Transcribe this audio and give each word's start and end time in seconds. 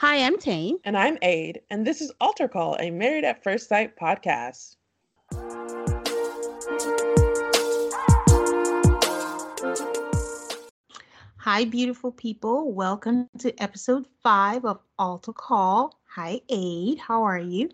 Hi, 0.00 0.24
I'm 0.24 0.38
Tane. 0.38 0.78
And 0.84 0.96
I'm 0.96 1.18
Aid, 1.22 1.62
and 1.70 1.84
this 1.84 2.00
is 2.00 2.12
Altar 2.20 2.46
Call, 2.46 2.76
a 2.78 2.88
Married 2.88 3.24
at 3.24 3.42
First 3.42 3.68
Sight 3.68 3.96
podcast. 3.96 4.76
Hi, 11.38 11.64
beautiful 11.64 12.12
people. 12.12 12.72
Welcome 12.72 13.28
to 13.40 13.52
episode 13.60 14.06
five 14.22 14.64
of 14.64 14.78
Altar 15.00 15.32
Call. 15.32 15.98
Hi, 16.14 16.42
Aid. 16.48 16.98
How 17.00 17.24
are 17.24 17.40
you? 17.40 17.68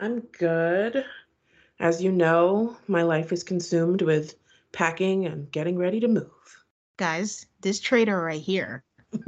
I'm 0.00 0.22
good. 0.36 1.04
As 1.78 2.02
you 2.02 2.10
know, 2.10 2.76
my 2.88 3.02
life 3.02 3.32
is 3.32 3.44
consumed 3.44 4.02
with 4.02 4.34
packing 4.72 5.24
and 5.26 5.48
getting 5.52 5.78
ready 5.78 6.00
to 6.00 6.08
move. 6.08 6.64
Guys, 6.96 7.46
this 7.60 7.78
trader 7.78 8.20
right 8.20 8.42
here 8.42 8.82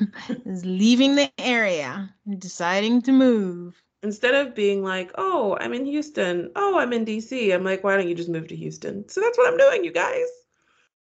is 0.46 0.64
leaving 0.64 1.16
the 1.16 1.30
area 1.38 2.12
and 2.26 2.40
deciding 2.40 3.02
to 3.02 3.12
move. 3.12 3.80
Instead 4.02 4.34
of 4.34 4.54
being 4.54 4.82
like, 4.82 5.10
oh, 5.16 5.56
I'm 5.60 5.74
in 5.74 5.84
Houston. 5.86 6.50
Oh, 6.56 6.78
I'm 6.78 6.92
in 6.92 7.04
DC. 7.04 7.52
I'm 7.54 7.64
like, 7.64 7.82
why 7.82 7.96
don't 7.96 8.08
you 8.08 8.14
just 8.14 8.28
move 8.28 8.46
to 8.48 8.56
Houston? 8.56 9.08
So 9.08 9.20
that's 9.20 9.36
what 9.36 9.52
I'm 9.52 9.58
doing, 9.58 9.84
you 9.84 9.92
guys. 9.92 10.26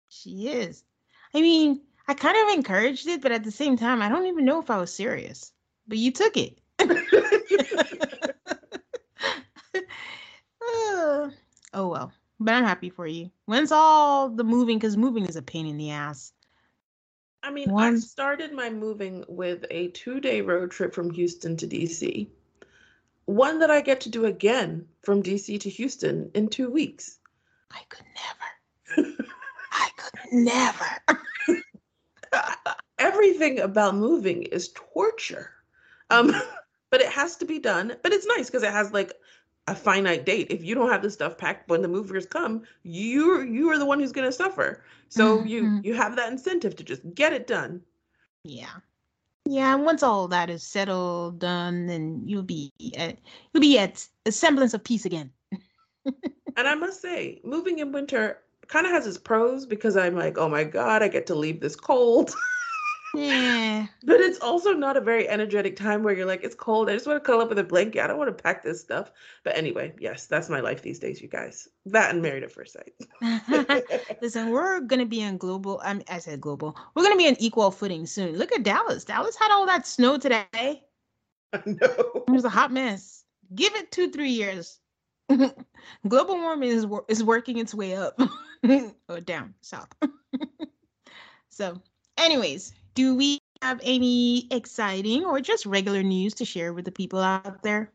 She 0.10 0.48
is. 0.48 0.84
I 1.34 1.42
mean, 1.42 1.82
I 2.08 2.14
kind 2.14 2.38
of 2.38 2.56
encouraged 2.56 3.08
it, 3.08 3.22
but 3.22 3.32
at 3.34 3.44
the 3.44 3.52
same 3.52 3.78
time, 3.78 4.02
I 4.02 4.08
don't 4.10 4.28
even 4.28 4.46
know 4.46 4.62
if 4.62 4.70
I 4.70 4.78
was 4.78 4.94
serious. 4.94 5.52
But 5.88 5.98
you 5.98 6.12
took 6.12 6.38
it. 6.38 6.60
oh 10.62 11.32
well. 11.74 12.12
But 12.40 12.54
I'm 12.54 12.66
happy 12.66 12.90
for 12.90 13.08
you. 13.08 13.32
When's 13.46 13.72
all 13.72 14.30
the 14.30 14.44
moving? 14.44 14.78
Because 14.78 14.98
moving 14.98 15.26
is 15.26 15.38
a 15.38 15.42
pain 15.42 15.66
in 15.68 15.78
the 15.78 15.92
ass. 15.92 16.34
I 17.46 17.52
mean, 17.52 17.72
One. 17.72 17.94
I 17.94 18.00
started 18.00 18.54
my 18.54 18.72
moving 18.72 19.24
with 19.28 19.66
a 19.70 19.90
two 19.90 20.20
day 20.20 20.42
road 20.42 20.72
trip 20.72 20.96
from 20.96 21.12
Houston 21.12 21.56
to 21.58 21.68
DC. 21.68 22.28
One 23.26 23.60
that 23.60 23.70
I 23.70 23.82
get 23.82 24.02
to 24.02 24.10
do 24.10 24.26
again 24.26 24.88
from 25.04 25.22
DC 25.22 25.60
to 25.60 25.70
Houston 25.70 26.32
in 26.34 26.48
two 26.48 26.72
weeks. 26.72 27.20
I 27.72 27.82
could 27.90 28.06
never. 28.98 29.16
I 29.72 29.90
could 29.96 30.20
never. 30.32 31.62
Everything 33.00 33.60
about 33.60 33.96
moving 33.96 34.44
is 34.44 34.70
torture. 34.74 35.52
Um, 36.10 36.34
but 36.90 37.02
it 37.02 37.10
has 37.10 37.36
to 37.38 37.46
be 37.46 37.60
done. 37.60 37.96
But 38.02 38.12
it's 38.12 38.26
nice 38.26 38.48
because 38.48 38.64
it 38.64 38.72
has 38.72 38.92
like 38.92 39.14
a 39.68 39.76
finite 39.76 40.26
date. 40.26 40.48
If 40.50 40.64
you 40.64 40.76
don't 40.76 40.92
have 40.92 41.02
the 41.02 41.10
stuff 41.10 41.38
packed 41.38 41.70
when 41.70 41.82
the 41.82 41.88
movers 41.88 42.26
come, 42.26 42.64
you 42.84 43.42
you 43.42 43.70
are 43.70 43.78
the 43.78 43.86
one 43.86 44.00
who's 44.00 44.12
going 44.12 44.28
to 44.28 44.32
suffer. 44.32 44.84
So 45.10 45.38
mm-hmm. 45.38 45.48
you 45.48 45.82
you 45.84 45.94
have 45.96 46.16
that 46.16 46.32
incentive 46.32 46.76
to 46.76 46.84
just 46.84 47.02
get 47.16 47.34
it 47.34 47.48
done. 47.48 47.82
Yeah. 48.44 48.76
Yeah, 49.48 49.76
and 49.76 49.86
once 49.86 50.02
all 50.02 50.28
that 50.30 50.50
is 50.50 50.64
settled, 50.64 51.38
done, 51.38 51.86
then 51.86 52.24
you'll 52.26 52.42
be 52.42 52.74
at 52.98 53.20
you'll 53.54 53.62
be 53.62 53.78
at 53.78 54.08
a 54.26 54.32
semblance 54.32 54.74
of 54.74 54.84
peace 54.84 55.06
again. 55.06 55.32
and 56.06 56.68
I 56.68 56.74
must 56.74 57.02
say, 57.02 57.42
moving 57.44 57.80
in 57.80 57.92
winter 57.92 58.40
kind 58.68 58.88
of 58.88 58.92
has 58.92 59.06
its 59.06 59.20
pros 59.20 59.68
because 59.68 59.98
I'm 59.98 60.16
like, 60.16 60.40
oh 60.40 60.50
my 60.50 60.64
god, 60.64 61.04
I 61.04 61.08
get 61.08 61.28
to 61.28 61.36
leave 61.36 61.60
this 61.60 61.76
cold. 61.76 62.34
Yeah. 63.18 63.88
But 64.04 64.22
it's 64.22 64.40
also 64.40 64.74
not 64.74 64.98
a 64.98 65.02
very 65.02 65.28
energetic 65.28 65.76
time 65.76 66.04
where 66.04 66.14
you're 66.14 66.26
like, 66.26 66.44
it's 66.44 66.56
cold. 66.56 66.90
I 66.90 66.94
just 66.94 67.08
want 67.08 67.24
to 67.24 67.26
curl 67.26 67.42
up 67.42 67.50
with 67.50 67.60
a 67.60 67.64
blanket. 67.64 68.04
I 68.04 68.08
don't 68.08 68.18
want 68.18 68.36
to 68.36 68.44
pack 68.44 68.64
this 68.64 68.82
stuff. 68.82 69.12
But 69.44 69.58
anyway, 69.58 69.94
yes, 70.00 70.26
that's 70.26 70.50
my 70.50 70.60
life 70.60 70.82
these 70.82 71.00
days, 71.00 71.22
you 71.22 71.28
guys. 71.28 71.68
That 71.86 72.12
and 72.12 72.22
married 72.22 72.44
at 72.44 72.52
first 72.52 72.74
sight. 72.74 72.94
Listen, 74.22 74.50
we're 74.50 74.80
gonna 74.82 75.06
be 75.06 75.24
on 75.24 75.38
global. 75.38 75.82
I, 75.84 75.94
mean, 75.94 76.04
I 76.10 76.20
said 76.20 76.42
global. 76.42 76.78
We're 76.96 77.04
gonna 77.04 77.18
be 77.18 77.28
on 77.28 77.36
equal 77.40 77.72
footing 77.72 78.06
soon. 78.06 78.38
Look 78.38 78.52
at 78.52 78.64
Dallas. 78.64 79.06
Dallas 79.06 79.36
had 79.36 79.52
all 79.52 79.66
that 79.66 79.88
snow 79.88 80.18
today. 80.18 80.46
I 80.54 81.62
know. 81.66 82.24
It 82.28 82.32
was 82.32 82.46
a 82.46 82.50
hot 82.50 82.72
mess. 82.72 83.24
Give 83.54 83.74
it 83.76 83.92
two, 83.92 84.10
three 84.10 84.32
years. 84.32 84.80
global 86.08 86.36
warming 86.36 86.70
is 86.70 86.86
is 87.08 87.24
working 87.24 87.58
its 87.58 87.74
way 87.74 87.96
up 87.96 88.20
or 89.10 89.22
down 89.22 89.54
south. 89.62 89.90
so, 91.50 91.82
anyways, 92.18 92.74
do 92.96 93.14
we 93.14 93.40
have 93.62 93.80
any 93.84 94.48
exciting 94.52 95.24
or 95.26 95.40
just 95.40 95.66
regular 95.66 96.02
news 96.02 96.34
to 96.36 96.46
share 96.46 96.74
with 96.74 96.86
the 96.86 96.92
people 96.92 97.20
out 97.20 97.62
there? 97.62 97.92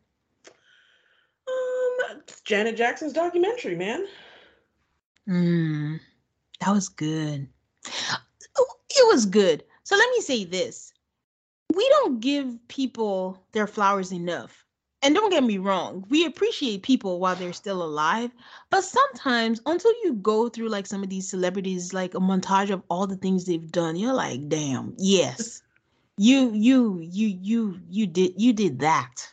Um, 1.48 2.22
Janet 2.44 2.76
Jackson's 2.76 3.12
documentary, 3.12 3.76
man. 3.76 4.06
Hmm, 5.26 5.96
that 6.60 6.72
was 6.72 6.88
good. 6.88 7.48
Oh, 8.56 8.66
it 8.90 9.08
was 9.08 9.26
good. 9.26 9.64
So 9.84 9.96
let 9.96 10.10
me 10.10 10.20
say 10.20 10.44
this: 10.44 10.92
we 11.74 11.88
don't 11.88 12.20
give 12.20 12.56
people 12.68 13.44
their 13.52 13.66
flowers 13.66 14.12
enough 14.12 14.64
and 15.02 15.14
don't 15.14 15.30
get 15.30 15.44
me 15.44 15.58
wrong, 15.58 16.04
we 16.10 16.26
appreciate 16.26 16.82
people 16.82 17.20
while 17.20 17.34
they're 17.34 17.52
still 17.54 17.82
alive, 17.82 18.30
but 18.68 18.84
sometimes 18.84 19.60
until 19.64 19.92
you 20.04 20.14
go 20.14 20.48
through 20.48 20.68
like 20.68 20.86
some 20.86 21.02
of 21.02 21.08
these 21.08 21.28
celebrities, 21.28 21.94
like 21.94 22.14
a 22.14 22.20
montage 22.20 22.70
of 22.70 22.82
all 22.90 23.06
the 23.06 23.16
things 23.16 23.44
they've 23.44 23.72
done, 23.72 23.96
you're 23.96 24.12
like, 24.12 24.48
damn, 24.48 24.94
yes, 24.98 25.62
you, 26.18 26.52
you, 26.52 27.00
you, 27.00 27.38
you, 27.40 27.80
you 27.88 28.06
did, 28.06 28.34
you 28.36 28.52
did 28.52 28.78
that. 28.80 29.26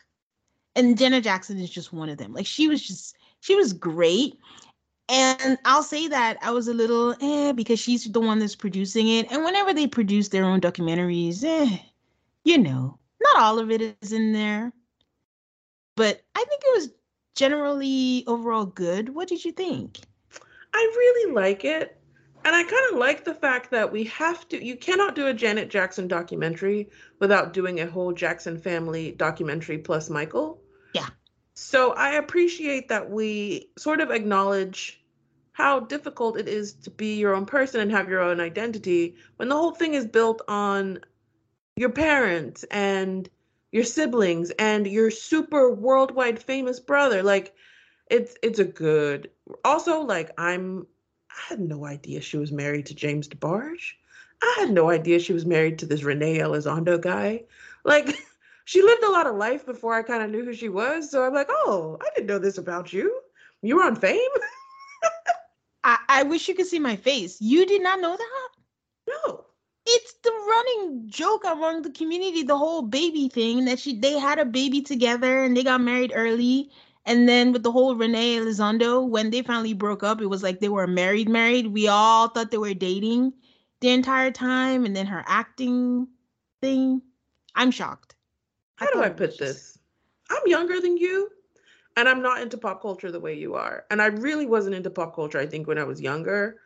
And 0.74 0.96
Janet 0.96 1.24
Jackson 1.24 1.58
is 1.58 1.70
just 1.70 1.92
one 1.92 2.08
of 2.08 2.16
them. 2.16 2.32
Like 2.32 2.46
she 2.46 2.68
was 2.68 2.86
just, 2.86 3.16
she 3.40 3.54
was 3.54 3.72
great. 3.72 4.38
And 5.10 5.58
I'll 5.64 5.82
say 5.82 6.06
that 6.08 6.38
I 6.42 6.50
was 6.50 6.68
a 6.68 6.74
little 6.74 7.14
eh 7.20 7.52
because 7.52 7.80
she's 7.80 8.04
the 8.04 8.20
one 8.20 8.38
that's 8.38 8.54
producing 8.54 9.08
it. 9.08 9.30
And 9.32 9.44
whenever 9.44 9.74
they 9.74 9.86
produce 9.86 10.28
their 10.28 10.44
own 10.44 10.60
documentaries, 10.60 11.42
eh, 11.44 11.78
you 12.44 12.58
know, 12.58 12.98
not 13.20 13.42
all 13.42 13.58
of 13.58 13.70
it 13.70 13.96
is 14.00 14.12
in 14.12 14.32
there 14.32 14.72
but 15.98 16.22
I 16.36 16.44
think 16.44 16.62
it 16.64 16.78
was 16.78 16.90
generally 17.34 18.22
overall 18.28 18.66
good. 18.66 19.08
What 19.08 19.26
did 19.26 19.44
you 19.44 19.50
think? 19.50 19.98
I 20.72 20.78
really 20.78 21.32
like 21.32 21.64
it. 21.64 22.00
And 22.44 22.54
I 22.54 22.62
kind 22.62 22.92
of 22.92 22.98
like 23.00 23.24
the 23.24 23.34
fact 23.34 23.72
that 23.72 23.90
we 23.90 24.04
have 24.04 24.48
to, 24.50 24.64
you 24.64 24.76
cannot 24.76 25.16
do 25.16 25.26
a 25.26 25.34
Janet 25.34 25.70
Jackson 25.70 26.06
documentary 26.06 26.88
without 27.18 27.52
doing 27.52 27.80
a 27.80 27.90
whole 27.90 28.12
Jackson 28.12 28.58
family 28.58 29.10
documentary 29.10 29.78
plus 29.78 30.08
Michael. 30.08 30.62
Yeah. 30.94 31.08
So 31.54 31.94
I 31.94 32.10
appreciate 32.12 32.90
that 32.90 33.10
we 33.10 33.68
sort 33.76 34.00
of 34.00 34.12
acknowledge 34.12 35.02
how 35.50 35.80
difficult 35.80 36.38
it 36.38 36.46
is 36.46 36.74
to 36.74 36.90
be 36.90 37.16
your 37.16 37.34
own 37.34 37.44
person 37.44 37.80
and 37.80 37.90
have 37.90 38.08
your 38.08 38.20
own 38.20 38.38
identity 38.38 39.16
when 39.34 39.48
the 39.48 39.56
whole 39.56 39.72
thing 39.72 39.94
is 39.94 40.06
built 40.06 40.42
on 40.46 41.00
your 41.74 41.90
parents 41.90 42.64
and 42.70 43.28
your 43.72 43.84
siblings 43.84 44.50
and 44.58 44.86
your 44.86 45.10
super 45.10 45.72
worldwide 45.72 46.42
famous 46.42 46.80
brother. 46.80 47.22
Like, 47.22 47.54
it's 48.10 48.34
it's 48.42 48.58
a 48.58 48.64
good. 48.64 49.30
Also, 49.64 50.00
like 50.00 50.30
I'm 50.38 50.86
I 51.30 51.50
had 51.50 51.60
no 51.60 51.84
idea 51.84 52.20
she 52.20 52.38
was 52.38 52.52
married 52.52 52.86
to 52.86 52.94
James 52.94 53.28
DeBarge. 53.28 53.92
I 54.42 54.56
had 54.60 54.70
no 54.70 54.90
idea 54.90 55.18
she 55.18 55.32
was 55.32 55.46
married 55.46 55.78
to 55.78 55.86
this 55.86 56.04
renee 56.04 56.38
Elizondo 56.38 57.00
guy. 57.00 57.44
Like, 57.84 58.16
she 58.64 58.82
lived 58.82 59.02
a 59.02 59.10
lot 59.10 59.26
of 59.26 59.36
life 59.36 59.66
before 59.66 59.94
I 59.94 60.02
kind 60.02 60.22
of 60.22 60.30
knew 60.30 60.44
who 60.44 60.54
she 60.54 60.68
was. 60.68 61.10
So 61.10 61.24
I'm 61.24 61.34
like, 61.34 61.48
oh, 61.50 61.98
I 62.00 62.08
didn't 62.14 62.28
know 62.28 62.38
this 62.38 62.58
about 62.58 62.92
you. 62.92 63.20
You 63.62 63.76
were 63.76 63.84
on 63.84 63.96
fame? 63.96 64.20
I, 65.84 65.98
I 66.08 66.22
wish 66.24 66.48
you 66.48 66.54
could 66.54 66.66
see 66.66 66.78
my 66.78 66.96
face. 66.96 67.40
You 67.40 67.66
did 67.66 67.82
not 67.82 68.00
know 68.00 68.16
that? 68.16 68.48
No. 69.08 69.44
It's 69.90 70.12
the 70.22 70.30
running 70.30 71.04
joke 71.08 71.44
among 71.44 71.82
the 71.82 71.90
community, 71.90 72.42
the 72.42 72.58
whole 72.58 72.82
baby 72.82 73.28
thing 73.28 73.64
that 73.64 73.78
she 73.78 73.98
they 73.98 74.18
had 74.18 74.38
a 74.38 74.44
baby 74.44 74.82
together 74.82 75.42
and 75.44 75.56
they 75.56 75.64
got 75.64 75.80
married 75.80 76.12
early 76.14 76.70
and 77.08 77.26
then 77.26 77.52
with 77.52 77.62
the 77.62 77.72
whole 77.72 77.96
Renee 77.96 78.36
Elizondo, 78.36 79.08
when 79.08 79.30
they 79.30 79.40
finally 79.40 79.72
broke 79.72 80.02
up, 80.02 80.20
it 80.20 80.26
was 80.26 80.42
like 80.42 80.60
they 80.60 80.68
were 80.68 80.86
married, 80.86 81.26
married. 81.26 81.68
We 81.68 81.88
all 81.88 82.28
thought 82.28 82.50
they 82.50 82.58
were 82.58 82.74
dating 82.74 83.32
the 83.80 83.88
entire 83.88 84.30
time. 84.30 84.84
And 84.84 84.94
then 84.94 85.06
her 85.06 85.24
acting 85.26 86.06
thing, 86.60 87.00
I'm 87.54 87.70
shocked. 87.70 88.14
How 88.76 88.88
I 88.88 88.92
do 88.92 89.02
I 89.02 89.08
put 89.08 89.38
this? 89.38 89.78
I'm 90.28 90.42
younger 90.44 90.82
than 90.82 90.98
you, 90.98 91.30
and 91.96 92.10
I'm 92.10 92.20
not 92.20 92.42
into 92.42 92.58
pop 92.58 92.82
culture 92.82 93.10
the 93.10 93.20
way 93.20 93.32
you 93.32 93.54
are. 93.54 93.86
And 93.90 94.02
I 94.02 94.06
really 94.08 94.44
wasn't 94.44 94.74
into 94.74 94.90
pop 94.90 95.14
culture, 95.14 95.38
I 95.38 95.46
think, 95.46 95.66
when 95.66 95.78
I 95.78 95.84
was 95.84 96.02
younger. 96.02 96.56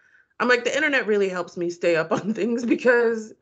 I'm 0.42 0.48
like, 0.48 0.64
the 0.64 0.74
internet 0.74 1.06
really 1.06 1.28
helps 1.28 1.56
me 1.56 1.70
stay 1.70 1.96
up 1.96 2.10
on 2.12 2.34
things 2.40 2.66
because 2.66 3.32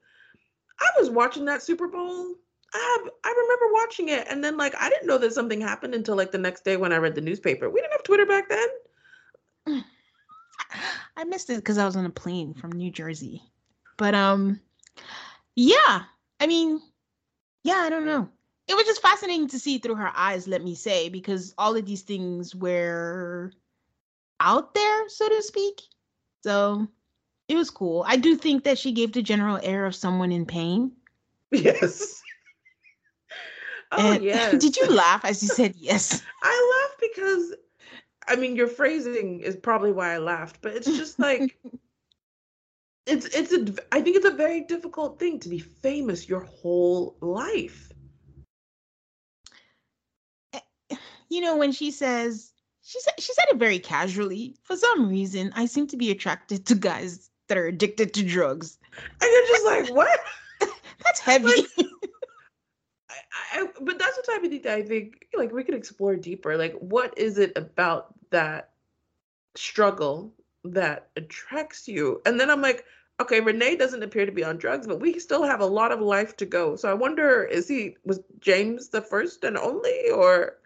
I 0.79 0.89
was 0.99 1.11
watching 1.11 1.47
that 1.47 1.63
Super 1.63 1.89
Bowl 1.89 2.35
I 2.73 3.09
I 3.25 3.35
remember 3.37 3.73
watching 3.73 4.09
it 4.11 4.27
and 4.29 4.45
then 4.45 4.57
like 4.57 4.75
I 4.81 4.89
didn't 4.89 5.09
know 5.09 5.19
that 5.19 5.33
something 5.33 5.61
happened 5.61 5.95
until 5.95 6.17
like 6.17 6.31
the 6.31 6.39
next 6.39 6.65
day 6.65 6.77
when 6.77 6.93
I 6.93 6.99
read 6.99 7.15
the 7.15 7.21
newspaper. 7.21 7.69
We 7.69 7.81
didn't 7.81 7.93
have 7.93 8.03
Twitter 8.05 8.27
back 8.27 8.49
then. 8.49 9.85
I 11.17 11.25
missed 11.25 11.51
it 11.51 11.57
because 11.57 11.79
I 11.79 11.85
was 11.85 11.97
on 11.97 12.07
a 12.07 12.11
plane 12.11 12.55
from 12.55 12.73
New 12.73 12.91
Jersey. 12.91 13.43
But 13.97 14.15
um 14.15 14.61
yeah, 15.57 16.05
I 16.39 16.47
mean, 16.47 16.81
yeah, 17.65 17.79
I 17.79 17.91
don't 17.91 18.07
know. 18.07 18.29
It 18.69 18.75
was 18.75 18.85
just 18.85 19.03
fascinating 19.03 19.49
to 19.49 19.59
see 19.59 19.79
through 19.79 19.97
her 19.97 20.13
eyes, 20.15 20.47
let 20.47 20.63
me 20.63 20.77
say, 20.77 21.09
because 21.09 21.55
all 21.59 21.75
of 21.75 21.85
these 21.85 22.03
things 22.03 22.55
were 22.55 23.53
out 24.39 24.75
there, 24.75 25.09
so 25.09 25.29
to 25.29 25.43
speak. 25.43 25.81
So 26.43 26.89
it 27.49 27.57
was 27.57 27.71
cool. 27.71 28.05
I 28.07 28.17
do 28.17 28.37
think 28.37 28.65
that 28.65 28.79
she 28.79 28.93
gave 28.93 29.13
the 29.13 29.23
general 29.23 29.59
air 29.63 29.87
of 29.87 29.95
someone 29.95 30.33
in 30.33 30.47
pain. 30.47 30.93
Yes. 31.53 32.23
Oh 33.93 34.13
yes. 34.21 34.53
Did 34.61 34.77
you 34.77 34.89
laugh 34.89 35.25
as 35.25 35.43
you 35.43 35.49
said 35.49 35.75
yes? 35.77 36.23
I 36.43 36.87
laughed 36.89 37.01
because 37.01 37.55
I 38.29 38.37
mean 38.37 38.57
your 38.57 38.69
phrasing 38.69 39.41
is 39.41 39.57
probably 39.57 39.93
why 39.93 40.15
I 40.15 40.19
laughed, 40.19 40.59
but 40.63 40.75
it's 40.75 40.87
just 40.87 41.19
like 41.19 41.57
it's 43.07 43.27
it's 43.27 43.53
a 43.53 43.75
I 43.93 44.01
think 44.01 44.17
it's 44.17 44.27
a 44.27 44.31
very 44.31 44.61
difficult 44.63 45.19
thing 45.19 45.39
to 45.41 45.49
be 45.49 45.59
famous 45.59 46.29
your 46.29 46.41
whole 46.41 47.17
life. 47.21 47.93
Eh, 50.53 50.61
you 51.29 51.41
know 51.41 51.57
when 51.57 51.73
she 51.73 51.91
says 51.91 52.50
she 52.91 52.99
said 53.01 53.15
she 53.21 53.33
said 53.33 53.45
it 53.51 53.57
very 53.57 53.79
casually. 53.79 54.57
For 54.65 54.77
some 54.77 55.09
reason, 55.09 55.53
I 55.55 55.67
seem 55.67 55.87
to 55.89 55.97
be 55.97 56.11
attracted 56.11 56.67
to 56.67 56.75
guys 56.75 57.31
that 57.47 57.57
are 57.57 57.67
addicted 57.67 58.13
to 58.15 58.25
drugs. 58.25 58.79
And 59.21 59.31
you're 59.31 59.47
just 59.47 59.65
like, 59.65 59.95
what? 59.95 60.19
That's 61.05 61.21
heavy. 61.31 61.47
Like, 61.47 61.87
I, 63.53 63.67
but 63.81 63.99
that's 63.99 64.17
the 64.17 64.23
type 64.23 64.43
of 64.43 64.51
thing 64.51 64.63
that 64.63 64.77
I 64.77 64.83
think 64.83 65.27
like 65.35 65.53
we 65.53 65.63
could 65.63 65.75
explore 65.75 66.17
deeper. 66.17 66.57
Like, 66.57 66.75
what 66.81 67.17
is 67.17 67.39
it 67.39 67.53
about 67.57 68.13
that 68.31 68.71
struggle 69.55 70.33
that 70.65 71.11
attracts 71.17 71.87
you? 71.87 72.21
And 72.27 72.41
then 72.41 72.51
I'm 72.51 72.61
like, 72.61 72.85
okay, 73.21 73.41
Renee 73.41 73.77
doesn't 73.77 74.03
appear 74.03 74.27
to 74.27 74.33
be 74.33 74.45
on 74.45 74.57
drugs, 74.57 74.87
but 74.87 75.01
we 75.01 75.19
still 75.19 75.45
have 75.45 75.61
a 75.61 75.67
lot 75.67 75.93
of 75.93 76.01
life 76.01 76.37
to 76.39 76.47
go. 76.47 76.75
So 76.75 76.91
I 76.91 76.95
wonder, 76.95 77.45
is 77.45 77.69
he 77.69 77.97
was 78.05 78.21
James 78.41 78.89
the 78.89 79.03
first 79.03 79.45
and 79.45 79.57
only, 79.57 80.11
or 80.11 80.57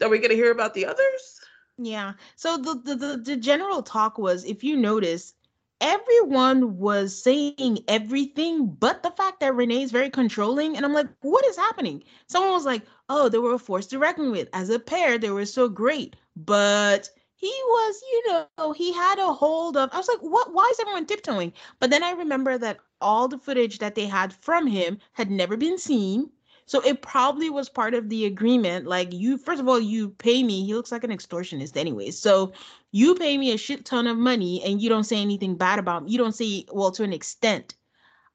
are 0.00 0.08
we 0.08 0.18
going 0.18 0.30
to 0.30 0.36
hear 0.36 0.50
about 0.52 0.74
the 0.74 0.86
others? 0.86 1.40
Yeah. 1.78 2.12
So 2.36 2.56
the, 2.56 2.74
the 2.84 2.96
the 2.96 3.16
the 3.16 3.36
general 3.36 3.82
talk 3.82 4.18
was, 4.18 4.44
if 4.44 4.62
you 4.62 4.76
notice, 4.76 5.34
everyone 5.80 6.78
was 6.78 7.20
saying 7.20 7.80
everything 7.88 8.68
but 8.68 9.02
the 9.02 9.10
fact 9.10 9.40
that 9.40 9.54
Rene 9.54 9.82
is 9.82 9.90
very 9.90 10.10
controlling. 10.10 10.76
And 10.76 10.86
I'm 10.86 10.92
like, 10.92 11.08
what 11.22 11.44
is 11.46 11.56
happening? 11.56 12.04
Someone 12.28 12.52
was 12.52 12.64
like, 12.66 12.82
oh, 13.08 13.28
they 13.28 13.38
were 13.38 13.54
a 13.54 13.58
force 13.58 13.86
to 13.88 13.98
reckon 13.98 14.30
with. 14.30 14.48
As 14.52 14.70
a 14.70 14.78
pair, 14.78 15.18
they 15.18 15.30
were 15.30 15.46
so 15.46 15.68
great. 15.68 16.14
But 16.36 17.10
he 17.34 17.52
was, 17.66 18.02
you 18.12 18.22
know, 18.28 18.72
he 18.72 18.92
had 18.92 19.18
a 19.18 19.32
hold 19.32 19.76
of. 19.76 19.90
I 19.92 19.96
was 19.98 20.08
like, 20.08 20.20
what? 20.20 20.52
Why 20.52 20.68
is 20.70 20.78
everyone 20.80 21.06
tiptoeing? 21.06 21.52
But 21.80 21.90
then 21.90 22.04
I 22.04 22.12
remember 22.12 22.58
that 22.58 22.78
all 23.00 23.26
the 23.26 23.38
footage 23.38 23.80
that 23.80 23.96
they 23.96 24.06
had 24.06 24.32
from 24.32 24.66
him 24.66 24.98
had 25.12 25.30
never 25.30 25.56
been 25.56 25.78
seen. 25.78 26.30
So 26.66 26.80
it 26.80 27.02
probably 27.02 27.50
was 27.50 27.68
part 27.68 27.94
of 27.94 28.08
the 28.08 28.26
agreement. 28.26 28.86
Like 28.86 29.12
you, 29.12 29.36
first 29.36 29.60
of 29.60 29.68
all, 29.68 29.80
you 29.80 30.10
pay 30.10 30.42
me. 30.42 30.64
He 30.64 30.74
looks 30.74 30.92
like 30.92 31.04
an 31.04 31.10
extortionist, 31.10 31.76
anyways. 31.76 32.18
So 32.18 32.52
you 32.92 33.14
pay 33.14 33.36
me 33.36 33.52
a 33.52 33.58
shit 33.58 33.84
ton 33.84 34.06
of 34.06 34.16
money, 34.16 34.62
and 34.64 34.80
you 34.80 34.88
don't 34.88 35.04
say 35.04 35.20
anything 35.20 35.56
bad 35.56 35.78
about 35.78 36.04
me. 36.04 36.12
You 36.12 36.18
don't 36.18 36.34
say, 36.34 36.64
well, 36.72 36.90
to 36.92 37.02
an 37.02 37.12
extent, 37.12 37.74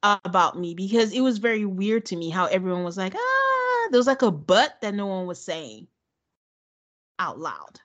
uh, 0.03 0.19
about 0.25 0.59
me 0.59 0.73
because 0.73 1.11
it 1.11 1.21
was 1.21 1.37
very 1.37 1.65
weird 1.65 2.05
to 2.05 2.15
me 2.15 2.29
how 2.29 2.45
everyone 2.45 2.83
was 2.83 2.97
like, 2.97 3.13
ah, 3.15 3.87
there 3.91 3.99
was 3.99 4.07
like 4.07 4.21
a 4.21 4.31
but 4.31 4.79
that 4.81 4.93
no 4.93 5.07
one 5.07 5.25
was 5.25 5.43
saying 5.43 5.87
out 7.19 7.39
loud. 7.39 7.79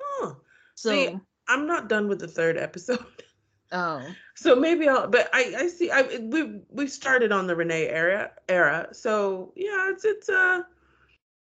Huh. 0.00 0.34
So 0.74 0.90
See, 0.90 1.18
I'm 1.48 1.66
not 1.66 1.88
done 1.88 2.08
with 2.08 2.18
the 2.18 2.28
third 2.28 2.56
episode. 2.56 3.04
Oh. 3.72 4.06
So 4.34 4.54
maybe 4.54 4.86
I'll 4.86 5.08
but 5.08 5.30
I 5.32 5.54
I 5.58 5.68
see 5.68 5.90
I 5.90 6.02
we 6.20 6.60
we 6.68 6.86
started 6.86 7.32
on 7.32 7.46
the 7.46 7.56
Rene 7.56 7.86
era 7.86 8.30
era. 8.48 8.88
So 8.92 9.52
yeah, 9.56 9.90
it's 9.90 10.04
it's 10.04 10.28
uh 10.28 10.62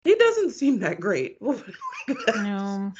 he 0.05 0.15
doesn't 0.15 0.51
seem 0.51 0.81
that 0.81 1.01
great. 1.01 1.39
no. 2.37 2.93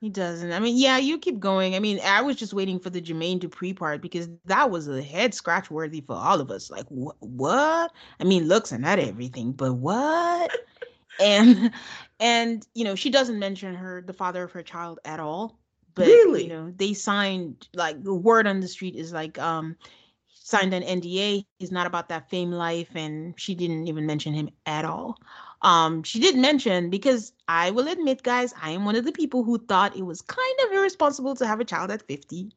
He 0.00 0.10
doesn't. 0.10 0.52
I 0.52 0.58
mean, 0.58 0.76
yeah, 0.76 0.98
you 0.98 1.18
keep 1.18 1.40
going. 1.40 1.74
I 1.74 1.78
mean, 1.78 2.00
I 2.04 2.20
was 2.20 2.36
just 2.36 2.52
waiting 2.52 2.78
for 2.78 2.90
the 2.90 3.00
Jermaine 3.00 3.40
Dupri 3.40 3.74
part 3.74 4.02
because 4.02 4.28
that 4.44 4.70
was 4.70 4.88
a 4.88 5.02
head 5.02 5.32
scratch 5.32 5.70
worthy 5.70 6.02
for 6.02 6.14
all 6.14 6.38
of 6.38 6.50
us. 6.50 6.70
Like, 6.70 6.84
what? 6.88 7.16
What? 7.20 7.92
I 8.20 8.24
mean, 8.24 8.46
looks 8.46 8.74
are 8.74 8.78
not 8.78 8.98
everything, 8.98 9.52
but 9.52 9.72
what? 9.72 10.54
and 11.20 11.72
and 12.20 12.66
you 12.74 12.84
know, 12.84 12.94
she 12.94 13.08
doesn't 13.08 13.38
mention 13.38 13.74
her 13.74 14.02
the 14.02 14.12
father 14.12 14.44
of 14.44 14.52
her 14.52 14.62
child 14.62 15.00
at 15.06 15.18
all 15.18 15.58
but 15.96 16.06
really? 16.06 16.44
you 16.44 16.48
know 16.48 16.72
they 16.76 16.94
signed 16.94 17.68
like 17.74 18.04
the 18.04 18.14
word 18.14 18.46
on 18.46 18.60
the 18.60 18.68
street 18.68 18.94
is 18.94 19.12
like 19.12 19.36
um 19.40 19.74
signed 20.46 20.72
an 20.72 20.84
NDA. 20.84 21.44
He's 21.58 21.72
not 21.72 21.88
about 21.88 22.08
that 22.10 22.30
fame 22.30 22.52
life, 22.52 22.90
and 22.94 23.34
she 23.36 23.56
didn't 23.56 23.88
even 23.88 24.06
mention 24.06 24.32
him 24.32 24.48
at 24.64 24.84
all. 24.84 25.18
Um, 25.62 26.04
she 26.04 26.20
did 26.20 26.36
mention 26.36 26.88
because 26.88 27.32
I 27.48 27.72
will 27.72 27.88
admit, 27.88 28.22
guys, 28.22 28.54
I 28.62 28.70
am 28.70 28.84
one 28.84 28.94
of 28.94 29.04
the 29.04 29.10
people 29.10 29.42
who 29.42 29.58
thought 29.58 29.96
it 29.96 30.06
was 30.06 30.22
kind 30.22 30.58
of 30.64 30.72
irresponsible 30.72 31.34
to 31.36 31.46
have 31.46 31.58
a 31.58 31.64
child 31.64 31.90
at 31.90 32.06
50. 32.06 32.52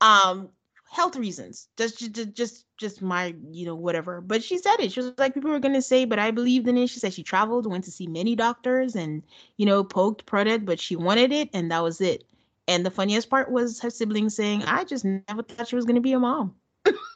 Um, 0.00 0.48
health 0.90 1.16
reasons, 1.16 1.68
just 1.76 1.98
just 1.98 2.32
just 2.32 2.64
just 2.78 3.02
my 3.02 3.34
you 3.50 3.66
know 3.66 3.74
whatever. 3.74 4.22
But 4.22 4.42
she 4.42 4.56
said 4.56 4.76
it. 4.80 4.92
She 4.92 5.00
was 5.00 5.12
like 5.18 5.34
people 5.34 5.50
were 5.50 5.60
gonna 5.60 5.82
say, 5.82 6.06
but 6.06 6.18
I 6.18 6.30
believed 6.30 6.66
in 6.66 6.78
it. 6.78 6.88
She 6.88 6.98
said 6.98 7.12
she 7.12 7.22
traveled, 7.22 7.70
went 7.70 7.84
to 7.84 7.90
see 7.90 8.06
many 8.06 8.34
doctors, 8.34 8.96
and 8.96 9.22
you 9.58 9.66
know 9.66 9.84
poked, 9.84 10.24
prodded, 10.24 10.64
but 10.64 10.80
she 10.80 10.96
wanted 10.96 11.30
it, 11.30 11.50
and 11.52 11.70
that 11.70 11.82
was 11.82 12.00
it. 12.00 12.24
And 12.68 12.84
the 12.84 12.90
funniest 12.90 13.30
part 13.30 13.50
was 13.50 13.80
her 13.80 13.90
siblings 13.90 14.34
saying, 14.34 14.64
I 14.64 14.84
just 14.84 15.04
never 15.04 15.42
thought 15.42 15.68
she 15.68 15.76
was 15.76 15.84
going 15.84 15.96
to 15.96 16.00
be 16.00 16.12
a 16.12 16.18
mom. 16.18 16.54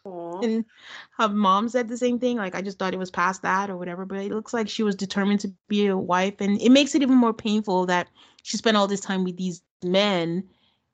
and 0.05 0.65
her 1.19 1.29
mom 1.29 1.69
said 1.69 1.89
the 1.89 1.97
same 1.97 2.19
thing. 2.19 2.37
Like, 2.37 2.55
I 2.55 2.63
just 2.63 2.79
thought 2.79 2.95
it 2.95 2.99
was 2.99 3.11
past 3.11 3.43
that 3.43 3.71
or 3.71 3.77
whatever. 3.77 4.05
But 4.05 4.19
it 4.19 4.33
looks 4.33 4.55
like 4.55 4.69
she 4.69 4.83
was 4.83 4.95
determined 4.95 5.41
to 5.41 5.53
be 5.69 5.87
a 5.87 5.97
wife. 5.97 6.41
And 6.41 6.61
it 6.61 6.71
makes 6.71 6.95
it 6.95 7.03
even 7.03 7.17
more 7.17 7.35
painful 7.35 7.87
that 7.87 8.09
she 8.43 8.57
spent 8.57 8.77
all 8.77 8.87
this 8.87 9.01
time 9.01 9.25
with 9.25 9.37
these 9.37 9.63
men, 9.85 10.45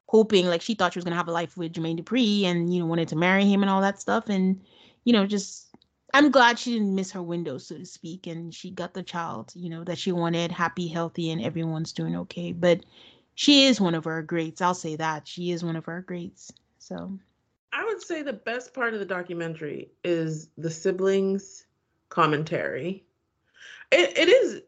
hoping, 0.06 0.46
like, 0.46 0.62
she 0.62 0.74
thought 0.74 0.92
she 0.92 0.98
was 0.98 1.04
going 1.04 1.12
to 1.12 1.18
have 1.18 1.28
a 1.28 1.32
life 1.32 1.56
with 1.56 1.72
Jermaine 1.72 2.00
Dupri 2.00 2.44
and, 2.44 2.72
you 2.72 2.80
know, 2.80 2.86
wanted 2.86 3.08
to 3.08 3.16
marry 3.16 3.44
him 3.44 3.62
and 3.62 3.70
all 3.70 3.80
that 3.82 4.00
stuff. 4.00 4.28
And, 4.28 4.60
you 5.04 5.12
know, 5.12 5.26
just, 5.26 5.68
I'm 6.14 6.30
glad 6.30 6.58
she 6.58 6.72
didn't 6.72 6.94
miss 6.94 7.12
her 7.12 7.22
window, 7.22 7.58
so 7.58 7.76
to 7.76 7.84
speak, 7.84 8.26
and 8.26 8.54
she 8.54 8.70
got 8.70 8.94
the 8.94 9.02
child, 9.02 9.52
you 9.54 9.68
know, 9.68 9.84
that 9.84 9.98
she 9.98 10.12
wanted, 10.12 10.50
happy, 10.50 10.88
healthy, 10.88 11.30
and 11.30 11.42
everyone's 11.42 11.92
doing 11.92 12.16
okay. 12.16 12.52
But 12.52 12.84
she 13.36 13.66
is 13.66 13.80
one 13.80 13.94
of 13.94 14.06
our 14.06 14.22
greats. 14.22 14.62
I'll 14.62 14.74
say 14.74 14.96
that. 14.96 15.28
She 15.28 15.52
is 15.52 15.62
one 15.62 15.76
of 15.76 15.86
our 15.88 16.00
greats. 16.00 16.50
So 16.78 17.18
I 17.72 17.84
would 17.84 18.02
say 18.02 18.22
the 18.22 18.32
best 18.32 18.74
part 18.74 18.94
of 18.94 18.98
the 18.98 19.06
documentary 19.06 19.90
is 20.02 20.48
the 20.56 20.70
siblings 20.70 21.66
commentary. 22.08 23.04
It 23.92 24.16
it 24.18 24.28
is 24.28 24.62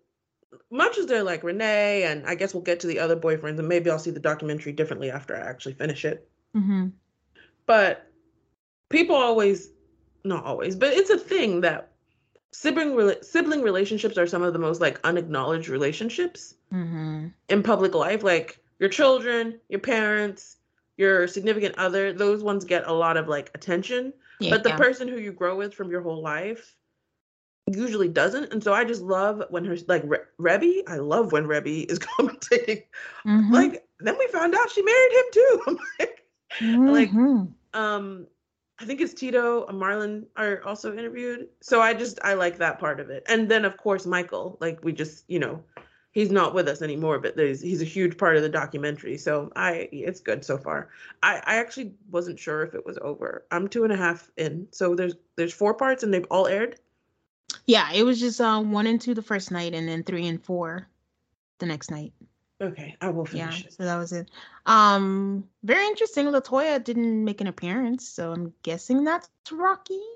much 0.71 0.99
as 0.99 1.07
they're 1.07 1.25
like 1.25 1.43
Renee, 1.43 2.05
and 2.05 2.27
I 2.27 2.35
guess 2.35 2.53
we'll 2.53 2.63
get 2.63 2.81
to 2.81 2.87
the 2.87 2.99
other 2.99 3.17
boyfriends, 3.17 3.59
and 3.59 3.69
maybe 3.69 3.91
I'll 3.91 3.99
see 3.99 4.11
the 4.11 4.21
documentary 4.21 4.73
differently 4.73 5.11
after 5.11 5.35
I 5.35 5.41
actually 5.41 5.75
finish 5.75 6.05
it. 6.05 6.29
mm-hmm. 6.55 6.89
But 7.65 8.11
people 8.91 9.17
always, 9.17 9.71
not 10.25 10.45
always, 10.45 10.77
but 10.77 10.93
it's 10.93 11.11
a 11.11 11.19
thing 11.19 11.63
that 11.63 11.93
sibling 12.53 12.91
rela- 12.93 13.25
sibling 13.25 13.63
relationships 13.63 14.17
are 14.19 14.27
some 14.27 14.43
of 14.43 14.53
the 14.53 14.59
most 14.59 14.81
like 14.81 15.01
unacknowledged 15.05 15.69
relationships 15.69 16.55
Mm-hmm. 16.73 17.29
in 17.49 17.63
public 17.63 17.95
life. 17.95 18.23
Like 18.23 18.61
your 18.79 18.91
children, 18.91 19.59
your 19.71 19.81
parents, 19.81 20.57
your 20.99 21.27
significant 21.27 21.75
other, 21.79 22.13
those 22.13 22.43
ones 22.43 22.65
get 22.65 22.87
a 22.87 22.93
lot 22.93 23.17
of 23.17 23.27
like 23.29 23.51
attention. 23.55 24.13
Yeah, 24.41 24.51
but 24.51 24.63
the 24.65 24.69
yeah. 24.71 24.77
person 24.77 25.09
who 25.09 25.17
you 25.19 25.33
grow 25.33 25.57
with 25.57 25.73
from 25.75 25.91
your 25.91 26.03
whole 26.03 26.23
life 26.23 26.77
usually 27.67 28.09
doesn't. 28.09 28.53
And 28.53 28.63
so 28.63 28.73
I 28.73 28.85
just 28.85 29.03
love 29.03 29.43
when 29.51 29.65
her 29.65 29.77
like 29.89 30.03
Re- 30.05 30.19
Rebbie. 30.39 30.83
I 30.87 30.97
love 30.97 31.33
when 31.33 31.47
Rebbie 31.47 31.91
is 31.91 31.99
commentating. 32.19 32.85
Mhm. 33.27 33.51
Like 33.51 33.85
then 34.01 34.17
we 34.19 34.27
found 34.29 34.55
out 34.55 34.71
she 34.71 34.83
married 34.83 35.13
him 35.13 35.25
too. 35.33 35.63
I'm 35.67 35.79
like, 35.99 36.25
like- 36.93 37.11
Mhm. 37.13 37.53
um, 37.75 38.27
I 38.81 38.85
think 38.85 39.01
it's 39.01 39.15
Tito 39.15 39.67
and 39.67 39.81
Marlon 39.81 40.27
are 40.37 40.63
also 40.65 40.97
interviewed. 40.97 41.49
So 41.61 41.81
I 41.81 41.95
just 41.95 42.19
I 42.23 42.35
like 42.35 42.59
that 42.59 42.79
part 42.79 43.01
of 43.01 43.11
it. 43.11 43.25
And 43.29 43.49
then 43.51 43.65
of 43.65 43.77
course 43.77 44.07
Michael, 44.07 44.57
like 44.61 44.85
we 44.85 44.93
just 44.93 45.25
you 45.29 45.39
know, 45.41 45.63
he's 46.13 46.31
not 46.31 46.55
with 46.55 46.69
us 46.69 46.81
anymore, 46.83 47.19
but 47.19 47.37
there's 47.37 47.61
he's 47.61 47.83
a 47.83 47.85
huge 47.87 48.17
part 48.19 48.37
of 48.37 48.43
the 48.43 48.49
documentary. 48.49 49.17
So 49.19 49.53
I 49.57 49.89
it's 49.93 50.21
good 50.21 50.45
so 50.45 50.59
far. 50.59 50.91
I 51.23 51.37
I 51.45 51.57
actually 51.57 51.95
wasn't 52.11 52.39
sure 52.39 52.63
if 52.63 52.75
it 52.75 52.87
was 52.87 52.99
over. 53.03 53.45
I'm 53.51 53.69
two 53.69 53.85
and 53.85 53.93
a 53.93 53.97
half 53.97 54.31
in, 54.37 54.69
so 54.71 54.95
there's 54.95 55.15
there's 55.37 55.53
four 55.55 55.75
parts 55.75 56.03
and 56.05 56.15
they've 56.15 56.27
all 56.31 56.47
aired. 56.47 56.79
yeah, 57.67 57.93
it 57.93 58.05
was 58.05 58.21
just 58.21 58.41
uh, 58.41 58.61
one 58.63 58.87
and 58.87 59.01
two 59.01 59.15
the 59.15 59.23
first 59.23 59.51
night, 59.51 59.75
and 59.75 59.89
then 59.89 60.03
three 60.05 60.27
and 60.27 60.43
four 60.45 60.89
the 61.59 61.67
next 61.67 61.91
night. 61.91 62.13
Okay, 62.61 62.97
I 63.01 63.11
will 63.11 63.25
Yeah, 63.33 63.51
finish 63.51 63.65
it. 63.67 63.73
so 63.75 63.85
that 63.85 63.97
was 63.99 64.13
it. 64.13 64.31
Um, 64.67 65.49
very 65.63 65.87
interesting. 65.87 66.27
Latoya 66.27 66.83
didn't 66.83 67.25
make 67.25 67.41
an 67.41 67.47
appearance, 67.47 68.09
so 68.09 68.33
I'm 68.33 68.53
guessing 68.63 69.05
that's 69.05 69.29
Rocky. 69.51 70.01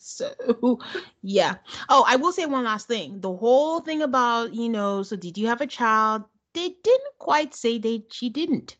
So, 0.00 0.78
yeah. 1.22 1.56
Oh, 1.88 2.04
I 2.06 2.16
will 2.16 2.32
say 2.32 2.46
one 2.46 2.64
last 2.64 2.86
thing. 2.86 3.20
The 3.20 3.34
whole 3.34 3.80
thing 3.80 4.00
about 4.02 4.54
you 4.54 4.68
know, 4.68 5.02
so 5.02 5.16
did 5.16 5.36
you 5.36 5.48
have 5.48 5.60
a 5.60 5.66
child? 5.66 6.22
They 6.54 6.68
didn't 6.82 7.18
quite 7.18 7.52
say 7.54 7.78
they 7.78 8.04
she 8.10 8.30
didn't. 8.30 8.76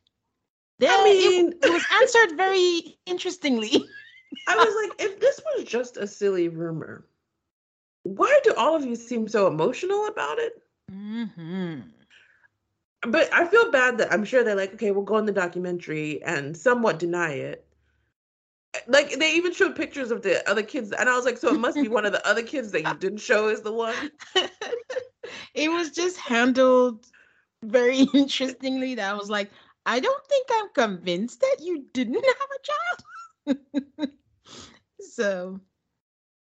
They, 0.79 0.87
I 0.89 1.05
it- 1.05 1.05
mean, 1.05 1.55
it 1.63 1.71
was 1.71 1.85
answered 2.01 2.37
very 2.37 2.99
interestingly. 3.05 3.73
I 4.47 4.57
was 4.57 4.75
like, 4.89 5.01
if 5.11 5.21
this 5.21 5.41
was 5.57 5.65
just 5.65 5.97
a 5.97 6.07
silly 6.07 6.49
rumor, 6.49 7.05
why 8.05 8.39
do 8.45 8.55
all 8.55 8.77
of 8.77 8.85
you 8.87 8.95
seem 8.95 9.27
so 9.29 9.47
emotional 9.49 10.07
about 10.07 10.39
it? 10.39 10.63
hmm 10.91 11.81
But 13.03 13.33
I 13.33 13.47
feel 13.47 13.71
bad 13.71 13.99
that 13.99 14.13
I'm 14.13 14.25
sure 14.25 14.43
they're 14.43 14.57
like, 14.57 14.75
okay, 14.75 14.91
we'll 14.91 15.05
go 15.05 15.19
in 15.19 15.27
the 15.27 15.33
documentary 15.33 16.23
and 16.23 16.57
somewhat 16.57 16.99
deny 16.99 17.33
it. 17.33 17.65
Eh, 18.75 18.81
like 18.89 19.19
they 19.19 19.35
even 19.35 19.53
showed 19.53 19.77
pictures 19.77 20.11
of 20.11 20.23
the 20.23 20.49
other 20.49 20.63
kids, 20.63 20.93
and 20.93 21.09
I 21.09 21.15
was 21.15 21.25
like, 21.25 21.39
so 21.39 21.55
it 21.55 21.61
must 21.61 21.77
be 21.77 21.89
one 21.89 22.07
of 22.07 22.13
the 22.13 22.27
other 22.27 22.43
kids 22.43 22.73
that 22.73 22.83
you 22.83 22.95
didn't 22.95 23.19
show 23.19 23.49
is 23.49 23.63
the 23.63 23.73
one. 23.73 23.95
it 25.55 25.71
was 25.71 25.91
just 25.91 26.17
handled 26.19 27.07
very 27.63 28.01
interestingly 28.15 28.95
that 28.97 29.11
I 29.11 29.15
was 29.15 29.31
like, 29.31 29.51
I 29.87 30.01
don't 30.01 30.27
think 30.27 30.47
I'm 30.53 30.69
convinced 30.75 31.41
that 31.41 31.57
you 31.61 31.85
didn't 31.93 32.15
have 33.47 33.57
a 33.57 33.95
child. 33.97 34.11
so 35.01 35.61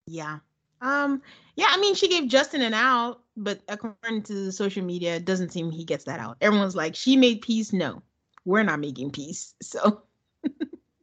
yeah. 0.07 0.39
Um 0.83 1.21
yeah, 1.55 1.67
I 1.69 1.77
mean 1.79 1.95
she 1.95 2.07
gave 2.07 2.27
Justin 2.27 2.61
an 2.61 2.73
out, 2.73 3.21
but 3.37 3.61
according 3.67 4.23
to 4.23 4.33
the 4.45 4.51
social 4.51 4.83
media, 4.83 5.15
it 5.15 5.25
doesn't 5.25 5.51
seem 5.51 5.71
he 5.71 5.83
gets 5.85 6.03
that 6.05 6.19
out. 6.19 6.37
Everyone's 6.41 6.75
like, 6.75 6.95
she 6.95 7.15
made 7.17 7.41
peace. 7.41 7.71
No, 7.73 8.01
we're 8.45 8.63
not 8.63 8.79
making 8.79 9.11
peace. 9.11 9.55
So 9.63 10.03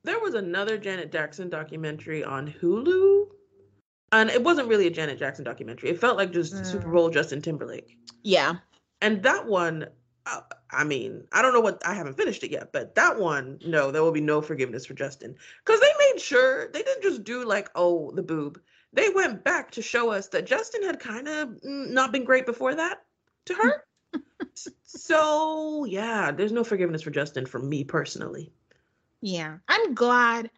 There 0.05 0.19
was 0.21 0.35
another 0.35 0.79
Janet 0.79 1.13
Jackson 1.13 1.51
documentary 1.51 2.25
on 2.25 2.51
Hulu, 2.61 3.27
and 4.13 4.31
it 4.31 4.43
wasn't 4.43 4.69
really 4.69 4.87
a 4.87 4.91
Janet 4.91 5.19
Jackson 5.19 5.45
documentary. 5.45 5.91
It 5.91 6.01
felt 6.01 6.17
like 6.17 6.33
just 6.33 6.65
Super 6.65 6.89
Mm. 6.89 6.93
Bowl 6.93 7.11
Justin 7.11 7.43
Timberlake. 7.43 7.97
yeah. 8.23 8.55
And 9.03 9.23
that 9.23 9.47
one, 9.47 9.87
uh, 10.27 10.41
I 10.71 10.85
mean, 10.85 11.25
I 11.33 11.41
don't 11.43 11.53
know 11.55 11.61
what 11.61 11.81
I 11.87 11.95
haven't 11.95 12.17
finished 12.19 12.43
it 12.45 12.51
yet, 12.51 12.71
but 12.73 12.95
that 12.97 13.19
one, 13.19 13.59
no, 13.67 13.91
there 13.91 14.03
will 14.03 14.13
be 14.13 14.21
no 14.21 14.43
forgiveness 14.43 14.85
for 14.87 14.93
Justin 14.95 15.35
because 15.65 15.81
they 15.81 15.93
made 16.13 16.21
sure 16.21 16.71
they 16.73 16.83
didn't 16.83 17.03
just 17.03 17.25
do 17.25 17.45
like, 17.47 17.71
oh, 17.75 18.11
the 18.13 18.23
boob. 18.23 18.61
They 18.93 19.09
went 19.11 19.45
back 19.45 19.71
to 19.73 19.83
show 19.83 20.11
us 20.11 20.29
that 20.29 20.47
Justin 20.47 20.83
had 20.83 20.99
kind 20.99 21.29
of 21.29 21.49
mm, 21.49 21.91
not 21.91 22.13
been 22.13 22.25
great 22.25 22.47
before 22.47 22.75
that 22.75 23.03
to 23.47 23.55
her. 23.55 23.85
So 24.83 25.85
yeah, 25.85 26.33
there's 26.33 26.53
no 26.53 26.65
forgiveness 26.65 27.03
for 27.03 27.11
Justin 27.11 27.47
from 27.47 27.69
me 27.69 27.85
personally. 27.85 28.53
Yeah, 29.21 29.59
I'm 29.69 29.95
glad 29.95 30.51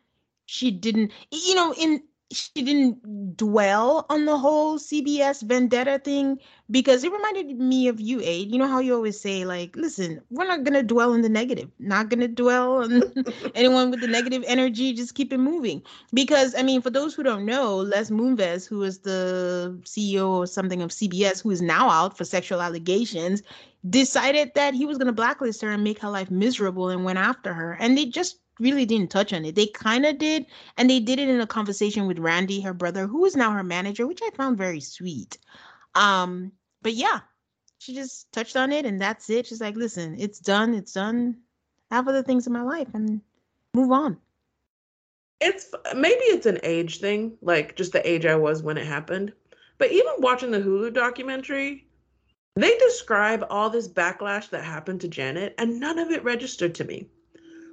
she 0.46 0.70
didn't, 0.70 1.12
you 1.30 1.54
know, 1.54 1.74
in 1.74 2.02
she 2.32 2.50
didn't 2.54 3.36
dwell 3.36 4.06
on 4.08 4.24
the 4.24 4.38
whole 4.38 4.78
CBS 4.78 5.42
vendetta 5.42 5.98
thing 5.98 6.38
because 6.70 7.04
it 7.04 7.12
reminded 7.12 7.58
me 7.58 7.88
of 7.88 8.00
you, 8.00 8.20
Aid. 8.22 8.50
You 8.50 8.58
know 8.58 8.66
how 8.66 8.80
you 8.80 8.94
always 8.94 9.20
say, 9.20 9.44
like, 9.44 9.76
listen, 9.76 10.20
we're 10.30 10.46
not 10.46 10.64
gonna 10.64 10.82
dwell 10.82 11.12
on 11.12 11.22
the 11.22 11.28
negative, 11.28 11.70
not 11.78 12.08
gonna 12.08 12.28
dwell 12.28 12.82
on 12.82 13.02
anyone 13.54 13.90
with 13.90 14.00
the 14.00 14.08
negative 14.08 14.42
energy, 14.46 14.92
just 14.92 15.14
keep 15.14 15.32
it 15.32 15.38
moving. 15.38 15.82
Because 16.14 16.54
I 16.56 16.62
mean, 16.62 16.80
for 16.80 16.90
those 16.90 17.14
who 17.14 17.22
don't 17.22 17.44
know, 17.44 17.76
Les 17.76 18.10
Moonves, 18.10 18.66
who 18.66 18.82
is 18.82 18.98
the 19.00 19.78
CEO 19.84 20.28
or 20.28 20.46
something 20.46 20.82
of 20.82 20.90
CBS, 20.90 21.42
who 21.42 21.50
is 21.50 21.62
now 21.62 21.90
out 21.90 22.16
for 22.16 22.24
sexual 22.24 22.62
allegations, 22.62 23.42
decided 23.88 24.52
that 24.54 24.74
he 24.74 24.86
was 24.86 24.98
to 24.98 25.12
blacklist 25.12 25.60
her 25.62 25.70
and 25.70 25.84
make 25.84 25.98
her 25.98 26.10
life 26.10 26.30
miserable 26.30 26.88
and 26.88 27.04
went 27.04 27.18
after 27.18 27.52
her. 27.52 27.76
And 27.80 27.98
they 27.98 28.06
just 28.06 28.38
really 28.58 28.86
didn't 28.86 29.10
touch 29.10 29.32
on 29.32 29.44
it. 29.44 29.54
They 29.54 29.66
kind 29.66 30.06
of 30.06 30.18
did. 30.18 30.46
And 30.76 30.88
they 30.88 31.00
did 31.00 31.18
it 31.18 31.28
in 31.28 31.40
a 31.40 31.46
conversation 31.46 32.06
with 32.06 32.18
Randy, 32.18 32.60
her 32.60 32.74
brother, 32.74 33.06
who 33.06 33.24
is 33.24 33.36
now 33.36 33.50
her 33.52 33.64
manager, 33.64 34.06
which 34.06 34.20
I 34.22 34.30
found 34.30 34.58
very 34.58 34.80
sweet. 34.80 35.38
Um, 35.94 36.52
but 36.82 36.94
yeah, 36.94 37.20
she 37.78 37.94
just 37.94 38.30
touched 38.32 38.56
on 38.56 38.72
it 38.72 38.86
and 38.86 39.00
that's 39.00 39.28
it. 39.30 39.46
She's 39.46 39.60
like, 39.60 39.76
listen, 39.76 40.16
it's 40.18 40.38
done. 40.38 40.74
It's 40.74 40.92
done. 40.92 41.38
I 41.90 41.96
have 41.96 42.08
other 42.08 42.22
things 42.22 42.46
in 42.46 42.52
my 42.52 42.62
life 42.62 42.88
and 42.94 43.20
move 43.74 43.92
on. 43.92 44.16
It's 45.40 45.74
maybe 45.94 46.22
it's 46.26 46.46
an 46.46 46.60
age 46.62 47.00
thing, 47.00 47.36
like 47.42 47.74
just 47.74 47.92
the 47.92 48.08
age 48.08 48.26
I 48.26 48.36
was 48.36 48.62
when 48.62 48.78
it 48.78 48.86
happened. 48.86 49.32
But 49.78 49.90
even 49.90 50.12
watching 50.18 50.52
the 50.52 50.60
Hulu 50.60 50.94
documentary, 50.94 51.88
they 52.54 52.78
describe 52.78 53.44
all 53.50 53.68
this 53.68 53.88
backlash 53.88 54.50
that 54.50 54.64
happened 54.64 55.00
to 55.00 55.08
Janet, 55.08 55.54
and 55.58 55.80
none 55.80 55.98
of 55.98 56.10
it 56.10 56.22
registered 56.22 56.74
to 56.76 56.84
me. 56.84 57.08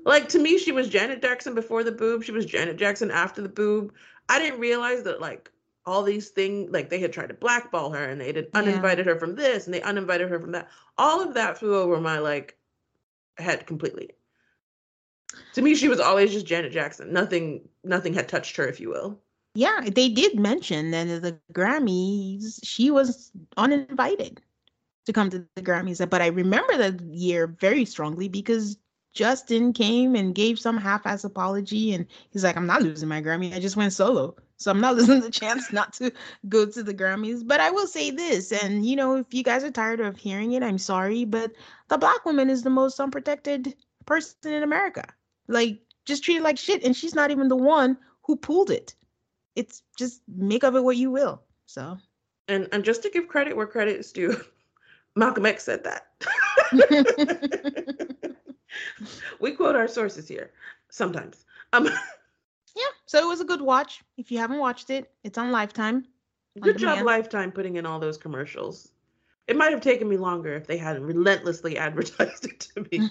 Like 0.05 0.29
to 0.29 0.39
me, 0.39 0.57
she 0.57 0.71
was 0.71 0.89
Janet 0.89 1.21
Jackson 1.21 1.53
before 1.55 1.83
the 1.83 1.91
boob. 1.91 2.23
She 2.23 2.31
was 2.31 2.45
Janet 2.45 2.77
Jackson 2.77 3.11
after 3.11 3.41
the 3.41 3.49
boob. 3.49 3.93
I 4.29 4.39
didn't 4.39 4.59
realize 4.59 5.03
that 5.03 5.21
like 5.21 5.51
all 5.85 6.03
these 6.03 6.29
things, 6.29 6.71
like 6.71 6.89
they 6.89 6.99
had 6.99 7.13
tried 7.13 7.27
to 7.29 7.33
blackball 7.33 7.91
her, 7.91 8.03
and 8.05 8.19
they 8.19 8.27
had 8.27 8.49
Yeah. 8.53 8.53
uninvited 8.59 9.05
her 9.07 9.17
from 9.19 9.35
this, 9.35 9.65
and 9.65 9.73
they 9.73 9.81
uninvited 9.81 10.29
her 10.29 10.39
from 10.39 10.51
that. 10.53 10.69
All 10.97 11.21
of 11.21 11.33
that 11.35 11.57
flew 11.57 11.75
over 11.75 11.99
my 11.99 12.19
like 12.19 12.57
head 13.37 13.65
completely. 13.67 14.11
To 15.53 15.61
me, 15.61 15.75
she 15.75 15.87
was 15.87 15.99
always 15.99 16.31
just 16.31 16.45
Janet 16.45 16.71
Jackson. 16.71 17.13
Nothing, 17.13 17.69
nothing 17.83 18.13
had 18.13 18.27
touched 18.27 18.55
her, 18.57 18.67
if 18.67 18.79
you 18.79 18.89
will. 18.89 19.19
Yeah, 19.55 19.81
they 19.93 20.09
did 20.09 20.39
mention 20.39 20.91
that 20.91 21.05
the 21.21 21.39
Grammys, 21.53 22.59
she 22.63 22.91
was 22.91 23.31
uninvited 23.57 24.41
to 25.05 25.13
come 25.13 25.29
to 25.31 25.39
the 25.55 25.61
Grammys. 25.61 26.07
But 26.09 26.21
I 26.21 26.27
remember 26.27 26.77
that 26.77 27.01
year 27.01 27.47
very 27.47 27.85
strongly 27.85 28.27
because 28.29 28.77
Justin 29.19 29.73
came 29.73 30.15
and 30.15 30.33
gave 30.33 30.57
some 30.57 30.77
half-ass 30.77 31.25
apology, 31.25 31.93
and 31.93 32.05
he's 32.29 32.45
like, 32.45 32.55
"I'm 32.55 32.65
not 32.65 32.81
losing 32.81 33.09
my 33.09 33.21
Grammy. 33.21 33.53
I 33.53 33.59
just 33.59 33.75
went 33.75 33.91
solo, 33.91 34.33
so 34.55 34.71
I'm 34.71 34.79
not 34.79 34.95
losing 34.99 35.19
the 35.19 35.29
chance 35.29 35.73
not 35.73 35.91
to 35.95 36.13
go 36.47 36.65
to 36.65 36.81
the 36.81 36.93
Grammys." 36.93 37.45
But 37.45 37.59
I 37.59 37.69
will 37.69 37.85
say 37.85 38.11
this, 38.11 38.53
and 38.53 38.85
you 38.85 38.95
know, 38.95 39.17
if 39.17 39.33
you 39.33 39.43
guys 39.43 39.65
are 39.65 39.71
tired 39.71 39.99
of 39.99 40.15
hearing 40.15 40.53
it, 40.53 40.63
I'm 40.63 40.77
sorry, 40.77 41.25
but 41.25 41.51
the 41.89 41.97
black 41.97 42.23
woman 42.23 42.49
is 42.49 42.63
the 42.63 42.69
most 42.69 42.97
unprotected 42.97 43.75
person 44.05 44.53
in 44.53 44.63
America. 44.63 45.03
Like, 45.49 45.81
just 46.05 46.23
treated 46.23 46.43
like 46.43 46.57
shit, 46.57 46.85
and 46.85 46.95
she's 46.95 47.13
not 47.13 47.29
even 47.29 47.49
the 47.49 47.57
one 47.57 47.97
who 48.23 48.37
pulled 48.37 48.71
it 48.71 48.95
it's 49.59 49.83
just 49.97 50.21
make 50.33 50.63
of 50.63 50.77
it 50.77 50.83
what 50.83 50.95
you 50.95 51.11
will. 51.11 51.41
So 51.65 51.97
And 52.47 52.69
and 52.71 52.85
just 52.85 53.03
to 53.03 53.09
give 53.09 53.27
credit 53.27 53.57
where 53.57 53.67
credit 53.67 53.99
is 53.99 54.13
due, 54.13 54.39
Malcolm 55.17 55.45
X 55.45 55.65
said 55.65 55.83
that. 55.83 56.07
we 59.39 59.51
quote 59.51 59.75
our 59.75 59.87
sources 59.87 60.27
here 60.27 60.51
sometimes. 60.89 61.45
Um, 61.73 61.85
yeah, 62.75 62.83
So 63.05 63.19
it 63.19 63.27
was 63.27 63.41
a 63.41 63.45
good 63.45 63.61
watch. 63.61 64.01
If 64.17 64.31
you 64.31 64.37
haven't 64.37 64.59
watched 64.59 64.89
it, 64.89 65.11
it's 65.23 65.37
on 65.37 65.51
Lifetime. 65.51 66.05
on 66.55 66.61
Good 66.61 66.77
job. 66.77 67.05
Lifetime, 67.05 67.51
putting 67.51 67.75
in 67.75 67.85
all 67.85 67.99
those 67.99 68.17
commercials. 68.17 68.91
It 69.47 69.57
might 69.57 69.71
have 69.71 69.81
taken 69.81 70.07
me 70.07 70.17
longer 70.17 70.53
if 70.53 70.67
they 70.67 70.77
hadn't 70.77 71.03
relentlessly 71.03 71.77
advertised 71.87 72.45
it 72.45 72.59
to 72.59 72.81
me. 72.91 73.09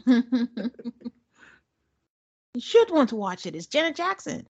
you 2.54 2.60
should 2.60 2.90
want 2.90 3.08
to 3.10 3.16
watch 3.16 3.46
it. 3.46 3.54
It's 3.56 3.66
Janet 3.66 3.96
Jackson. 3.96 4.46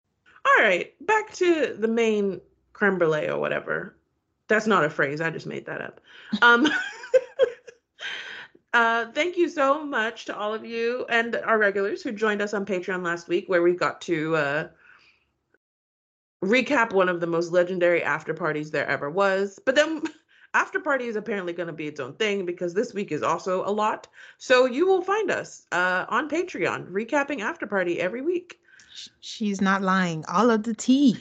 All 0.45 0.63
right, 0.63 0.93
back 1.05 1.33
to 1.35 1.75
the 1.77 1.87
main 1.87 2.39
creme 2.73 2.97
brulee 2.97 3.27
or 3.27 3.37
whatever. 3.39 3.95
That's 4.47 4.67
not 4.67 4.85
a 4.85 4.89
phrase. 4.89 5.19
I 5.19 5.29
just 5.29 5.45
made 5.45 5.65
that 5.65 5.81
up. 5.81 5.99
Um, 6.41 6.67
uh, 8.73 9.05
thank 9.13 9.37
you 9.37 9.49
so 9.49 9.83
much 9.83 10.25
to 10.25 10.37
all 10.37 10.53
of 10.53 10.65
you 10.65 11.05
and 11.09 11.35
our 11.35 11.57
regulars 11.57 12.01
who 12.01 12.11
joined 12.11 12.41
us 12.41 12.53
on 12.53 12.65
Patreon 12.65 13.03
last 13.03 13.27
week, 13.27 13.47
where 13.47 13.61
we 13.61 13.73
got 13.73 14.01
to 14.01 14.35
uh, 14.35 14.67
recap 16.43 16.93
one 16.93 17.09
of 17.09 17.19
the 17.19 17.27
most 17.27 17.51
legendary 17.51 18.03
after 18.03 18.33
parties 18.33 18.71
there 18.71 18.87
ever 18.87 19.09
was. 19.09 19.59
But 19.65 19.75
then 19.75 20.03
after 20.53 20.79
party 20.79 21.05
is 21.05 21.15
apparently 21.15 21.53
going 21.53 21.67
to 21.67 21.73
be 21.73 21.87
its 21.87 21.99
own 21.99 22.13
thing 22.13 22.45
because 22.45 22.73
this 22.73 22.93
week 22.93 23.11
is 23.11 23.23
also 23.23 23.63
a 23.65 23.71
lot. 23.71 24.07
So 24.37 24.65
you 24.65 24.85
will 24.85 25.01
find 25.01 25.31
us 25.31 25.65
uh, 25.71 26.05
on 26.09 26.29
Patreon 26.29 26.91
recapping 26.91 27.41
after 27.41 27.67
party 27.67 27.99
every 27.99 28.21
week. 28.21 28.59
She's 29.19 29.61
not 29.61 29.81
lying. 29.81 30.25
All 30.27 30.49
of 30.49 30.63
the 30.63 30.73
tea 30.73 31.17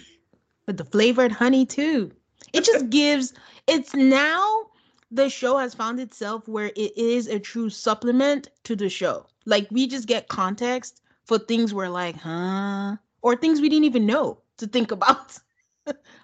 with 0.67 0.79
the 0.79 0.85
flavored 0.85 1.33
honey 1.33 1.67
too. 1.67 2.11
It 2.53 2.65
just 2.65 2.91
gives 2.91 3.35
it's 3.67 3.95
now 3.95 4.67
the 5.17 5.29
show 5.31 5.59
has 5.59 5.75
found 5.75 5.99
itself 6.01 6.47
where 6.49 6.71
it 6.77 6.97
is 6.97 7.27
a 7.27 7.39
true 7.39 7.71
supplement 7.71 8.49
to 8.65 8.77
the 8.77 8.89
show. 8.89 9.27
Like 9.47 9.67
we 9.71 9.87
just 9.87 10.07
get 10.07 10.29
context 10.29 11.03
for 11.25 11.39
things 11.39 11.73
we're 11.75 11.89
like, 11.89 12.17
huh? 12.17 12.97
Or 13.23 13.35
things 13.37 13.61
we 13.61 13.69
didn't 13.69 13.85
even 13.85 14.07
know 14.07 14.39
to 14.59 14.67
think 14.67 14.91
about. 14.99 15.39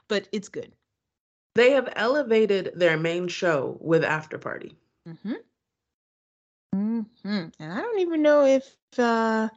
but 0.08 0.28
it's 0.32 0.48
good. 0.48 0.72
They 1.54 1.72
have 1.72 1.92
elevated 1.96 2.72
their 2.74 2.96
main 2.96 3.28
show 3.28 3.76
with 3.80 4.04
After 4.04 4.38
Party. 4.38 4.76
Mm-hmm. 5.08 5.32
Mm-hmm. 6.74 7.44
And 7.60 7.72
I 7.72 7.80
don't 7.80 7.98
even 8.00 8.22
know 8.22 8.44
if 8.44 8.74
uh 8.98 9.48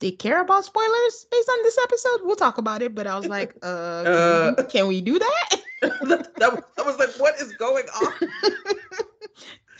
they 0.00 0.10
care 0.10 0.42
about 0.42 0.64
spoilers 0.64 1.26
based 1.30 1.48
on 1.48 1.62
this 1.62 1.78
episode. 1.82 2.20
We'll 2.24 2.36
talk 2.36 2.58
about 2.58 2.82
it, 2.82 2.94
but 2.94 3.06
I 3.06 3.16
was 3.16 3.26
like, 3.26 3.56
uh, 3.62 4.02
can, 4.04 4.12
Uh. 4.12 4.54
we, 4.58 4.64
can 4.64 4.86
we 4.88 5.00
do 5.00 5.18
that? 5.18 5.56
that, 5.82 6.34
that 6.36 6.54
was, 6.54 6.64
I 6.78 6.82
was 6.82 6.98
like, 6.98 7.10
what 7.18 7.40
is 7.40 7.52
going 7.54 7.86
on? 7.88 8.12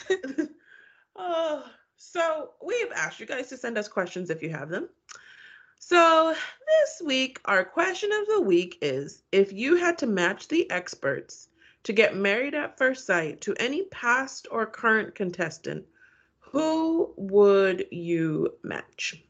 uh, 1.16 1.62
so 1.96 2.50
we've 2.64 2.92
asked 2.94 3.20
you 3.20 3.26
guys 3.26 3.48
to 3.48 3.56
send 3.56 3.78
us 3.78 3.88
questions 3.88 4.30
if 4.30 4.42
you 4.42 4.50
have 4.50 4.68
them. 4.68 4.88
So 5.78 6.34
this 6.66 7.02
week, 7.04 7.40
our 7.44 7.64
question 7.64 8.10
of 8.12 8.26
the 8.28 8.40
week 8.40 8.78
is 8.82 9.22
if 9.32 9.52
you 9.52 9.76
had 9.76 9.98
to 9.98 10.06
match 10.06 10.48
the 10.48 10.70
experts 10.70 11.48
to 11.84 11.92
get 11.92 12.16
married 12.16 12.54
at 12.54 12.78
first 12.78 13.06
sight 13.06 13.40
to 13.42 13.54
any 13.58 13.84
past 13.84 14.48
or 14.50 14.66
current 14.66 15.14
contestant, 15.14 15.84
who 16.38 17.12
would 17.16 17.86
you 17.90 18.54
match? 18.62 19.22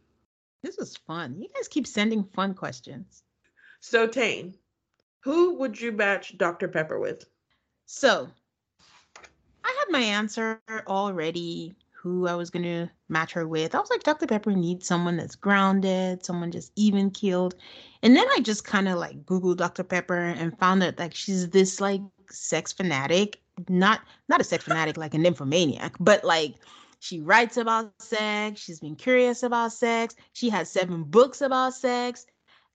this 0.63 0.79
is 0.79 0.97
fun. 0.97 1.41
You 1.41 1.49
guys 1.55 1.69
keep 1.69 1.87
sending 1.87 2.25
fun 2.25 2.55
questions. 2.55 3.23
So, 3.81 4.09
Tane, 4.09 4.55
who 5.27 5.55
would 5.55 5.81
you 5.81 5.91
match 5.91 6.39
Dr. 6.39 6.69
Pepper 6.69 7.01
with? 7.01 7.27
So 7.87 8.29
I 9.65 9.77
had 9.77 9.91
my 9.91 9.99
answer 9.99 10.61
already 10.87 11.75
who 11.91 12.29
I 12.29 12.37
was 12.37 12.49
gonna 12.49 12.89
match 13.09 13.33
her 13.33 13.49
with. 13.49 13.75
I 13.75 13.81
was 13.81 13.91
like, 13.91 14.05
Dr. 14.05 14.29
Pepper 14.29 14.53
needs 14.53 14.87
someone 14.87 15.17
that's 15.17 15.35
grounded, 15.35 16.25
someone 16.25 16.53
just 16.53 16.71
even 16.77 17.11
keeled. 17.11 17.57
And 18.05 18.15
then 18.15 18.25
I 18.37 18.41
just 18.41 18.65
kind 18.65 18.87
of 18.87 18.99
like 18.99 19.27
Googled 19.27 19.57
Dr. 19.57 19.83
Pepper 19.83 20.17
and 20.17 20.57
found 20.61 20.81
that 20.83 20.97
like 21.01 21.13
she's 21.13 21.51
this 21.51 21.81
like 21.81 22.03
sex 22.31 22.73
fanatic, 22.73 23.41
not 23.69 24.03
not 24.29 24.41
a 24.41 24.45
sex 24.45 24.63
fanatic 24.63 24.97
like 24.97 25.15
a 25.15 25.19
nymphomaniac, 25.19 25.97
but 25.99 26.23
like 26.23 26.55
she 27.01 27.19
writes 27.21 27.57
about 27.57 28.01
sex, 28.01 28.61
she's 28.61 28.79
been 28.79 28.95
curious 28.95 29.43
about 29.43 29.73
sex, 29.73 30.15
she 30.35 30.51
has 30.51 30.71
seven 30.71 31.03
books 31.03 31.41
about 31.41 31.75
sex. 31.75 32.27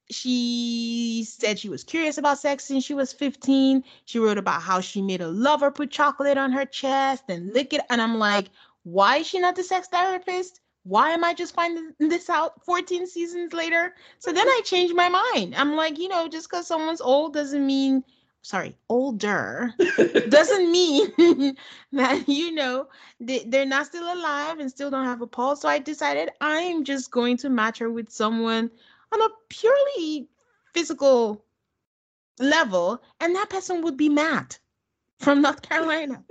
She 0.09 1.25
said 1.27 1.59
she 1.59 1.69
was 1.69 1.83
curious 1.83 2.17
about 2.17 2.39
sex 2.39 2.65
since 2.65 2.83
she 2.83 2.93
was 2.93 3.13
15. 3.13 3.83
She 4.05 4.19
wrote 4.19 4.37
about 4.37 4.61
how 4.61 4.81
she 4.81 5.01
made 5.01 5.21
a 5.21 5.27
lover 5.27 5.71
put 5.71 5.91
chocolate 5.91 6.37
on 6.37 6.51
her 6.51 6.65
chest 6.65 7.25
and 7.29 7.53
lick 7.53 7.73
it. 7.73 7.81
And 7.89 8.01
I'm 8.01 8.17
like, 8.17 8.49
why 8.83 9.17
is 9.17 9.27
she 9.27 9.39
not 9.39 9.55
the 9.55 9.63
sex 9.63 9.87
therapist? 9.87 10.59
Why 10.83 11.11
am 11.11 11.23
I 11.23 11.33
just 11.33 11.53
finding 11.53 11.93
this 11.99 12.29
out 12.29 12.63
14 12.65 13.05
seasons 13.05 13.53
later? 13.53 13.93
So 14.19 14.31
then 14.33 14.47
I 14.47 14.61
changed 14.65 14.95
my 14.95 15.09
mind. 15.09 15.53
I'm 15.55 15.75
like, 15.75 15.99
you 15.99 16.07
know, 16.07 16.27
just 16.27 16.49
because 16.49 16.67
someone's 16.67 17.01
old 17.01 17.33
doesn't 17.33 17.65
mean, 17.65 18.03
sorry, 18.41 18.75
older 18.89 19.73
doesn't 20.29 20.71
mean 20.71 21.11
that, 21.91 22.27
you 22.27 22.51
know, 22.51 22.87
they, 23.19 23.43
they're 23.45 23.65
not 23.65 23.85
still 23.85 24.11
alive 24.11 24.59
and 24.59 24.71
still 24.71 24.89
don't 24.89 25.05
have 25.05 25.21
a 25.21 25.27
pulse. 25.27 25.61
So 25.61 25.69
I 25.69 25.77
decided 25.77 26.31
I'm 26.41 26.83
just 26.83 27.11
going 27.11 27.37
to 27.37 27.49
match 27.49 27.77
her 27.77 27.89
with 27.91 28.09
someone 28.09 28.71
on 29.11 29.21
a 29.21 29.29
purely 29.49 30.29
physical 30.73 31.45
level, 32.39 33.01
and 33.19 33.35
that 33.35 33.49
person 33.49 33.81
would 33.83 33.97
be 33.97 34.09
Matt 34.09 34.59
from 35.19 35.41
North 35.41 35.61
Carolina. 35.61 36.23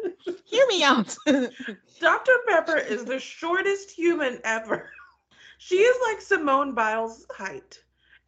Hear 0.45 0.67
me 0.67 0.83
out. 0.83 1.17
Dr. 1.27 2.33
Pepper 2.49 2.77
is 2.77 3.05
the 3.05 3.19
shortest 3.19 3.91
human 3.91 4.41
ever. 4.45 4.91
She 5.59 5.77
is 5.77 5.97
like 6.09 6.21
Simone 6.21 6.75
Biles' 6.75 7.27
height. 7.31 7.79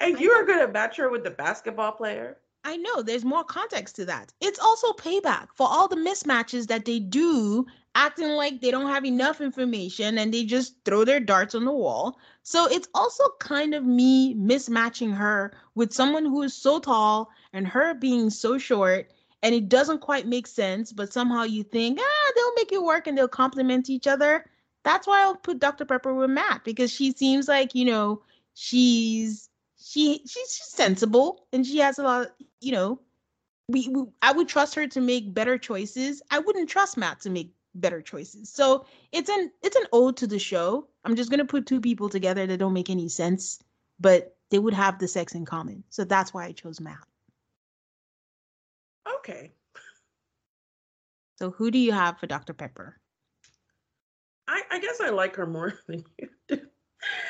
And 0.01 0.19
you 0.21 0.33
are 0.33 0.45
going 0.45 0.59
to 0.59 0.73
match 0.73 0.97
her 0.97 1.11
with 1.11 1.25
the 1.25 1.31
basketball 1.31 1.93
player? 1.93 2.39
I 2.65 2.77
know 2.77 3.03
there's 3.03 3.25
more 3.25 3.45
context 3.45 3.97
to 3.97 4.05
that. 4.07 4.33
It's 4.41 4.59
also 4.59 4.93
payback 4.93 5.49
for 5.55 5.67
all 5.69 5.89
the 5.89 5.97
mismatches 5.97 6.69
that 6.69 6.85
they 6.85 7.01
do, 7.01 7.67
acting 7.95 8.29
like 8.31 8.61
they 8.61 8.71
don't 8.71 8.89
have 8.89 9.05
enough 9.05 9.41
information 9.41 10.19
and 10.19 10.33
they 10.33 10.45
just 10.45 10.77
throw 10.85 11.05
their 11.05 11.21
darts 11.21 11.55
on 11.57 11.65
the 11.65 11.73
wall. 11.73 12.19
So 12.45 12.67
it's 12.67 12.89
also 12.95 13.25
kind 13.41 13.75
of 13.75 13.85
me 13.85 14.35
mismatching 14.35 15.13
her 15.15 15.53
with 15.75 15.93
someone 15.93 16.25
who 16.25 16.43
is 16.43 16.55
so 16.55 16.79
tall 16.79 17.31
and 17.53 17.67
her 17.67 17.95
being 17.95 18.31
so 18.31 18.59
short. 18.59 19.13
And 19.43 19.55
it 19.55 19.69
doesn't 19.69 20.01
quite 20.01 20.29
make 20.29 20.47
sense, 20.47 20.93
but 20.93 21.13
somehow 21.13 21.43
you 21.43 21.65
think, 21.65 21.99
ah, 22.01 22.33
they'll 22.37 22.55
make 22.55 22.73
it 22.73 22.83
work 22.83 23.09
and 23.09 23.19
they'll 23.19 23.27
complement 23.29 23.91
each 23.91 24.07
other. 24.07 24.45
That's 24.85 25.07
why 25.07 25.23
I'll 25.23 25.37
put 25.37 25.59
Dr. 25.59 25.85
Pepper 25.85 26.15
with 26.15 26.31
Matt 26.31 26.63
because 26.65 26.93
she 26.93 27.13
seems 27.13 27.49
like, 27.49 27.75
you 27.75 27.85
know, 27.85 28.23
she's 28.55 29.49
she 29.85 30.19
she's, 30.27 30.55
she's 30.55 30.69
sensible 30.69 31.47
and 31.53 31.67
she 31.67 31.79
has 31.79 31.99
a 31.99 32.03
lot 32.03 32.23
Of, 32.23 32.33
you 32.61 32.73
know 32.73 33.01
we, 33.69 33.89
we 33.89 34.05
i 34.23 34.33
would 34.33 34.49
trust 34.49 34.75
her 34.75 34.87
to 34.87 35.01
make 35.01 35.33
better 35.35 35.57
choices. 35.59 36.23
I 36.31 36.39
wouldn't 36.41 36.69
trust 36.69 36.97
matt 36.97 37.21
to 37.21 37.31
make 37.31 37.53
better 37.75 38.03
choices. 38.03 38.51
So 38.51 38.85
it's 39.13 39.31
an 39.31 39.51
it's 39.63 39.77
an 39.77 39.87
ode 39.93 40.17
to 40.19 40.27
the 40.27 40.39
show. 40.39 40.89
I'm 41.05 41.17
just 41.17 41.31
going 41.31 41.39
to 41.39 41.45
put 41.45 41.67
two 41.67 41.81
people 41.81 42.09
together 42.09 42.47
that 42.47 42.59
don't 42.59 42.73
make 42.75 42.91
any 42.91 43.09
sense 43.09 43.59
but 44.01 44.37
they 44.51 44.59
would 44.59 44.75
have 44.75 44.99
the 44.99 45.09
sex 45.09 45.35
in 45.35 45.45
common. 45.45 45.85
So 45.89 46.05
that's 46.05 46.35
why 46.35 46.45
i 46.47 46.53
chose 46.53 46.81
matt. 46.81 46.99
Okay. 49.19 49.53
so 51.39 51.51
who 51.51 51.71
do 51.71 51.79
you 51.79 51.93
have 51.93 52.19
for 52.19 52.27
dr 52.27 52.53
pepper? 52.55 52.99
I, 54.49 54.63
I 54.71 54.79
guess 54.81 55.01
I 55.01 55.11
like 55.11 55.37
her 55.37 55.47
more 55.47 55.75
than 55.87 56.05
you 56.19 56.29
do. 56.49 56.61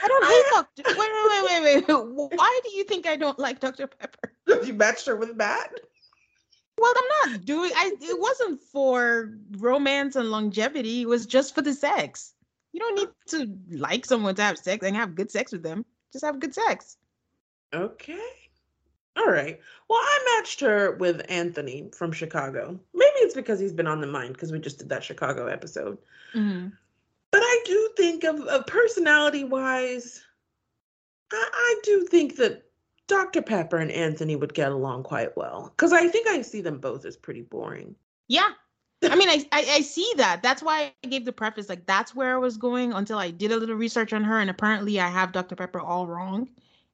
I 0.03 0.09
don't 0.09 0.25
hate 0.25 0.45
dr 0.77 0.99
wait 0.99 1.11
wait 1.13 1.63
wait 1.65 1.87
wait 1.87 1.89
wait 1.89 2.39
why 2.39 2.61
do 2.65 2.77
you 2.77 2.85
think 2.85 3.07
i 3.07 3.17
don't 3.17 3.39
like 3.39 3.61
dr 3.61 3.87
pepper 3.87 4.33
You 4.65 4.75
matched 4.75 5.07
her 5.07 5.17
with 5.17 5.37
Matt? 5.37 5.73
Well, 6.79 6.93
I'm 6.97 7.31
not 7.31 7.45
doing 7.45 7.71
I 7.77 7.93
it 8.01 8.21
wasn't 8.21 8.61
for 8.61 9.35
romance 9.59 10.17
and 10.17 10.31
longevity. 10.31 11.03
It 11.03 11.09
was 11.09 11.27
just 11.27 11.55
for 11.55 11.63
the 11.63 11.73
sex. 11.75 12.35
You 12.73 12.81
don't 12.81 12.95
need 12.97 13.09
to 13.29 13.79
like 13.79 14.05
someone 14.05 14.35
to 14.37 14.43
have 14.43 14.59
sex 14.59 14.85
and 14.85 14.97
have 14.97 15.15
good 15.15 15.31
sex 15.31 15.53
with 15.53 15.63
them. 15.63 15.85
Just 16.13 16.25
have 16.25 16.41
good 16.41 16.55
sex. 16.55 16.97
Okay. 17.73 18.19
All 19.17 19.31
right. 19.31 19.61
Well, 19.89 19.99
I 19.99 20.37
matched 20.39 20.61
her 20.61 20.93
with 20.93 21.23
Anthony 21.29 21.91
from 21.95 22.13
Chicago. 22.13 22.81
Maybe 22.95 23.17
it's 23.17 23.35
because 23.35 23.61
he's 23.61 23.73
been 23.73 23.87
on 23.87 24.01
the 24.01 24.07
mind 24.07 24.33
because 24.33 24.51
we 24.51 24.59
just 24.59 24.79
did 24.79 24.89
that 24.89 25.05
Chicago 25.05 25.47
episode. 25.47 25.99
Mm-hmm. 26.35 26.69
But 27.33 27.41
I 27.43 27.63
do 27.65 27.91
think 27.97 28.25
of, 28.25 28.41
uh, 28.41 28.59
of 28.59 28.67
personality 28.67 29.43
wise, 29.43 30.23
I, 31.33 31.49
I 31.53 31.81
do 31.83 32.05
think 32.05 32.37
that 32.37 32.65
Dr. 33.09 33.43
Pepper 33.43 33.79
and 33.79 33.91
Anthony 33.91 34.37
would 34.37 34.55
get 34.55 34.71
along 34.71 35.03
quite 35.03 35.37
well. 35.37 35.73
Because 35.77 35.93
I 35.93 36.09
think 36.09 36.29
I 36.29 36.43
see 36.43 36.61
them 36.61 36.79
both 36.79 37.05
as 37.05 37.17
pretty 37.17 37.43
boring. 37.43 37.97
Yeah. 38.29 38.51
I 39.03 39.17
mean, 39.17 39.29
I, 39.29 39.45
I 39.51 39.67
I 39.69 39.81
see 39.81 40.09
that. 40.17 40.45
That's 40.45 40.63
why 40.63 40.93
I 41.03 41.07
gave 41.09 41.25
the 41.25 41.33
preface. 41.33 41.69
Like 41.69 41.87
that's 41.87 42.15
where 42.15 42.37
I 42.37 42.39
was 42.39 42.57
going 42.57 42.93
until 42.93 43.19
I 43.19 43.33
did 43.33 43.51
a 43.51 43.57
little 43.57 43.75
research 43.75 44.13
on 44.13 44.23
her, 44.23 44.39
and 44.39 44.49
apparently 44.49 45.01
I 45.01 45.09
have 45.09 45.33
Dr. 45.33 45.57
Pepper 45.57 45.81
all 45.81 46.07
wrong. 46.07 46.49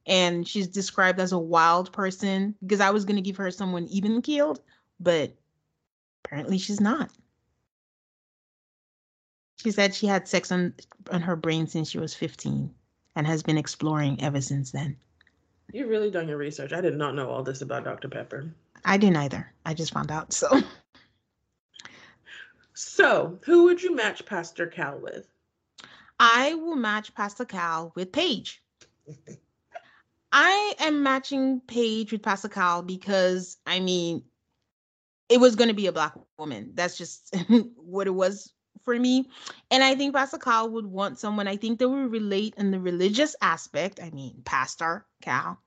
And 0.07 0.47
she's 0.47 0.67
described 0.67 1.19
as 1.19 1.33
a 1.33 1.37
wild 1.37 1.91
person 1.91 2.55
because 2.63 2.79
I 2.79 2.89
was 2.89 3.05
gonna 3.05 3.21
give 3.21 3.37
her 3.37 3.51
someone 3.51 3.85
even 3.91 4.23
keeled, 4.23 4.59
but 4.99 5.31
apparently 6.25 6.57
she's 6.57 6.81
not. 6.81 7.11
She 9.61 9.71
said 9.71 9.93
she 9.93 10.07
had 10.07 10.27
sex 10.27 10.51
on 10.51 10.73
on 11.11 11.21
her 11.21 11.35
brain 11.35 11.67
since 11.67 11.89
she 11.89 11.99
was 11.99 12.13
15 12.13 12.73
and 13.15 13.27
has 13.27 13.43
been 13.43 13.57
exploring 13.57 14.21
ever 14.21 14.41
since 14.41 14.71
then. 14.71 14.95
You've 15.71 15.89
really 15.89 16.09
done 16.09 16.27
your 16.27 16.37
research. 16.37 16.73
I 16.73 16.81
did 16.81 16.95
not 16.95 17.15
know 17.15 17.29
all 17.29 17.43
this 17.43 17.61
about 17.61 17.83
Dr. 17.83 18.09
Pepper. 18.09 18.51
I 18.85 18.97
didn't 18.97 19.17
either. 19.17 19.51
I 19.65 19.73
just 19.73 19.93
found 19.93 20.11
out. 20.11 20.33
So, 20.33 20.61
So, 22.73 23.37
who 23.43 23.65
would 23.65 23.83
you 23.83 23.93
match 23.93 24.25
Pastor 24.25 24.65
Cal 24.65 24.99
with? 24.99 25.27
I 26.17 26.53
will 26.53 26.77
match 26.77 27.13
Pastor 27.13 27.43
Cal 27.43 27.91
with 27.93 28.13
Paige. 28.13 28.63
I 30.31 30.75
am 30.79 31.03
matching 31.03 31.59
Paige 31.67 32.13
with 32.13 32.21
Pastor 32.21 32.47
Cal 32.47 32.81
because 32.81 33.57
I 33.65 33.81
mean, 33.81 34.23
it 35.27 35.41
was 35.41 35.57
going 35.57 35.67
to 35.67 35.73
be 35.73 35.87
a 35.87 35.91
black 35.91 36.13
woman. 36.37 36.71
That's 36.73 36.97
just 36.97 37.35
what 37.75 38.07
it 38.07 38.13
was 38.13 38.53
for 38.89 38.99
me. 38.99 39.29
And 39.69 39.83
I 39.83 39.93
think 39.93 40.15
Pastor 40.15 40.39
Cal 40.39 40.67
would 40.71 40.87
want 40.87 41.19
someone. 41.19 41.47
I 41.47 41.57
think 41.57 41.77
they 41.77 41.85
would 41.85 42.11
relate 42.11 42.55
in 42.57 42.71
the 42.71 42.79
religious 42.79 43.35
aspect. 43.39 43.99
I 44.01 44.09
mean, 44.09 44.41
Pastor 44.45 45.05
Cal. 45.21 45.59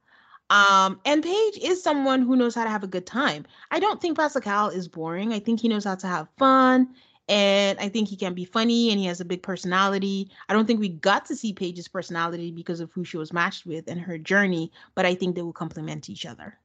Um, 0.50 1.00
and 1.04 1.22
Paige 1.22 1.58
is 1.62 1.80
someone 1.80 2.22
who 2.22 2.34
knows 2.34 2.56
how 2.56 2.64
to 2.64 2.70
have 2.70 2.82
a 2.82 2.88
good 2.88 3.06
time. 3.06 3.46
I 3.70 3.78
don't 3.78 4.00
think 4.00 4.18
Pastor 4.18 4.40
Cal 4.40 4.70
is 4.70 4.88
boring. 4.88 5.32
I 5.32 5.38
think 5.38 5.60
he 5.60 5.68
knows 5.68 5.84
how 5.84 5.94
to 5.94 6.06
have 6.08 6.26
fun. 6.36 6.88
And 7.28 7.78
I 7.78 7.88
think 7.88 8.08
he 8.08 8.16
can 8.16 8.34
be 8.34 8.44
funny 8.44 8.90
and 8.90 8.98
he 8.98 9.06
has 9.06 9.20
a 9.20 9.24
big 9.24 9.44
personality. 9.44 10.28
I 10.48 10.52
don't 10.52 10.66
think 10.66 10.80
we 10.80 10.88
got 10.88 11.24
to 11.26 11.36
see 11.36 11.52
Paige's 11.52 11.86
personality 11.86 12.50
because 12.50 12.80
of 12.80 12.90
who 12.90 13.04
she 13.04 13.18
was 13.18 13.32
matched 13.32 13.66
with 13.66 13.86
and 13.86 14.00
her 14.00 14.18
journey, 14.18 14.72
but 14.96 15.06
I 15.06 15.14
think 15.14 15.36
they 15.36 15.42
will 15.42 15.52
complement 15.52 16.10
each 16.10 16.26
other. 16.26 16.58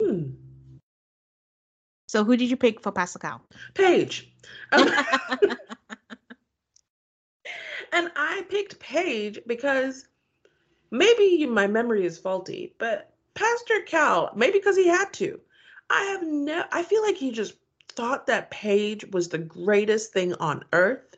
Hmm. 0.00 0.30
So 2.14 2.22
who 2.22 2.36
did 2.36 2.48
you 2.48 2.56
pick 2.56 2.80
for 2.80 2.92
Pastor 2.92 3.18
Cal? 3.18 3.42
Paige. 3.74 4.32
Um, 4.70 4.88
and 7.92 8.12
I 8.14 8.44
picked 8.48 8.78
Paige 8.78 9.40
because 9.48 10.06
maybe 10.92 11.44
my 11.46 11.66
memory 11.66 12.06
is 12.06 12.16
faulty, 12.16 12.72
but 12.78 13.12
Pastor 13.34 13.80
Cal, 13.84 14.30
maybe 14.36 14.58
because 14.58 14.76
he 14.76 14.86
had 14.86 15.12
to. 15.14 15.40
I 15.90 16.02
have 16.04 16.22
no 16.22 16.62
I 16.70 16.84
feel 16.84 17.02
like 17.02 17.16
he 17.16 17.32
just 17.32 17.54
thought 17.88 18.28
that 18.28 18.52
Paige 18.52 19.06
was 19.10 19.28
the 19.28 19.38
greatest 19.38 20.12
thing 20.12 20.34
on 20.34 20.64
earth. 20.72 21.16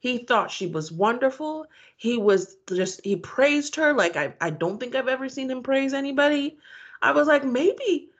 He 0.00 0.18
thought 0.18 0.50
she 0.50 0.66
was 0.66 0.90
wonderful. 0.90 1.66
He 1.96 2.18
was 2.18 2.56
just 2.68 3.00
he 3.04 3.14
praised 3.14 3.76
her 3.76 3.92
like 3.92 4.16
I, 4.16 4.34
I 4.40 4.50
don't 4.50 4.80
think 4.80 4.96
I've 4.96 5.06
ever 5.06 5.28
seen 5.28 5.48
him 5.48 5.62
praise 5.62 5.94
anybody. 5.94 6.58
I 7.00 7.12
was 7.12 7.28
like, 7.28 7.44
maybe 7.44 8.10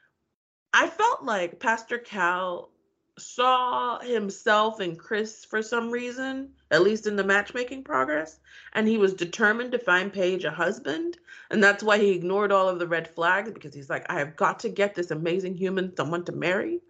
I 0.72 0.88
felt 0.88 1.22
like 1.22 1.60
Pastor 1.60 1.98
Cal 1.98 2.70
saw 3.18 3.98
himself 4.00 4.80
and 4.80 4.98
Chris 4.98 5.44
for 5.44 5.62
some 5.62 5.90
reason, 5.90 6.50
at 6.70 6.82
least 6.82 7.06
in 7.06 7.16
the 7.16 7.24
matchmaking 7.24 7.84
progress, 7.84 8.40
and 8.72 8.88
he 8.88 8.96
was 8.96 9.12
determined 9.12 9.72
to 9.72 9.78
find 9.78 10.12
Paige 10.12 10.44
a 10.44 10.50
husband. 10.50 11.18
And 11.50 11.62
that's 11.62 11.82
why 11.82 11.98
he 11.98 12.12
ignored 12.12 12.52
all 12.52 12.68
of 12.68 12.78
the 12.78 12.86
red 12.86 13.06
flags 13.06 13.50
because 13.50 13.74
he's 13.74 13.90
like, 13.90 14.06
I 14.10 14.18
have 14.18 14.36
got 14.36 14.60
to 14.60 14.70
get 14.70 14.94
this 14.94 15.10
amazing 15.10 15.54
human 15.56 15.94
someone 15.94 16.24
to 16.24 16.32
marry. 16.32 16.80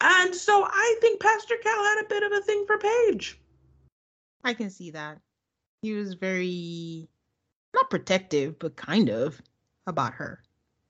And 0.00 0.34
so 0.34 0.64
I 0.64 0.96
think 1.00 1.20
Pastor 1.20 1.54
Cal 1.62 1.84
had 1.84 2.04
a 2.04 2.08
bit 2.08 2.22
of 2.24 2.32
a 2.32 2.42
thing 2.42 2.64
for 2.66 2.78
Paige. 2.78 3.38
I 4.42 4.54
can 4.54 4.70
see 4.70 4.90
that. 4.90 5.18
He 5.82 5.92
was 5.92 6.14
very 6.14 7.08
not 7.74 7.88
protective, 7.90 8.58
but 8.58 8.76
kind 8.76 9.08
of 9.08 9.40
about 9.86 10.14
her. 10.14 10.42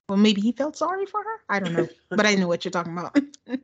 Well, 0.09 0.19
maybe 0.19 0.41
he 0.41 0.53
felt 0.53 0.77
sorry 0.77 1.07
for 1.07 1.23
her. 1.23 1.41
I 1.49 1.59
don't 1.59 1.73
know, 1.73 1.89
but 2.11 2.27
I 2.27 2.35
know 2.35 2.49
what 2.49 2.65
you're 2.65 2.73
talking 2.73 2.93
about. 2.93 3.19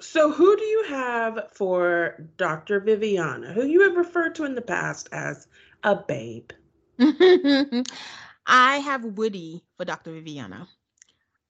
So 0.00 0.30
who 0.30 0.56
do 0.56 0.62
you 0.62 0.84
have 0.88 1.48
for 1.52 2.28
Dr. 2.36 2.80
Viviana, 2.80 3.52
who 3.52 3.64
you 3.64 3.80
have 3.82 3.96
referred 3.96 4.34
to 4.34 4.44
in 4.44 4.54
the 4.54 4.60
past 4.60 5.08
as 5.10 5.48
a 5.82 5.96
babe? 5.96 6.50
I 8.46 8.76
have 8.78 9.04
Woody 9.04 9.64
for 9.76 9.86
Dr. 9.86 10.12
Viviana. 10.12 10.68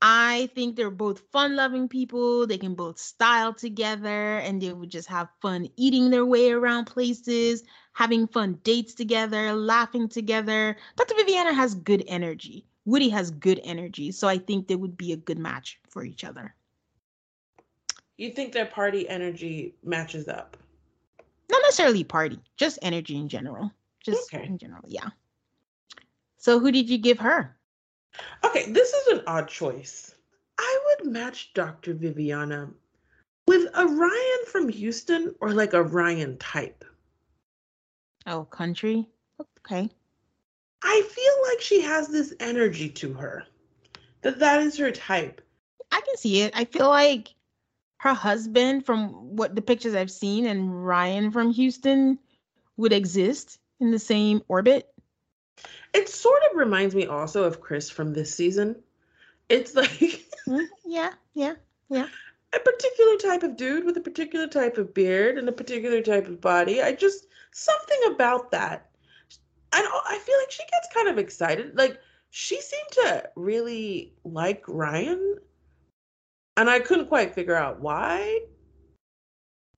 I 0.00 0.48
think 0.54 0.76
they're 0.76 0.90
both 0.90 1.22
fun 1.32 1.56
loving 1.56 1.88
people. 1.88 2.46
They 2.46 2.58
can 2.58 2.74
both 2.74 3.00
style 3.00 3.52
together 3.52 4.38
and 4.38 4.62
they 4.62 4.72
would 4.72 4.90
just 4.90 5.08
have 5.08 5.28
fun 5.42 5.68
eating 5.76 6.10
their 6.10 6.24
way 6.24 6.52
around 6.52 6.84
places, 6.84 7.64
having 7.94 8.28
fun 8.28 8.60
dates 8.62 8.94
together, 8.94 9.54
laughing 9.54 10.08
together. 10.08 10.76
Dr. 10.96 11.14
Viviana 11.16 11.52
has 11.52 11.74
good 11.74 12.04
energy. 12.06 12.66
Woody 12.86 13.08
has 13.10 13.30
good 13.32 13.60
energy. 13.64 14.12
So 14.12 14.28
I 14.28 14.38
think 14.38 14.66
they 14.66 14.76
would 14.76 14.96
be 14.96 15.12
a 15.12 15.16
good 15.16 15.38
match 15.38 15.78
for 15.90 16.04
each 16.04 16.24
other. 16.24 16.54
You 18.16 18.30
think 18.30 18.52
their 18.52 18.66
party 18.66 19.06
energy 19.08 19.74
matches 19.82 20.28
up? 20.28 20.56
Not 21.50 21.60
necessarily 21.62 22.04
party, 22.04 22.40
just 22.56 22.78
energy 22.80 23.16
in 23.16 23.28
general. 23.28 23.70
Just 24.02 24.32
Okay. 24.32 24.46
in 24.46 24.56
general, 24.56 24.84
yeah. 24.86 25.08
So 26.38 26.58
who 26.60 26.70
did 26.70 26.88
you 26.88 26.96
give 26.96 27.18
her? 27.18 27.56
Okay, 28.44 28.70
this 28.70 28.92
is 28.92 29.18
an 29.18 29.22
odd 29.26 29.48
choice. 29.48 30.14
I 30.58 30.78
would 30.86 31.12
match 31.12 31.52
Dr. 31.54 31.92
Viviana 31.92 32.70
with 33.46 33.68
a 33.74 33.86
Ryan 33.86 34.46
from 34.46 34.68
Houston 34.68 35.34
or 35.40 35.52
like 35.52 35.74
a 35.74 35.82
Ryan 35.82 36.38
type. 36.38 36.84
Oh, 38.26 38.44
country. 38.44 39.08
Okay. 39.60 39.90
I 40.88 41.02
feel 41.02 41.50
like 41.50 41.60
she 41.60 41.80
has 41.82 42.06
this 42.06 42.32
energy 42.38 42.88
to 42.90 43.12
her. 43.14 43.44
That 44.22 44.38
that 44.38 44.62
is 44.62 44.78
her 44.78 44.92
type. 44.92 45.40
I 45.90 46.00
can 46.00 46.16
see 46.16 46.42
it. 46.42 46.52
I 46.54 46.64
feel 46.64 46.88
like 46.88 47.34
her 47.98 48.14
husband, 48.14 48.86
from 48.86 49.36
what 49.36 49.56
the 49.56 49.62
pictures 49.62 49.96
I've 49.96 50.12
seen, 50.12 50.46
and 50.46 50.86
Ryan 50.86 51.32
from 51.32 51.50
Houston 51.50 52.20
would 52.76 52.92
exist 52.92 53.58
in 53.80 53.90
the 53.90 53.98
same 53.98 54.42
orbit. 54.46 54.88
It 55.92 56.08
sort 56.08 56.42
of 56.50 56.56
reminds 56.56 56.94
me 56.94 57.06
also 57.06 57.42
of 57.42 57.60
Chris 57.60 57.90
from 57.90 58.12
this 58.12 58.32
season. 58.32 58.76
It's 59.48 59.74
like 59.74 59.90
mm-hmm. 59.90 60.60
yeah, 60.84 61.12
Yeah, 61.34 61.54
yeah. 61.88 62.06
a 62.54 62.60
particular 62.60 63.16
type 63.16 63.42
of 63.42 63.56
dude 63.56 63.84
with 63.84 63.96
a 63.96 64.00
particular 64.00 64.46
type 64.46 64.78
of 64.78 64.94
beard 64.94 65.36
and 65.36 65.48
a 65.48 65.52
particular 65.52 66.00
type 66.00 66.28
of 66.28 66.40
body. 66.40 66.80
I 66.80 66.92
just 66.92 67.26
something 67.50 68.00
about 68.12 68.52
that. 68.52 68.88
And 69.76 69.86
I 70.08 70.18
feel 70.18 70.36
like 70.38 70.50
she 70.50 70.62
gets 70.62 70.88
kind 70.94 71.08
of 71.08 71.18
excited. 71.18 71.76
Like 71.76 72.00
she 72.30 72.60
seemed 72.60 72.90
to 72.92 73.30
really 73.36 74.14
like 74.24 74.64
Ryan, 74.66 75.36
and 76.56 76.70
I 76.70 76.80
couldn't 76.80 77.08
quite 77.08 77.34
figure 77.34 77.54
out 77.54 77.80
why. 77.80 78.40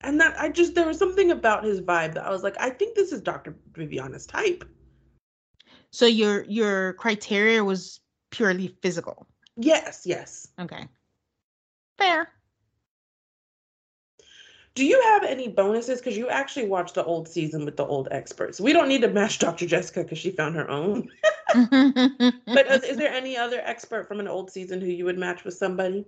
And 0.03 0.21
that 0.21 0.39
I 0.39 0.51
just 0.51 0.77
there 0.77 0.87
was 0.87 0.99
something 0.99 1.33
about 1.33 1.65
his 1.65 1.81
vibe 1.81 2.15
that 2.15 2.25
I 2.25 2.31
was 2.31 2.45
like, 2.45 2.55
I 2.61 2.71
think 2.71 2.95
this 2.95 3.11
is 3.11 3.21
Dr. 3.21 3.57
Viviana's 3.73 4.27
type. 4.27 4.65
So 5.91 6.07
your 6.07 6.45
your 6.45 6.93
criteria 6.93 7.65
was 7.65 8.01
purely 8.31 8.69
physical. 8.81 9.27
Yes, 9.57 10.03
yes. 10.05 10.47
Okay. 10.61 10.87
Fair. 11.99 12.29
Do 14.79 14.87
you 14.87 15.03
have 15.03 15.25
any 15.25 15.49
bonuses? 15.49 15.99
Because 15.99 16.17
you 16.17 16.29
actually 16.29 16.69
watched 16.69 16.95
the 16.95 17.05
old 17.05 17.27
season 17.27 17.65
with 17.65 17.77
the 17.77 17.85
old 17.85 18.07
experts. 18.13 18.61
We 18.61 18.73
don't 18.73 18.87
need 18.87 19.01
to 19.01 19.09
match 19.09 19.39
Dr. 19.41 19.67
Jessica 19.67 20.05
because 20.05 20.19
she 20.19 20.31
found 20.31 20.55
her 20.55 20.71
own. 20.71 21.11
But 22.47 22.71
is, 22.71 22.85
is 22.85 22.97
there 22.97 23.13
any 23.13 23.37
other 23.37 23.61
expert 23.65 24.07
from 24.07 24.21
an 24.21 24.29
old 24.29 24.53
season 24.53 24.81
who 24.81 24.87
you 24.87 25.05
would 25.05 25.19
match 25.19 25.43
with 25.43 25.55
somebody? 25.55 26.05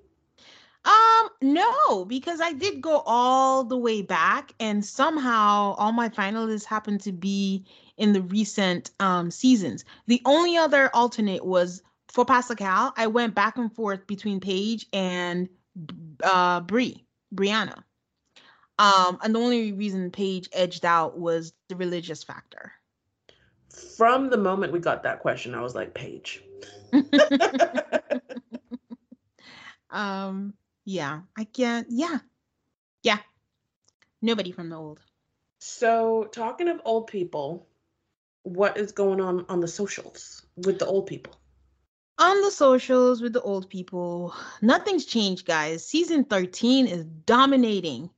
Um, 0.84 1.30
no, 1.42 2.04
because 2.04 2.40
I 2.40 2.52
did 2.52 2.80
go 2.80 3.02
all 3.06 3.64
the 3.64 3.76
way 3.76 4.02
back 4.02 4.52
and 4.60 4.84
somehow 4.84 5.74
all 5.76 5.90
my 5.90 6.08
finalists 6.08 6.64
happened 6.64 7.00
to 7.00 7.12
be 7.12 7.66
in 7.96 8.12
the 8.12 8.22
recent 8.22 8.92
um 9.00 9.32
seasons. 9.32 9.84
The 10.06 10.22
only 10.24 10.56
other 10.56 10.90
alternate 10.94 11.44
was 11.44 11.82
for 12.08 12.24
Pascal. 12.24 12.92
I 12.96 13.08
went 13.08 13.34
back 13.34 13.58
and 13.58 13.74
forth 13.74 14.06
between 14.06 14.38
Paige 14.38 14.86
and 14.92 15.48
uh 16.22 16.60
Brianna. 16.60 17.82
Um, 18.80 19.18
and 19.22 19.34
the 19.34 19.38
only 19.38 19.72
reason 19.72 20.10
Paige 20.10 20.48
edged 20.54 20.86
out 20.86 21.18
was 21.18 21.52
the 21.68 21.76
religious 21.76 22.24
factor. 22.24 22.72
From 23.98 24.30
the 24.30 24.38
moment 24.38 24.72
we 24.72 24.78
got 24.78 25.02
that 25.02 25.20
question, 25.20 25.54
I 25.54 25.60
was 25.60 25.74
like, 25.74 25.92
Paige. 25.92 26.42
um, 29.90 30.54
yeah, 30.86 31.20
I 31.36 31.44
can't. 31.44 31.88
Yeah, 31.90 32.20
yeah. 33.02 33.18
Nobody 34.22 34.50
from 34.50 34.70
the 34.70 34.76
old. 34.76 35.02
So, 35.58 36.30
talking 36.32 36.68
of 36.68 36.80
old 36.86 37.06
people, 37.06 37.68
what 38.44 38.78
is 38.78 38.92
going 38.92 39.20
on 39.20 39.44
on 39.50 39.60
the 39.60 39.68
socials 39.68 40.46
with 40.56 40.78
the 40.78 40.86
old 40.86 41.06
people? 41.06 41.34
On 42.18 42.40
the 42.40 42.50
socials 42.50 43.20
with 43.20 43.34
the 43.34 43.42
old 43.42 43.68
people, 43.68 44.34
nothing's 44.62 45.04
changed, 45.04 45.46
guys. 45.46 45.86
Season 45.86 46.24
13 46.24 46.86
is 46.86 47.04
dominating 47.04 48.08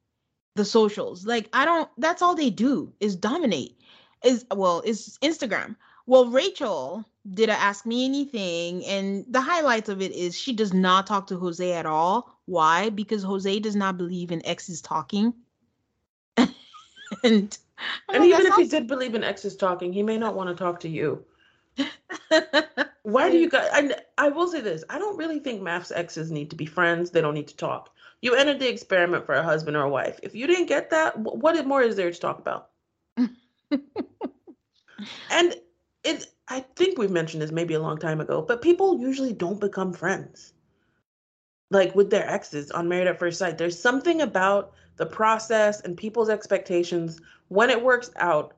the 0.54 0.64
socials. 0.64 1.26
Like, 1.26 1.48
I 1.52 1.64
don't, 1.64 1.88
that's 1.98 2.22
all 2.22 2.34
they 2.34 2.50
do 2.50 2.92
is 3.00 3.16
dominate. 3.16 3.78
Is 4.24 4.46
well, 4.54 4.82
is 4.84 5.18
Instagram. 5.22 5.74
Well, 6.06 6.26
Rachel 6.26 7.04
did 7.34 7.48
a 7.48 7.52
ask 7.52 7.84
me 7.84 8.04
anything, 8.04 8.84
and 8.86 9.24
the 9.28 9.40
highlights 9.40 9.88
of 9.88 10.00
it 10.00 10.12
is 10.12 10.38
she 10.38 10.52
does 10.52 10.72
not 10.72 11.08
talk 11.08 11.26
to 11.28 11.38
Jose 11.38 11.72
at 11.72 11.86
all. 11.86 12.38
Why? 12.46 12.90
Because 12.90 13.24
Jose 13.24 13.58
does 13.58 13.74
not 13.74 13.98
believe 13.98 14.30
in 14.30 14.44
exes 14.46 14.80
talking. 14.80 15.34
and 16.36 17.58
And 18.08 18.20
like, 18.20 18.28
even 18.28 18.46
if 18.46 18.54
he 18.54 18.66
did 18.66 18.86
believe 18.86 19.14
in 19.14 19.24
exes 19.24 19.56
talking, 19.56 19.92
he 19.92 20.02
may 20.02 20.18
not 20.18 20.34
want 20.34 20.48
to 20.48 20.54
talk 20.54 20.80
to 20.80 20.88
you. 20.88 21.24
Why 23.02 23.30
do 23.30 23.38
you 23.38 23.48
guys? 23.48 23.70
I, 23.72 23.94
I 24.18 24.28
will 24.28 24.46
say 24.46 24.60
this: 24.60 24.84
I 24.88 24.98
don't 24.98 25.16
really 25.16 25.38
think 25.38 25.62
MAFS 25.62 25.92
exes 25.94 26.30
need 26.30 26.50
to 26.50 26.56
be 26.56 26.66
friends. 26.66 27.10
They 27.10 27.20
don't 27.20 27.34
need 27.34 27.48
to 27.48 27.56
talk. 27.56 27.90
You 28.22 28.34
entered 28.36 28.60
the 28.60 28.68
experiment 28.68 29.26
for 29.26 29.34
a 29.34 29.42
husband 29.42 29.76
or 29.76 29.82
a 29.82 29.90
wife. 29.90 30.20
If 30.22 30.34
you 30.34 30.46
didn't 30.46 30.66
get 30.66 30.90
that, 30.90 31.18
what 31.18 31.66
more 31.66 31.82
is 31.82 31.96
there 31.96 32.10
to 32.10 32.18
talk 32.18 32.38
about? 32.38 32.70
and 33.16 33.34
it, 36.04 36.26
I 36.48 36.60
think 36.76 36.98
we've 36.98 37.10
mentioned 37.10 37.42
this 37.42 37.50
maybe 37.50 37.74
a 37.74 37.80
long 37.80 37.98
time 37.98 38.20
ago, 38.20 38.40
but 38.40 38.62
people 38.62 39.00
usually 39.00 39.32
don't 39.32 39.60
become 39.60 39.92
friends. 39.92 40.52
Like 41.70 41.94
with 41.94 42.10
their 42.10 42.28
exes 42.28 42.70
on 42.70 42.88
Married 42.88 43.08
at 43.08 43.18
First 43.18 43.38
Sight, 43.38 43.58
there's 43.58 43.78
something 43.78 44.20
about 44.20 44.72
the 44.96 45.06
process 45.06 45.80
and 45.80 45.96
people's 45.96 46.28
expectations 46.28 47.20
when 47.48 47.70
it 47.70 47.82
works 47.82 48.10
out. 48.16 48.54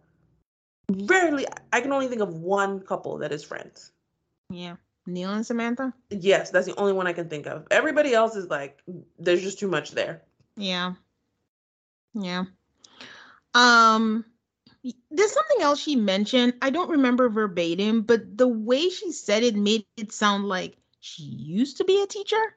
Rarely, 0.90 1.46
I 1.72 1.81
can 1.81 1.92
only 1.92 2.09
think 2.09 2.20
of 2.20 2.35
one 2.35 2.81
couple 2.81 3.16
that 3.18 3.33
is 3.33 3.44
friends. 3.44 3.92
Yeah. 4.50 4.77
Neil 5.07 5.33
and 5.33 5.47
Samantha? 5.47 5.93
Yes, 6.11 6.51
that's 6.51 6.67
the 6.67 6.77
only 6.77 6.93
one 6.93 7.07
I 7.07 7.12
can 7.12 7.29
think 7.29 7.47
of. 7.47 7.67
Everybody 7.71 8.14
else 8.14 8.37
is 8.37 8.49
like, 8.49 8.83
there's 9.19 9.43
just 9.43 9.59
too 9.59 9.69
much 9.69 9.90
there. 9.90 10.23
Yeah. 10.57 10.95
Yeah. 12.14 12.45
Um, 13.55 14.25
there's 15.11 15.33
something 15.33 15.61
else 15.61 15.81
she 15.81 15.97
mentioned. 15.97 16.55
I 16.62 16.71
don't 16.71 16.90
remember 16.90 17.29
verbatim, 17.29 18.03
but 18.03 18.37
the 18.37 18.49
way 18.49 18.88
she 18.88 19.12
said 19.12 19.43
it 19.43 19.57
made 19.57 19.87
it 19.97 20.12
sound 20.12 20.47
like 20.47 20.77
she 21.01 21.23
used 21.23 21.79
to 21.79 21.85
be 21.85 22.03
a 22.03 22.07
teacher. 22.07 22.57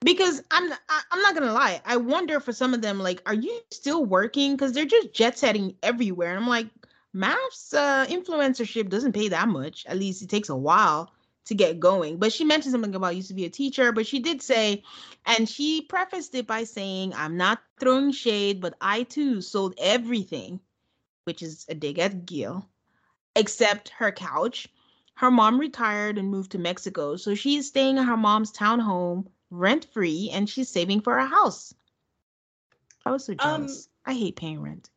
Because 0.00 0.40
I'm 0.52 0.72
I'm 1.10 1.22
not 1.22 1.34
gonna 1.34 1.52
lie, 1.52 1.82
I 1.84 1.96
wonder 1.96 2.38
for 2.38 2.52
some 2.52 2.72
of 2.72 2.82
them, 2.82 3.00
like, 3.00 3.20
are 3.26 3.34
you 3.34 3.60
still 3.72 4.04
working? 4.04 4.52
Because 4.52 4.72
they're 4.72 4.84
just 4.84 5.12
jet 5.12 5.36
setting 5.36 5.74
everywhere. 5.82 6.30
And 6.30 6.38
I'm 6.38 6.48
like, 6.48 6.68
MAFS 7.14 7.74
uh, 7.74 8.06
influencership 8.06 8.90
doesn't 8.90 9.12
pay 9.12 9.28
that 9.28 9.48
much. 9.48 9.84
At 9.86 9.98
least 9.98 10.22
it 10.22 10.28
takes 10.28 10.50
a 10.50 10.56
while 10.56 11.12
to 11.48 11.54
get 11.54 11.80
going. 11.80 12.18
But 12.18 12.32
she 12.32 12.44
mentioned 12.44 12.72
something 12.72 12.94
about 12.94 13.16
used 13.16 13.28
to 13.28 13.34
be 13.34 13.46
a 13.46 13.50
teacher, 13.50 13.90
but 13.92 14.06
she 14.06 14.18
did 14.18 14.40
say, 14.42 14.82
and 15.26 15.48
she 15.48 15.80
prefaced 15.82 16.34
it 16.34 16.46
by 16.46 16.64
saying, 16.64 17.14
I'm 17.14 17.36
not 17.36 17.60
throwing 17.80 18.12
shade, 18.12 18.60
but 18.60 18.74
I 18.80 19.02
too 19.02 19.40
sold 19.40 19.74
everything, 19.78 20.60
which 21.24 21.42
is 21.42 21.66
a 21.68 21.74
dig 21.74 21.98
at 21.98 22.26
Gil, 22.26 22.68
except 23.34 23.88
her 23.90 24.12
couch. 24.12 24.68
Her 25.14 25.30
mom 25.30 25.58
retired 25.58 26.18
and 26.18 26.30
moved 26.30 26.52
to 26.52 26.58
Mexico, 26.58 27.16
so 27.16 27.34
she's 27.34 27.66
staying 27.66 27.96
in 27.96 28.04
her 28.04 28.16
mom's 28.16 28.52
townhome 28.52 29.26
rent 29.50 29.86
free 29.92 30.30
and 30.32 30.48
she's 30.48 30.68
saving 30.68 31.00
for 31.00 31.16
a 31.16 31.26
house. 31.26 31.74
I 33.06 33.10
was 33.10 33.24
so 33.24 33.32
um, 33.32 33.38
jealous. 33.38 33.88
Um, 34.06 34.12
I 34.12 34.14
hate 34.18 34.36
paying 34.36 34.60
rent. 34.60 34.90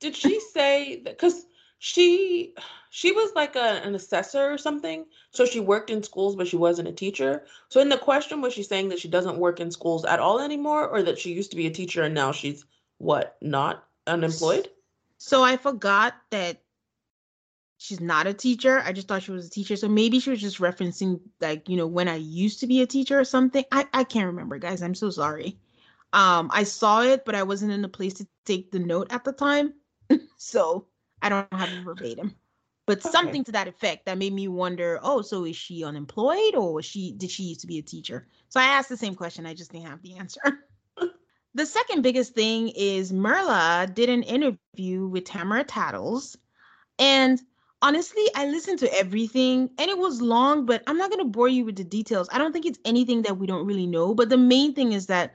Did 0.00 0.16
she 0.16 0.40
say 0.40 1.02
that? 1.04 1.18
Because 1.18 1.44
she 1.78 2.54
she 2.90 3.12
was 3.12 3.32
like 3.34 3.54
a, 3.54 3.80
an 3.84 3.94
assessor 3.94 4.52
or 4.52 4.58
something 4.58 5.06
so 5.30 5.44
she 5.46 5.60
worked 5.60 5.90
in 5.90 6.02
schools 6.02 6.34
but 6.34 6.48
she 6.48 6.56
wasn't 6.56 6.88
a 6.88 6.92
teacher. 6.92 7.44
So 7.68 7.80
in 7.80 7.88
the 7.88 7.96
question 7.96 8.40
was 8.40 8.52
she 8.52 8.62
saying 8.62 8.88
that 8.88 8.98
she 8.98 9.08
doesn't 9.08 9.38
work 9.38 9.60
in 9.60 9.70
schools 9.70 10.04
at 10.04 10.18
all 10.18 10.40
anymore 10.40 10.88
or 10.88 11.02
that 11.04 11.18
she 11.18 11.32
used 11.32 11.50
to 11.52 11.56
be 11.56 11.66
a 11.66 11.70
teacher 11.70 12.02
and 12.02 12.14
now 12.14 12.32
she's 12.32 12.64
what 12.98 13.36
not 13.40 13.84
unemployed? 14.06 14.68
So 15.18 15.42
i 15.42 15.56
forgot 15.56 16.14
that 16.30 16.60
she's 17.80 18.00
not 18.00 18.26
a 18.26 18.34
teacher. 18.34 18.80
I 18.80 18.92
just 18.92 19.06
thought 19.06 19.22
she 19.22 19.30
was 19.30 19.46
a 19.46 19.50
teacher. 19.50 19.76
So 19.76 19.88
maybe 19.88 20.18
she 20.18 20.30
was 20.30 20.40
just 20.40 20.58
referencing 20.58 21.20
like 21.40 21.68
you 21.68 21.76
know 21.76 21.86
when 21.86 22.08
i 22.08 22.16
used 22.16 22.58
to 22.60 22.66
be 22.66 22.82
a 22.82 22.86
teacher 22.86 23.18
or 23.20 23.24
something. 23.24 23.64
I, 23.70 23.86
I 23.92 24.02
can't 24.02 24.26
remember 24.26 24.58
guys. 24.58 24.82
I'm 24.82 24.96
so 24.96 25.10
sorry. 25.10 25.58
Um 26.12 26.50
i 26.52 26.64
saw 26.64 27.02
it 27.02 27.24
but 27.24 27.36
i 27.36 27.44
wasn't 27.44 27.70
in 27.70 27.84
a 27.84 27.88
place 27.88 28.14
to 28.14 28.26
take 28.44 28.72
the 28.72 28.80
note 28.80 29.12
at 29.12 29.22
the 29.22 29.32
time. 29.32 29.74
So 30.40 30.86
I 31.22 31.28
don't 31.28 31.52
have 31.52 31.72
it 31.72 31.84
verbatim, 31.84 32.34
but 32.86 32.98
okay. 32.98 33.10
something 33.10 33.44
to 33.44 33.52
that 33.52 33.68
effect 33.68 34.06
that 34.06 34.18
made 34.18 34.32
me 34.32 34.48
wonder. 34.48 34.98
Oh, 35.02 35.22
so 35.22 35.44
is 35.44 35.56
she 35.56 35.84
unemployed, 35.84 36.54
or 36.54 36.74
was 36.74 36.84
she 36.84 37.12
did 37.12 37.30
she 37.30 37.44
used 37.44 37.60
to 37.60 37.66
be 37.66 37.78
a 37.78 37.82
teacher? 37.82 38.26
So 38.48 38.60
I 38.60 38.64
asked 38.64 38.88
the 38.88 38.96
same 38.96 39.14
question. 39.14 39.46
I 39.46 39.54
just 39.54 39.72
didn't 39.72 39.86
have 39.86 40.02
the 40.02 40.16
answer. 40.16 40.40
the 41.54 41.66
second 41.66 42.02
biggest 42.02 42.34
thing 42.34 42.68
is 42.70 43.12
Myrla 43.12 43.92
did 43.92 44.08
an 44.08 44.22
interview 44.22 45.06
with 45.06 45.24
Tamara 45.24 45.64
Tattles, 45.64 46.36
and 46.98 47.40
honestly, 47.82 48.24
I 48.34 48.46
listened 48.46 48.78
to 48.80 48.92
everything 48.94 49.70
and 49.78 49.90
it 49.90 49.98
was 49.98 50.20
long, 50.20 50.66
but 50.66 50.82
I'm 50.86 50.96
not 50.96 51.10
going 51.10 51.24
to 51.24 51.30
bore 51.30 51.48
you 51.48 51.64
with 51.64 51.76
the 51.76 51.84
details. 51.84 52.28
I 52.32 52.38
don't 52.38 52.52
think 52.52 52.66
it's 52.66 52.78
anything 52.84 53.22
that 53.22 53.38
we 53.38 53.46
don't 53.46 53.66
really 53.66 53.86
know. 53.86 54.14
But 54.14 54.28
the 54.28 54.36
main 54.36 54.74
thing 54.74 54.92
is 54.92 55.06
that 55.06 55.34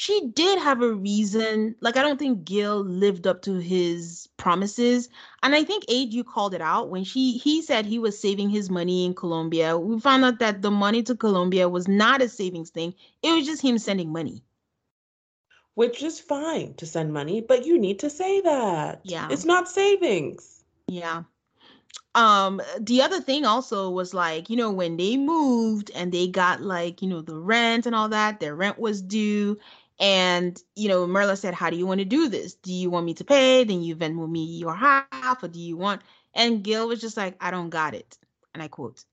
she 0.00 0.28
did 0.28 0.58
have 0.58 0.80
a 0.80 0.94
reason. 0.94 1.76
Like, 1.80 1.98
I 1.98 2.02
don't 2.02 2.18
think 2.18 2.42
Gil 2.42 2.82
lived 2.82 3.26
up 3.26 3.42
to 3.42 3.58
his 3.58 4.30
promises. 4.38 5.10
And 5.42 5.54
I 5.54 5.62
think 5.62 5.84
Aid, 5.88 6.14
you 6.14 6.24
called 6.24 6.54
it 6.54 6.62
out 6.62 6.88
when 6.88 7.04
she 7.04 7.36
he 7.36 7.60
said 7.60 7.84
he 7.84 7.98
was 7.98 8.18
saving 8.18 8.48
his 8.48 8.70
money 8.70 9.04
in 9.04 9.12
Colombia. 9.12 9.76
We 9.76 10.00
found 10.00 10.24
out 10.24 10.38
that 10.38 10.62
the 10.62 10.70
money 10.70 11.02
to 11.02 11.14
Colombia 11.14 11.68
was 11.68 11.86
not 11.86 12.22
a 12.22 12.30
savings 12.30 12.70
thing. 12.70 12.94
It 13.22 13.30
was 13.32 13.44
just 13.44 13.60
him 13.60 13.76
sending 13.76 14.10
money. 14.10 14.42
Which 15.74 16.02
is 16.02 16.18
fine 16.18 16.72
to 16.76 16.86
send 16.86 17.12
money, 17.12 17.42
but 17.42 17.66
you 17.66 17.78
need 17.78 17.98
to 17.98 18.08
say 18.08 18.40
that. 18.40 19.00
Yeah. 19.04 19.28
It's 19.30 19.44
not 19.44 19.68
savings. 19.68 20.64
Yeah 20.86 21.24
um 22.14 22.60
the 22.80 23.02
other 23.02 23.20
thing 23.20 23.44
also 23.44 23.88
was 23.88 24.12
like 24.12 24.50
you 24.50 24.56
know 24.56 24.70
when 24.70 24.96
they 24.96 25.16
moved 25.16 25.92
and 25.94 26.10
they 26.10 26.26
got 26.26 26.60
like 26.60 27.00
you 27.02 27.08
know 27.08 27.22
the 27.22 27.38
rent 27.38 27.86
and 27.86 27.94
all 27.94 28.08
that 28.08 28.40
their 28.40 28.54
rent 28.54 28.78
was 28.78 29.00
due 29.00 29.56
and 30.00 30.60
you 30.74 30.88
know 30.88 31.06
Myrla 31.06 31.36
said 31.36 31.54
how 31.54 31.70
do 31.70 31.76
you 31.76 31.86
want 31.86 32.00
to 32.00 32.06
do 32.06 32.28
this? 32.28 32.54
Do 32.54 32.72
you 32.72 32.90
want 32.90 33.06
me 33.06 33.14
to 33.14 33.24
pay? 33.24 33.64
Then 33.64 33.82
you 33.82 33.94
venmo 33.94 34.28
me 34.28 34.44
your 34.44 34.74
half 34.74 35.42
or 35.42 35.48
do 35.48 35.60
you 35.60 35.76
want 35.76 36.00
and 36.34 36.62
gil 36.62 36.88
was 36.88 37.00
just 37.00 37.16
like 37.16 37.36
i 37.40 37.50
don't 37.50 37.70
got 37.70 37.94
it. 37.94 38.18
And 38.54 38.62
i 38.62 38.68
quote 38.68 39.04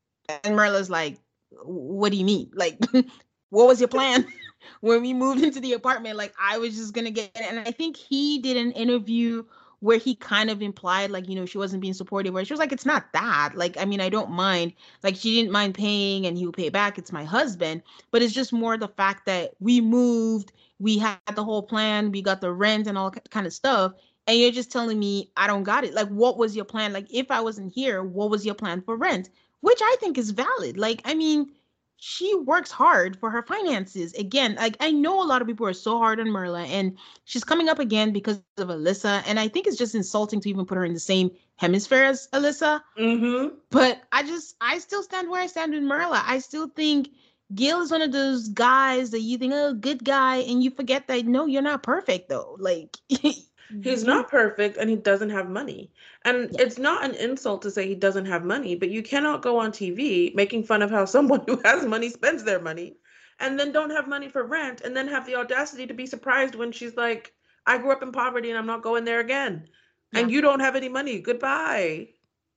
and 0.43 0.56
Myrla's 0.56 0.89
like 0.89 1.17
what 1.63 2.12
do 2.12 2.17
you 2.17 2.26
mean? 2.26 2.50
Like 2.54 2.80
what 3.50 3.67
was 3.67 3.80
your 3.80 3.89
plan 3.89 4.26
when 4.82 5.02
we 5.02 5.13
moved 5.13 5.43
into 5.43 5.60
the 5.60 5.73
apartment? 5.73 6.15
Like 6.15 6.34
i 6.41 6.58
was 6.58 6.76
just 6.76 6.93
gonna 6.93 7.12
get 7.12 7.32
it 7.36 7.41
and 7.41 7.60
i 7.60 7.71
think 7.71 7.97
he 7.97 8.39
did 8.39 8.58
an 8.58 8.71
interview 8.71 9.43
where 9.80 10.00
he 10.00 10.15
kind 10.15 10.50
of 10.50 10.63
implied 10.63 11.12
like 11.12 11.30
you 11.30 11.36
know 11.36 11.45
she 11.45 11.60
wasn't 11.60 11.80
being 11.80 11.93
supportive 11.93 12.34
where 12.34 12.43
she 12.43 12.52
was 12.52 12.60
like 12.60 12.71
it's 12.71 12.86
not 12.86 13.12
that. 13.12 13.52
Like 13.56 13.78
i 13.78 13.84
mean 13.84 14.00
i 14.00 14.08
don't 14.08 14.32
mind. 14.32 14.71
Like 15.04 15.17
she 15.17 15.36
didn't 15.36 15.52
mind 15.52 15.76
paying 15.76 16.26
and 16.26 16.38
he 16.38 16.45
will 16.45 16.54
pay 16.54 16.69
back. 16.69 16.97
It's 16.97 17.12
my 17.12 17.26
husband. 17.26 17.84
But 18.12 18.21
it's 18.21 18.34
just 18.34 18.54
more 18.54 18.78
the 18.78 18.88
fact 18.88 19.26
that 19.26 19.52
we 19.60 19.82
moved 19.82 20.54
we 20.80 20.98
had 20.98 21.18
the 21.36 21.44
whole 21.44 21.63
plan 21.63 22.12
we 22.12 22.22
got 22.22 22.42
the 22.42 22.52
rent 22.52 22.88
and 22.88 22.98
all 22.98 23.12
kind 23.12 23.46
of 23.48 23.54
stuff 23.54 23.94
and 24.28 24.38
you're 24.38 24.52
just 24.52 24.72
telling 24.72 25.00
me 25.00 25.32
i 25.38 25.48
don't 25.48 25.63
got 25.63 25.84
it 25.84 25.94
like 25.94 26.10
what 26.10 26.38
was 26.38 26.56
your 26.56 26.66
plan 26.66 26.94
like 26.94 27.08
if 27.12 27.32
i 27.32 27.42
wasn't 27.42 27.72
here 27.72 28.04
what 28.04 28.30
was 28.30 28.46
your 28.46 28.56
plan 28.56 28.82
for 28.82 28.96
rent 28.96 29.30
which 29.62 29.80
i 29.82 29.96
think 30.00 30.18
is 30.18 30.32
valid 30.32 30.78
like 30.78 31.02
i 31.06 31.13
mean 31.13 31.52
she 32.00 32.36
works 32.36 32.70
hard 32.70 33.20
for 33.20 33.30
her 33.32 33.42
finances. 33.42 34.13
Again, 34.13 34.56
like 34.56 34.78
I 34.80 34.92
know 34.92 35.22
a 35.22 35.26
lot 35.26 35.42
of 35.42 35.48
people 35.48 35.66
are 35.66 35.74
so 35.74 35.98
hard 35.98 36.20
on 36.20 36.28
Myrla, 36.28 36.66
and 36.68 36.96
she's 37.26 37.44
coming 37.44 37.70
up 37.70 37.80
again 37.80 38.13
because 38.13 38.40
of 38.58 38.68
Alyssa. 38.68 39.24
And 39.26 39.40
I 39.40 39.48
think 39.48 39.66
it's 39.66 39.78
just 39.78 39.96
insulting 39.96 40.40
to 40.42 40.50
even 40.50 40.66
put 40.66 40.78
her 40.78 40.86
in 40.86 40.94
the 40.94 41.00
same 41.00 41.32
hemisphere 41.56 42.04
as 42.04 42.30
Alyssa. 42.34 42.82
Mm-hmm. 43.00 43.56
But 43.72 44.02
I 44.12 44.24
just, 44.24 44.56
I 44.62 44.78
still 44.78 45.02
stand 45.02 45.30
where 45.30 45.42
I 45.42 45.48
stand 45.48 45.74
with 45.74 45.82
Myrla. 45.82 46.22
I 46.24 46.38
still 46.40 46.68
think 46.68 47.10
Gil 47.53 47.81
is 47.81 47.91
one 47.91 48.01
of 48.01 48.12
those 48.12 48.49
guys 48.49 49.12
that 49.12 49.21
you 49.21 49.38
think, 49.38 49.53
oh, 49.53 49.73
good 49.73 50.03
guy, 50.03 50.38
and 50.38 50.63
you 50.63 50.69
forget 50.71 51.07
that 51.07 51.25
no, 51.25 51.45
you're 51.45 51.62
not 51.62 51.83
perfect 51.83 52.29
though. 52.29 52.57
Like 52.60 52.97
He's 53.83 54.05
not 54.05 54.29
perfect 54.29 54.77
and 54.77 54.89
he 54.89 54.95
doesn't 54.95 55.29
have 55.29 55.49
money. 55.49 55.91
And 56.23 56.49
yeah. 56.51 56.62
it's 56.62 56.77
not 56.77 57.03
an 57.03 57.15
insult 57.15 57.62
to 57.63 57.71
say 57.71 57.86
he 57.88 57.95
doesn't 57.95 58.25
have 58.25 58.45
money, 58.45 58.75
but 58.75 58.89
you 58.89 59.03
cannot 59.03 59.41
go 59.41 59.60
on 59.60 59.71
TV 59.71 60.33
making 60.33 60.63
fun 60.63 60.81
of 60.81 60.89
how 60.89 61.05
someone 61.05 61.43
who 61.47 61.62
has 61.65 61.86
money 61.86 62.10
spends 62.10 62.43
their 62.43 62.62
money 62.62 62.97
and 63.39 63.60
then 63.60 63.71
don't 63.71 63.89
have 63.89 64.07
money 64.07 64.29
for 64.29 64.43
rent 64.43 64.81
and 64.81 64.95
then 64.95 65.07
have 65.07 65.25
the 65.25 65.36
audacity 65.36 65.86
to 65.88 65.93
be 65.93 66.05
surprised 66.05 66.55
when 66.55 66.71
she's 66.71 66.95
like, 66.95 67.33
I 67.65 67.77
grew 67.77 67.91
up 67.91 68.03
in 68.03 68.12
poverty 68.12 68.49
and 68.49 68.57
I'm 68.57 68.65
not 68.65 68.83
going 68.83 69.03
there 69.03 69.19
again. 69.19 69.67
Yeah. 70.13 70.21
And 70.21 70.31
you 70.31 70.41
don't 70.41 70.62
have 70.62 70.77
any 70.77 70.89
money. 70.89 71.19
Goodbye. 71.19 72.10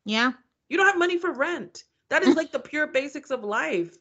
Yeah. 0.04 0.32
You 0.68 0.76
don't 0.76 0.86
have 0.86 0.98
money 0.98 1.18
for 1.18 1.32
rent. 1.32 1.84
That 2.08 2.22
is 2.22 2.36
like 2.36 2.52
the 2.52 2.60
pure 2.60 2.86
basics 2.86 3.30
of 3.30 3.42
life 3.44 3.96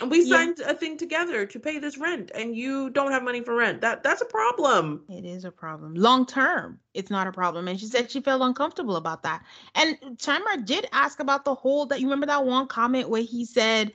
and 0.00 0.10
we 0.10 0.28
signed 0.28 0.56
yeah. 0.58 0.70
a 0.70 0.74
thing 0.74 0.96
together 0.96 1.46
to 1.46 1.60
pay 1.60 1.78
this 1.78 1.98
rent 1.98 2.30
and 2.34 2.56
you 2.56 2.90
don't 2.90 3.12
have 3.12 3.22
money 3.22 3.40
for 3.40 3.54
rent. 3.54 3.80
That 3.80 4.02
that's 4.02 4.20
a 4.20 4.26
problem. 4.26 5.02
It 5.08 5.24
is 5.24 5.44
a 5.44 5.50
problem. 5.50 5.94
Long 5.94 6.26
term 6.26 6.80
it's 6.94 7.10
not 7.10 7.26
a 7.26 7.32
problem. 7.32 7.68
And 7.68 7.78
she 7.78 7.86
said 7.86 8.10
she 8.10 8.20
felt 8.20 8.42
uncomfortable 8.42 8.96
about 8.96 9.22
that. 9.22 9.44
And 9.74 9.96
Tamara 10.18 10.58
did 10.58 10.86
ask 10.92 11.20
about 11.20 11.44
the 11.44 11.54
whole 11.54 11.86
that 11.86 12.00
you 12.00 12.06
remember 12.06 12.26
that 12.26 12.44
one 12.44 12.66
comment 12.66 13.08
where 13.08 13.22
he 13.22 13.44
said 13.44 13.92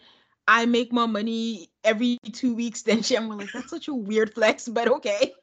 i 0.48 0.64
make 0.66 0.94
more 0.94 1.08
money 1.08 1.72
every 1.84 2.20
two 2.32 2.54
weeks 2.54 2.84
than 2.84 3.02
she 3.02 3.16
i'm 3.18 3.30
like 3.36 3.52
that's 3.52 3.72
such 3.72 3.88
a 3.88 3.94
weird 3.94 4.32
flex 4.34 4.68
but 4.68 4.88
okay. 4.88 5.34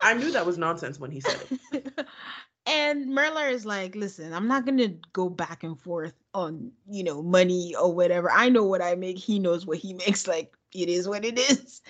I 0.00 0.14
knew 0.14 0.32
that 0.32 0.44
was 0.44 0.58
nonsense 0.58 0.98
when 0.98 1.12
he 1.12 1.20
said 1.20 1.38
it. 1.72 2.06
And 2.68 3.06
Myrla 3.06 3.50
is 3.50 3.64
like, 3.64 3.94
listen, 3.94 4.34
I'm 4.34 4.46
not 4.46 4.66
gonna 4.66 4.88
go 5.14 5.30
back 5.30 5.64
and 5.64 5.80
forth 5.80 6.12
on, 6.38 6.72
you 6.90 7.04
know, 7.04 7.22
money 7.22 7.74
or 7.76 7.92
whatever. 7.94 8.30
I 8.30 8.48
know 8.48 8.64
what 8.64 8.82
I 8.82 8.94
make. 8.94 9.18
He 9.18 9.38
knows 9.38 9.66
what 9.66 9.78
he 9.78 9.94
makes. 10.06 10.26
Like 10.26 10.54
it 10.74 10.88
is 10.88 11.08
what 11.08 11.24
it 11.24 11.38
is, 11.38 11.82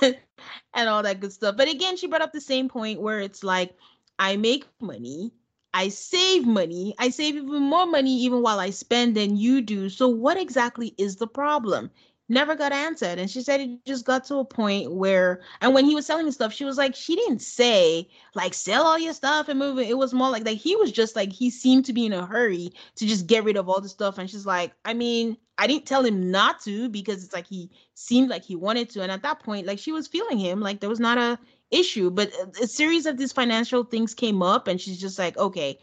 and 0.02 0.88
all 0.88 1.02
that 1.02 1.20
good 1.20 1.32
stuff. 1.32 1.56
But 1.56 1.68
again, 1.70 1.96
she 1.96 2.06
brought 2.08 2.22
up 2.22 2.32
the 2.32 2.40
same 2.40 2.68
point 2.68 3.00
where 3.00 3.20
it's 3.20 3.44
like, 3.44 3.76
I 4.18 4.36
make 4.36 4.66
money. 4.80 5.32
I 5.72 5.88
save 5.88 6.46
money. 6.46 6.94
I 6.98 7.10
save 7.10 7.36
even 7.36 7.62
more 7.62 7.86
money 7.86 8.16
even 8.22 8.42
while 8.42 8.60
I 8.60 8.70
spend 8.70 9.16
than 9.16 9.36
you 9.36 9.60
do. 9.60 9.88
So 9.88 10.08
what 10.08 10.38
exactly 10.38 10.94
is 10.98 11.16
the 11.16 11.26
problem? 11.26 11.90
Never 12.28 12.54
got 12.54 12.72
answered. 12.72 13.18
And 13.18 13.30
she 13.30 13.42
said 13.42 13.60
it 13.60 13.84
just 13.84 14.06
got 14.06 14.24
to 14.24 14.36
a 14.36 14.44
point 14.44 14.92
where, 14.92 15.42
and 15.60 15.74
when 15.74 15.84
he 15.84 15.94
was 15.94 16.06
selling 16.06 16.30
stuff, 16.32 16.54
she 16.54 16.64
was 16.64 16.78
like, 16.78 16.94
she 16.94 17.14
didn't 17.16 17.42
say 17.42 18.08
like 18.34 18.54
sell 18.54 18.84
all 18.84 18.98
your 18.98 19.12
stuff 19.12 19.48
and 19.48 19.58
move 19.58 19.78
it. 19.78 19.90
It 19.90 19.98
was 19.98 20.14
more 20.14 20.30
like 20.30 20.44
that. 20.44 20.52
He 20.52 20.74
was 20.74 20.90
just 20.90 21.16
like 21.16 21.32
he 21.32 21.50
seemed 21.50 21.84
to 21.84 21.92
be 21.92 22.06
in 22.06 22.14
a 22.14 22.24
hurry 22.24 22.72
to 22.96 23.06
just 23.06 23.26
get 23.26 23.44
rid 23.44 23.58
of 23.58 23.68
all 23.68 23.80
the 23.80 23.90
stuff. 23.90 24.16
And 24.16 24.30
she's 24.30 24.46
like, 24.46 24.72
I 24.86 24.94
mean, 24.94 25.36
I 25.58 25.66
didn't 25.66 25.84
tell 25.84 26.02
him 26.02 26.30
not 26.30 26.62
to 26.62 26.88
because 26.88 27.22
it's 27.22 27.34
like 27.34 27.46
he 27.46 27.70
seemed 27.92 28.30
like 28.30 28.42
he 28.42 28.56
wanted 28.56 28.88
to. 28.90 29.02
And 29.02 29.12
at 29.12 29.22
that 29.22 29.40
point, 29.40 29.66
like 29.66 29.78
she 29.78 29.92
was 29.92 30.08
feeling 30.08 30.38
him, 30.38 30.60
like 30.60 30.80
there 30.80 30.88
was 30.88 31.00
not 31.00 31.18
a 31.18 31.38
issue. 31.70 32.10
But 32.10 32.32
a 32.62 32.66
series 32.66 33.04
of 33.04 33.18
these 33.18 33.32
financial 33.32 33.84
things 33.84 34.14
came 34.14 34.42
up, 34.42 34.66
and 34.66 34.80
she's 34.80 35.00
just 35.00 35.18
like, 35.18 35.36
okay, 35.36 35.78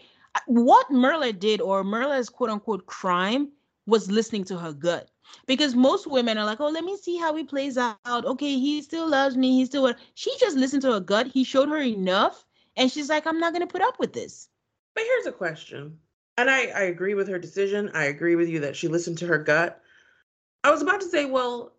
what 0.47 0.89
Myrla 0.89 1.37
did, 1.37 1.61
or 1.61 1.83
Myrla's 1.83 2.29
quote 2.29 2.49
unquote 2.49 2.85
crime, 2.87 3.51
was 3.85 4.09
listening 4.09 4.43
to 4.45 4.57
her 4.57 4.73
gut. 4.73 5.09
Because 5.47 5.75
most 5.75 6.07
women 6.07 6.37
are 6.37 6.45
like, 6.45 6.59
oh, 6.59 6.69
let 6.69 6.83
me 6.83 6.97
see 6.97 7.17
how 7.17 7.35
he 7.35 7.43
plays 7.43 7.77
out. 7.77 7.97
Okay, 8.05 8.59
he 8.59 8.81
still 8.81 9.09
loves 9.09 9.35
me. 9.35 9.57
He 9.57 9.65
still. 9.65 9.83
What 9.83 9.97
she 10.13 10.31
just 10.39 10.57
listened 10.57 10.81
to 10.83 10.93
her 10.93 10.99
gut. 10.99 11.27
He 11.27 11.43
showed 11.43 11.69
her 11.69 11.81
enough, 11.81 12.45
and 12.77 12.91
she's 12.91 13.09
like, 13.09 13.27
I'm 13.27 13.39
not 13.39 13.53
going 13.53 13.67
to 13.67 13.71
put 13.71 13.81
up 13.81 13.99
with 13.99 14.13
this. 14.13 14.49
But 14.93 15.03
here's 15.03 15.25
a 15.27 15.31
question. 15.31 15.97
And 16.37 16.49
I, 16.49 16.67
I 16.67 16.81
agree 16.83 17.13
with 17.13 17.27
her 17.27 17.39
decision. 17.39 17.91
I 17.93 18.05
agree 18.05 18.35
with 18.35 18.49
you 18.49 18.61
that 18.61 18.75
she 18.75 18.87
listened 18.87 19.17
to 19.19 19.27
her 19.27 19.37
gut. 19.37 19.81
I 20.63 20.71
was 20.71 20.81
about 20.81 21.01
to 21.01 21.09
say, 21.09 21.25
well, 21.25 21.73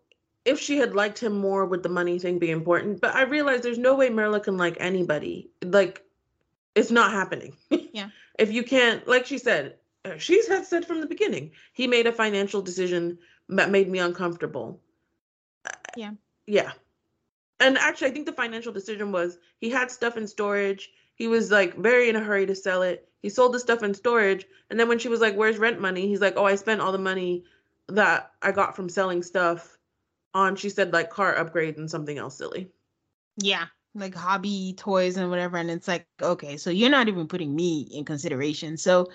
if 0.45 0.59
she 0.59 0.77
had 0.77 0.93
liked 0.93 1.19
him 1.19 1.33
more, 1.37 1.65
would 1.65 1.83
the 1.83 1.89
money 1.89 2.19
thing 2.19 2.39
be 2.39 2.51
important? 2.51 3.01
But 3.01 3.15
I 3.15 3.23
realized 3.23 3.63
there's 3.63 3.77
no 3.77 3.95
way 3.95 4.09
Myrla 4.09 4.43
can 4.43 4.57
like 4.57 4.77
anybody. 4.79 5.49
Like, 5.63 6.03
it's 6.75 6.91
not 6.91 7.11
happening. 7.11 7.55
Yeah. 7.93 8.09
if 8.39 8.51
you 8.51 8.63
can't, 8.63 9.07
like 9.07 9.27
she 9.27 9.37
said, 9.37 9.75
uh, 10.03 10.17
she's 10.17 10.47
had 10.47 10.65
said 10.65 10.83
from 10.83 10.99
the 10.99 11.05
beginning, 11.05 11.51
he 11.73 11.85
made 11.85 12.07
a 12.07 12.11
financial 12.11 12.59
decision 12.59 13.19
that 13.49 13.71
made 13.71 13.89
me 13.89 13.99
uncomfortable. 13.99 14.79
Yeah. 15.95 16.11
Yeah. 16.47 16.71
And 17.59 17.77
actually, 17.77 18.07
I 18.07 18.11
think 18.11 18.25
the 18.25 18.33
financial 18.33 18.73
decision 18.73 19.11
was 19.11 19.37
he 19.59 19.69
had 19.69 19.91
stuff 19.91 20.17
in 20.17 20.27
storage. 20.27 20.91
He 21.15 21.27
was 21.27 21.51
like 21.51 21.75
very 21.77 22.09
in 22.09 22.15
a 22.15 22.23
hurry 22.23 22.45
to 22.45 22.55
sell 22.55 22.81
it. 22.81 23.07
He 23.21 23.29
sold 23.29 23.53
the 23.53 23.59
stuff 23.59 23.83
in 23.83 23.93
storage. 23.93 24.45
And 24.69 24.79
then 24.79 24.89
when 24.89 24.99
she 24.99 25.07
was 25.07 25.21
like, 25.21 25.35
Where's 25.35 25.57
rent 25.57 25.79
money? 25.79 26.07
He's 26.07 26.21
like, 26.21 26.35
Oh, 26.35 26.45
I 26.45 26.55
spent 26.55 26.81
all 26.81 26.91
the 26.91 26.97
money 26.97 27.45
that 27.87 28.31
I 28.41 28.51
got 28.51 28.75
from 28.75 28.89
selling 28.89 29.23
stuff 29.23 29.77
on 30.33 30.55
she 30.55 30.69
said 30.69 30.93
like 30.93 31.09
car 31.09 31.35
upgrades 31.35 31.77
and 31.77 31.89
something 31.89 32.17
else 32.17 32.37
silly. 32.37 32.69
Yeah, 33.37 33.65
like 33.95 34.15
hobby 34.15 34.73
toys 34.77 35.17
and 35.17 35.29
whatever 35.29 35.57
and 35.57 35.69
it's 35.69 35.87
like 35.87 36.07
okay, 36.21 36.57
so 36.57 36.69
you're 36.69 36.89
not 36.89 37.07
even 37.07 37.27
putting 37.27 37.55
me 37.55 37.87
in 37.91 38.05
consideration. 38.05 38.77
So 38.77 39.09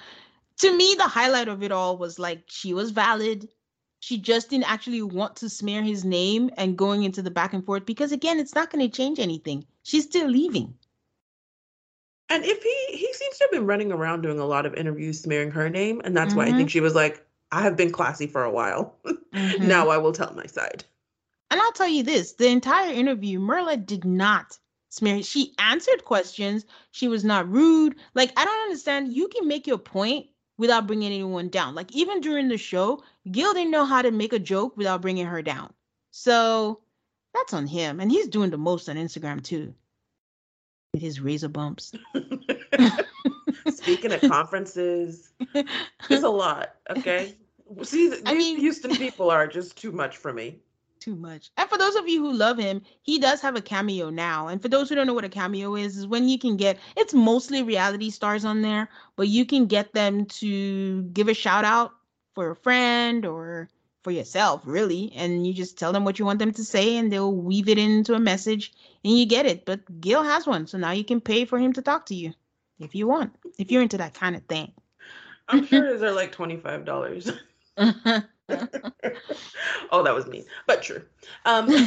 to 0.59 0.77
me 0.77 0.95
the 0.97 1.09
highlight 1.09 1.49
of 1.49 1.63
it 1.63 1.73
all 1.73 1.99
was 1.99 2.19
like 2.19 2.45
she 2.47 2.75
was 2.75 2.91
valid. 2.91 3.49
She 4.01 4.19
just 4.19 4.51
didn't 4.51 4.71
actually 4.71 5.03
want 5.03 5.37
to 5.37 5.49
smear 5.49 5.83
his 5.83 6.05
name 6.05 6.51
and 6.57 6.79
going 6.79 7.03
into 7.03 7.21
the 7.21 7.31
back 7.31 7.53
and 7.53 7.65
forth 7.65 7.85
because 7.85 8.13
again, 8.13 8.39
it's 8.39 8.55
not 8.55 8.71
going 8.71 8.89
to 8.89 8.97
change 8.97 9.19
anything. 9.19 9.65
She's 9.83 10.05
still 10.05 10.29
leaving. 10.29 10.75
And 12.31 12.45
if 12.45 12.63
he 12.63 12.97
he 12.97 13.13
seems 13.13 13.39
to 13.39 13.45
have 13.45 13.51
been 13.51 13.67
running 13.67 13.91
around 13.91 14.21
doing 14.21 14.39
a 14.39 14.47
lot 14.47 14.67
of 14.67 14.75
interviews 14.75 15.21
smearing 15.21 15.51
her 15.51 15.69
name, 15.69 16.03
and 16.05 16.17
that's 16.17 16.31
mm-hmm. 16.31 16.39
why 16.39 16.47
I 16.47 16.53
think 16.53 16.71
she 16.71 16.81
was 16.81 16.95
like, 16.95 17.27
I 17.51 17.63
have 17.63 17.77
been 17.77 17.91
classy 17.91 18.27
for 18.27 18.45
a 18.45 18.51
while. 18.51 18.95
Mm-hmm. 19.35 19.69
now 19.69 19.91
I 19.91 19.99
will 19.99 20.13
tell 20.13 20.33
my 20.33 20.47
side. 20.47 20.85
And 21.51 21.61
I'll 21.61 21.73
tell 21.73 21.87
you 21.87 22.03
this 22.03 22.33
the 22.33 22.49
entire 22.49 22.91
interview, 22.91 23.39
Myrla 23.39 23.77
did 23.77 24.07
not 24.07 24.59
smear. 24.89 25.23
She 25.23 25.55
answered 25.59 26.07
questions. 26.07 26.65
She 26.93 27.09
was 27.09 27.25
not 27.25 27.47
rude. 27.47 27.97
Like, 28.15 28.33
I 28.39 28.47
don't 28.47 28.63
understand. 28.63 29.13
You 29.13 29.29
can 29.29 29.47
make 29.47 29.67
your 29.67 29.77
point 29.77 30.29
without 30.59 30.87
bringing 30.87 31.13
anyone 31.13 31.49
down. 31.49 31.75
Like, 31.75 31.93
even 31.93 32.21
during 32.21 32.49
the 32.49 32.59
show, 32.59 33.03
Gil 33.31 33.55
didn't 33.55 33.71
know 33.71 33.85
how 33.85 34.03
to 34.03 34.11
make 34.11 34.33
a 34.33 34.39
joke 34.39 34.77
without 34.77 35.01
bringing 35.01 35.27
her 35.27 35.41
down. 35.41 35.73
So 36.11 36.81
that's 37.33 37.55
on 37.55 37.67
him. 37.67 38.01
And 38.01 38.11
he's 38.11 38.29
doing 38.29 38.51
the 38.51 38.59
most 38.59 38.89
on 38.89 38.97
Instagram, 38.97 39.43
too, 39.43 39.73
with 40.93 41.01
his 41.01 41.21
razor 41.21 41.49
bumps. 41.49 41.93
Speaking 43.71 44.13
of 44.13 44.21
conferences, 44.23 45.33
it's 45.55 46.25
a 46.25 46.29
lot. 46.29 46.75
Okay. 46.91 47.37
See, 47.83 48.13
I 48.27 48.35
mean, 48.35 48.59
Houston 48.59 48.95
people 48.97 49.31
are 49.31 49.47
just 49.47 49.77
too 49.77 49.93
much 49.93 50.17
for 50.17 50.33
me 50.33 50.61
too 51.01 51.17
much. 51.17 51.51
And 51.57 51.69
for 51.69 51.79
those 51.79 51.97
of 51.97 52.09
you 52.09 52.21
who 52.21 52.33
love 52.33 52.59
him, 52.59 52.83
he 53.03 53.19
does 53.19 53.41
have 53.41 53.57
a 53.57 53.63
cameo 53.63 54.11
now. 54.11 54.49
And 54.49 54.61
for 54.61 54.69
those 54.69 54.89
who 54.89 54.95
don't 54.95 55.07
know 55.07 55.15
what 55.15 55.25
a 55.25 55.29
cameo 55.29 55.75
is, 55.75 55.97
is 55.97 56.07
when 56.07 56.29
you 56.29 56.39
can 56.39 56.57
get 56.57 56.79
it's 56.97 57.15
mostly 57.15 57.63
reality 57.63 58.11
stars 58.11 58.45
on 58.45 58.63
there, 58.63 58.89
but 59.17 59.29
you 59.29 59.45
can 59.45 59.67
get 59.67 59.93
them 59.93 60.27
to 60.27 61.03
give 61.05 61.29
a 61.29 61.35
shout 61.35 61.65
out 61.65 61.93
for 62.35 62.51
a 62.51 62.57
friend 62.57 63.27
or 63.27 63.69
for 64.03 64.11
yourself, 64.11 64.63
really. 64.65 65.13
And 65.15 65.47
you 65.47 65.53
just 65.53 65.79
tell 65.79 65.93
them 65.93 66.05
what 66.05 66.19
you 66.19 66.25
want 66.25 66.39
them 66.39 66.53
to 66.53 66.65
say 66.65 66.97
and 66.97 67.13
they'll 67.13 67.35
weave 67.35 67.69
it 67.69 67.79
into 67.79 68.15
a 68.15 68.21
message 68.21 68.73
and 69.05 69.19
you 69.19 69.27
get 69.27 69.47
it. 69.47 69.65
But 69.65 70.01
Gil 70.01 70.23
has 70.23 70.47
one, 70.47 70.67
so 70.67 70.79
now 70.79 70.93
you 70.93 71.05
can 71.05 71.21
pay 71.21 71.45
for 71.45 71.59
him 71.59 71.73
to 71.75 71.83
talk 71.83 72.07
to 72.07 72.15
you 72.15 72.33
if 72.79 72.95
you 72.95 73.07
want, 73.07 73.35
if 73.59 73.71
you're 73.71 73.83
into 73.83 73.99
that 73.99 74.15
kind 74.15 74.37
of 74.37 74.45
thing. 74.45 74.73
I'm 75.49 75.67
sure 75.67 75.93
these 75.93 76.03
are 76.03 76.13
like 76.13 76.35
$25. 76.35 77.39
oh, 79.91 80.03
that 80.03 80.15
was 80.15 80.27
mean, 80.27 80.45
but 80.67 80.83
true. 80.83 81.03
Um, 81.45 81.69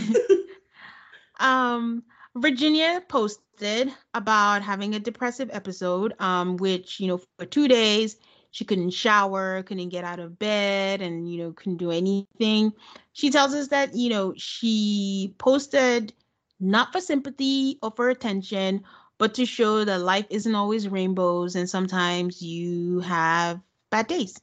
um, 1.39 2.03
Virginia 2.35 3.01
posted 3.07 3.91
about 4.13 4.61
having 4.61 4.95
a 4.95 4.99
depressive 4.99 5.49
episode, 5.51 6.13
um, 6.19 6.57
which 6.57 6.99
you 6.99 7.07
know 7.07 7.21
for 7.37 7.45
two 7.45 7.67
days 7.67 8.17
she 8.51 8.65
couldn't 8.65 8.91
shower, 8.91 9.63
couldn't 9.63 9.89
get 9.89 10.03
out 10.03 10.19
of 10.19 10.37
bed, 10.37 11.01
and 11.01 11.31
you 11.31 11.43
know 11.43 11.51
couldn't 11.53 11.77
do 11.77 11.91
anything. 11.91 12.73
She 13.13 13.31
tells 13.31 13.53
us 13.53 13.69
that 13.69 13.95
you 13.95 14.09
know 14.09 14.33
she 14.37 15.33
posted 15.37 16.13
not 16.59 16.91
for 16.91 17.01
sympathy 17.01 17.79
or 17.81 17.91
for 17.95 18.09
attention, 18.09 18.83
but 19.17 19.33
to 19.35 19.45
show 19.45 19.83
that 19.83 20.01
life 20.01 20.27
isn't 20.29 20.55
always 20.55 20.87
rainbows, 20.87 21.55
and 21.55 21.69
sometimes 21.69 22.41
you 22.41 22.99
have 22.99 23.59
bad 23.89 24.07
days. 24.07 24.39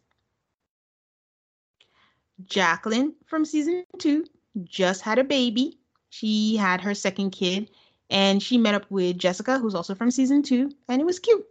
Jacqueline 2.44 3.14
from 3.26 3.44
season 3.44 3.84
two 3.98 4.24
just 4.64 5.02
had 5.02 5.18
a 5.18 5.24
baby. 5.24 5.78
She 6.10 6.56
had 6.56 6.80
her 6.80 6.94
second 6.94 7.30
kid, 7.30 7.70
and 8.10 8.42
she 8.42 8.58
met 8.58 8.74
up 8.74 8.90
with 8.90 9.18
Jessica, 9.18 9.58
who's 9.58 9.74
also 9.74 9.94
from 9.94 10.10
season 10.10 10.42
two, 10.42 10.70
and 10.88 11.00
it 11.00 11.04
was 11.04 11.18
cute. 11.18 11.44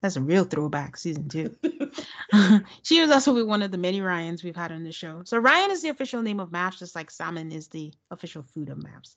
That's 0.00 0.16
a 0.16 0.20
real 0.20 0.44
throwback, 0.44 0.96
season 0.96 1.28
two. 1.28 1.56
she 2.82 3.00
was 3.00 3.10
also 3.10 3.34
with 3.34 3.46
one 3.46 3.62
of 3.62 3.70
the 3.70 3.78
many 3.78 4.00
Ryans 4.00 4.42
we've 4.42 4.56
had 4.56 4.72
on 4.72 4.84
the 4.84 4.92
show. 4.92 5.22
So 5.24 5.38
Ryan 5.38 5.70
is 5.70 5.82
the 5.82 5.90
official 5.90 6.22
name 6.22 6.40
of 6.40 6.50
MAFS, 6.50 6.78
just 6.78 6.94
like 6.94 7.10
salmon 7.10 7.52
is 7.52 7.68
the 7.68 7.92
official 8.10 8.42
food 8.42 8.68
of 8.68 8.78
MAFS. 8.78 9.16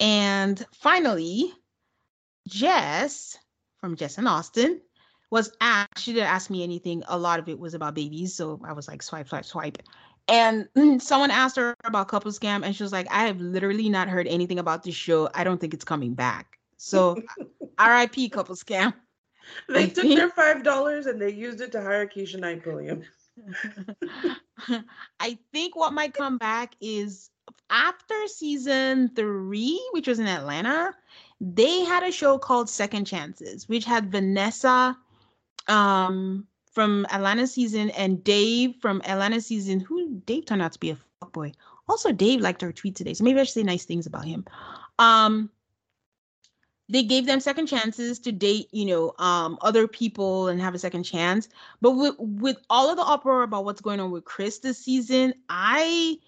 And 0.00 0.64
finally, 0.74 1.52
Jess 2.48 3.38
from 3.78 3.96
Jess 3.96 4.18
and 4.18 4.28
Austin 4.28 4.80
was 5.34 5.50
asked, 5.60 5.98
she 5.98 6.12
didn't 6.12 6.28
ask 6.28 6.48
me 6.48 6.62
anything. 6.62 7.02
A 7.08 7.18
lot 7.18 7.40
of 7.40 7.48
it 7.48 7.58
was 7.58 7.74
about 7.74 7.96
babies. 7.96 8.32
So 8.36 8.60
I 8.64 8.72
was 8.72 8.86
like, 8.86 9.02
swipe, 9.02 9.28
swipe, 9.28 9.44
swipe. 9.44 9.78
And 10.28 10.68
someone 11.02 11.32
asked 11.32 11.56
her 11.56 11.74
about 11.84 12.06
Couples 12.06 12.38
Cam, 12.38 12.62
and 12.62 12.74
she 12.74 12.84
was 12.84 12.92
like, 12.92 13.08
I 13.10 13.24
have 13.26 13.40
literally 13.40 13.88
not 13.88 14.08
heard 14.08 14.28
anything 14.28 14.60
about 14.60 14.84
this 14.84 14.94
show. 14.94 15.28
I 15.34 15.42
don't 15.42 15.60
think 15.60 15.74
it's 15.74 15.84
coming 15.84 16.14
back. 16.14 16.60
So 16.76 17.20
RIP 17.84 18.30
Couples 18.30 18.62
Cam. 18.62 18.94
They 19.68 19.82
I 19.82 19.86
took 19.86 20.04
think... 20.04 20.14
their 20.14 20.30
five 20.30 20.62
dollars 20.62 21.06
and 21.06 21.20
they 21.20 21.32
used 21.32 21.60
it 21.60 21.72
to 21.72 21.82
hire 21.82 22.06
Keshia 22.06 22.38
Knight 22.38 22.62
Pulliam. 22.62 23.02
I 25.18 25.36
think 25.52 25.74
what 25.74 25.92
might 25.92 26.14
come 26.14 26.38
back 26.38 26.76
is 26.80 27.30
after 27.70 28.14
season 28.28 29.10
three, 29.16 29.84
which 29.90 30.06
was 30.06 30.20
in 30.20 30.28
Atlanta, 30.28 30.94
they 31.40 31.80
had 31.80 32.04
a 32.04 32.12
show 32.12 32.38
called 32.38 32.70
Second 32.70 33.06
Chances, 33.06 33.68
which 33.68 33.84
had 33.84 34.12
Vanessa 34.12 34.96
um 35.68 36.46
from 36.72 37.06
Atlanta 37.10 37.46
season 37.46 37.90
and 37.90 38.22
Dave 38.24 38.74
from 38.80 39.00
Atlanta 39.04 39.40
season, 39.40 39.80
who 39.80 40.20
Dave 40.26 40.46
turned 40.46 40.62
out 40.62 40.72
to 40.72 40.80
be 40.80 40.90
a 40.90 41.26
boy. 41.26 41.52
Also, 41.88 42.12
Dave 42.12 42.40
liked 42.40 42.62
our 42.62 42.72
tweet 42.72 42.96
today, 42.96 43.14
so 43.14 43.24
maybe 43.24 43.40
I 43.40 43.44
should 43.44 43.54
say 43.54 43.62
nice 43.62 43.84
things 43.84 44.06
about 44.06 44.24
him. 44.24 44.44
Um, 44.98 45.50
they 46.88 47.02
gave 47.02 47.26
them 47.26 47.40
second 47.40 47.66
chances 47.66 48.18
to 48.20 48.32
date, 48.32 48.68
you 48.72 48.84
know, 48.84 49.14
um, 49.18 49.58
other 49.62 49.88
people 49.88 50.48
and 50.48 50.60
have 50.60 50.74
a 50.74 50.78
second 50.78 51.04
chance. 51.04 51.48
But 51.80 51.92
with 51.92 52.14
with 52.18 52.58
all 52.68 52.90
of 52.90 52.96
the 52.96 53.02
uproar 53.02 53.42
about 53.42 53.64
what's 53.64 53.80
going 53.80 54.00
on 54.00 54.10
with 54.10 54.24
Chris 54.24 54.58
this 54.58 54.78
season, 54.78 55.34
I 55.48 56.18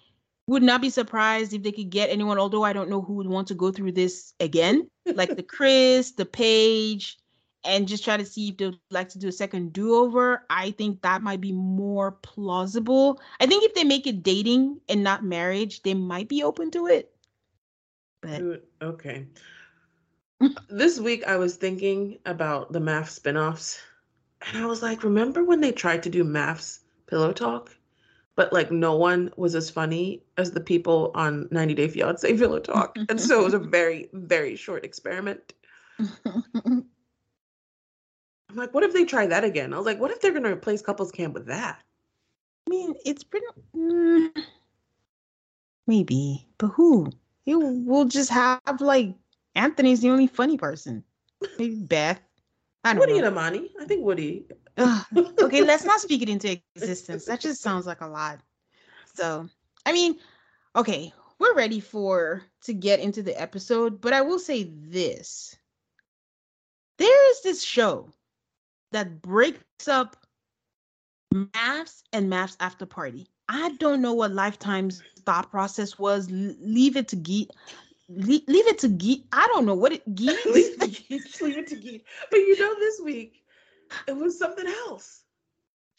would 0.47 0.63
not 0.63 0.81
be 0.81 0.89
surprised 0.89 1.53
if 1.53 1.61
they 1.61 1.71
could 1.71 1.89
get 1.89 2.09
anyone. 2.09 2.39
Although 2.39 2.63
I 2.63 2.73
don't 2.73 2.89
know 2.89 3.01
who 3.01 3.13
would 3.13 3.27
want 3.27 3.47
to 3.49 3.53
go 3.53 3.71
through 3.71 3.91
this 3.91 4.33
again, 4.39 4.89
like 5.05 5.35
the 5.35 5.43
Chris, 5.57 6.11
the 6.11 6.25
Paige, 6.25 7.17
and 7.67 7.87
just 7.87 8.03
try 8.03 8.17
to 8.17 8.25
see 8.25 8.49
if 8.49 8.57
they'd 8.57 8.79
like 8.89 9.09
to 9.09 9.19
do 9.19 9.27
a 9.27 9.31
second 9.31 9.73
do-over 9.73 10.45
i 10.49 10.71
think 10.71 11.01
that 11.01 11.21
might 11.21 11.41
be 11.41 11.51
more 11.51 12.11
plausible 12.11 13.19
i 13.39 13.45
think 13.45 13.63
if 13.63 13.73
they 13.73 13.83
make 13.83 14.07
it 14.07 14.23
dating 14.23 14.79
and 14.89 15.03
not 15.03 15.23
marriage 15.23 15.83
they 15.83 15.93
might 15.93 16.27
be 16.27 16.43
open 16.43 16.71
to 16.71 16.87
it 16.87 17.11
but 18.21 18.63
okay 18.81 19.25
this 20.69 20.99
week 20.99 21.23
I 21.25 21.37
was 21.37 21.55
thinking 21.55 22.19
about 22.25 22.71
the 22.71 22.79
MAFS 22.79 23.09
spin-offs 23.09 23.79
and 24.41 24.57
I 24.57 24.65
was 24.65 24.81
like, 24.81 25.03
remember 25.03 25.43
when 25.43 25.61
they 25.61 25.71
tried 25.71 26.03
to 26.03 26.09
do 26.09 26.23
MAFS 26.23 26.79
pillow 27.07 27.33
talk? 27.33 27.75
But 28.35 28.53
like 28.53 28.71
no 28.71 28.95
one 28.95 29.31
was 29.35 29.55
as 29.55 29.69
funny 29.69 30.23
as 30.37 30.51
the 30.51 30.61
people 30.61 31.11
on 31.15 31.47
90 31.49 31.73
Day 31.73 31.87
Fiance 31.87 32.37
pillow 32.37 32.59
talk. 32.59 32.95
and 33.09 33.19
so 33.19 33.41
it 33.41 33.45
was 33.45 33.53
a 33.55 33.59
very, 33.77 34.09
very 34.13 34.55
short 34.55 34.85
experiment. 34.85 35.53
I'm 38.49 38.55
like, 38.55 38.73
what 38.73 38.83
if 38.83 38.93
they 38.93 39.05
try 39.05 39.27
that 39.27 39.43
again? 39.43 39.73
I 39.73 39.77
was 39.77 39.85
like, 39.85 39.99
what 39.99 40.11
if 40.11 40.21
they're 40.21 40.33
gonna 40.33 40.51
replace 40.51 40.81
couples 40.81 41.11
camp 41.11 41.33
with 41.33 41.47
that? 41.47 41.81
I 42.65 42.69
mean, 42.69 42.95
it's 43.05 43.23
pretty. 43.23 43.45
Mm, 43.75 44.29
maybe, 45.85 46.47
but 46.57 46.67
who? 46.69 47.11
You 47.45 47.59
will 47.59 48.05
just 48.05 48.29
have 48.29 48.61
like 48.79 49.15
Anthony's 49.55 50.01
the 50.01 50.09
only 50.09 50.27
funny 50.27 50.57
person. 50.57 51.03
Maybe 51.57 51.75
Beth. 51.75 52.19
I 52.83 52.93
don't 52.93 52.95
know. 52.95 52.99
Woody 53.01 53.13
know. 53.13 53.27
and 53.27 53.37
Amani. 53.37 53.71
I 53.81 53.85
think 53.85 54.03
Woody. 54.03 54.45
okay, 54.77 55.63
let's 55.63 55.83
not 55.83 55.99
speak 56.01 56.21
it 56.21 56.29
into 56.29 56.59
existence. 56.75 57.25
That 57.25 57.39
just 57.39 57.61
sounds 57.61 57.85
like 57.85 58.01
a 58.01 58.07
lot. 58.07 58.39
So, 59.13 59.49
I 59.85 59.93
mean, 59.93 60.19
okay, 60.75 61.11
we're 61.39 61.55
ready 61.55 61.79
for 61.79 62.43
to 62.63 62.73
get 62.73 62.99
into 62.99 63.23
the 63.23 63.39
episode, 63.39 63.99
but 63.99 64.13
I 64.13 64.21
will 64.21 64.39
say 64.39 64.63
this. 64.63 65.55
There 66.97 67.31
is 67.31 67.41
this 67.43 67.63
show 67.63 68.09
that 68.91 69.21
breaks 69.21 69.87
up 69.87 70.15
MAFS 71.33 72.03
and 72.13 72.31
MAFS 72.31 72.57
after 72.59 72.85
party. 72.85 73.27
I 73.49 73.71
don't 73.79 74.01
know 74.01 74.13
what 74.13 74.31
Lifetime's 74.31 75.01
thought 75.25 75.51
process 75.51 75.97
was. 75.97 76.29
leave 76.29 76.97
it 76.97 77.07
to 77.09 77.15
Geege. 77.17 77.49
leave 78.09 78.43
it 78.47 78.79
to 78.79 78.89
Geege. 78.89 79.23
I 79.31 79.47
don't 79.47 79.65
know 79.65 79.75
what 79.75 79.93
it 79.93 80.15
Geege. 80.15 80.45
leave, 80.53 80.79
leave 81.41 81.57
it 81.57 81.67
to 81.67 81.75
Geege. 81.75 82.03
But 82.29 82.37
you 82.37 82.59
know, 82.59 82.75
this 82.79 82.99
week 83.03 83.43
it 84.07 84.15
was 84.15 84.37
something 84.37 84.67
else. 84.67 85.23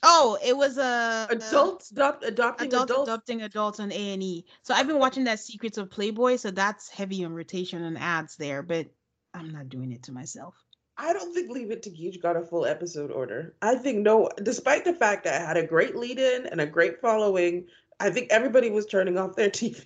Oh, 0.05 0.39
it 0.45 0.57
was 0.57 0.79
a 0.79 0.83
uh, 0.83 1.27
adults 1.31 1.91
adopt, 1.91 2.25
adopting 2.25 2.69
adults, 2.69 2.91
adults 2.91 3.09
adopting 3.09 3.43
adults 3.43 3.81
on 3.81 3.91
A 3.91 4.13
and 4.13 4.23
E. 4.23 4.45
So 4.63 4.73
I've 4.73 4.87
been 4.87 4.99
watching 4.99 5.25
that 5.25 5.41
Secrets 5.41 5.77
of 5.77 5.91
Playboy. 5.91 6.37
So 6.37 6.51
that's 6.53 6.89
heavy 6.89 7.25
on 7.25 7.35
rotation 7.35 7.83
and 7.83 7.99
ads 7.99 8.37
there, 8.37 8.63
but 8.63 8.87
I'm 9.35 9.51
not 9.51 9.69
doing 9.69 9.91
it 9.91 10.05
to 10.05 10.13
myself. 10.13 10.55
I 10.99 11.13
don't 11.13 11.33
think 11.33 11.51
Leave 11.51 11.71
It 11.71 11.83
to 11.85 11.91
Geege 11.91 12.21
got 12.21 12.37
a 12.37 12.43
full 12.43 12.67
episode 12.67 13.13
order. 13.13 13.55
I 13.63 13.77
think 13.77 13.99
no, 13.99 14.29
despite 14.43 14.85
the 14.85 14.93
fact 14.93 15.25
that 15.25 15.41
it 15.41 15.47
had 15.47 15.57
a 15.57 15.67
great 15.67 15.95
lead 15.95 16.19
in 16.19 16.47
and 16.47 16.61
a 16.61 16.67
great 16.67 17.01
following, 17.01 17.67
I 18.01 18.11
think 18.11 18.29
everybody 18.31 18.69
was 18.71 18.85
turning 18.85 19.17
off 19.17 19.37
their 19.37 19.51
TV. 19.51 19.85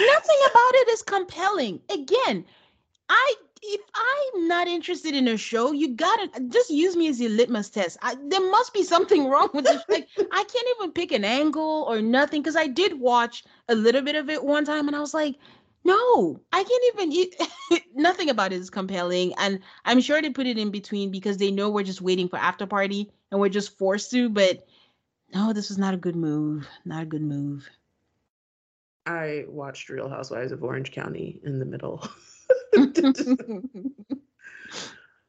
Nothing 0.00 0.38
about 0.50 0.74
it 0.74 0.88
is 0.88 1.02
compelling. 1.02 1.80
Again, 1.90 2.46
I 3.10 3.34
if 3.64 3.80
I'm 3.94 4.48
not 4.48 4.66
interested 4.66 5.14
in 5.14 5.28
a 5.28 5.36
show, 5.36 5.70
you 5.70 5.94
gotta 5.94 6.28
just 6.48 6.70
use 6.70 6.96
me 6.96 7.08
as 7.08 7.20
your 7.20 7.30
litmus 7.30 7.70
test. 7.70 7.96
I, 8.02 8.16
there 8.28 8.50
must 8.50 8.74
be 8.74 8.82
something 8.82 9.28
wrong 9.28 9.50
with 9.54 9.66
this. 9.66 9.82
Like 9.88 10.08
I 10.18 10.44
can't 10.44 10.66
even 10.78 10.92
pick 10.92 11.12
an 11.12 11.24
angle 11.24 11.84
or 11.88 12.00
nothing 12.00 12.42
because 12.42 12.56
I 12.56 12.66
did 12.66 12.98
watch 12.98 13.44
a 13.68 13.74
little 13.74 14.02
bit 14.02 14.16
of 14.16 14.28
it 14.30 14.42
one 14.42 14.64
time 14.64 14.88
and 14.88 14.96
I 14.96 15.00
was 15.00 15.14
like, 15.14 15.36
no, 15.84 16.40
I 16.52 16.62
can't 16.62 16.84
even. 16.94 17.12
Eat. 17.12 17.36
Nothing 17.94 18.30
about 18.30 18.52
it 18.52 18.60
is 18.60 18.70
compelling, 18.70 19.34
and 19.38 19.60
I'm 19.84 20.00
sure 20.00 20.22
they 20.22 20.30
put 20.30 20.46
it 20.46 20.58
in 20.58 20.70
between 20.70 21.10
because 21.10 21.36
they 21.36 21.50
know 21.50 21.70
we're 21.70 21.82
just 21.82 22.00
waiting 22.00 22.28
for 22.28 22.38
after 22.38 22.66
party 22.66 23.10
and 23.30 23.40
we're 23.40 23.48
just 23.48 23.76
forced 23.78 24.10
to. 24.12 24.28
But 24.28 24.66
no, 25.34 25.52
this 25.52 25.68
was 25.68 25.78
not 25.78 25.94
a 25.94 25.98
good 25.98 26.16
move. 26.16 26.68
Not 26.84 27.02
a 27.02 27.06
good 27.06 27.22
move. 27.22 27.68
I 29.06 29.44
watched 29.48 29.88
Real 29.88 30.08
Housewives 30.08 30.52
of 30.52 30.62
Orange 30.62 30.92
County 30.92 31.40
in 31.42 31.58
the 31.58 31.64
middle. 31.64 32.08
oh, 32.76 32.86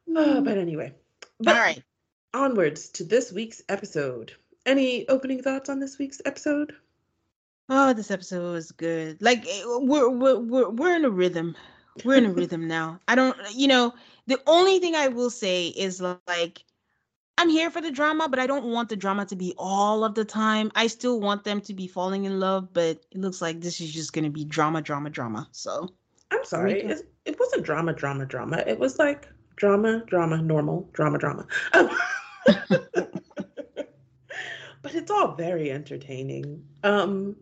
but 0.43 0.57
anyway, 0.57 0.93
but 1.39 1.55
all 1.55 1.61
right. 1.61 1.83
Onwards 2.35 2.89
to 2.89 3.03
this 3.03 3.31
week's 3.31 3.63
episode. 3.69 4.33
Any 4.65 5.07
opening 5.09 5.41
thoughts 5.41 5.69
on 5.69 5.79
this 5.79 5.97
week's 5.97 6.21
episode? 6.25 6.75
Oh, 7.69 7.93
this 7.93 8.11
episode 8.11 8.51
was 8.51 8.71
good. 8.71 9.21
Like 9.21 9.45
eh, 9.47 9.63
we're 9.65 10.09
we're 10.09 10.39
we're, 10.39 10.69
we're 10.69 10.95
in 10.95 11.05
a 11.05 11.09
rhythm. 11.09 11.55
We're 12.03 12.17
in 12.17 12.25
a 12.25 12.33
rhythm 12.33 12.67
now. 12.67 12.99
I 13.07 13.15
don't, 13.15 13.37
you 13.53 13.67
know, 13.67 13.93
the 14.27 14.41
only 14.47 14.79
thing 14.79 14.95
I 14.95 15.07
will 15.07 15.29
say 15.29 15.67
is 15.67 16.01
like 16.01 16.63
I'm 17.37 17.49
here 17.49 17.71
for 17.71 17.81
the 17.81 17.91
drama, 17.91 18.27
but 18.29 18.39
I 18.39 18.47
don't 18.47 18.65
want 18.65 18.89
the 18.89 18.95
drama 18.95 19.25
to 19.25 19.35
be 19.35 19.53
all 19.57 20.03
of 20.03 20.13
the 20.13 20.25
time. 20.25 20.71
I 20.75 20.87
still 20.87 21.19
want 21.19 21.43
them 21.43 21.61
to 21.61 21.73
be 21.73 21.87
falling 21.87 22.25
in 22.25 22.39
love, 22.39 22.73
but 22.73 23.03
it 23.11 23.17
looks 23.17 23.41
like 23.41 23.61
this 23.61 23.81
is 23.81 23.91
just 23.91 24.13
going 24.13 24.25
to 24.25 24.29
be 24.29 24.45
drama, 24.45 24.81
drama, 24.81 25.09
drama. 25.09 25.47
So 25.51 25.89
I'm 26.31 26.45
sorry, 26.45 26.81
it, 26.81 27.09
it 27.25 27.39
wasn't 27.39 27.63
drama, 27.63 27.93
drama, 27.93 28.25
drama. 28.25 28.63
It 28.67 28.77
was 28.77 28.99
like 28.99 29.27
drama, 29.55 30.03
drama, 30.05 30.41
normal, 30.41 30.89
drama, 30.93 31.17
drama. 31.17 31.47
but 34.83 34.93
it's 34.93 35.09
all 35.09 35.33
very 35.35 35.71
entertaining. 35.71 36.63
Um, 36.83 37.35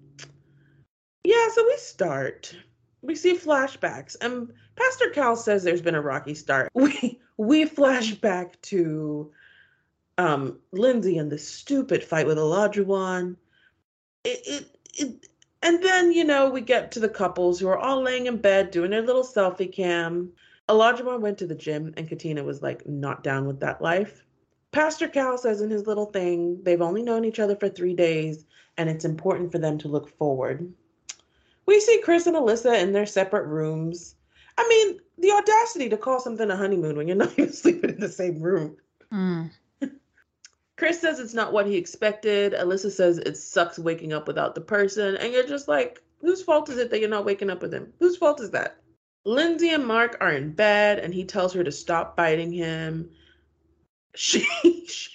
yeah, 1.24 1.48
so 1.54 1.64
we 1.66 1.78
start. 1.78 2.56
We 3.02 3.16
see 3.16 3.36
flashbacks, 3.36 4.16
and 4.22 4.54
Pastor 4.76 5.10
Cal 5.10 5.36
says 5.36 5.64
there's 5.64 5.82
been 5.82 5.96
a 5.96 6.02
rocky 6.02 6.36
start. 6.36 6.72
We 6.76 7.20
we 7.38 7.66
flash 7.66 8.14
back 8.14 8.62
to 8.64 9.32
um 10.18 10.60
Lindsey 10.72 11.18
and 11.18 11.32
the 11.32 11.38
stupid 11.38 12.04
fight 12.04 12.28
with 12.28 12.38
Olajuwon. 12.38 13.38
It, 14.24 14.42
it 14.46 14.78
it 14.94 15.28
and 15.64 15.84
then 15.84 16.12
you 16.12 16.24
know 16.24 16.50
we 16.50 16.62
get 16.62 16.92
to 16.92 17.00
the 17.00 17.10
couples 17.10 17.60
who 17.60 17.68
are 17.68 17.78
all 17.78 18.02
laying 18.02 18.26
in 18.28 18.38
bed 18.38 18.72
doing 18.72 18.92
their 18.92 19.02
little 19.02 19.24
selfie 19.24 19.72
cam. 19.72 20.32
Olajuwon 20.70 21.22
went 21.22 21.38
to 21.40 21.48
the 21.48 21.56
gym, 21.56 21.94
and 21.98 22.08
Katina 22.08 22.44
was 22.44 22.62
like 22.62 22.88
not 22.88 23.24
down 23.24 23.46
with 23.46 23.60
that 23.60 23.82
life. 23.82 24.26
Pastor 24.72 25.08
Cal 25.08 25.38
says 25.38 25.62
in 25.62 25.70
his 25.70 25.86
little 25.86 26.06
thing 26.06 26.64
they've 26.64 26.82
only 26.82 27.04
known 27.04 27.26
each 27.26 27.40
other 27.40 27.56
for 27.56 27.68
three 27.68 27.94
days, 27.94 28.46
and 28.78 28.90
it's 28.90 29.06
important 29.06 29.52
for 29.52 29.60
them 29.60 29.78
to 29.80 29.88
look 29.88 30.10
forward. 30.18 30.72
We 31.72 31.80
see 31.80 32.02
Chris 32.04 32.28
and 32.28 32.36
Alyssa 32.36 32.82
in 32.82 32.92
their 32.92 33.06
separate 33.06 33.48
rooms. 33.48 34.16
I 34.58 34.68
mean, 34.68 35.00
the 35.18 35.32
audacity 35.32 35.88
to 35.88 35.96
call 35.96 36.20
something 36.20 36.52
a 36.52 36.58
honeymoon 36.58 36.98
when 36.98 37.08
you're 37.08 37.16
not 37.24 37.32
even 37.40 37.54
sleeping 37.54 37.92
in 37.92 38.00
the 38.02 38.10
same 38.10 38.42
room. 38.42 38.76
Mm. 39.10 39.52
Chris 40.76 41.00
says 41.00 41.22
it's 41.22 41.34
not 41.34 41.54
what 41.54 41.66
he 41.66 41.78
expected. 41.78 42.52
Alyssa 42.52 42.92
says 42.92 43.20
it 43.20 43.38
sucks 43.38 43.80
waking 43.80 44.12
up 44.12 44.28
without 44.28 44.54
the 44.54 44.60
person. 44.60 45.16
And 45.16 45.32
you're 45.32 45.48
just 45.48 45.70
like, 45.70 46.04
whose 46.20 46.44
fault 46.44 46.68
is 46.68 46.78
it 46.78 46.90
that 46.90 47.00
you're 47.00 47.08
not 47.08 47.24
waking 47.24 47.50
up 47.50 47.62
with 47.62 47.74
him? 47.74 47.94
Whose 48.02 48.18
fault 48.18 48.42
is 48.42 48.52
that? 48.52 48.76
Lindsey 49.24 49.70
and 49.70 49.88
Mark 49.88 50.18
are 50.20 50.34
in 50.34 50.52
bed 50.52 51.00
and 51.00 51.14
he 51.14 51.24
tells 51.24 51.54
her 51.54 51.64
to 51.64 51.72
stop 51.72 52.18
biting 52.18 52.52
him. 52.52 53.10
She, 54.14 54.46
she, 54.88 55.10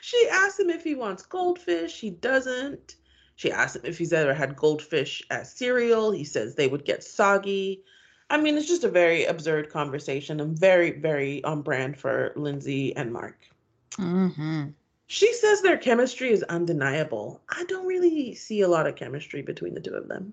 she 0.00 0.28
asks 0.30 0.58
him 0.58 0.70
if 0.70 0.82
he 0.82 0.94
wants 0.94 1.26
goldfish. 1.26 2.00
He 2.00 2.08
doesn't. 2.08 2.96
She 3.36 3.52
asked 3.52 3.76
him 3.76 3.82
if 3.84 3.98
he's 3.98 4.14
ever 4.14 4.32
had 4.32 4.56
goldfish 4.56 5.22
as 5.30 5.52
cereal. 5.52 6.10
He 6.10 6.24
says 6.24 6.54
they 6.54 6.68
would 6.68 6.86
get 6.86 7.04
soggy. 7.04 7.84
I 8.30 8.38
mean, 8.38 8.56
it's 8.56 8.66
just 8.66 8.82
a 8.82 8.88
very 8.88 9.24
absurd 9.26 9.70
conversation 9.70 10.40
and 10.40 10.58
very, 10.58 10.90
very 10.90 11.44
on 11.44 11.62
brand 11.62 11.98
for 11.98 12.32
Lindsey 12.34 12.96
and 12.96 13.12
Mark. 13.12 13.38
Mm-hmm. 13.92 14.70
She 15.06 15.32
says 15.34 15.60
their 15.60 15.76
chemistry 15.76 16.30
is 16.30 16.42
undeniable. 16.44 17.40
I 17.48 17.64
don't 17.64 17.86
really 17.86 18.34
see 18.34 18.62
a 18.62 18.68
lot 18.68 18.88
of 18.88 18.96
chemistry 18.96 19.42
between 19.42 19.74
the 19.74 19.80
two 19.80 19.94
of 19.94 20.08
them. 20.08 20.32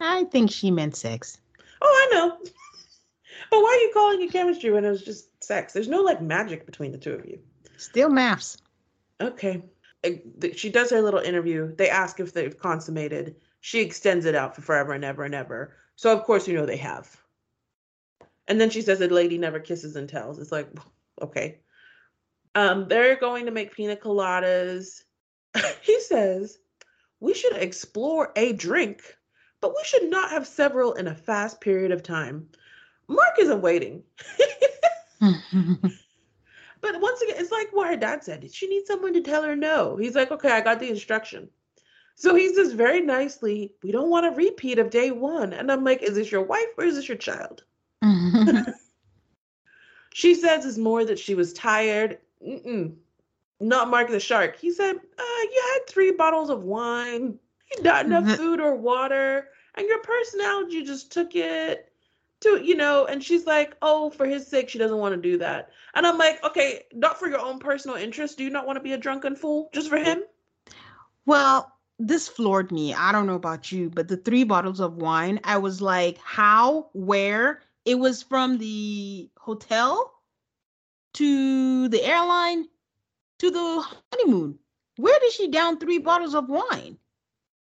I 0.00 0.24
think 0.24 0.50
she 0.50 0.70
meant 0.70 0.96
sex. 0.96 1.38
Oh, 1.80 2.08
I 2.10 2.14
know. 2.14 2.38
but 3.50 3.60
why 3.60 3.68
are 3.68 3.86
you 3.86 3.90
calling 3.94 4.22
it 4.22 4.32
chemistry 4.32 4.70
when 4.70 4.84
it 4.84 4.90
was 4.90 5.04
just 5.04 5.44
sex? 5.44 5.72
There's 5.72 5.88
no 5.88 6.02
like 6.02 6.22
magic 6.22 6.66
between 6.66 6.90
the 6.90 6.98
two 6.98 7.12
of 7.12 7.26
you. 7.26 7.38
Still 7.76 8.08
MAFS. 8.08 8.56
Okay 9.20 9.62
she 10.56 10.70
does 10.70 10.90
her 10.90 11.02
little 11.02 11.20
interview. 11.20 11.74
They 11.74 11.88
ask 11.88 12.18
if 12.20 12.32
they've 12.32 12.58
consummated. 12.58 13.36
She 13.60 13.80
extends 13.80 14.26
it 14.26 14.34
out 14.34 14.54
for 14.54 14.62
forever 14.62 14.92
and 14.92 15.04
ever 15.04 15.24
and 15.24 15.34
ever. 15.34 15.74
So 15.96 16.12
of 16.16 16.24
course 16.24 16.48
you 16.48 16.54
know 16.54 16.66
they 16.66 16.78
have. 16.78 17.16
And 18.48 18.60
then 18.60 18.70
she 18.70 18.82
says 18.82 19.00
a 19.00 19.08
lady 19.08 19.38
never 19.38 19.60
kisses 19.60 19.96
and 19.96 20.08
tells. 20.08 20.38
It's 20.38 20.52
like, 20.52 20.68
okay. 21.22 21.60
Um, 22.54 22.88
they're 22.88 23.16
going 23.16 23.46
to 23.46 23.52
make 23.52 23.74
pina 23.74 23.96
coladas. 23.96 25.02
he 25.82 26.00
says 26.00 26.58
we 27.20 27.34
should 27.34 27.56
explore 27.56 28.32
a 28.34 28.52
drink, 28.52 29.02
but 29.60 29.70
we 29.70 29.82
should 29.84 30.10
not 30.10 30.30
have 30.30 30.46
several 30.46 30.94
in 30.94 31.06
a 31.06 31.14
fast 31.14 31.60
period 31.60 31.92
of 31.92 32.02
time. 32.02 32.48
Mark 33.06 33.38
isn't 33.38 33.62
waiting. 33.62 34.02
But 36.82 37.00
once 37.00 37.22
again, 37.22 37.36
it's 37.38 37.52
like 37.52 37.68
what 37.72 37.88
her 37.88 37.96
dad 37.96 38.24
said. 38.24 38.52
She 38.52 38.68
needs 38.68 38.88
someone 38.88 39.14
to 39.14 39.22
tell 39.22 39.44
her 39.44 39.56
no. 39.56 39.96
He's 39.96 40.16
like, 40.16 40.32
okay, 40.32 40.50
I 40.50 40.60
got 40.60 40.80
the 40.80 40.90
instruction. 40.90 41.48
So 42.16 42.34
he 42.34 42.52
says 42.54 42.72
very 42.72 43.00
nicely, 43.00 43.72
we 43.82 43.92
don't 43.92 44.10
want 44.10 44.26
a 44.26 44.30
repeat 44.30 44.78
of 44.78 44.90
day 44.90 45.12
one. 45.12 45.52
And 45.52 45.72
I'm 45.72 45.84
like, 45.84 46.02
is 46.02 46.16
this 46.16 46.30
your 46.30 46.42
wife 46.42 46.66
or 46.76 46.84
is 46.84 46.96
this 46.96 47.08
your 47.08 47.16
child? 47.16 47.64
she 50.12 50.34
says 50.34 50.66
it's 50.66 50.76
more 50.76 51.04
that 51.04 51.18
she 51.18 51.34
was 51.34 51.52
tired. 51.52 52.18
Mm-mm. 52.46 52.94
Not 53.60 53.88
Mark 53.88 54.08
the 54.08 54.20
Shark. 54.20 54.56
He 54.56 54.72
said, 54.72 54.96
uh, 54.96 55.42
you 55.52 55.62
had 55.72 55.88
three 55.88 56.10
bottles 56.10 56.50
of 56.50 56.64
wine, 56.64 57.38
not 57.80 58.06
enough 58.06 58.36
food 58.36 58.60
or 58.60 58.74
water, 58.74 59.48
and 59.76 59.86
your 59.86 60.00
personality 60.00 60.82
just 60.82 61.12
took 61.12 61.36
it. 61.36 61.91
To, 62.42 62.60
you 62.62 62.76
know, 62.76 63.06
and 63.06 63.22
she's 63.22 63.46
like, 63.46 63.76
oh, 63.82 64.10
for 64.10 64.26
his 64.26 64.46
sake, 64.46 64.68
she 64.68 64.78
doesn't 64.78 64.98
want 64.98 65.14
to 65.14 65.20
do 65.20 65.38
that. 65.38 65.70
And 65.94 66.06
I'm 66.06 66.18
like, 66.18 66.42
okay, 66.44 66.82
not 66.92 67.18
for 67.18 67.28
your 67.28 67.40
own 67.40 67.58
personal 67.58 67.96
interest. 67.96 68.38
Do 68.38 68.44
you 68.44 68.50
not 68.50 68.66
want 68.66 68.76
to 68.76 68.82
be 68.82 68.92
a 68.92 68.98
drunken 68.98 69.36
fool 69.36 69.70
just 69.72 69.88
for 69.88 69.98
him? 69.98 70.22
Well, 71.26 71.72
this 71.98 72.28
floored 72.28 72.72
me. 72.72 72.94
I 72.94 73.12
don't 73.12 73.26
know 73.26 73.34
about 73.34 73.70
you, 73.70 73.90
but 73.90 74.08
the 74.08 74.16
three 74.16 74.44
bottles 74.44 74.80
of 74.80 74.96
wine, 74.96 75.40
I 75.44 75.58
was 75.58 75.80
like, 75.80 76.18
how, 76.18 76.90
where? 76.92 77.62
It 77.84 77.96
was 77.96 78.22
from 78.22 78.58
the 78.58 79.30
hotel 79.36 80.12
to 81.14 81.88
the 81.88 82.04
airline 82.04 82.66
to 83.38 83.50
the 83.50 83.84
honeymoon. 84.12 84.58
Where 84.96 85.18
did 85.20 85.32
she 85.32 85.48
down 85.48 85.78
three 85.78 85.98
bottles 85.98 86.34
of 86.34 86.48
wine? 86.48 86.96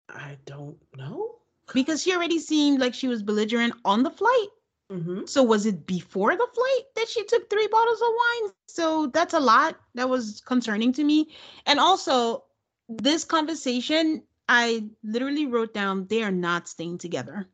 I 0.09 0.37
don't 0.45 0.77
know. 0.97 1.37
Because 1.73 2.03
she 2.03 2.15
already 2.15 2.39
seemed 2.39 2.81
like 2.81 2.95
she 2.95 3.09
was 3.09 3.23
belligerent 3.23 3.75
on 3.85 4.03
the 4.03 4.11
flight. 4.11 4.49
Mm-hmm. 4.93 5.25
So 5.27 5.43
was 5.43 5.67
it 5.67 5.87
before 5.87 6.37
the 6.37 6.47
flight 6.55 6.85
that 6.97 7.09
she 7.09 7.25
took 7.25 7.49
three 7.49 7.67
bottles 7.69 8.01
of 8.01 8.09
wine? 8.09 8.53
So 8.69 9.07
that's 9.07 9.35
a 9.35 9.41
lot. 9.41 9.77
That 9.95 10.09
was 10.09 10.43
concerning 10.45 10.93
to 10.95 11.05
me. 11.05 11.31
And 11.67 11.81
also, 11.81 12.45
this 12.89 13.25
conversation, 13.25 14.23
I 14.49 14.85
literally 15.03 15.47
wrote 15.47 15.73
down 15.73 16.07
they 16.07 16.23
are 16.23 16.31
not 16.31 16.69
staying 16.69 16.99
together. 16.99 17.49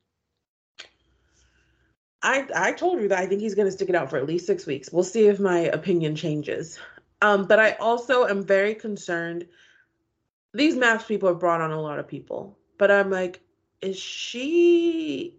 I 2.23 2.47
I 2.55 2.73
told 2.73 3.01
you 3.01 3.09
that 3.09 3.19
I 3.19 3.27
think 3.27 3.41
he's 3.41 3.55
going 3.55 3.69
to 3.69 3.73
stick 3.73 3.89
it 3.89 3.95
out 3.95 4.11
for 4.11 4.17
at 4.17 4.27
least 4.27 4.47
six 4.47 4.67
weeks. 4.67 4.93
We'll 4.93 5.05
see 5.05 5.29
if 5.29 5.41
my 5.41 5.61
opinion 5.61 6.17
changes. 6.17 6.79
Um, 7.23 7.47
but 7.47 7.59
I 7.59 7.73
also 7.73 8.27
am 8.27 8.45
very 8.45 8.75
concerned. 8.75 9.47
These 10.53 10.77
MAFS 10.77 11.07
people 11.07 11.29
have 11.29 11.39
brought 11.39 11.61
on 11.61 11.71
a 11.71 11.81
lot 11.81 11.99
of 11.99 12.09
people, 12.09 12.59
but 12.77 12.91
I'm 12.91 13.11
like, 13.11 13.41
is 13.83 13.99
she 13.99 15.37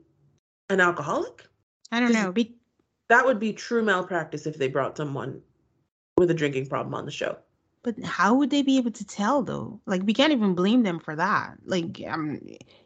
an 0.70 0.80
alcoholic? 0.80 1.46
I 1.92 2.00
don't 2.00 2.14
know. 2.14 2.32
Be- 2.32 2.56
that 3.10 3.26
would 3.26 3.40
be 3.40 3.54
true 3.54 3.84
malpractice 3.84 4.46
if 4.46 4.58
they 4.58 4.68
brought 4.68 4.96
someone 4.98 5.42
with 6.18 6.32
a 6.32 6.34
drinking 6.34 6.68
problem 6.68 6.94
on 6.94 7.06
the 7.06 7.12
show. 7.12 7.38
But 7.84 7.96
how 8.04 8.36
would 8.36 8.52
they 8.52 8.62
be 8.62 8.78
able 8.78 8.92
to 8.92 9.06
tell 9.06 9.42
though? 9.42 9.82
Like 9.86 10.04
we 10.04 10.14
can't 10.14 10.32
even 10.32 10.54
blame 10.54 10.84
them 10.84 11.00
for 11.00 11.16
that. 11.16 11.56
Like 11.66 12.02
um 12.08 12.40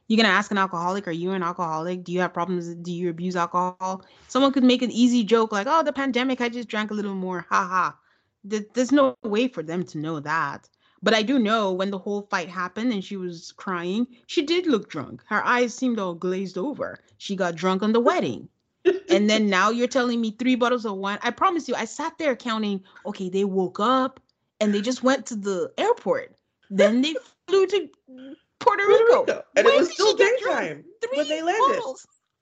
you're 0.08 0.18
gonna 0.18 0.30
ask 0.30 0.52
an 0.52 0.58
alcoholic, 0.58 1.08
are 1.08 1.12
you 1.12 1.32
an 1.32 1.44
alcoholic? 1.44 2.04
Do 2.04 2.12
you 2.12 2.22
have 2.22 2.34
problems? 2.34 2.74
Do 2.76 2.92
you 2.92 3.10
abuse 3.10 3.36
alcohol? 3.36 4.06
Someone 4.28 4.54
could 4.54 4.64
make 4.64 4.82
an 4.82 4.92
easy 4.92 5.24
joke 5.24 5.52
like, 5.52 5.68
oh, 5.70 5.84
the 5.84 5.94
pandemic, 5.94 6.42
I 6.42 6.50
just 6.50 6.70
drank 6.70 6.92
a 6.92 6.94
little 6.94 7.16
more. 7.16 7.46
Ha 7.50 7.68
ha. 7.68 7.98
There's 8.44 8.92
no 8.92 9.16
way 9.24 9.48
for 9.48 9.64
them 9.64 9.84
to 9.84 9.98
know 9.98 10.20
that. 10.20 10.70
But 11.06 11.14
I 11.14 11.22
do 11.22 11.38
know 11.38 11.72
when 11.72 11.92
the 11.92 12.00
whole 12.00 12.24
fight 12.32 12.50
happened 12.50 12.92
and 12.92 13.06
she 13.06 13.16
was 13.16 13.54
crying, 13.58 14.08
she 14.26 14.42
did 14.42 14.66
look 14.66 14.90
drunk. 14.90 15.22
Her 15.28 15.46
eyes 15.46 15.72
seemed 15.72 16.00
all 16.00 16.16
glazed 16.16 16.58
over. 16.58 16.98
She 17.20 17.36
got 17.36 17.54
drunk 17.54 17.84
on 17.84 17.94
the 17.94 18.00
wedding. 18.00 18.50
and 19.12 19.30
then 19.30 19.48
now 19.58 19.70
you're 19.70 19.88
telling 19.88 20.20
me 20.20 20.32
three 20.32 20.56
bottles 20.56 20.84
of 20.84 20.96
wine. 20.96 21.20
I 21.22 21.30
promise 21.30 21.70
you, 21.70 21.76
I 21.76 21.86
sat 21.86 22.18
there 22.18 22.36
counting, 22.36 22.84
okay, 23.06 23.30
they 23.30 23.44
woke 23.44 23.80
up 23.80 24.20
and 24.60 24.74
they 24.74 24.82
just 24.82 25.04
went 25.04 25.28
to 25.28 25.36
the 25.36 25.72
airport. 25.78 26.36
Then 26.72 27.04
they 27.04 27.14
flew 27.48 27.68
to 27.68 27.88
Puerto 28.58 28.84
Rico. 28.88 29.20
Rico. 29.26 29.44
And 29.56 29.66
when 29.68 29.76
it 29.76 29.78
was 29.78 29.92
still 29.92 30.16
daytime 30.16 30.86
when 31.14 31.28
they 31.28 31.44
landed. 31.44 31.84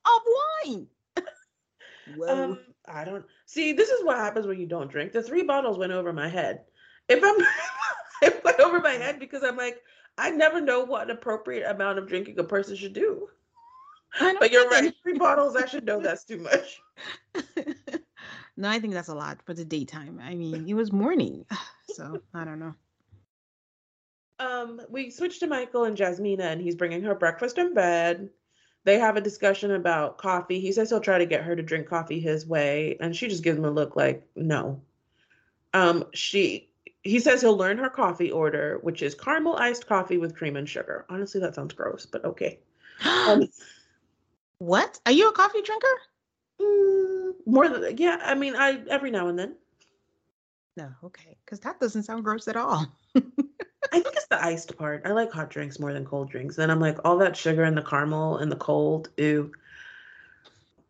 Of 0.06 0.22
wine. 0.66 0.88
um, 2.30 2.60
I 2.88 3.04
don't 3.04 3.26
see. 3.46 3.74
This 3.74 3.90
is 3.90 4.06
what 4.06 4.16
happens 4.16 4.48
when 4.48 4.58
you 4.58 4.68
don't 4.68 4.90
drink. 4.90 5.12
The 5.12 5.22
three 5.22 5.44
bottles 5.44 5.78
went 5.78 5.92
over 5.92 6.14
my 6.14 6.30
head. 6.30 6.62
If 7.10 7.22
I'm, 7.22 7.36
it 8.24 8.44
went 8.44 8.60
over 8.60 8.80
my 8.80 8.94
head 8.94 9.20
because 9.20 9.44
I'm 9.44 9.58
like, 9.58 9.82
I 10.18 10.30
never 10.30 10.62
know 10.62 10.84
what 10.84 11.04
an 11.04 11.12
appropriate 11.12 11.70
amount 11.70 12.00
of 12.00 12.08
drinking 12.08 12.40
a 12.40 12.44
person 12.44 12.76
should 12.76 12.94
do. 12.94 13.30
But 14.20 14.52
you're 14.52 14.70
right. 14.70 14.94
Three 15.02 15.18
bottles, 15.18 15.56
I 15.56 15.66
should 15.66 15.86
know 15.86 16.00
that's 16.00 16.24
too 16.24 16.38
much. 16.38 16.80
no, 18.58 18.70
I 18.70 18.80
think 18.80 18.94
that's 18.94 19.08
a 19.08 19.16
lot 19.16 19.42
for 19.46 19.54
the 19.54 19.66
daytime. 19.66 20.20
I 20.22 20.36
mean, 20.36 20.68
it 20.68 20.74
was 20.74 20.92
morning, 20.92 21.46
so 21.90 22.22
I 22.34 22.46
don't 22.46 22.60
know. 22.60 22.76
Um, 24.40 24.82
we 24.90 25.10
switch 25.10 25.40
to 25.40 25.48
Michael 25.48 25.86
and 25.86 25.98
Jasmina, 25.98 26.42
and 26.42 26.62
he's 26.62 26.76
bringing 26.76 27.04
her 27.04 27.16
breakfast 27.16 27.58
in 27.58 27.74
bed. 27.74 28.30
They 28.84 29.00
have 29.00 29.16
a 29.16 29.22
discussion 29.22 29.72
about 29.72 30.18
coffee. 30.18 30.60
He 30.60 30.74
says 30.74 30.90
he'll 30.90 31.00
try 31.00 31.18
to 31.18 31.26
get 31.26 31.44
her 31.44 31.56
to 31.56 31.64
drink 31.64 31.88
coffee 31.88 32.20
his 32.20 32.46
way, 32.46 32.98
and 33.00 33.16
she 33.16 33.30
just 33.30 33.44
gives 33.44 33.58
him 33.58 33.66
a 33.66 33.72
look 33.72 33.96
like 33.96 34.28
no. 34.36 34.82
Um, 35.74 36.06
she 36.14 36.70
he 37.04 37.20
says 37.20 37.42
he'll 37.42 37.58
learn 37.58 37.78
her 37.78 37.90
coffee 37.90 38.32
order, 38.32 38.80
which 38.82 39.02
is 39.02 39.14
caramel 39.14 39.58
iced 39.58 39.88
coffee 39.88 40.18
with 40.18 40.36
cream 40.36 40.56
and 40.56 40.68
sugar. 40.68 41.06
Honestly, 41.10 41.42
that 41.42 41.56
sounds 41.56 41.74
gross, 41.74 42.06
but 42.06 42.24
okay. 42.26 42.60
Um, 43.06 43.50
what? 44.60 45.00
Are 45.06 45.12
you 45.12 45.28
a 45.30 45.34
coffee 45.34 45.62
drinker? 45.62 45.88
Mm, 46.62 47.34
more 47.46 47.68
than 47.68 47.98
yeah. 47.98 48.18
I 48.24 48.36
mean, 48.36 48.56
I 48.56 48.82
every 48.90 49.12
now 49.12 49.28
and 49.28 49.38
then. 49.38 49.56
No, 50.78 50.90
okay, 51.04 51.38
because 51.44 51.60
that 51.62 51.80
doesn't 51.80 52.04
sound 52.04 52.24
gross 52.24 52.48
at 52.48 52.56
all. 52.56 52.88
I 53.16 54.00
think 54.00 54.16
it's 54.16 54.28
the 54.28 54.44
iced 54.44 54.78
part. 54.78 55.04
I 55.06 55.12
like 55.12 55.32
hot 55.32 55.50
drinks 55.50 55.80
more 55.80 55.92
than 55.92 56.06
cold 56.06 56.30
drinks. 56.30 56.56
Then 56.56 56.70
I'm 56.70 56.80
like, 56.80 56.98
all 57.04 57.18
that 57.18 57.36
sugar 57.36 57.64
and 57.64 57.78
the 57.78 57.82
caramel 57.82 58.38
and 58.38 58.52
the 58.52 58.56
cold, 58.56 59.10
ew. 59.18 59.52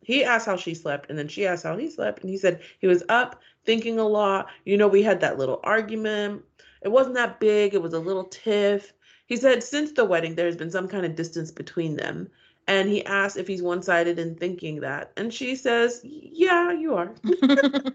He 0.01 0.24
asked 0.24 0.45
how 0.45 0.57
she 0.57 0.76
slept, 0.76 1.09
and 1.09 1.18
then 1.18 1.28
she 1.28 1.47
asked 1.47 1.64
how 1.64 1.78
he 1.78 1.89
slept, 1.89 2.22
and 2.22 2.30
he 2.30 2.38
said 2.38 2.61
he 2.80 2.88
was 2.88 3.03
up 3.09 3.41
thinking 3.66 3.99
a 3.99 4.07
lot. 4.07 4.47
You 4.66 4.78
know, 4.78 4.88
we 4.88 5.03
had 5.03 5.22
that 5.22 5.38
little 5.38 5.59
argument. 5.64 6.43
It 6.82 6.91
wasn't 6.91 7.16
that 7.16 7.39
big, 7.39 7.74
it 7.74 7.82
was 7.82 7.93
a 7.93 7.99
little 7.99 8.26
tiff. 8.26 8.93
He 9.28 9.38
said 9.38 9.64
since 9.64 9.91
the 9.91 10.05
wedding, 10.05 10.36
there's 10.36 10.57
been 10.57 10.72
some 10.72 10.88
kind 10.88 11.05
of 11.05 11.16
distance 11.16 11.51
between 11.51 11.95
them. 11.95 12.30
And 12.68 12.89
he 12.89 13.05
asked 13.05 13.38
if 13.38 13.47
he's 13.47 13.61
one 13.61 13.82
sided 13.82 14.20
in 14.20 14.36
thinking 14.36 14.80
that. 14.82 15.11
And 15.18 15.34
she 15.34 15.55
says, 15.55 16.01
Yeah, 16.03 16.72
you 16.72 16.95
are. 16.95 17.14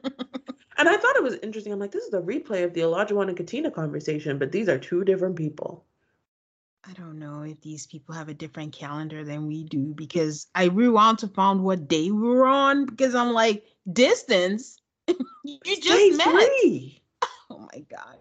And 0.78 0.88
I 0.88 0.96
thought 0.96 1.16
it 1.16 1.24
was 1.24 1.34
interesting. 1.42 1.72
I'm 1.72 1.80
like, 1.80 1.90
this 1.90 2.04
is 2.04 2.14
a 2.14 2.20
replay 2.20 2.64
of 2.64 2.72
the 2.72 2.82
Olajuwon 2.82 3.26
and 3.26 3.36
Katina 3.36 3.70
conversation, 3.70 4.38
but 4.38 4.52
these 4.52 4.68
are 4.68 4.78
two 4.78 5.04
different 5.04 5.34
people. 5.34 5.84
I 6.88 6.92
don't 6.92 7.18
know 7.18 7.42
if 7.42 7.60
these 7.60 7.88
people 7.88 8.14
have 8.14 8.28
a 8.28 8.34
different 8.34 8.72
calendar 8.72 9.24
than 9.24 9.48
we 9.48 9.64
do 9.64 9.92
because 9.94 10.46
I 10.54 10.66
rewound 10.66 11.18
to 11.18 11.28
find 11.28 11.64
what 11.64 11.88
day 11.88 12.12
we 12.12 12.28
were 12.28 12.46
on 12.46 12.86
because 12.86 13.16
I'm 13.16 13.32
like, 13.32 13.64
distance. 13.92 14.78
you 15.44 15.76
just 15.76 15.82
day 15.82 16.10
met. 16.10 16.28
Three. 16.28 17.02
Oh 17.50 17.66
my 17.72 17.80
god. 17.90 18.18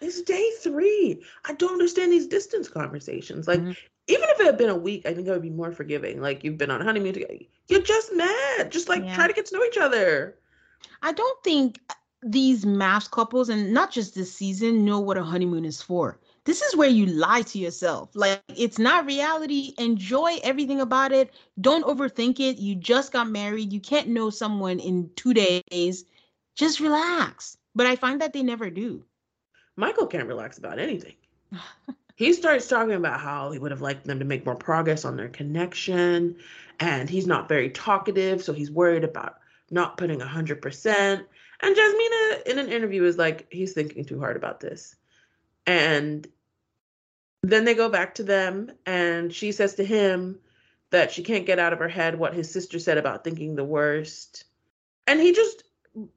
It's 0.00 0.22
day 0.22 0.50
three. 0.60 1.20
I 1.46 1.52
don't 1.54 1.72
understand 1.72 2.12
these 2.12 2.28
distance 2.28 2.68
conversations. 2.68 3.48
Like, 3.48 3.58
mm-hmm. 3.58 3.72
even 4.06 4.28
if 4.28 4.38
it 4.38 4.46
had 4.46 4.56
been 4.56 4.70
a 4.70 4.76
week, 4.76 5.04
I 5.04 5.12
think 5.12 5.28
I 5.28 5.32
would 5.32 5.42
be 5.42 5.50
more 5.50 5.72
forgiving. 5.72 6.20
Like, 6.20 6.44
you've 6.44 6.56
been 6.56 6.70
on 6.70 6.80
honeymoon 6.80 7.12
together. 7.12 7.34
You 7.68 7.82
just 7.82 8.14
met. 8.14 8.70
Just 8.70 8.88
like 8.88 9.02
yeah. 9.02 9.16
try 9.16 9.26
to 9.26 9.32
get 9.32 9.46
to 9.46 9.56
know 9.56 9.64
each 9.64 9.78
other. 9.78 10.38
I 11.02 11.12
don't 11.12 11.42
think 11.42 11.80
these 12.22 12.64
MAFS 12.64 13.10
couples, 13.10 13.48
and 13.48 13.74
not 13.74 13.90
just 13.90 14.14
this 14.14 14.32
season, 14.32 14.84
know 14.84 15.00
what 15.00 15.18
a 15.18 15.24
honeymoon 15.24 15.64
is 15.64 15.82
for. 15.82 16.20
This 16.50 16.62
is 16.62 16.74
where 16.74 16.88
you 16.88 17.06
lie 17.06 17.42
to 17.42 17.60
yourself. 17.60 18.10
Like, 18.12 18.42
it's 18.48 18.76
not 18.76 19.06
reality. 19.06 19.72
Enjoy 19.78 20.36
everything 20.42 20.80
about 20.80 21.12
it. 21.12 21.32
Don't 21.60 21.86
overthink 21.86 22.40
it. 22.40 22.58
You 22.58 22.74
just 22.74 23.12
got 23.12 23.30
married. 23.30 23.72
You 23.72 23.78
can't 23.78 24.08
know 24.08 24.30
someone 24.30 24.80
in 24.80 25.10
two 25.14 25.32
days. 25.32 26.04
Just 26.56 26.80
relax. 26.80 27.56
But 27.76 27.86
I 27.86 27.94
find 27.94 28.20
that 28.20 28.32
they 28.32 28.42
never 28.42 28.68
do. 28.68 29.04
Michael 29.76 30.08
can't 30.08 30.26
relax 30.26 30.58
about 30.58 30.80
anything. 30.80 31.14
he 32.16 32.32
starts 32.32 32.66
talking 32.66 32.94
about 32.94 33.20
how 33.20 33.52
he 33.52 33.60
would 33.60 33.70
have 33.70 33.80
liked 33.80 34.04
them 34.04 34.18
to 34.18 34.24
make 34.24 34.44
more 34.44 34.56
progress 34.56 35.04
on 35.04 35.16
their 35.16 35.28
connection. 35.28 36.34
And 36.80 37.08
he's 37.08 37.28
not 37.28 37.48
very 37.48 37.70
talkative. 37.70 38.42
So 38.42 38.52
he's 38.52 38.72
worried 38.72 39.04
about 39.04 39.36
not 39.70 39.96
putting 39.96 40.18
100%. 40.18 41.24
And 41.60 41.76
Jasmina, 41.76 42.42
in 42.46 42.58
an 42.58 42.72
interview, 42.72 43.04
is 43.04 43.18
like, 43.18 43.46
he's 43.52 43.72
thinking 43.72 44.04
too 44.04 44.18
hard 44.18 44.34
about 44.34 44.58
this. 44.58 44.96
And 45.64 46.26
then 47.42 47.64
they 47.64 47.74
go 47.74 47.88
back 47.88 48.14
to 48.14 48.22
them, 48.22 48.70
and 48.86 49.32
she 49.32 49.52
says 49.52 49.74
to 49.74 49.84
him 49.84 50.38
that 50.90 51.12
she 51.12 51.22
can't 51.22 51.46
get 51.46 51.58
out 51.58 51.72
of 51.72 51.78
her 51.78 51.88
head 51.88 52.18
what 52.18 52.34
his 52.34 52.50
sister 52.50 52.78
said 52.78 52.98
about 52.98 53.24
thinking 53.24 53.54
the 53.54 53.64
worst. 53.64 54.44
And 55.06 55.20
he 55.20 55.32
just, 55.32 55.64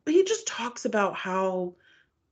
he 0.06 0.24
just 0.24 0.48
talks 0.48 0.86
about 0.86 1.16
how, 1.16 1.76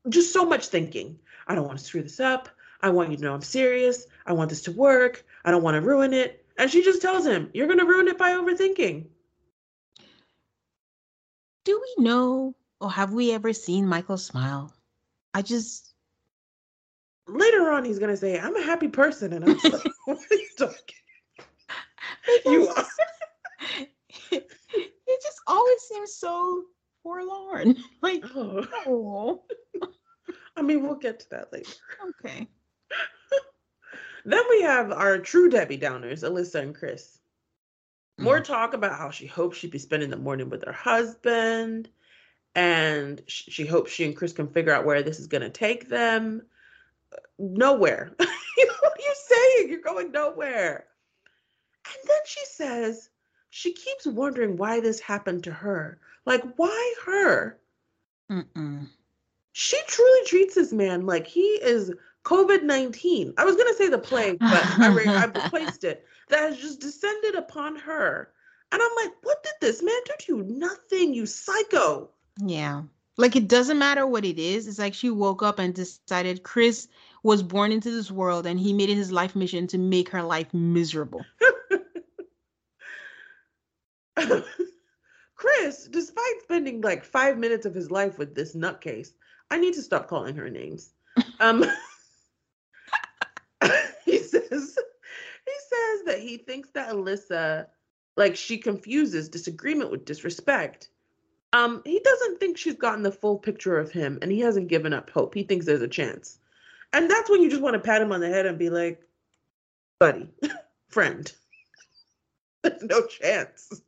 just 0.09 0.33
so 0.33 0.45
much 0.45 0.67
thinking. 0.67 1.19
I 1.47 1.55
don't 1.55 1.67
want 1.67 1.79
to 1.79 1.85
screw 1.85 2.03
this 2.03 2.19
up. 2.19 2.49
I 2.81 2.89
want 2.89 3.11
you 3.11 3.17
to 3.17 3.23
know 3.23 3.33
I'm 3.33 3.41
serious. 3.41 4.05
I 4.25 4.33
want 4.33 4.49
this 4.49 4.63
to 4.63 4.71
work. 4.71 5.23
I 5.45 5.51
don't 5.51 5.63
want 5.63 5.75
to 5.75 5.81
ruin 5.81 6.13
it. 6.13 6.45
And 6.57 6.69
she 6.69 6.83
just 6.83 7.01
tells 7.01 7.25
him, 7.25 7.49
You're 7.53 7.67
going 7.67 7.79
to 7.79 7.85
ruin 7.85 8.07
it 8.07 8.17
by 8.17 8.31
overthinking 8.31 9.05
do 11.63 11.79
we 11.79 12.03
know 12.03 12.55
or 12.79 12.91
have 12.91 13.13
we 13.13 13.33
ever 13.33 13.53
seen 13.53 13.87
Michael 13.87 14.17
smile? 14.17 14.73
I 15.33 15.41
just 15.41 15.90
later 17.33 17.71
on 17.71 17.85
he's 17.85 17.99
gonna 17.99 18.17
say, 18.17 18.39
I'm 18.39 18.55
a 18.55 18.63
happy 18.63 18.87
person, 18.87 19.33
and 19.33 19.45
I'm 19.45 19.57
like, 19.63 19.83
what 20.05 20.17
are 20.17 20.35
you 20.35 20.49
talking? 20.57 20.95
you 22.45 22.67
are. 22.69 22.85
it 24.31 25.21
just 25.21 25.41
always 25.47 25.81
seems 25.81 26.15
so 26.15 26.63
forlorn. 27.03 27.77
Like, 28.01 28.23
oh. 28.35 28.67
oh. 28.87 29.43
I 30.55 30.61
mean, 30.63 30.83
we'll 30.83 30.95
get 30.95 31.19
to 31.19 31.29
that 31.31 31.53
later. 31.53 31.71
Okay. 32.19 32.47
then 34.25 34.41
we 34.49 34.63
have 34.63 34.91
our 34.91 35.19
true 35.19 35.49
Debbie 35.49 35.77
Downers, 35.77 36.23
Alyssa 36.23 36.61
and 36.61 36.75
Chris. 36.75 37.19
More 38.17 38.39
mm. 38.39 38.43
talk 38.43 38.73
about 38.73 38.97
how 38.97 39.11
she 39.11 39.27
hopes 39.27 39.57
she'd 39.57 39.71
be 39.71 39.79
spending 39.79 40.09
the 40.09 40.17
morning 40.17 40.49
with 40.49 40.63
her 40.65 40.73
husband, 40.73 41.89
and 42.55 43.21
she 43.27 43.65
hopes 43.65 43.91
she 43.91 44.05
and 44.05 44.15
Chris 44.15 44.33
can 44.33 44.47
figure 44.47 44.73
out 44.73 44.85
where 44.85 45.03
this 45.03 45.19
is 45.19 45.27
going 45.27 45.43
to 45.43 45.49
take 45.49 45.89
them. 45.89 46.41
Nowhere. 47.39 48.11
you 48.19 48.71
what 48.81 48.99
you're 49.03 49.15
saying? 49.15 49.69
You're 49.69 49.81
going 49.81 50.11
nowhere. 50.11 50.85
And 51.85 52.09
then 52.09 52.19
she 52.25 52.41
says 52.45 53.09
she 53.49 53.73
keeps 53.73 54.05
wondering 54.05 54.57
why 54.57 54.79
this 54.79 54.99
happened 54.99 55.43
to 55.45 55.51
her. 55.51 55.99
Like, 56.25 56.43
why 56.55 56.93
her? 57.05 57.59
Mm-mm. 58.31 58.87
She 59.53 59.79
truly 59.87 60.25
treats 60.25 60.55
this 60.55 60.71
man 60.71 61.05
like 61.05 61.27
he 61.27 61.41
is 61.41 61.91
COVID 62.23 62.63
19. 62.63 63.33
I 63.37 63.45
was 63.45 63.55
going 63.55 63.67
to 63.67 63.77
say 63.77 63.89
the 63.89 63.97
plague, 63.97 64.39
but 64.39 64.79
I, 64.79 64.87
re- 64.87 65.07
I 65.07 65.25
replaced 65.43 65.83
it. 65.83 66.05
That 66.29 66.49
has 66.49 66.57
just 66.57 66.79
descended 66.79 67.35
upon 67.35 67.75
her. 67.77 68.31
And 68.71 68.81
I'm 68.81 68.91
like, 69.03 69.13
what 69.23 69.43
did 69.43 69.53
this 69.59 69.83
man 69.83 69.99
do 70.05 70.13
to 70.19 70.37
you? 70.37 70.43
Nothing, 70.43 71.13
you 71.13 71.25
psycho. 71.25 72.09
Yeah. 72.39 72.83
Like 73.21 73.35
it 73.35 73.47
doesn't 73.47 73.77
matter 73.77 74.07
what 74.07 74.25
it 74.25 74.39
is. 74.39 74.67
It's 74.67 74.79
like 74.79 74.95
she 74.95 75.11
woke 75.11 75.43
up 75.43 75.59
and 75.59 75.75
decided 75.75 76.41
Chris 76.41 76.87
was 77.21 77.43
born 77.43 77.71
into 77.71 77.91
this 77.91 78.09
world 78.09 78.47
and 78.47 78.59
he 78.59 78.73
made 78.73 78.89
it 78.89 78.95
his 78.95 79.11
life 79.11 79.35
mission 79.35 79.67
to 79.67 79.77
make 79.77 80.09
her 80.09 80.23
life 80.23 80.51
miserable. 80.55 81.23
Chris, 85.35 85.87
despite 85.91 86.41
spending 86.41 86.81
like 86.81 87.05
five 87.05 87.37
minutes 87.37 87.67
of 87.67 87.75
his 87.75 87.91
life 87.91 88.17
with 88.17 88.33
this 88.33 88.55
nutcase, 88.55 89.11
I 89.51 89.59
need 89.59 89.75
to 89.75 89.83
stop 89.83 90.07
calling 90.07 90.35
her 90.35 90.49
names. 90.49 90.89
Um, 91.39 91.63
he 94.03 94.17
says 94.17 94.49
he 94.49 95.57
says 95.69 96.03
that 96.07 96.17
he 96.19 96.37
thinks 96.37 96.71
that 96.71 96.89
Alyssa, 96.89 97.67
like 98.17 98.35
she 98.35 98.57
confuses 98.57 99.29
disagreement 99.29 99.91
with 99.91 100.05
disrespect. 100.05 100.89
Um, 101.53 101.81
he 101.85 101.99
doesn't 101.99 102.39
think 102.39 102.57
she's 102.57 102.75
gotten 102.75 103.03
the 103.03 103.11
full 103.11 103.37
picture 103.37 103.77
of 103.77 103.91
him, 103.91 104.19
and 104.21 104.31
he 104.31 104.39
hasn't 104.39 104.69
given 104.69 104.93
up 104.93 105.09
hope. 105.09 105.33
He 105.33 105.43
thinks 105.43 105.65
there's 105.65 105.81
a 105.81 105.87
chance, 105.87 106.39
and 106.93 107.09
that's 107.09 107.29
when 107.29 107.41
you 107.41 107.49
just 107.49 107.61
want 107.61 107.73
to 107.73 107.79
pat 107.79 108.01
him 108.01 108.11
on 108.11 108.21
the 108.21 108.29
head 108.29 108.45
and 108.45 108.57
be 108.57 108.69
like, 108.69 109.01
"Buddy, 109.99 110.29
friend, 110.89 111.31
there's 112.63 112.83
no 112.83 113.05
chance." 113.05 113.81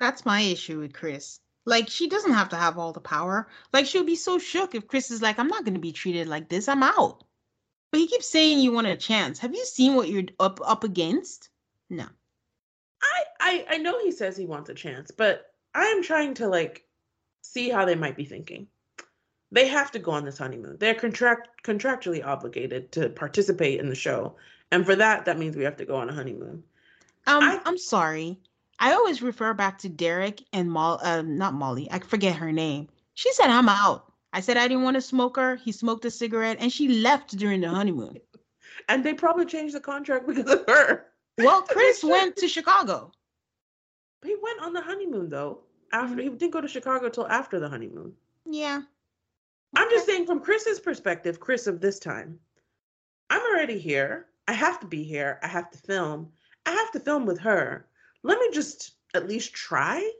That's 0.00 0.24
my 0.24 0.40
issue 0.40 0.80
with 0.80 0.94
Chris. 0.94 1.40
Like 1.66 1.90
she 1.90 2.08
doesn't 2.08 2.32
have 2.32 2.48
to 2.50 2.56
have 2.56 2.78
all 2.78 2.92
the 2.92 3.00
power. 3.00 3.48
Like 3.72 3.84
she'll 3.84 4.04
be 4.04 4.16
so 4.16 4.38
shook 4.38 4.74
if 4.74 4.88
Chris 4.88 5.10
is 5.10 5.20
like, 5.20 5.38
I'm 5.38 5.48
not 5.48 5.64
gonna 5.64 5.78
be 5.78 5.92
treated 5.92 6.26
like 6.26 6.48
this. 6.48 6.68
I'm 6.68 6.82
out. 6.82 7.22
But 7.92 8.00
he 8.00 8.06
keeps 8.06 8.28
saying 8.28 8.60
you 8.60 8.72
want 8.72 8.86
a 8.86 8.96
chance. 8.96 9.38
Have 9.40 9.54
you 9.54 9.64
seen 9.66 9.94
what 9.94 10.08
you're 10.08 10.24
up 10.38 10.60
up 10.64 10.84
against? 10.84 11.50
No. 11.90 12.06
I, 13.02 13.24
I 13.40 13.66
I 13.70 13.76
know 13.78 14.02
he 14.02 14.10
says 14.10 14.36
he 14.36 14.46
wants 14.46 14.70
a 14.70 14.74
chance, 14.74 15.10
but 15.10 15.52
I 15.74 15.84
am 15.86 16.02
trying 16.02 16.34
to 16.34 16.48
like 16.48 16.84
see 17.42 17.68
how 17.70 17.84
they 17.84 17.94
might 17.94 18.16
be 18.16 18.24
thinking. 18.24 18.66
They 19.52 19.66
have 19.68 19.90
to 19.92 19.98
go 19.98 20.12
on 20.12 20.24
this 20.24 20.38
honeymoon. 20.38 20.76
They're 20.78 20.94
contract 20.94 21.62
contractually 21.64 22.24
obligated 22.24 22.92
to 22.92 23.08
participate 23.08 23.80
in 23.80 23.88
the 23.88 23.94
show, 23.94 24.36
and 24.70 24.86
for 24.86 24.94
that, 24.96 25.24
that 25.24 25.38
means 25.38 25.56
we 25.56 25.64
have 25.64 25.76
to 25.78 25.84
go 25.84 25.96
on 25.96 26.08
a 26.08 26.12
honeymoon. 26.14 26.62
Um, 27.26 27.42
I- 27.42 27.60
I'm 27.64 27.78
sorry. 27.78 28.38
I 28.78 28.92
always 28.92 29.20
refer 29.20 29.52
back 29.52 29.78
to 29.78 29.88
Derek 29.88 30.42
and 30.52 30.70
Molly. 30.70 31.00
Uh, 31.02 31.22
not 31.22 31.52
Molly. 31.54 31.88
I 31.90 31.98
forget 31.98 32.36
her 32.36 32.52
name. 32.52 32.88
She 33.14 33.32
said 33.32 33.50
I'm 33.50 33.68
out. 33.68 34.12
I 34.32 34.40
said 34.40 34.56
I 34.56 34.68
didn't 34.68 34.84
want 34.84 34.94
to 34.94 35.00
smoke 35.02 35.36
her. 35.36 35.56
He 35.56 35.72
smoked 35.72 36.04
a 36.04 36.10
cigarette, 36.10 36.58
and 36.60 36.72
she 36.72 36.88
left 37.02 37.36
during 37.36 37.60
the 37.60 37.68
honeymoon. 37.68 38.18
And 38.88 39.04
they 39.04 39.12
probably 39.14 39.44
changed 39.44 39.74
the 39.74 39.80
contract 39.80 40.26
because 40.26 40.50
of 40.50 40.64
her. 40.66 41.06
Well, 41.38 41.62
Chris 41.62 42.02
went 42.04 42.36
to 42.36 42.48
Chicago. 42.48 43.12
He 44.24 44.34
went 44.42 44.60
on 44.62 44.72
the 44.72 44.80
honeymoon 44.80 45.28
though. 45.28 45.60
After 45.92 46.22
he 46.22 46.28
didn't 46.28 46.52
go 46.52 46.60
to 46.60 46.68
Chicago 46.68 47.08
till 47.08 47.26
after 47.26 47.58
the 47.58 47.68
honeymoon. 47.68 48.12
Yeah. 48.44 48.82
I'm 49.74 49.90
just 49.90 50.06
saying 50.06 50.26
from 50.26 50.40
Chris's 50.40 50.80
perspective, 50.80 51.40
Chris 51.40 51.66
of 51.66 51.80
this 51.80 51.98
time. 51.98 52.38
I'm 53.28 53.42
already 53.42 53.78
here. 53.78 54.26
I 54.48 54.52
have 54.52 54.80
to 54.80 54.86
be 54.86 55.04
here. 55.04 55.38
I 55.42 55.46
have 55.46 55.70
to 55.70 55.78
film. 55.78 56.30
I 56.66 56.72
have 56.72 56.90
to 56.92 57.00
film 57.00 57.26
with 57.26 57.38
her. 57.40 57.86
Let 58.22 58.38
me 58.38 58.50
just 58.52 58.92
at 59.14 59.28
least 59.28 59.52
try. 59.52 60.10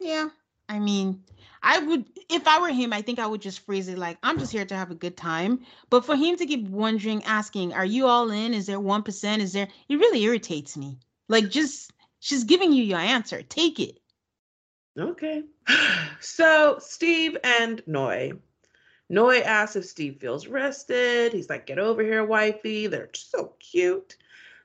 Yeah. 0.00 0.28
I 0.68 0.78
mean, 0.78 1.22
I 1.62 1.78
would, 1.78 2.04
if 2.30 2.46
I 2.46 2.60
were 2.60 2.68
him, 2.68 2.92
I 2.92 3.02
think 3.02 3.18
I 3.18 3.26
would 3.26 3.40
just 3.40 3.64
phrase 3.64 3.88
it 3.88 3.98
like, 3.98 4.18
I'm 4.22 4.38
just 4.38 4.52
here 4.52 4.64
to 4.66 4.76
have 4.76 4.90
a 4.90 4.94
good 4.94 5.16
time. 5.16 5.60
But 5.90 6.04
for 6.04 6.14
him 6.14 6.36
to 6.36 6.46
keep 6.46 6.68
wondering, 6.68 7.24
asking, 7.24 7.72
are 7.72 7.84
you 7.84 8.06
all 8.06 8.30
in? 8.30 8.54
Is 8.54 8.66
there 8.66 8.78
1%? 8.78 9.38
Is 9.38 9.52
there, 9.52 9.68
it 9.88 9.96
really 9.96 10.22
irritates 10.22 10.76
me. 10.76 10.98
Like, 11.28 11.50
just, 11.50 11.92
she's 12.20 12.44
giving 12.44 12.72
you 12.72 12.82
your 12.84 12.98
answer. 12.98 13.42
Take 13.42 13.80
it. 13.80 13.98
Okay. 14.98 15.44
So 16.20 16.78
Steve 16.80 17.36
and 17.44 17.80
Noi. 17.86 18.32
Noi 19.08 19.38
asks 19.38 19.76
if 19.76 19.84
Steve 19.84 20.18
feels 20.20 20.48
rested. 20.48 21.32
He's 21.32 21.48
like, 21.48 21.66
get 21.66 21.78
over 21.78 22.02
here, 22.02 22.24
wifey. 22.24 22.88
They're 22.88 23.08
so 23.14 23.54
cute. 23.60 24.16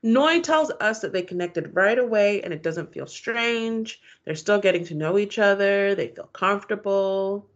Noi 0.01 0.41
tells 0.41 0.71
us 0.81 0.99
that 0.99 1.13
they 1.13 1.21
connected 1.21 1.75
right 1.75 1.97
away 1.97 2.41
and 2.41 2.53
it 2.53 2.63
doesn't 2.63 2.91
feel 2.91 3.05
strange. 3.05 4.01
They're 4.25 4.35
still 4.35 4.59
getting 4.59 4.83
to 4.85 4.95
know 4.95 5.17
each 5.17 5.37
other. 5.39 5.95
They 5.95 6.07
feel 6.07 6.29
comfortable. 6.33 7.47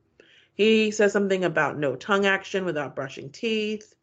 He 0.54 0.92
says 0.92 1.12
something 1.12 1.44
about 1.44 1.78
no 1.78 1.96
tongue 1.96 2.26
action 2.26 2.64
without 2.64 2.96
brushing 2.96 3.32
teeth. 3.32 3.96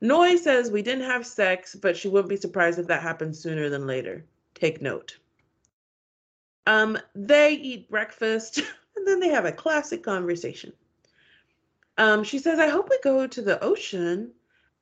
Noi 0.00 0.36
says 0.36 0.70
we 0.70 0.82
didn't 0.82 1.04
have 1.04 1.26
sex, 1.26 1.74
but 1.74 1.96
she 1.96 2.08
wouldn't 2.08 2.28
be 2.30 2.36
surprised 2.36 2.78
if 2.78 2.88
that 2.88 3.02
happens 3.02 3.38
sooner 3.38 3.68
than 3.68 3.86
later. 3.86 4.24
Take 4.60 4.82
note. 4.82 5.18
Um, 6.66 6.98
they 7.14 7.54
eat 7.54 7.90
breakfast 7.90 8.58
and 8.96 9.06
then 9.06 9.20
they 9.20 9.28
have 9.28 9.44
a 9.44 9.52
classic 9.52 10.02
conversation. 10.02 10.72
Um, 11.96 12.24
she 12.24 12.38
says, 12.38 12.58
I 12.58 12.68
hope 12.68 12.88
we 12.90 12.98
go 13.02 13.26
to 13.26 13.42
the 13.42 13.62
ocean. 13.62 14.32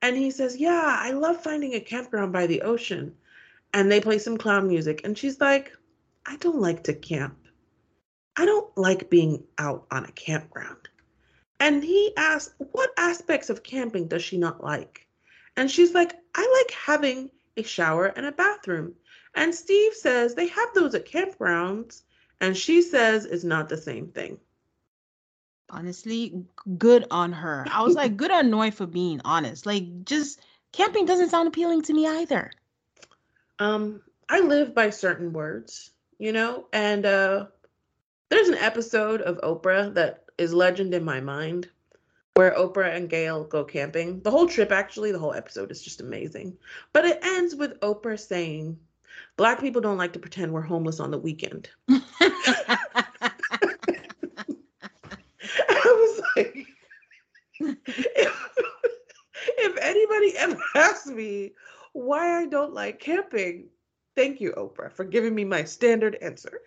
And 0.02 0.16
he 0.16 0.30
says, 0.30 0.56
Yeah, 0.56 0.96
I 1.00 1.12
love 1.12 1.42
finding 1.42 1.74
a 1.74 1.80
campground 1.80 2.32
by 2.32 2.46
the 2.46 2.62
ocean. 2.62 3.14
And 3.72 3.90
they 3.90 4.00
play 4.00 4.18
some 4.18 4.36
clown 4.36 4.68
music. 4.68 5.02
And 5.04 5.16
she's 5.16 5.40
like, 5.40 5.72
I 6.26 6.36
don't 6.36 6.60
like 6.60 6.84
to 6.84 6.94
camp. 6.94 7.38
I 8.36 8.44
don't 8.44 8.76
like 8.76 9.08
being 9.08 9.44
out 9.58 9.86
on 9.90 10.04
a 10.04 10.12
campground. 10.12 10.88
And 11.58 11.82
he 11.82 12.12
asks, 12.16 12.54
What 12.58 12.90
aspects 12.98 13.48
of 13.48 13.62
camping 13.62 14.08
does 14.08 14.22
she 14.22 14.36
not 14.36 14.62
like? 14.62 15.06
And 15.56 15.70
she's 15.70 15.94
like, 15.94 16.14
I 16.34 16.64
like 16.64 16.76
having 16.76 17.30
a 17.56 17.62
shower 17.62 18.06
and 18.06 18.26
a 18.26 18.32
bathroom. 18.32 18.94
And 19.36 19.54
Steve 19.54 19.94
says 19.94 20.34
they 20.34 20.48
have 20.48 20.68
those 20.74 20.94
at 20.94 21.06
campgrounds. 21.06 22.02
And 22.40 22.56
she 22.56 22.82
says 22.82 23.24
it's 23.24 23.44
not 23.44 23.68
the 23.68 23.76
same 23.76 24.08
thing. 24.08 24.38
Honestly, 25.70 26.44
good 26.78 27.06
on 27.10 27.32
her. 27.32 27.66
I 27.70 27.82
was 27.82 27.94
like, 27.94 28.16
good 28.16 28.30
on 28.30 28.50
Noi 28.50 28.70
for 28.70 28.86
being 28.86 29.20
honest. 29.24 29.66
Like, 29.66 30.04
just 30.04 30.40
camping 30.72 31.06
doesn't 31.06 31.30
sound 31.30 31.48
appealing 31.48 31.82
to 31.82 31.94
me 31.94 32.06
either. 32.06 32.50
Um, 33.58 34.02
I 34.28 34.40
live 34.40 34.74
by 34.74 34.90
certain 34.90 35.32
words, 35.32 35.90
you 36.18 36.32
know, 36.32 36.66
and 36.72 37.06
uh 37.06 37.46
there's 38.28 38.48
an 38.48 38.58
episode 38.58 39.22
of 39.22 39.38
Oprah 39.38 39.94
that 39.94 40.24
is 40.36 40.52
legend 40.52 40.94
in 40.94 41.04
my 41.04 41.20
mind 41.20 41.68
where 42.34 42.52
Oprah 42.52 42.94
and 42.94 43.08
Gayle 43.08 43.44
go 43.44 43.64
camping. 43.64 44.20
The 44.20 44.30
whole 44.30 44.48
trip 44.48 44.72
actually, 44.72 45.12
the 45.12 45.18
whole 45.18 45.32
episode 45.32 45.70
is 45.70 45.80
just 45.80 46.00
amazing. 46.00 46.58
But 46.92 47.06
it 47.06 47.20
ends 47.22 47.54
with 47.54 47.80
Oprah 47.80 48.18
saying, 48.18 48.78
Black 49.36 49.60
people 49.60 49.80
don't 49.80 49.98
like 49.98 50.12
to 50.14 50.18
pretend 50.18 50.52
we're 50.52 50.62
homeless 50.62 51.00
on 51.00 51.10
the 51.10 51.18
weekend. 51.18 51.68
I 51.88 52.00
was 55.84 56.22
like, 56.36 56.66
if, 57.60 58.58
if 59.58 59.78
anybody 59.80 60.36
ever 60.38 60.58
asks 60.74 61.06
me 61.06 61.52
why 61.92 62.42
I 62.42 62.46
don't 62.46 62.72
like 62.72 62.98
camping, 62.98 63.68
thank 64.14 64.40
you, 64.40 64.52
Oprah, 64.52 64.92
for 64.92 65.04
giving 65.04 65.34
me 65.34 65.44
my 65.44 65.64
standard 65.64 66.16
answer. 66.22 66.60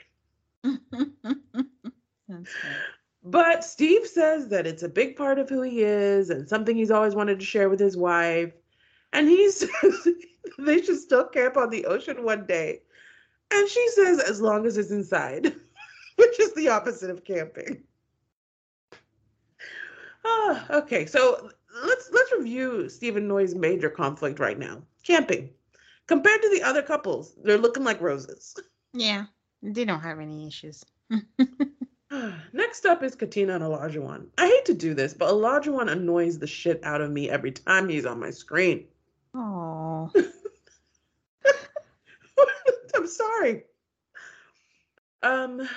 But 3.23 3.63
Steve 3.63 4.07
says 4.07 4.47
that 4.49 4.65
it's 4.65 4.83
a 4.83 4.89
big 4.89 5.15
part 5.15 5.39
of 5.39 5.49
who 5.49 5.61
he 5.61 5.83
is 5.83 6.29
and 6.29 6.47
something 6.47 6.75
he's 6.75 6.91
always 6.91 7.15
wanted 7.15 7.39
to 7.39 7.45
share 7.45 7.69
with 7.69 7.79
his 7.79 7.97
wife. 7.97 8.53
And 9.13 9.27
he 9.27 9.49
says 9.51 10.07
they 10.57 10.81
should 10.81 10.99
still 10.99 11.25
camp 11.25 11.57
on 11.57 11.69
the 11.69 11.85
ocean 11.85 12.23
one 12.23 12.45
day. 12.45 12.81
And 13.51 13.67
she 13.67 13.89
says, 13.89 14.19
as 14.19 14.41
long 14.41 14.65
as 14.65 14.77
it's 14.77 14.91
inside, 14.91 15.45
which 16.15 16.39
is 16.39 16.53
the 16.53 16.69
opposite 16.69 17.09
of 17.09 17.23
camping. 17.23 17.83
Ah, 20.25 20.65
okay, 20.69 21.05
so 21.05 21.49
let's 21.85 22.09
let's 22.11 22.31
review 22.33 22.89
Steve 22.89 23.15
and 23.15 23.27
Noi's 23.27 23.55
major 23.55 23.89
conflict 23.89 24.39
right 24.39 24.59
now. 24.59 24.81
Camping. 25.03 25.49
Compared 26.07 26.41
to 26.41 26.49
the 26.49 26.61
other 26.63 26.81
couples, 26.81 27.35
they're 27.43 27.57
looking 27.57 27.83
like 27.83 28.01
roses. 28.01 28.55
Yeah, 28.93 29.25
they 29.61 29.85
don't 29.85 30.01
have 30.01 30.19
any 30.19 30.47
issues. 30.47 30.83
Next 32.53 32.85
up 32.85 33.03
is 33.03 33.15
Katina 33.15 33.55
and 33.55 33.63
Olajuwon. 33.63 34.27
I 34.37 34.47
hate 34.47 34.65
to 34.65 34.73
do 34.73 34.93
this, 34.93 35.13
but 35.13 35.29
Olajuwon 35.29 35.91
annoys 35.91 36.39
the 36.39 36.47
shit 36.47 36.83
out 36.83 37.01
of 37.01 37.11
me 37.11 37.29
every 37.29 37.51
time 37.51 37.87
he's 37.87 38.05
on 38.05 38.19
my 38.19 38.31
screen. 38.31 38.87
Oh, 39.33 40.11
I'm 42.95 43.07
sorry. 43.07 43.63
Um, 45.21 45.67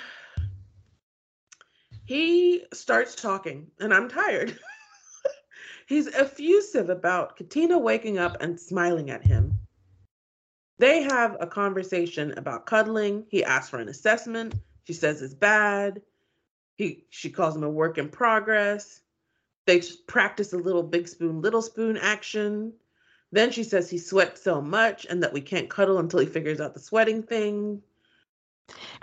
he 2.04 2.64
starts 2.72 3.14
talking, 3.14 3.70
and 3.78 3.92
I'm 3.92 4.08
tired. 4.08 4.58
He's 5.86 6.08
effusive 6.08 6.88
about 6.88 7.36
Katina 7.36 7.78
waking 7.78 8.18
up 8.18 8.40
and 8.40 8.58
smiling 8.58 9.10
at 9.10 9.24
him. 9.24 9.58
They 10.78 11.02
have 11.02 11.36
a 11.38 11.46
conversation 11.46 12.36
about 12.38 12.66
cuddling. 12.66 13.26
He 13.28 13.44
asks 13.44 13.68
for 13.68 13.78
an 13.78 13.88
assessment. 13.88 14.54
She 14.84 14.94
says 14.94 15.22
it's 15.22 15.34
bad. 15.34 16.02
He 16.76 17.04
she 17.10 17.30
calls 17.30 17.54
him 17.54 17.62
a 17.62 17.70
work 17.70 17.98
in 17.98 18.08
progress. 18.08 19.00
They 19.66 19.80
practice 20.08 20.52
a 20.52 20.58
little 20.58 20.82
big 20.82 21.06
spoon, 21.06 21.40
little 21.40 21.62
spoon 21.62 21.96
action. 21.96 22.72
Then 23.32 23.50
she 23.50 23.64
says 23.64 23.88
he 23.88 23.96
sweats 23.96 24.42
so 24.42 24.60
much 24.60 25.06
and 25.06 25.22
that 25.22 25.32
we 25.32 25.40
can't 25.40 25.70
cuddle 25.70 25.98
until 25.98 26.20
he 26.20 26.26
figures 26.26 26.60
out 26.60 26.74
the 26.74 26.80
sweating 26.80 27.22
thing. 27.22 27.82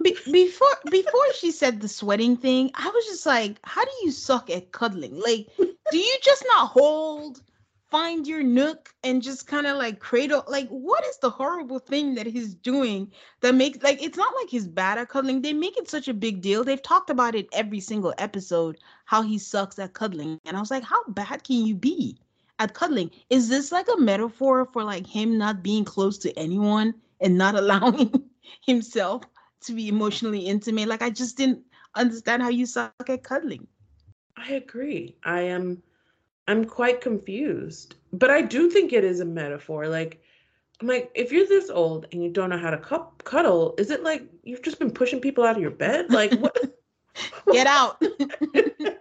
Be- 0.04 0.18
before 0.32 0.78
before 0.90 1.34
she 1.34 1.52
said 1.52 1.82
the 1.82 1.88
sweating 1.88 2.38
thing, 2.38 2.70
I 2.76 2.90
was 2.90 3.06
just 3.06 3.26
like, 3.26 3.58
how 3.64 3.84
do 3.84 3.92
you 4.04 4.12
suck 4.12 4.52
at 4.52 4.72
cuddling? 4.72 5.20
Like, 5.20 5.48
do 5.58 5.98
you 5.98 6.18
just 6.22 6.46
not 6.48 6.68
hold, 6.70 7.42
find 7.90 8.28
your 8.28 8.44
nook, 8.44 8.94
and 9.04 9.22
just 9.22 9.48
kind 9.48 9.66
of 9.66 9.78
like 9.78 10.00
cradle? 10.00 10.44
Like, 10.48 10.70
what 10.70 11.04
is 11.08 11.18
the 11.18 11.32
horrible 11.32 11.80
thing 11.80 12.14
that 12.16 12.28
he's 12.28 12.54
doing 12.54 13.12
that 13.42 13.56
makes 13.56 13.82
like 13.82 14.02
it's 14.02 14.18
not 14.18 14.34
like 14.36 14.50
he's 14.50 14.68
bad 14.68 15.00
at 15.00 15.10
cuddling. 15.10 15.42
They 15.42 15.54
make 15.54 15.78
it 15.78 15.90
such 15.90 16.08
a 16.08 16.14
big 16.14 16.42
deal. 16.42 16.64
They've 16.64 16.82
talked 16.82 17.10
about 17.10 17.34
it 17.34 17.48
every 17.52 17.80
single 17.80 18.14
episode 18.20 18.78
how 19.06 19.24
he 19.24 19.40
sucks 19.40 19.80
at 19.80 19.94
cuddling, 19.94 20.40
and 20.46 20.56
I 20.56 20.60
was 20.60 20.72
like, 20.72 20.84
how 20.84 21.04
bad 21.08 21.44
can 21.44 21.66
you 21.66 21.74
be 21.74 22.20
at 22.60 22.74
cuddling? 22.74 23.12
Is 23.30 23.50
this 23.50 23.72
like 23.72 23.88
a 23.88 24.00
metaphor 24.00 24.66
for 24.72 24.84
like 24.84 25.08
him 25.08 25.38
not 25.38 25.64
being 25.64 25.86
close 25.86 26.18
to 26.20 26.38
anyone 26.38 26.94
and 27.22 27.38
not 27.38 27.56
allowing 27.62 28.30
himself? 28.66 29.24
to 29.62 29.74
be 29.74 29.88
emotionally 29.88 30.42
intimate. 30.42 30.88
Like 30.88 31.02
I 31.02 31.10
just 31.10 31.38
didn't 31.38 31.62
understand 31.96 32.42
how 32.42 32.50
you 32.50 32.66
suck 32.66 32.94
at 33.08 33.24
cuddling. 33.24 33.68
I 34.38 34.54
agree. 34.54 35.16
I 35.24 35.42
am 35.42 35.82
I'm 36.48 36.66
quite 36.66 37.02
confused. 37.02 37.96
But 38.14 38.32
I 38.32 38.42
do 38.42 38.70
think 38.70 38.94
it 38.94 39.04
is 39.04 39.20
a 39.20 39.26
metaphor. 39.26 39.88
Like 39.88 40.22
I'm 40.82 40.88
like, 40.88 41.12
if 41.14 41.32
you're 41.32 41.48
this 41.48 41.70
old 41.70 42.08
and 42.12 42.24
you 42.24 42.30
don't 42.30 42.50
know 42.50 42.58
how 42.58 42.72
to 42.72 42.78
cu- 42.78 43.12
cuddle, 43.24 43.76
is 43.78 43.92
it 43.92 44.04
like 44.04 44.24
you've 44.44 44.64
just 44.64 44.80
been 44.80 44.92
pushing 44.92 45.20
people 45.20 45.44
out 45.44 45.56
of 45.56 45.62
your 45.62 45.72
bed? 45.72 46.10
Like 46.10 46.34
what? 46.34 46.58
Get 47.52 47.68
out. 47.68 48.02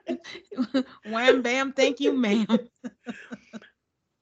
Wham 1.04 1.42
bam, 1.42 1.72
thank 1.72 2.00
you, 2.00 2.12
ma'am. 2.12 2.46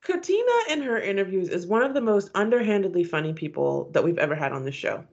Katina 0.07 0.53
in 0.71 0.83
her 0.83 1.01
interviews 1.01 1.49
is 1.49 1.67
one 1.67 1.83
of 1.83 1.93
the 1.93 2.01
most 2.01 2.31
underhandedly 2.37 3.03
funny 3.03 3.33
people 3.33 3.91
that 3.91 4.05
we've 4.05 4.19
ever 4.19 4.37
had 4.37 4.53
on 4.53 4.65
the 4.65 4.71
show 4.71 5.05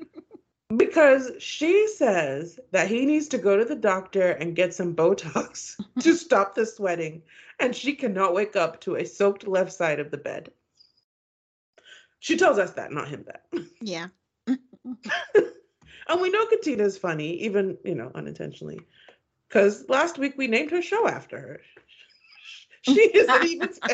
because 0.78 1.32
she 1.38 1.86
says 1.88 2.58
that 2.70 2.88
he 2.88 3.04
needs 3.04 3.28
to 3.28 3.38
go 3.38 3.58
to 3.58 3.66
the 3.66 3.74
doctor 3.74 4.30
and 4.30 4.56
get 4.56 4.72
some 4.72 4.96
Botox 4.96 5.78
to 6.00 6.14
stop 6.14 6.54
the 6.54 6.64
sweating, 6.64 7.22
and 7.60 7.76
she 7.76 7.94
cannot 7.94 8.32
wake 8.32 8.56
up 8.56 8.80
to 8.80 8.96
a 8.96 9.04
soaked 9.04 9.46
left 9.46 9.74
side 9.74 10.00
of 10.00 10.10
the 10.10 10.16
bed. 10.16 10.50
She 12.20 12.38
tells 12.38 12.58
us 12.58 12.72
that, 12.72 12.92
not 12.92 13.08
him 13.08 13.26
that. 13.26 13.44
Yeah. 13.82 14.06
and 14.46 16.20
we 16.22 16.30
know 16.30 16.46
Katina's 16.46 16.96
funny, 16.96 17.42
even, 17.42 17.76
you 17.84 17.94
know, 17.94 18.10
unintentionally. 18.14 18.80
Because 19.54 19.88
last 19.88 20.18
week 20.18 20.34
we 20.36 20.48
named 20.48 20.72
her 20.72 20.82
show 20.82 21.06
after 21.06 21.38
her. 21.38 21.60
She 22.82 23.00
isn't 23.00 23.44
even 23.44 23.70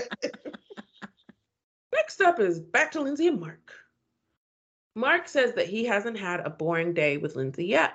Next 1.95 2.21
up 2.21 2.41
is 2.41 2.59
back 2.59 2.91
to 2.93 3.01
Lindsey 3.01 3.29
and 3.29 3.39
Mark. 3.39 3.73
Mark 4.97 5.29
says 5.29 5.55
that 5.55 5.69
he 5.69 5.85
hasn't 5.85 6.19
had 6.19 6.41
a 6.41 6.51
boring 6.51 6.93
day 6.93 7.17
with 7.17 7.37
Lindsey 7.37 7.67
yet. 7.67 7.93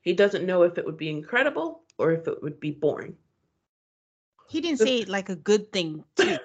He 0.00 0.12
doesn't 0.12 0.46
know 0.46 0.64
if 0.64 0.78
it 0.78 0.84
would 0.84 0.96
be 0.96 1.10
incredible 1.10 1.82
or 1.96 2.10
if 2.10 2.26
it 2.26 2.42
would 2.42 2.58
be 2.58 2.72
boring. 2.72 3.14
He 4.48 4.60
didn't 4.60 4.78
say 4.78 5.02
it 5.02 5.08
like 5.08 5.28
a 5.28 5.36
good 5.36 5.70
thing, 5.70 6.02
but 6.16 6.40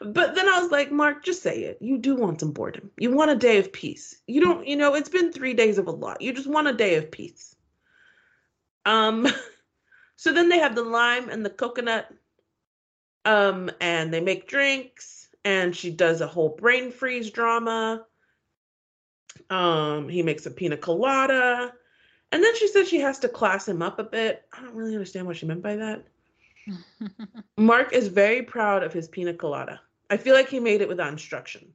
then 0.00 0.48
I 0.48 0.60
was 0.60 0.70
like, 0.70 0.92
Mark, 0.92 1.24
just 1.24 1.42
say 1.42 1.64
it. 1.64 1.78
You 1.80 1.98
do 1.98 2.14
want 2.14 2.38
some 2.38 2.52
boredom. 2.52 2.88
You 2.98 3.10
want 3.10 3.32
a 3.32 3.36
day 3.36 3.58
of 3.58 3.72
peace. 3.72 4.20
You 4.28 4.40
don't, 4.40 4.64
you 4.64 4.76
know, 4.76 4.94
it's 4.94 5.08
been 5.08 5.32
three 5.32 5.54
days 5.54 5.78
of 5.78 5.88
a 5.88 5.90
lot. 5.90 6.20
You 6.20 6.32
just 6.32 6.46
want 6.46 6.68
a 6.68 6.72
day 6.72 6.94
of 6.94 7.10
peace. 7.10 7.56
Um, 8.84 9.26
so 10.16 10.32
then 10.32 10.48
they 10.48 10.58
have 10.58 10.74
the 10.74 10.82
lime 10.82 11.28
and 11.28 11.44
the 11.44 11.50
coconut. 11.50 12.12
Um, 13.24 13.70
and 13.80 14.12
they 14.12 14.20
make 14.20 14.48
drinks 14.48 15.28
and 15.44 15.74
she 15.74 15.90
does 15.90 16.20
a 16.20 16.26
whole 16.26 16.50
brain 16.50 16.90
freeze 16.90 17.30
drama. 17.30 18.04
Um, 19.50 20.08
he 20.08 20.22
makes 20.22 20.46
a 20.46 20.50
pina 20.50 20.76
colada. 20.76 21.72
And 22.32 22.42
then 22.42 22.56
she 22.56 22.68
said 22.68 22.86
she 22.86 23.00
has 23.00 23.18
to 23.20 23.28
class 23.28 23.68
him 23.68 23.82
up 23.82 23.98
a 23.98 24.04
bit. 24.04 24.44
I 24.52 24.62
don't 24.62 24.74
really 24.74 24.94
understand 24.94 25.26
what 25.26 25.36
she 25.36 25.46
meant 25.46 25.62
by 25.62 25.76
that. 25.76 26.04
Mark 27.56 27.92
is 27.92 28.08
very 28.08 28.42
proud 28.42 28.82
of 28.82 28.92
his 28.92 29.08
pina 29.08 29.34
colada. 29.34 29.80
I 30.10 30.16
feel 30.16 30.34
like 30.34 30.48
he 30.48 30.60
made 30.60 30.80
it 30.80 30.88
without 30.88 31.12
instruction. 31.12 31.72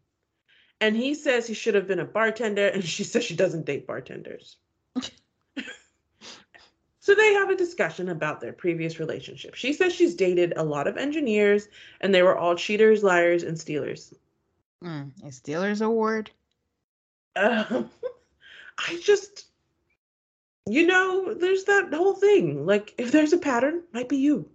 And 0.81 0.95
he 0.95 1.13
says 1.13 1.45
he 1.45 1.53
should 1.53 1.75
have 1.75 1.87
been 1.87 1.99
a 1.99 2.05
bartender, 2.05 2.67
and 2.67 2.83
she 2.95 3.03
says 3.03 3.23
she 3.23 3.35
doesn't 3.35 3.65
date 3.65 3.87
bartenders. 3.87 4.57
So 7.09 7.15
they 7.15 7.33
have 7.33 7.49
a 7.49 7.55
discussion 7.55 8.09
about 8.09 8.39
their 8.39 8.53
previous 8.53 8.99
relationship. 8.99 9.55
She 9.55 9.73
says 9.73 9.95
she's 9.95 10.13
dated 10.13 10.53
a 10.55 10.63
lot 10.63 10.85
of 10.85 10.95
engineers 10.95 11.67
and 12.01 12.13
they 12.13 12.21
were 12.21 12.37
all 12.37 12.53
cheaters, 12.53 13.01
liars, 13.01 13.41
and 13.41 13.59
stealers. 13.59 14.13
Mm, 14.83 15.09
a 15.25 15.31
stealers 15.31 15.81
award? 15.81 16.29
Um, 17.35 17.89
I 18.77 18.99
just, 19.01 19.45
you 20.67 20.85
know, 20.85 21.33
there's 21.33 21.63
that 21.63 21.91
whole 21.91 22.13
thing. 22.13 22.67
Like, 22.67 22.93
if 22.99 23.11
there's 23.11 23.33
a 23.33 23.39
pattern, 23.39 23.81
might 23.91 24.07
be 24.07 24.17
you. 24.17 24.47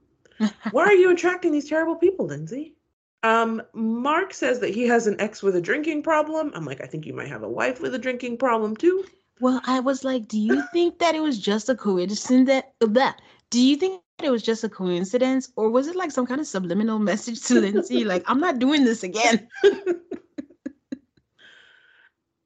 Why 0.70 0.84
are 0.84 0.94
you 0.94 1.10
attracting 1.12 1.50
these 1.50 1.68
terrible 1.68 1.96
people, 1.96 2.26
Lindsey? 2.26 2.76
Um, 3.24 3.62
Mark 3.72 4.32
says 4.32 4.60
that 4.60 4.72
he 4.72 4.86
has 4.86 5.08
an 5.08 5.20
ex 5.20 5.42
with 5.42 5.56
a 5.56 5.60
drinking 5.60 6.04
problem. 6.04 6.52
I'm 6.54 6.66
like, 6.66 6.80
I 6.80 6.86
think 6.86 7.04
you 7.04 7.14
might 7.14 7.30
have 7.30 7.42
a 7.42 7.48
wife 7.48 7.80
with 7.80 7.96
a 7.96 7.98
drinking 7.98 8.36
problem 8.38 8.76
too. 8.76 9.04
Well, 9.40 9.60
I 9.64 9.80
was 9.80 10.04
like, 10.04 10.28
do 10.28 10.38
you 10.38 10.62
think 10.72 10.98
that 11.00 11.14
it 11.14 11.20
was 11.20 11.38
just 11.38 11.68
a 11.68 11.74
coincidence 11.74 12.48
that 12.48 12.72
uh, 12.80 12.86
that 12.90 13.20
do 13.50 13.60
you 13.60 13.76
think 13.76 14.02
it 14.22 14.30
was 14.30 14.42
just 14.42 14.64
a 14.64 14.68
coincidence 14.68 15.50
or 15.56 15.70
was 15.70 15.86
it 15.88 15.96
like 15.96 16.10
some 16.10 16.26
kind 16.26 16.40
of 16.40 16.46
subliminal 16.46 16.98
message 16.98 17.42
to 17.42 17.60
Lindsey 17.60 18.04
like 18.04 18.24
I'm 18.26 18.40
not 18.40 18.58
doing 18.58 18.84
this 18.84 19.02
again? 19.02 19.48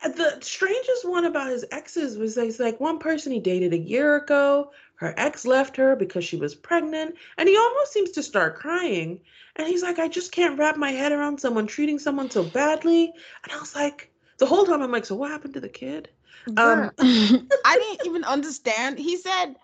the 0.02 0.38
strangest 0.40 1.08
one 1.08 1.24
about 1.24 1.50
his 1.50 1.64
exes 1.72 2.16
was 2.16 2.36
he's 2.36 2.60
like 2.60 2.78
one 2.80 2.98
person 2.98 3.32
he 3.32 3.40
dated 3.40 3.72
a 3.72 3.78
year 3.78 4.16
ago 4.16 4.70
her 4.96 5.12
ex 5.16 5.44
left 5.44 5.76
her 5.76 5.96
because 5.96 6.24
she 6.24 6.36
was 6.36 6.54
pregnant 6.54 7.14
and 7.36 7.48
he 7.48 7.56
almost 7.56 7.92
seems 7.92 8.10
to 8.10 8.22
start 8.22 8.56
crying 8.56 9.20
and 9.56 9.66
he's 9.66 9.82
like 9.82 9.98
i 9.98 10.08
just 10.08 10.32
can't 10.32 10.58
wrap 10.58 10.76
my 10.76 10.90
head 10.90 11.12
around 11.12 11.38
someone 11.38 11.66
treating 11.66 11.98
someone 11.98 12.30
so 12.30 12.44
badly 12.44 13.12
and 13.42 13.52
i 13.52 13.58
was 13.58 13.74
like 13.74 14.10
the 14.38 14.46
whole 14.46 14.64
time 14.64 14.82
i'm 14.82 14.92
like 14.92 15.04
so 15.04 15.14
what 15.16 15.30
happened 15.30 15.54
to 15.54 15.60
the 15.60 15.68
kid 15.68 16.08
um, 16.56 16.90
I 16.98 17.78
didn't 17.78 18.06
even 18.06 18.24
understand. 18.24 18.98
He 18.98 19.16
said 19.16 19.56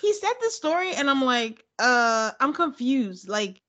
he 0.00 0.12
said 0.12 0.32
the 0.40 0.50
story, 0.50 0.94
and 0.94 1.10
I'm 1.10 1.24
like, 1.24 1.64
uh, 1.78 2.32
I'm 2.40 2.52
confused. 2.52 3.28
Like, 3.28 3.60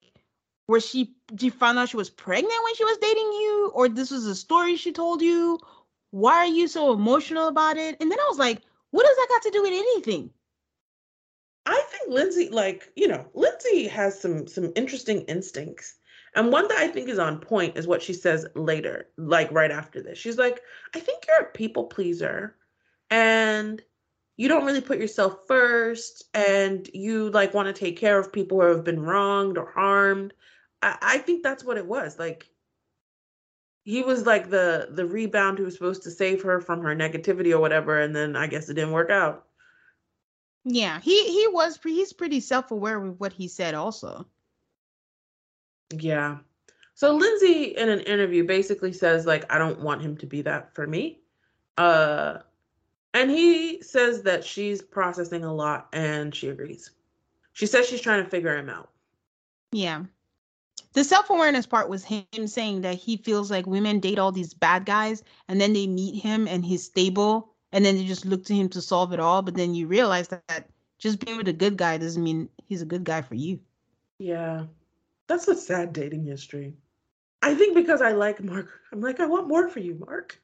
was 0.67 0.85
she? 0.85 1.15
Did 1.27 1.43
you 1.43 1.51
find 1.51 1.77
out 1.77 1.89
she 1.89 1.97
was 1.97 2.09
pregnant 2.09 2.63
when 2.63 2.75
she 2.75 2.85
was 2.85 2.97
dating 2.97 3.31
you, 3.33 3.71
or 3.73 3.89
this 3.89 4.11
was 4.11 4.25
a 4.25 4.35
story 4.35 4.75
she 4.75 4.91
told 4.91 5.21
you? 5.21 5.59
Why 6.11 6.35
are 6.35 6.45
you 6.45 6.67
so 6.67 6.93
emotional 6.93 7.47
about 7.47 7.77
it? 7.77 7.97
And 7.99 8.11
then 8.11 8.19
I 8.19 8.27
was 8.29 8.37
like, 8.37 8.61
what 8.91 9.05
does 9.05 9.15
that 9.15 9.27
got 9.29 9.41
to 9.43 9.51
do 9.51 9.63
with 9.63 9.73
anything? 9.73 10.29
I 11.65 11.81
think 11.89 12.13
Lindsey, 12.13 12.49
like, 12.49 12.91
you 12.95 13.07
know, 13.07 13.25
Lindsey 13.33 13.87
has 13.87 14.19
some 14.19 14.47
some 14.47 14.71
interesting 14.75 15.21
instincts. 15.23 15.95
And 16.35 16.51
one 16.51 16.67
that 16.67 16.77
I 16.77 16.87
think 16.87 17.09
is 17.09 17.19
on 17.19 17.39
point 17.39 17.77
is 17.77 17.87
what 17.87 18.01
she 18.01 18.13
says 18.13 18.45
later, 18.55 19.09
like 19.17 19.51
right 19.51 19.71
after 19.71 20.01
this. 20.01 20.17
She's 20.17 20.37
like, 20.37 20.61
I 20.95 20.99
think 20.99 21.25
you're 21.27 21.47
a 21.47 21.51
people 21.51 21.85
pleaser 21.85 22.55
and 23.11 23.81
you 24.35 24.47
don't 24.47 24.65
really 24.65 24.81
put 24.81 24.97
yourself 24.97 25.45
first 25.47 26.23
and 26.33 26.89
you 26.93 27.29
like 27.29 27.53
want 27.53 27.67
to 27.67 27.79
take 27.79 27.97
care 27.97 28.17
of 28.17 28.33
people 28.33 28.59
who 28.59 28.67
have 28.67 28.83
been 28.83 29.01
wronged 29.01 29.57
or 29.57 29.71
harmed. 29.71 30.33
I, 30.81 30.97
I 31.01 31.17
think 31.19 31.43
that's 31.43 31.63
what 31.63 31.77
it 31.77 31.85
was. 31.85 32.17
Like 32.17 32.49
he 33.83 34.01
was 34.01 34.25
like 34.25 34.49
the 34.49 34.89
the 34.91 35.05
rebound 35.05 35.57
who 35.57 35.65
was 35.65 35.75
supposed 35.75 36.03
to 36.03 36.11
save 36.11 36.41
her 36.43 36.61
from 36.61 36.81
her 36.81 36.95
negativity 36.95 37.51
or 37.51 37.59
whatever, 37.59 37.99
and 37.99 38.15
then 38.15 38.35
I 38.35 38.47
guess 38.47 38.69
it 38.69 38.75
didn't 38.75 38.93
work 38.93 39.09
out. 39.09 39.45
Yeah, 40.65 40.99
he 41.01 41.25
he 41.25 41.47
was 41.49 41.77
he's 41.83 42.13
pretty 42.13 42.39
self 42.39 42.71
aware 42.71 42.99
with 42.99 43.19
what 43.19 43.33
he 43.33 43.47
said 43.47 43.75
also. 43.75 44.25
Yeah. 46.01 46.37
So 46.95 47.15
Lindsey 47.15 47.75
in 47.75 47.89
an 47.89 48.01
interview 48.01 48.45
basically 48.45 48.93
says 48.93 49.25
like 49.25 49.51
I 49.51 49.57
don't 49.57 49.81
want 49.81 50.01
him 50.01 50.17
to 50.17 50.25
be 50.25 50.41
that 50.43 50.73
for 50.73 50.87
me. 50.87 51.19
Uh 51.77 52.39
and 53.13 53.29
he 53.29 53.81
says 53.81 54.23
that 54.23 54.43
she's 54.43 54.81
processing 54.81 55.43
a 55.43 55.53
lot 55.53 55.87
and 55.93 56.33
she 56.33 56.49
agrees. 56.49 56.91
She 57.53 57.67
says 57.67 57.87
she's 57.87 58.01
trying 58.01 58.23
to 58.23 58.29
figure 58.29 58.57
him 58.57 58.69
out. 58.69 58.89
Yeah. 59.71 60.03
The 60.93 61.03
self 61.03 61.29
awareness 61.29 61.65
part 61.65 61.89
was 61.89 62.03
him 62.03 62.47
saying 62.47 62.81
that 62.81 62.95
he 62.95 63.17
feels 63.17 63.49
like 63.49 63.65
women 63.65 63.99
date 63.99 64.19
all 64.19 64.31
these 64.31 64.53
bad 64.53 64.85
guys 64.85 65.23
and 65.47 65.59
then 65.59 65.73
they 65.73 65.87
meet 65.87 66.21
him 66.21 66.47
and 66.47 66.63
he's 66.63 66.83
stable 66.83 67.53
and 67.71 67.83
then 67.83 67.97
they 67.97 68.05
just 68.05 68.25
look 68.25 68.45
to 68.45 68.53
him 68.53 68.69
to 68.69 68.81
solve 68.81 69.13
it 69.13 69.19
all. 69.19 69.41
But 69.41 69.55
then 69.55 69.73
you 69.73 69.87
realize 69.87 70.27
that 70.29 70.69
just 70.99 71.23
being 71.25 71.37
with 71.37 71.47
a 71.47 71.53
good 71.53 71.77
guy 71.77 71.97
doesn't 71.97 72.23
mean 72.23 72.49
he's 72.67 72.81
a 72.81 72.85
good 72.85 73.03
guy 73.03 73.21
for 73.21 73.35
you. 73.35 73.59
Yeah. 74.19 74.65
That's 75.33 75.47
a 75.47 75.55
sad 75.55 75.93
dating 75.93 76.25
history. 76.25 76.75
I 77.41 77.55
think 77.55 77.73
because 77.73 78.03
I 78.03 78.11
like 78.11 78.43
Mark, 78.43 78.69
I'm 78.91 79.01
like, 79.01 79.19
I 79.19 79.25
want 79.25 79.47
more 79.47 79.67
for 79.67 79.79
you, 79.79 79.95
Mark. 79.95 80.39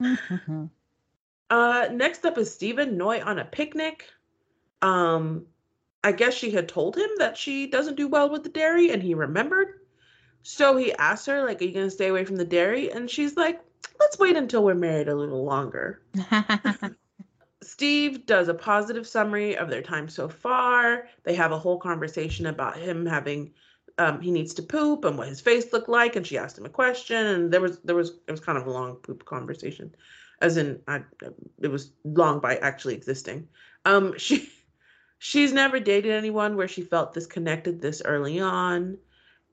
Mm-hmm. 0.00 0.66
Uh, 1.50 1.88
next 1.92 2.24
up 2.24 2.38
is 2.38 2.54
Steve 2.54 2.78
and 2.78 2.96
Noi 2.96 3.20
on 3.22 3.40
a 3.40 3.44
picnic. 3.44 4.04
Um, 4.82 5.46
I 6.04 6.12
guess 6.12 6.32
she 6.32 6.52
had 6.52 6.68
told 6.68 6.96
him 6.96 7.10
that 7.18 7.36
she 7.36 7.66
doesn't 7.66 7.96
do 7.96 8.06
well 8.06 8.30
with 8.30 8.44
the 8.44 8.50
dairy, 8.50 8.92
and 8.92 9.02
he 9.02 9.14
remembered. 9.14 9.80
So 10.44 10.76
he 10.76 10.92
asked 10.92 11.26
her, 11.26 11.44
like, 11.44 11.60
"Are 11.60 11.64
you 11.64 11.72
gonna 11.72 11.90
stay 11.90 12.06
away 12.06 12.24
from 12.24 12.36
the 12.36 12.44
dairy?" 12.44 12.92
And 12.92 13.10
she's 13.10 13.36
like, 13.36 13.60
"Let's 13.98 14.16
wait 14.16 14.36
until 14.36 14.62
we're 14.62 14.76
married 14.76 15.08
a 15.08 15.14
little 15.16 15.44
longer." 15.44 16.02
Steve 17.62 18.26
does 18.26 18.46
a 18.46 18.54
positive 18.54 19.08
summary 19.08 19.56
of 19.56 19.70
their 19.70 19.82
time 19.82 20.08
so 20.08 20.28
far. 20.28 21.08
They 21.24 21.34
have 21.34 21.50
a 21.50 21.58
whole 21.58 21.80
conversation 21.80 22.46
about 22.46 22.76
him 22.76 23.06
having 23.06 23.54
um, 24.00 24.18
he 24.22 24.30
needs 24.30 24.54
to 24.54 24.62
poop 24.62 25.04
and 25.04 25.18
what 25.18 25.28
his 25.28 25.42
face 25.42 25.74
looked 25.74 25.88
like, 25.90 26.16
and 26.16 26.26
she 26.26 26.38
asked 26.38 26.56
him 26.56 26.64
a 26.64 26.70
question, 26.70 27.26
and 27.26 27.52
there 27.52 27.60
was 27.60 27.80
there 27.80 27.94
was 27.94 28.12
it 28.26 28.30
was 28.30 28.40
kind 28.40 28.56
of 28.56 28.66
a 28.66 28.70
long 28.70 28.96
poop 28.96 29.26
conversation, 29.26 29.94
as 30.40 30.56
in 30.56 30.80
I, 30.88 31.02
it 31.60 31.68
was 31.68 31.92
long 32.04 32.40
by 32.40 32.56
actually 32.56 32.94
existing. 32.94 33.46
Um, 33.84 34.14
she 34.18 34.50
she's 35.18 35.52
never 35.52 35.78
dated 35.78 36.12
anyone 36.12 36.56
where 36.56 36.66
she 36.66 36.80
felt 36.80 37.12
disconnected 37.12 37.82
this 37.82 38.00
early 38.02 38.40
on, 38.40 38.96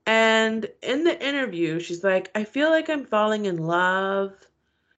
and 0.06 0.66
in 0.82 1.04
the 1.04 1.22
interview, 1.22 1.78
she's 1.78 2.02
like, 2.02 2.30
I 2.34 2.44
feel 2.44 2.70
like 2.70 2.88
I'm 2.88 3.04
falling 3.04 3.44
in 3.44 3.58
love. 3.58 4.32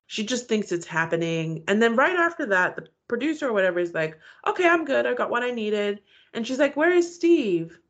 She 0.06 0.24
just 0.24 0.48
thinks 0.48 0.70
it's 0.70 0.86
happening, 0.86 1.64
and 1.66 1.82
then 1.82 1.96
right 1.96 2.16
after 2.16 2.46
that, 2.46 2.76
the 2.76 2.86
producer 3.08 3.48
or 3.48 3.52
whatever 3.52 3.80
is 3.80 3.94
like, 3.94 4.16
okay, 4.46 4.68
I'm 4.68 4.84
good. 4.84 5.06
I 5.06 5.14
got 5.14 5.30
what 5.30 5.42
I 5.42 5.50
needed. 5.50 6.00
And 6.32 6.46
she's 6.46 6.60
like, 6.60 6.76
where 6.76 6.92
is 6.92 7.12
Steve? 7.12 7.80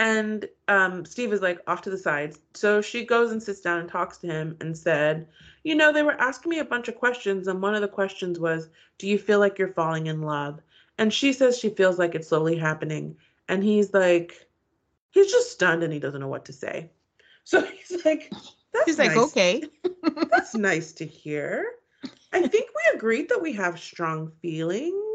And 0.00 0.48
um, 0.66 1.04
Steve 1.04 1.30
is 1.30 1.42
like 1.42 1.60
off 1.66 1.82
to 1.82 1.90
the 1.90 1.98
side. 1.98 2.34
So 2.54 2.80
she 2.80 3.04
goes 3.04 3.32
and 3.32 3.42
sits 3.42 3.60
down 3.60 3.80
and 3.80 3.88
talks 3.88 4.16
to 4.18 4.26
him 4.26 4.56
and 4.62 4.76
said, 4.76 5.28
You 5.62 5.74
know, 5.74 5.92
they 5.92 6.02
were 6.02 6.18
asking 6.18 6.48
me 6.48 6.58
a 6.58 6.64
bunch 6.64 6.88
of 6.88 6.94
questions. 6.94 7.48
And 7.48 7.60
one 7.60 7.74
of 7.74 7.82
the 7.82 7.88
questions 7.88 8.38
was, 8.38 8.70
Do 8.96 9.06
you 9.06 9.18
feel 9.18 9.40
like 9.40 9.58
you're 9.58 9.74
falling 9.74 10.06
in 10.06 10.22
love? 10.22 10.58
And 10.96 11.12
she 11.12 11.34
says 11.34 11.58
she 11.58 11.68
feels 11.68 11.98
like 11.98 12.14
it's 12.14 12.28
slowly 12.28 12.56
happening. 12.56 13.14
And 13.46 13.62
he's 13.62 13.92
like, 13.92 14.48
He's 15.10 15.30
just 15.30 15.52
stunned 15.52 15.82
and 15.82 15.92
he 15.92 15.98
doesn't 15.98 16.20
know 16.20 16.28
what 16.28 16.46
to 16.46 16.54
say. 16.54 16.88
So 17.44 17.60
he's 17.86 18.02
like, 18.02 18.32
That's 18.72 18.86
nice. 18.86 18.86
He's 18.86 18.98
like, 18.98 19.16
okay. 19.18 19.64
That's 20.30 20.54
nice 20.54 20.92
to 20.94 21.04
hear. 21.04 21.72
I 22.32 22.40
think 22.40 22.70
we 22.70 22.96
agreed 22.96 23.28
that 23.28 23.42
we 23.42 23.52
have 23.52 23.78
strong 23.78 24.32
feelings. 24.40 25.09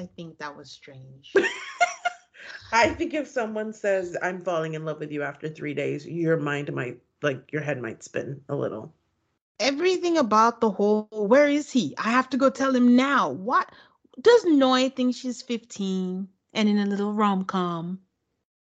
I 0.00 0.08
think 0.16 0.38
that 0.38 0.56
was 0.56 0.70
strange. 0.70 1.34
I 2.72 2.88
think 2.88 3.12
if 3.12 3.28
someone 3.28 3.74
says 3.74 4.16
I'm 4.22 4.42
falling 4.42 4.72
in 4.72 4.86
love 4.86 4.98
with 4.98 5.12
you 5.12 5.22
after 5.22 5.46
three 5.46 5.74
days, 5.74 6.06
your 6.06 6.38
mind 6.38 6.72
might 6.72 7.02
like 7.20 7.52
your 7.52 7.60
head 7.60 7.82
might 7.82 8.02
spin 8.02 8.40
a 8.48 8.56
little. 8.56 8.94
Everything 9.58 10.16
about 10.16 10.62
the 10.62 10.70
whole 10.70 11.06
where 11.12 11.48
is 11.48 11.70
he? 11.70 11.94
I 11.98 12.12
have 12.12 12.30
to 12.30 12.38
go 12.38 12.48
tell 12.48 12.74
him 12.74 12.96
now. 12.96 13.28
What 13.28 13.70
does 14.18 14.42
Noi 14.46 14.88
think 14.88 15.14
she's 15.14 15.42
15 15.42 16.26
and 16.54 16.68
in 16.68 16.78
a 16.78 16.86
little 16.86 17.12
rom 17.12 17.44
com? 17.44 18.00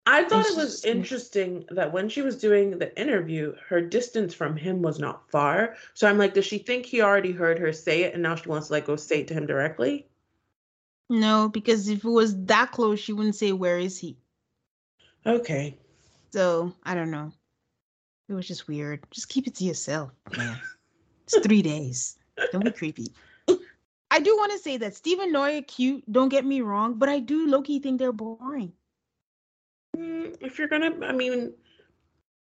I 0.06 0.26
thought 0.26 0.46
it 0.46 0.58
was 0.58 0.84
interesting 0.84 1.64
that 1.72 1.94
when 1.94 2.10
she 2.10 2.22
was 2.22 2.38
doing 2.38 2.78
the 2.78 3.00
interview, 3.00 3.56
her 3.70 3.80
distance 3.80 4.34
from 4.34 4.58
him 4.58 4.82
was 4.82 5.00
not 5.00 5.32
far. 5.32 5.78
So 5.94 6.10
I'm 6.10 6.18
like, 6.18 6.34
does 6.34 6.46
she 6.46 6.58
think 6.58 6.86
he 6.86 7.02
already 7.02 7.32
heard 7.32 7.60
her 7.60 7.72
say 7.72 8.04
it 8.04 8.14
and 8.14 8.22
now 8.22 8.36
she 8.36 8.50
wants 8.50 8.68
to 8.68 8.74
like 8.74 8.88
go 8.88 8.98
say 8.98 9.22
it 9.22 9.30
to 9.30 9.34
him 9.34 9.46
directly? 9.46 10.10
No, 11.10 11.50
because 11.50 11.88
if 11.90 12.04
it 12.04 12.10
was 12.10 12.36
that 12.46 12.72
close, 12.72 13.00
she 13.00 13.14
wouldn't 13.14 13.36
say 13.36 13.52
where 13.52 13.78
is 13.78 14.00
he. 14.00 14.18
Okay. 15.26 15.78
So 16.32 16.74
I 16.84 16.96
don't 16.96 17.12
know. 17.12 17.32
It 18.30 18.34
was 18.34 18.48
just 18.48 18.68
weird. 18.68 19.06
Just 19.12 19.30
keep 19.30 19.48
it 19.48 19.56
to 19.56 19.64
yourself, 19.64 20.12
man. 20.36 20.58
it's 21.26 21.38
three 21.40 21.62
days. 21.62 22.18
Don't 22.52 22.64
be 22.64 22.72
creepy. 22.72 23.08
I 24.12 24.20
do 24.20 24.36
want 24.36 24.52
to 24.54 24.60
say 24.60 24.78
that 24.78 24.96
Steve 24.96 25.20
and 25.20 25.34
Noi 25.34 25.58
are 25.58 25.62
cute. 25.62 26.04
Don't 26.12 26.30
get 26.30 26.46
me 26.46 26.62
wrong, 26.62 26.96
but 26.96 27.10
I 27.10 27.20
do 27.20 27.48
low-key 27.48 27.80
think 27.80 28.00
they're 28.00 28.12
boring. 28.12 28.72
Mm, 29.98 30.36
if 30.40 30.58
you're 30.58 30.68
gonna, 30.68 30.94
I 31.06 31.12
mean, 31.12 31.54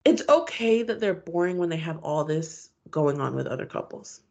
it's 0.05 0.23
okay 0.29 0.83
that 0.83 0.99
they're 0.99 1.13
boring 1.13 1.57
when 1.57 1.69
they 1.69 1.77
have 1.77 1.99
all 1.99 2.23
this 2.23 2.69
going 2.89 3.21
on 3.21 3.35
with 3.35 3.47
other 3.47 3.65
couples. 3.65 4.21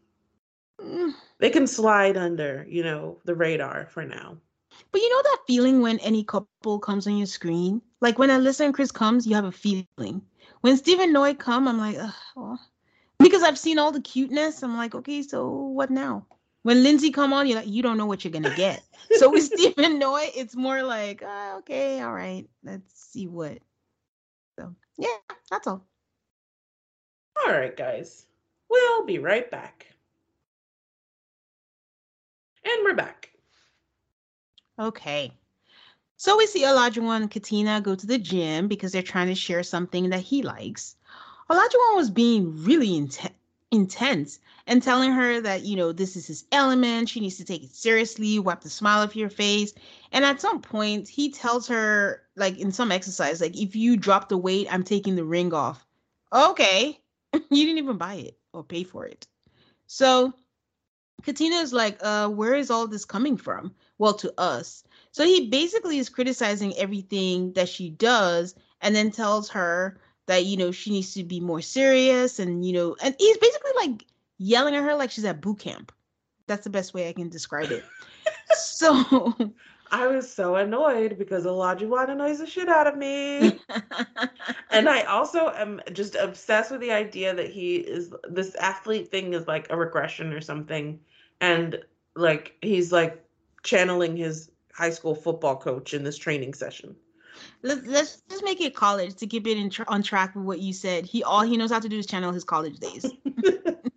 Mm. 0.81 1.15
They 1.41 1.51
can 1.51 1.67
slide 1.67 2.17
under, 2.17 2.67
you 2.69 2.83
know, 2.83 3.19
the 3.25 3.35
radar 3.35 3.87
for 3.87 4.05
now. 4.05 4.37
But 4.91 5.01
you 5.01 5.11
know 5.11 5.23
that 5.23 5.39
feeling 5.47 5.81
when 5.81 5.99
any 6.01 6.25
couple 6.25 6.79
comes 6.79 7.07
on 7.07 7.17
your 7.17 7.27
screen? 7.27 7.83
Like 8.01 8.19
when 8.19 8.31
Alyssa 8.31 8.65
and 8.65 8.75
Chris 8.75 8.91
comes, 8.91 9.27
you 9.27 9.35
have 9.35 9.45
a 9.45 9.53
feeling. 9.53 10.23
When 10.61 10.77
Steve 10.77 11.01
and 11.01 11.13
Noi 11.13 11.35
come, 11.35 11.69
I'm 11.69 11.79
like, 11.79 11.97
Ugh, 11.99 12.15
well. 12.37 12.61
because 13.19 13.43
I've 13.43 13.59
seen 13.59 13.79
all 13.79 13.93
the 13.93 14.01
cuteness. 14.01 14.63
I'm 14.63 14.77
like, 14.77 14.95
okay, 14.95 15.23
so 15.23 15.49
what 15.49 15.91
now? 15.91 16.27
When 16.63 16.83
Lindsey 16.83 17.11
come 17.11 17.33
on, 17.33 17.47
you're 17.47 17.59
like, 17.59 17.69
you 17.69 17.83
don't 17.83 17.97
know 17.97 18.07
what 18.07 18.25
you're 18.25 18.33
gonna 18.33 18.55
get. 18.55 18.83
so 19.13 19.31
with 19.31 19.45
Steve 19.53 19.75
and 19.79 19.99
Noi, 19.99 20.31
it's 20.35 20.57
more 20.57 20.83
like, 20.83 21.23
uh, 21.23 21.57
okay, 21.59 22.01
all 22.01 22.13
right, 22.13 22.47
let's 22.65 23.11
see 23.11 23.27
what. 23.27 23.59
So 24.59 24.75
yeah, 24.97 25.17
that's 25.51 25.67
all. 25.67 25.87
All 27.47 27.53
right, 27.53 27.77
guys. 27.77 28.27
We'll 28.69 29.07
be 29.07 29.19
right 29.19 29.51
back. 29.51 29.87
And 32.65 32.85
we're 32.85 32.95
back. 32.95 33.31
Okay. 34.79 35.33
So 36.17 36.37
we 36.37 36.47
see 36.47 36.65
Olajuwon 36.65 37.23
and 37.23 37.31
Katina 37.31 37.81
go 37.81 37.95
to 37.95 38.07
the 38.07 38.19
gym 38.19 38.69
because 38.69 38.93
they're 38.93 39.03
trying 39.03 39.29
to 39.29 39.35
share 39.35 39.63
something 39.63 40.11
that 40.11 40.21
he 40.21 40.43
likes. 40.43 40.97
Olajuwon 41.49 41.97
was 41.97 42.11
being 42.11 42.65
really 42.65 42.89
inten- 42.89 43.33
intense 43.71 44.41
and 44.67 44.83
telling 44.83 45.13
her 45.13 45.41
that, 45.41 45.63
you 45.63 45.77
know, 45.77 45.93
this 45.93 46.17
is 46.17 46.27
his 46.27 46.45
element. 46.53 47.09
She 47.09 47.21
needs 47.21 47.37
to 47.37 47.45
take 47.45 47.63
it 47.63 47.75
seriously, 47.75 48.39
wipe 48.39 48.61
the 48.61 48.71
smile 48.71 49.03
off 49.03 49.17
your 49.17 49.31
face. 49.31 49.73
And 50.13 50.25
at 50.25 50.41
some 50.41 50.61
point, 50.61 51.09
he 51.09 51.31
tells 51.31 51.69
her, 51.69 52.23
like 52.37 52.59
in 52.59 52.73
some 52.73 52.93
exercise, 52.93 53.41
like, 53.41 53.57
if 53.57 53.77
you 53.77 53.97
drop 53.97 54.29
the 54.29 54.37
weight, 54.37 54.73
I'm 54.73 54.83
taking 54.83 55.17
the 55.17 55.25
ring 55.25 55.55
off. 55.55 55.87
Okay. 56.33 57.01
you 57.33 57.41
didn't 57.51 57.79
even 57.79 57.97
buy 57.97 58.15
it 58.15 58.39
or 58.53 58.63
pay 58.65 58.85
for 58.85 59.07
it. 59.07 59.27
So 59.87 60.35
Katina 61.23 61.57
is 61.57 61.73
like, 61.73 61.99
uh, 62.01 62.29
where 62.29 62.55
is 62.55 62.71
all 62.71 62.87
this 62.87 63.05
coming 63.05 63.37
from? 63.37 63.75
Well, 63.99 64.15
to 64.15 64.33
us. 64.39 64.85
So 65.13 65.25
he 65.25 65.49
basically 65.49 65.99
is 65.99 66.09
criticizing 66.09 66.77
everything 66.77 67.53
that 67.55 67.69
she 67.69 67.91
does 67.91 68.55
and 68.81 68.95
then 68.95 69.11
tells 69.11 69.49
her 69.51 69.99
that, 70.27 70.45
you 70.45 70.57
know, 70.57 70.71
she 70.71 70.91
needs 70.91 71.15
to 71.15 71.25
be 71.25 71.41
more 71.41 71.61
serious 71.61 72.39
and, 72.39 72.65
you 72.65 72.73
know, 72.73 72.97
and 73.03 73.15
he's 73.19 73.37
basically 73.39 73.73
like 73.77 74.05
yelling 74.39 74.77
at 74.77 74.85
her 74.85 74.95
like 74.95 75.11
she's 75.11 75.25
at 75.25 75.41
boot 75.41 75.59
camp. 75.59 75.93
That's 76.47 76.65
the 76.65 76.71
best 76.71 76.95
way 76.95 77.09
I 77.09 77.13
can 77.13 77.29
describe 77.29 77.71
it. 77.71 77.85
so 78.57 79.53
I 79.91 80.07
was 80.07 80.31
so 80.33 80.57
annoyed 80.57 81.19
because 81.19 81.45
Olajuwon 81.45 82.11
annoys 82.11 82.39
the 82.39 82.47
shit 82.47 82.69
out 82.69 82.87
of 82.87 82.97
me. 82.97 83.59
and 84.71 84.89
I 84.89 85.03
also 85.03 85.51
am 85.51 85.81
just 85.93 86.15
obsessed 86.15 86.71
with 86.71 86.81
the 86.81 86.93
idea 86.93 87.35
that 87.35 87.51
he 87.51 87.77
is 87.77 88.13
this 88.29 88.55
athlete 88.57 89.11
thing 89.11 89.35
is 89.35 89.47
like 89.47 89.67
a 89.71 89.77
regression 89.77 90.33
or 90.33 90.41
something. 90.41 91.01
And 91.41 91.79
like 92.17 92.57
he's 92.63 92.93
like 92.93 93.25
channeling 93.63 94.17
his 94.17 94.51
high 94.73 94.91
school 94.91 95.15
football 95.15 95.57
coach 95.57 95.95
in 95.95 96.05
this 96.05 96.17
training 96.17 96.55
session. 96.55 96.97
let's, 97.63 97.87
let's 97.87 98.23
just 98.29 98.45
make 98.45 98.61
it 98.61 98.75
college 98.75 99.15
to 99.17 99.27
keep 99.27 99.47
it 99.47 99.57
in 99.57 99.71
tr- 99.71 99.83
on 99.89 100.03
track 100.03 100.35
with 100.35 100.45
what 100.45 100.61
you 100.61 100.73
said. 100.73 101.07
He 101.07 101.23
all 101.23 101.43
he 101.43 101.57
knows 101.57 101.71
how 101.71 101.81
to 101.81 101.89
do 101.89 101.99
is 101.99 102.07
channel 102.07 102.33
his 102.33 102.45
college 102.45 102.79
days. 102.79 103.11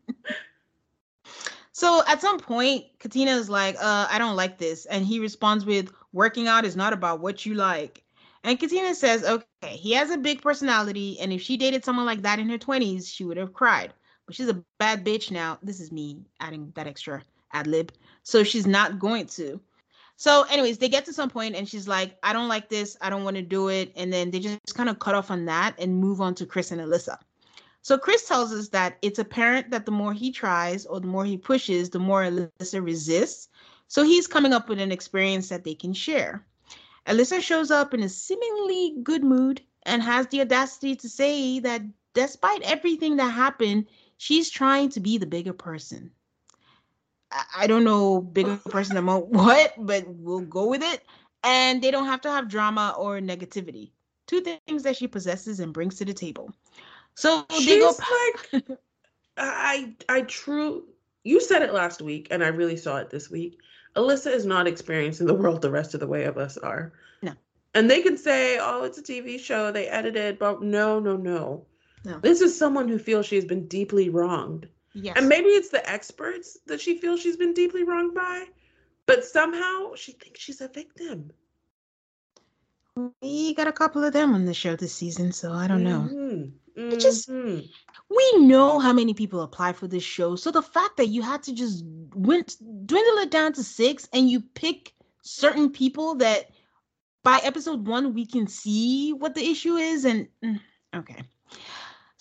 So 1.74 2.04
at 2.06 2.22
some 2.22 2.38
point, 2.38 2.86
Katina 3.00 3.32
is 3.32 3.50
like, 3.50 3.76
uh, 3.76 4.08
I 4.10 4.18
don't 4.20 4.36
like 4.36 4.58
this. 4.58 4.86
And 4.86 5.06
he 5.06 5.20
responds 5.20 5.66
with, 5.66 5.92
working 6.14 6.48
out 6.48 6.66
is 6.66 6.76
not 6.76 6.94
about 6.94 7.22
what 7.22 7.46
you 7.46 7.56
like. 7.56 8.04
And 8.44 8.60
Katina 8.60 8.94
says, 8.94 9.24
okay, 9.24 9.46
he 9.70 9.94
has 9.94 10.12
a 10.12 10.18
big 10.18 10.42
personality. 10.42 11.20
And 11.20 11.32
if 11.32 11.42
she 11.42 11.58
dated 11.58 11.86
someone 11.86 12.06
like 12.06 12.24
that 12.24 12.40
in 12.40 12.50
her 12.50 12.58
20s, 12.58 13.08
she 13.08 13.24
would 13.24 13.38
have 13.38 13.54
cried. 13.54 13.94
But 14.26 14.36
she's 14.36 14.50
a 14.50 14.64
bad 14.80 15.06
bitch 15.06 15.32
now. 15.32 15.60
This 15.64 15.80
is 15.80 15.92
me 15.92 16.20
adding 16.40 16.72
that 16.76 16.88
extra 16.88 17.24
ad 17.54 17.68
lib. 17.68 17.92
So 18.24 18.44
she's 18.44 18.68
not 18.68 19.00
going 19.00 19.28
to. 19.28 19.60
So, 20.16 20.44
anyways, 20.52 20.78
they 20.78 20.88
get 20.88 21.06
to 21.06 21.14
some 21.14 21.32
point 21.32 21.56
and 21.56 21.68
she's 21.68 21.88
like, 21.88 22.16
I 22.22 22.32
don't 22.32 22.48
like 22.48 22.70
this. 22.70 22.96
I 23.02 23.10
don't 23.10 23.24
want 23.24 23.38
to 23.38 23.42
do 23.42 23.70
it. 23.70 23.92
And 23.96 24.14
then 24.14 24.30
they 24.30 24.40
just 24.40 24.76
kind 24.76 24.88
of 24.88 25.00
cut 25.00 25.16
off 25.16 25.32
on 25.32 25.46
that 25.46 25.74
and 25.80 26.00
move 26.00 26.22
on 26.22 26.36
to 26.36 26.46
Chris 26.46 26.72
and 26.72 26.80
Alyssa. 26.80 27.18
So 27.82 27.98
Chris 27.98 28.28
tells 28.28 28.54
us 28.54 28.70
that 28.70 29.00
it's 29.02 29.18
apparent 29.18 29.72
that 29.72 29.88
the 29.88 29.92
more 29.92 30.14
he 30.14 30.32
tries 30.32 30.86
or 30.86 31.00
the 31.00 31.08
more 31.08 31.26
he 31.26 31.38
pushes, 31.38 31.90
the 31.90 31.98
more 31.98 32.22
Alyssa 32.24 32.84
resists. 32.84 33.50
So 33.88 34.04
he's 34.04 34.28
coming 34.28 34.54
up 34.54 34.70
with 34.70 34.80
an 34.80 34.92
experience 34.92 35.50
that 35.50 35.64
they 35.64 35.74
can 35.74 35.94
share. 35.94 36.46
Alyssa 37.08 37.42
shows 37.42 37.72
up 37.72 37.96
in 37.96 38.04
a 38.04 38.10
seemingly 38.10 38.98
good 39.02 39.24
mood 39.24 39.62
and 39.84 40.04
has 40.04 40.28
the 40.28 40.42
audacity 40.42 40.96
to 40.98 41.10
say 41.10 41.60
that 41.60 41.82
despite 42.14 42.62
everything 42.62 43.16
that 43.16 43.30
happened, 43.30 43.88
she's 44.18 44.52
trying 44.52 44.90
to 44.90 45.00
be 45.00 45.18
the 45.18 45.26
bigger 45.26 45.54
person. 45.54 46.12
I 47.56 47.68
don't 47.68 47.84
know 47.84 48.22
bigger 48.22 48.58
person 48.58 48.96
than 48.96 49.06
what, 49.30 49.74
but 49.78 50.06
we'll 50.08 50.42
go 50.42 50.68
with 50.68 50.84
it. 50.84 51.04
And 51.44 51.82
they 51.82 51.92
don't 51.92 52.06
have 52.06 52.22
to 52.22 52.30
have 52.30 52.48
drama 52.48 52.96
or 52.98 53.20
negativity. 53.20 53.92
Two 54.28 54.42
things 54.42 54.84
that 54.84 54.96
she 54.96 55.08
possesses 55.08 55.60
and 55.60 55.74
brings 55.74 55.96
to 55.98 56.06
the 56.06 56.14
table. 56.14 56.54
So 57.16 57.46
She's 57.60 57.84
like, 57.84 58.64
I, 59.38 59.94
I 60.08 60.22
true. 60.22 60.86
You 61.24 61.42
said 61.42 61.62
it 61.62 61.74
last 61.74 62.02
week, 62.02 62.28
and 62.32 62.44
I 62.44 62.48
really 62.48 62.78
saw 62.78 62.98
it 62.98 63.10
this 63.10 63.30
week. 63.30 63.60
Alyssa 63.96 64.34
is 64.34 64.46
not 64.46 64.68
experiencing 64.68 65.28
the 65.28 65.34
world 65.34 65.62
the 65.62 65.72
rest 65.72 65.94
of 65.94 66.00
the 66.00 66.08
way 66.08 66.24
of 66.24 66.38
us 66.38 66.58
are. 66.58 66.94
No. 67.22 67.34
And 67.74 67.90
they 67.90 68.02
can 68.02 68.18
say, 68.18 68.58
"Oh, 68.60 68.84
it's 68.84 68.98
a 68.98 69.04
TV 69.04 69.40
show. 69.40 69.72
They 69.72 69.88
edited," 69.88 70.40
but 70.40 70.62
no, 70.62 71.00
no, 71.00 71.18
no. 71.18 71.66
No. 72.04 72.20
This 72.20 72.42
is 72.42 72.58
someone 72.58 72.88
who 72.88 72.98
feels 72.98 73.26
she 73.26 73.36
has 73.36 73.46
been 73.46 73.68
deeply 73.68 74.10
wronged. 74.10 74.68
Yes. 74.94 75.18
And 75.18 75.30
maybe 75.30 75.48
it's 75.50 75.70
the 75.70 75.88
experts 75.90 76.58
that 76.68 76.82
she 76.82 76.98
feels 76.98 77.22
she's 77.22 77.38
been 77.38 77.54
deeply 77.54 77.84
wronged 77.84 78.14
by, 78.14 78.46
but 79.06 79.24
somehow 79.24 79.96
she 79.96 80.12
thinks 80.14 80.40
she's 80.40 80.62
a 80.62 80.68
victim. 80.68 81.32
we 83.22 83.54
got 83.54 83.68
a 83.68 83.72
couple 83.72 84.04
of 84.04 84.12
them 84.12 84.34
on 84.36 84.46
the 84.46 84.54
show 84.54 84.76
this 84.76 84.94
season, 84.94 85.32
so 85.32 85.54
I 85.54 85.66
don't 85.68 85.84
know. 85.84 86.10
Mhm. 86.12 86.52
It 86.76 87.00
just- 87.00 87.30
we 88.10 88.38
know 88.40 88.80
how 88.80 88.92
many 88.92 89.14
people 89.14 89.42
apply 89.42 89.74
for 89.74 89.88
this 89.88 90.04
show. 90.04 90.36
So 90.36 90.52
the 90.52 90.62
fact 90.62 90.98
that 90.98 91.08
you 91.08 91.22
had 91.22 91.42
to 91.44 91.54
just 91.54 91.86
went 92.14 92.58
dwindle 92.86 93.18
it 93.20 93.32
down 93.32 93.54
to 93.54 93.64
six 93.64 94.10
and 94.12 94.30
you 94.30 94.42
pick 94.42 94.94
certain 95.24 95.70
people 95.70 96.16
that 96.16 96.52
by 97.24 97.40
episode 97.44 97.88
one 97.88 98.14
we 98.14 98.26
can 98.26 98.48
see 98.48 99.14
what 99.14 99.36
the 99.36 99.50
issue 99.50 99.76
is 99.78 100.04
and 100.06 100.28
mm, 100.44 100.60
okay. 100.94 101.24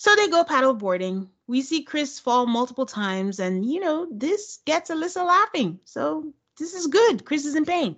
So 0.01 0.15
they 0.15 0.29
go 0.29 0.43
paddle 0.43 0.73
boarding. 0.73 1.29
We 1.45 1.61
see 1.61 1.83
Chris 1.83 2.19
fall 2.19 2.47
multiple 2.47 2.87
times, 2.87 3.39
and 3.39 3.63
you 3.63 3.79
know, 3.79 4.07
this 4.09 4.57
gets 4.65 4.89
Alyssa 4.89 5.23
laughing. 5.23 5.79
So 5.85 6.33
this 6.57 6.73
is 6.73 6.87
good. 6.87 7.23
Chris 7.23 7.45
is 7.45 7.53
in 7.53 7.65
pain. 7.65 7.95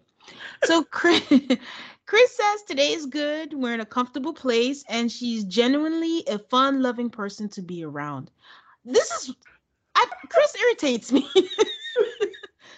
So 0.65 0.83
Chris 0.91 1.23
Chris 2.05 2.35
says 2.35 2.63
today 2.63 2.91
is 2.91 3.05
good. 3.05 3.53
We're 3.53 3.75
in 3.75 3.79
a 3.79 3.85
comfortable 3.85 4.33
place, 4.33 4.83
and 4.89 5.09
she's 5.09 5.45
genuinely 5.45 6.25
a 6.27 6.39
fun 6.39 6.81
loving 6.81 7.09
person 7.09 7.47
to 7.51 7.61
be 7.61 7.85
around. 7.85 8.29
This 8.83 9.09
is 9.09 9.33
I, 9.95 10.05
Chris 10.27 10.55
irritates 10.61 11.09
me. 11.09 11.25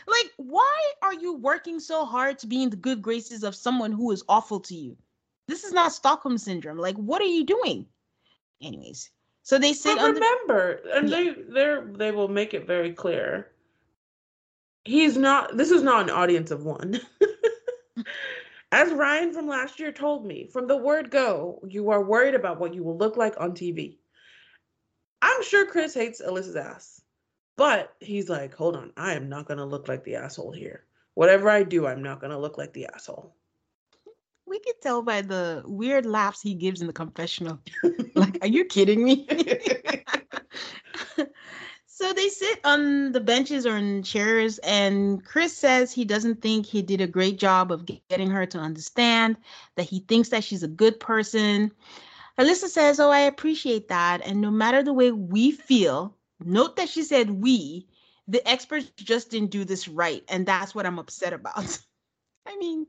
like, 0.07 0.33
why 0.37 0.91
are 1.01 1.15
you 1.15 1.33
working 1.33 1.79
so 1.79 2.05
hard 2.05 2.37
to 2.37 2.47
be 2.47 2.61
in 2.61 2.69
the 2.69 2.75
good 2.75 3.01
graces 3.01 3.43
of 3.43 3.55
someone 3.55 3.91
who 3.91 4.11
is 4.11 4.23
awful 4.29 4.59
to 4.59 4.75
you? 4.75 4.95
This 5.47 5.63
is 5.63 5.73
not 5.73 5.93
Stockholm 5.93 6.37
syndrome. 6.37 6.77
Like, 6.77 6.97
what 6.97 7.23
are 7.23 7.25
you 7.25 7.43
doing? 7.43 7.87
Anyways, 8.61 9.09
so 9.45 9.59
they 9.59 9.73
sit 9.73 9.97
But 9.97 10.05
on 10.05 10.13
the 10.15 10.21
remember, 10.21 10.81
and 10.91 11.07
they 11.07 11.29
they 11.29 11.77
they 11.91 12.11
will 12.11 12.27
make 12.27 12.55
it 12.55 12.65
very 12.65 12.91
clear. 12.91 13.51
He's 14.85 15.17
not. 15.17 15.55
This 15.55 15.69
is 15.69 15.83
not 15.83 16.01
an 16.01 16.09
audience 16.09 16.49
of 16.49 16.63
one. 16.65 16.99
As 18.71 18.91
Ryan 18.91 19.33
from 19.33 19.47
last 19.47 19.79
year 19.79 19.91
told 19.91 20.25
me, 20.25 20.47
from 20.51 20.65
the 20.65 20.75
word 20.75 21.11
go, 21.11 21.61
you 21.67 21.91
are 21.91 22.03
worried 22.03 22.33
about 22.33 22.59
what 22.59 22.73
you 22.73 22.83
will 22.83 22.97
look 22.97 23.17
like 23.17 23.35
on 23.39 23.51
TV. 23.51 23.99
I'm 25.21 25.43
sure 25.43 25.67
Chris 25.67 25.93
hates 25.93 26.23
Alyssa's 26.23 26.55
ass, 26.55 27.01
but 27.55 27.93
he's 27.99 28.29
like, 28.29 28.55
hold 28.55 28.75
on, 28.75 28.93
I 28.97 29.13
am 29.13 29.29
not 29.29 29.47
going 29.47 29.59
to 29.59 29.65
look 29.65 29.87
like 29.87 30.03
the 30.03 30.15
asshole 30.15 30.53
here. 30.53 30.85
Whatever 31.13 31.51
I 31.51 31.61
do, 31.61 31.85
I'm 31.85 32.01
not 32.01 32.19
going 32.19 32.31
to 32.31 32.39
look 32.39 32.57
like 32.57 32.73
the 32.73 32.87
asshole. 32.87 33.35
We 34.47 34.59
could 34.59 34.79
tell 34.81 35.01
by 35.01 35.21
the 35.21 35.63
weird 35.65 36.05
laughs 36.05 36.41
he 36.41 36.53
gives 36.53 36.81
in 36.81 36.87
the 36.87 36.93
confessional. 36.93 37.59
like, 38.15 38.37
are 38.41 38.47
you 38.47 38.65
kidding 38.65 39.03
me? 39.03 39.27
so 41.85 42.13
they 42.13 42.29
sit 42.29 42.59
on 42.63 43.11
the 43.11 43.19
benches 43.19 43.65
or 43.65 43.77
in 43.77 44.03
chairs, 44.03 44.57
and 44.59 45.23
Chris 45.25 45.55
says 45.55 45.91
he 45.91 46.05
doesn't 46.05 46.41
think 46.41 46.65
he 46.65 46.81
did 46.81 47.01
a 47.01 47.07
great 47.07 47.37
job 47.37 47.71
of 47.71 47.85
getting 48.09 48.29
her 48.29 48.45
to 48.45 48.57
understand 48.57 49.37
that 49.75 49.83
he 49.83 49.99
thinks 50.01 50.29
that 50.29 50.43
she's 50.43 50.63
a 50.63 50.67
good 50.67 50.99
person. 50.99 51.71
Alyssa 52.37 52.67
says, 52.67 52.99
Oh, 52.99 53.11
I 53.11 53.21
appreciate 53.21 53.87
that. 53.87 54.25
And 54.25 54.41
no 54.41 54.51
matter 54.51 54.83
the 54.83 54.93
way 54.93 55.11
we 55.11 55.51
feel, 55.51 56.15
note 56.43 56.75
that 56.75 56.89
she 56.89 57.03
said 57.03 57.29
we, 57.29 57.87
the 58.27 58.45
experts 58.47 58.91
just 58.97 59.31
didn't 59.31 59.51
do 59.51 59.63
this 59.63 59.87
right. 59.87 60.23
And 60.27 60.45
that's 60.45 60.75
what 60.75 60.85
I'm 60.85 60.99
upset 60.99 61.33
about. 61.33 61.79
I 62.45 62.57
mean, 62.57 62.87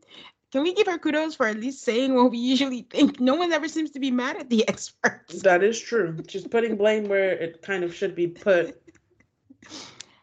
can 0.53 0.63
we 0.63 0.75
give 0.75 0.87
her 0.87 0.99
kudos 0.99 1.35
for 1.35 1.47
at 1.47 1.59
least 1.59 1.83
saying 1.83 2.15
what 2.15 2.31
we 2.31 2.39
usually 2.39 2.83
think? 2.83 3.21
No 3.21 3.35
one 3.35 3.53
ever 3.53 3.69
seems 3.69 3.91
to 3.93 4.01
be 4.01 4.11
mad 4.11 4.37
at 4.37 4.51
the 4.51 4.67
experts. 4.69 5.43
That 5.43 5.63
is 5.63 5.81
true. 5.81 6.17
She's 6.29 6.47
putting 6.47 6.77
blame 6.77 7.09
where 7.09 7.31
it 7.31 7.63
kind 7.63 7.85
of 7.85 7.95
should 7.95 8.15
be 8.15 8.29
put. 8.29 8.81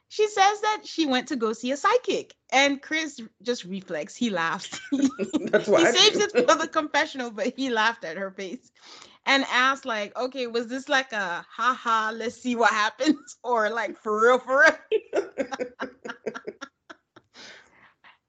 She 0.09 0.27
says 0.27 0.61
that 0.61 0.81
she 0.83 1.07
went 1.07 1.29
to 1.29 1.35
go 1.35 1.53
see 1.53 1.71
a 1.71 1.77
psychic, 1.77 2.35
and 2.51 2.79
Chris 2.79 3.19
just 3.41 3.65
reflex. 3.65 4.15
He 4.15 4.29
laughs. 4.29 4.79
That's 4.91 5.65
he 5.65 5.71
why 5.71 5.85
I 5.87 5.91
saves 5.91 6.17
do. 6.17 6.23
it 6.25 6.47
for 6.47 6.55
the 6.55 6.67
confessional, 6.67 7.31
but 7.31 7.53
he 7.57 7.71
laughed 7.71 8.05
at 8.05 8.15
her 8.17 8.29
face 8.29 8.71
and 9.25 9.43
asked, 9.51 9.85
like, 9.85 10.15
okay, 10.15 10.45
was 10.45 10.67
this 10.67 10.87
like 10.87 11.13
a 11.13 11.43
ha 11.49 11.73
ha, 11.73 12.13
let's 12.13 12.39
see 12.39 12.55
what 12.55 12.69
happens? 12.69 13.37
Or 13.43 13.71
like 13.71 13.97
for 13.97 14.21
real, 14.21 14.37
for 14.37 14.67
real? 14.67 15.29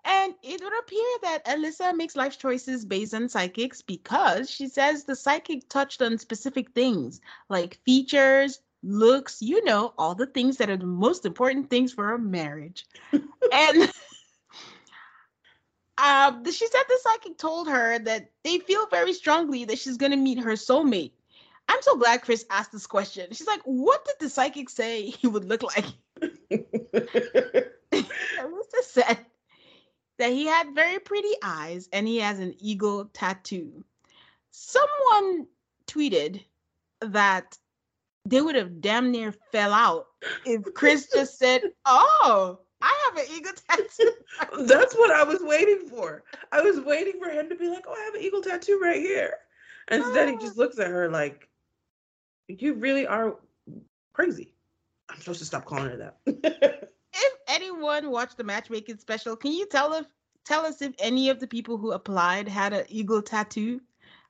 And 0.05 0.35
it 0.43 0.61
would 0.63 0.79
appear 0.81 1.07
that 1.23 1.47
Alyssa 1.47 1.97
makes 1.97 2.15
life 2.15 2.39
choices 2.39 2.85
based 2.85 3.15
on 3.15 3.29
psychics 3.29 3.81
because 3.81 4.51
she 4.51 4.69
says 4.69 5.05
the 5.05 5.17
psychic 5.17 5.69
touched 5.69 6.03
on 6.03 6.19
specific 6.19 6.73
things 6.73 7.21
like 7.49 7.81
features, 7.87 8.61
looks, 8.83 9.41
you 9.41 9.65
know, 9.65 9.95
all 9.97 10.15
the 10.15 10.27
things 10.27 10.59
that 10.59 10.69
are 10.69 10.77
the 10.77 10.85
most 10.85 11.25
important 11.25 11.71
things 11.71 11.93
for 11.93 12.13
a 12.13 12.19
marriage. 12.19 12.87
and 13.13 13.83
um, 15.99 16.45
she 16.45 16.67
said 16.67 16.83
the 16.89 16.99
psychic 17.03 17.39
told 17.39 17.69
her 17.69 17.99
that 18.01 18.31
they 18.43 18.59
feel 18.59 18.87
very 18.89 19.15
strongly 19.15 19.65
that 19.65 19.79
she's 19.79 19.97
going 19.97 20.13
to 20.13 20.19
meet 20.19 20.39
her 20.39 20.53
soulmate. 20.53 21.13
I'm 21.67 21.81
so 21.81 21.97
glad 21.97 22.21
Chris 22.21 22.45
asked 22.51 22.73
this 22.73 22.87
question. 22.87 23.29
She's 23.33 23.47
like, 23.47 23.63
what 23.65 24.05
did 24.05 24.17
the 24.21 24.29
psychic 24.29 24.69
say 24.69 25.07
he 25.07 25.29
would 25.29 25.47
look 25.47 25.63
like? 25.63 25.87
Alyssa 27.93 28.83
said 28.83 29.19
that 30.19 30.33
he 30.33 30.47
had 30.47 30.75
very 30.75 30.99
pretty 30.99 31.33
eyes 31.43 31.89
and 31.93 32.07
he 32.07 32.19
has 32.19 32.39
an 32.39 32.55
eagle 32.59 33.07
tattoo. 33.07 33.85
Someone 34.51 35.47
tweeted 35.87 36.45
that 37.01 37.59
they 38.27 38.41
would 38.41 38.55
have 38.55 38.81
damn 38.81 39.11
near 39.11 39.33
fell 39.53 39.73
out 39.73 40.07
if 40.47 40.63
Chris 40.75 41.09
just 41.13 41.39
said, 41.39 41.63
"Oh, 41.85 42.61
I 42.81 43.05
have 43.07 43.19
an 43.19 43.37
eagle 43.37 43.53
tattoo." 43.69 44.13
That's 44.67 44.95
what 44.95 45.11
I 45.11 45.25
was 45.25 45.41
waiting 45.43 45.89
for. 45.89 46.25
I 46.53 46.63
was 46.63 46.81
waiting 46.81 47.21
for 47.21 47.29
him 47.29 47.49
to 47.49 47.57
be 47.57 47.69
like, 47.69 47.85
"Oh, 47.87 47.95
I 47.95 48.05
have 48.05 48.15
an 48.15 48.23
eagle 48.23 48.43
tattoo 48.43 48.81
right 48.83 49.01
here." 49.01 49.35
Instead, 49.91 50.29
he 50.29 50.37
ah. 50.37 50.41
just 50.41 50.57
looks 50.57 50.79
at 50.79 50.91
her 50.91 51.11
like, 51.11 51.49
"You 52.49 52.75
really 52.75 53.07
are 53.07 53.37
crazy." 54.13 54.55
I'm 55.11 55.19
supposed 55.19 55.41
to 55.41 55.45
stop 55.45 55.67
calling 55.67 55.91
her 55.91 56.15
that. 56.25 56.91
if 57.15 57.33
anyone 57.49 58.11
watched 58.11 58.37
the 58.37 58.45
matchmaking 58.45 58.99
special, 58.99 59.37
can 59.37 59.53
you 59.53 59.67
tell 59.67 59.93
us 59.93 60.07
tell 60.45 60.67
us 60.67 60.83
if 60.83 60.93
any 60.99 61.31
of 61.31 61.41
the 61.41 61.47
people 61.47 61.79
who 61.79 61.93
applied 61.93 62.49
had 62.49 62.73
an 62.73 62.85
eagle 62.89 63.23
tattoo? 63.23 63.81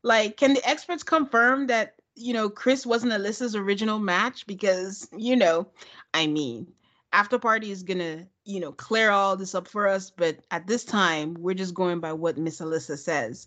Like, 0.03 0.37
can 0.37 0.55
the 0.55 0.69
experts 0.69 1.03
confirm 1.03 1.67
that 1.69 1.95
you 2.15 2.33
know 2.33 2.49
Chris 2.51 2.87
wasn't 2.87 3.13
Alyssa's 3.13 3.57
original 3.57 3.99
match? 3.99 4.47
Because 4.47 5.09
you 5.17 5.37
know, 5.37 5.67
I 6.13 6.27
mean, 6.27 6.73
after 7.13 7.39
party 7.39 7.71
is 7.71 7.83
gonna 7.83 8.27
you 8.45 8.61
know 8.61 8.73
clear 8.73 9.11
all 9.11 9.37
this 9.37 9.55
up 9.55 9.67
for 9.69 9.89
us, 9.89 10.11
but 10.11 10.39
at 10.51 10.67
this 10.67 10.85
time 10.85 11.35
we're 11.39 11.55
just 11.55 11.75
going 11.75 12.01
by 12.01 12.13
what 12.13 12.39
Miss 12.39 12.61
Alyssa 12.61 12.99
says. 12.99 13.47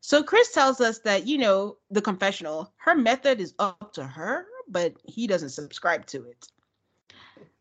So 0.00 0.22
Chris 0.22 0.52
tells 0.52 0.82
us 0.82 0.98
that 1.00 1.26
you 1.26 1.38
know 1.38 1.78
the 1.90 2.02
confessional, 2.02 2.72
her 2.76 2.94
method 2.94 3.40
is 3.40 3.54
up 3.58 3.94
to 3.94 4.04
her, 4.04 4.46
but 4.68 4.94
he 5.04 5.26
doesn't 5.26 5.50
subscribe 5.50 6.04
to 6.06 6.24
it. 6.24 6.46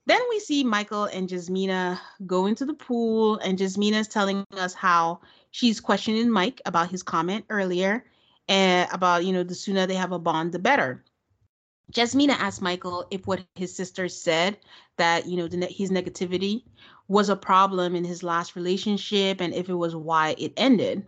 Then 0.06 0.20
we 0.30 0.40
see 0.40 0.64
Michael 0.64 1.06
and 1.06 1.30
Jasmina 1.30 2.00
go 2.26 2.46
into 2.46 2.66
the 2.66 2.74
pool, 2.74 3.38
and 3.38 3.58
Jasmina 3.58 4.00
is 4.00 4.08
telling 4.08 4.46
us 4.52 4.74
how 4.74 5.22
she's 5.52 5.80
questioning 5.80 6.30
Mike 6.30 6.62
about 6.66 6.90
his 6.90 7.04
comment 7.04 7.46
earlier 7.50 8.06
and 8.50 8.90
about, 8.92 9.24
you 9.24 9.32
know, 9.32 9.44
the 9.44 9.56
sooner 9.56 9.86
they 9.86 9.96
have 9.96 10.12
a 10.12 10.20
bond, 10.20 10.52
the 10.52 10.60
better. 10.60 11.04
Jasmina 11.94 12.34
asked 12.34 12.62
Michael 12.62 13.06
if 13.12 13.28
what 13.28 13.46
his 13.56 13.76
sister 13.76 14.10
said 14.10 14.58
that, 14.98 15.26
you 15.26 15.38
know, 15.38 15.48
the, 15.48 15.66
his 15.68 15.92
negativity 15.92 16.64
was 17.08 17.30
a 17.30 17.36
problem 17.36 17.96
in 17.96 18.04
his 18.04 18.24
last 18.24 18.56
relationship 18.56 19.40
and 19.40 19.54
if 19.54 19.70
it 19.70 19.76
was 19.76 19.96
why 19.96 20.36
it 20.38 20.54
ended. 20.58 21.06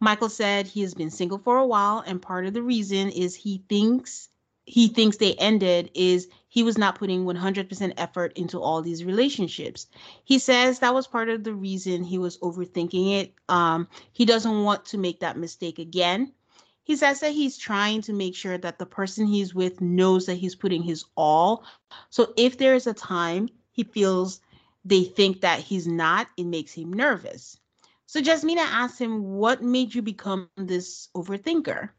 Michael 0.00 0.28
said 0.28 0.66
he 0.66 0.82
has 0.82 0.94
been 0.94 1.10
single 1.10 1.38
for 1.38 1.58
a 1.58 1.66
while, 1.66 2.04
and 2.06 2.22
part 2.22 2.46
of 2.46 2.54
the 2.54 2.62
reason 2.62 3.10
is 3.10 3.34
he 3.34 3.64
thinks 3.68 4.28
he 4.64 4.88
thinks 4.88 5.16
they 5.16 5.32
ended 5.34 5.90
is 5.94 6.28
he 6.58 6.64
was 6.64 6.76
not 6.76 6.96
putting 6.98 7.24
100% 7.24 7.92
effort 7.98 8.32
into 8.36 8.60
all 8.60 8.82
these 8.82 9.04
relationships. 9.04 9.86
He 10.24 10.40
says 10.40 10.80
that 10.80 10.92
was 10.92 11.06
part 11.06 11.28
of 11.28 11.44
the 11.44 11.54
reason 11.54 12.02
he 12.02 12.18
was 12.18 12.36
overthinking 12.38 13.20
it. 13.20 13.32
Um, 13.48 13.86
he 14.12 14.24
doesn't 14.24 14.64
want 14.64 14.84
to 14.86 14.98
make 14.98 15.20
that 15.20 15.36
mistake 15.38 15.78
again. 15.78 16.32
He 16.82 16.96
says 16.96 17.20
that 17.20 17.30
he's 17.30 17.58
trying 17.58 18.02
to 18.02 18.12
make 18.12 18.34
sure 18.34 18.58
that 18.58 18.80
the 18.80 18.86
person 18.86 19.24
he's 19.24 19.54
with 19.54 19.80
knows 19.80 20.26
that 20.26 20.34
he's 20.34 20.56
putting 20.56 20.82
his 20.82 21.04
all. 21.16 21.62
So 22.10 22.32
if 22.36 22.58
there 22.58 22.74
is 22.74 22.88
a 22.88 22.92
time 22.92 23.48
he 23.70 23.84
feels 23.84 24.40
they 24.84 25.04
think 25.04 25.42
that 25.42 25.60
he's 25.60 25.86
not, 25.86 26.26
it 26.36 26.46
makes 26.46 26.72
him 26.72 26.92
nervous. 26.92 27.56
So 28.06 28.20
Jasmina 28.20 28.66
asks 28.66 28.98
him, 28.98 29.22
What 29.22 29.62
made 29.62 29.94
you 29.94 30.02
become 30.02 30.50
this 30.56 31.08
overthinker? 31.14 31.90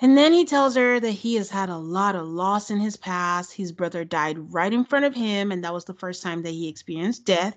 And 0.00 0.16
then 0.16 0.32
he 0.32 0.44
tells 0.44 0.76
her 0.76 1.00
that 1.00 1.10
he 1.10 1.36
has 1.36 1.48
had 1.48 1.70
a 1.70 1.78
lot 1.78 2.16
of 2.16 2.26
loss 2.26 2.70
in 2.70 2.78
his 2.78 2.96
past. 2.96 3.52
His 3.52 3.72
brother 3.72 4.04
died 4.04 4.52
right 4.52 4.72
in 4.72 4.84
front 4.84 5.06
of 5.06 5.14
him, 5.14 5.50
and 5.50 5.64
that 5.64 5.72
was 5.72 5.86
the 5.86 5.94
first 5.94 6.22
time 6.22 6.42
that 6.42 6.50
he 6.50 6.68
experienced 6.68 7.24
death. 7.24 7.56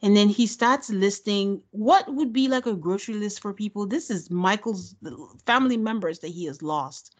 And 0.00 0.16
then 0.16 0.28
he 0.28 0.46
starts 0.46 0.90
listing 0.90 1.62
what 1.70 2.12
would 2.14 2.32
be 2.32 2.46
like 2.46 2.66
a 2.66 2.74
grocery 2.74 3.14
list 3.14 3.40
for 3.40 3.52
people. 3.52 3.86
This 3.86 4.10
is 4.10 4.30
Michael's 4.30 4.94
family 5.46 5.76
members 5.76 6.20
that 6.20 6.28
he 6.28 6.44
has 6.44 6.62
lost. 6.62 7.16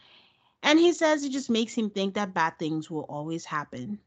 And 0.63 0.79
he 0.79 0.93
says 0.93 1.25
it 1.25 1.33
just 1.33 1.51
makes 1.51 1.75
him 1.75 1.91
think 1.91 2.15
that 2.15 2.35
bad 2.35 2.59
things 2.59 2.91
will 2.91 3.07
always 3.09 3.45
happen. 3.45 3.99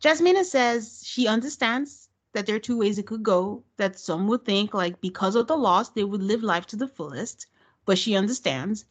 Jasmina 0.00 0.44
says 0.44 1.02
she 1.04 1.26
understands 1.26 2.08
that 2.32 2.46
there 2.46 2.56
are 2.56 2.60
two 2.60 2.78
ways 2.78 2.98
it 2.98 3.06
could 3.06 3.22
go, 3.22 3.62
that 3.76 3.98
some 3.98 4.28
would 4.28 4.44
think 4.44 4.72
like 4.72 5.00
because 5.00 5.34
of 5.34 5.46
the 5.46 5.56
loss, 5.56 5.90
they 5.90 6.04
would 6.04 6.22
live 6.22 6.42
life 6.42 6.66
to 6.66 6.76
the 6.76 6.88
fullest, 6.88 7.46
but 7.84 7.98
she 7.98 8.16
understands 8.16 8.84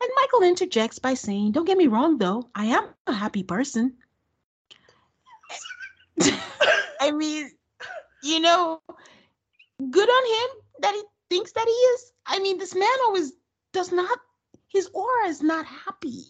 and 0.00 0.10
Michael 0.16 0.42
interjects 0.42 0.98
by 0.98 1.14
saying, 1.14 1.52
Don't 1.52 1.64
get 1.64 1.78
me 1.78 1.86
wrong, 1.86 2.18
though, 2.18 2.48
I 2.54 2.66
am 2.66 2.84
a 3.06 3.12
happy 3.12 3.42
person. 3.42 3.96
I 7.00 7.10
mean, 7.10 7.50
you 8.22 8.40
know, 8.40 8.80
good 9.90 10.08
on 10.08 10.24
him 10.26 10.62
that 10.80 10.94
he 10.94 11.02
thinks 11.30 11.52
that 11.52 11.66
he 11.66 11.72
is. 11.72 12.12
I 12.26 12.38
mean, 12.40 12.58
this 12.58 12.74
man 12.74 12.88
always 13.06 13.32
does 13.72 13.92
not, 13.92 14.18
his 14.68 14.88
aura 14.92 15.28
is 15.28 15.42
not 15.42 15.66
happy. 15.66 16.24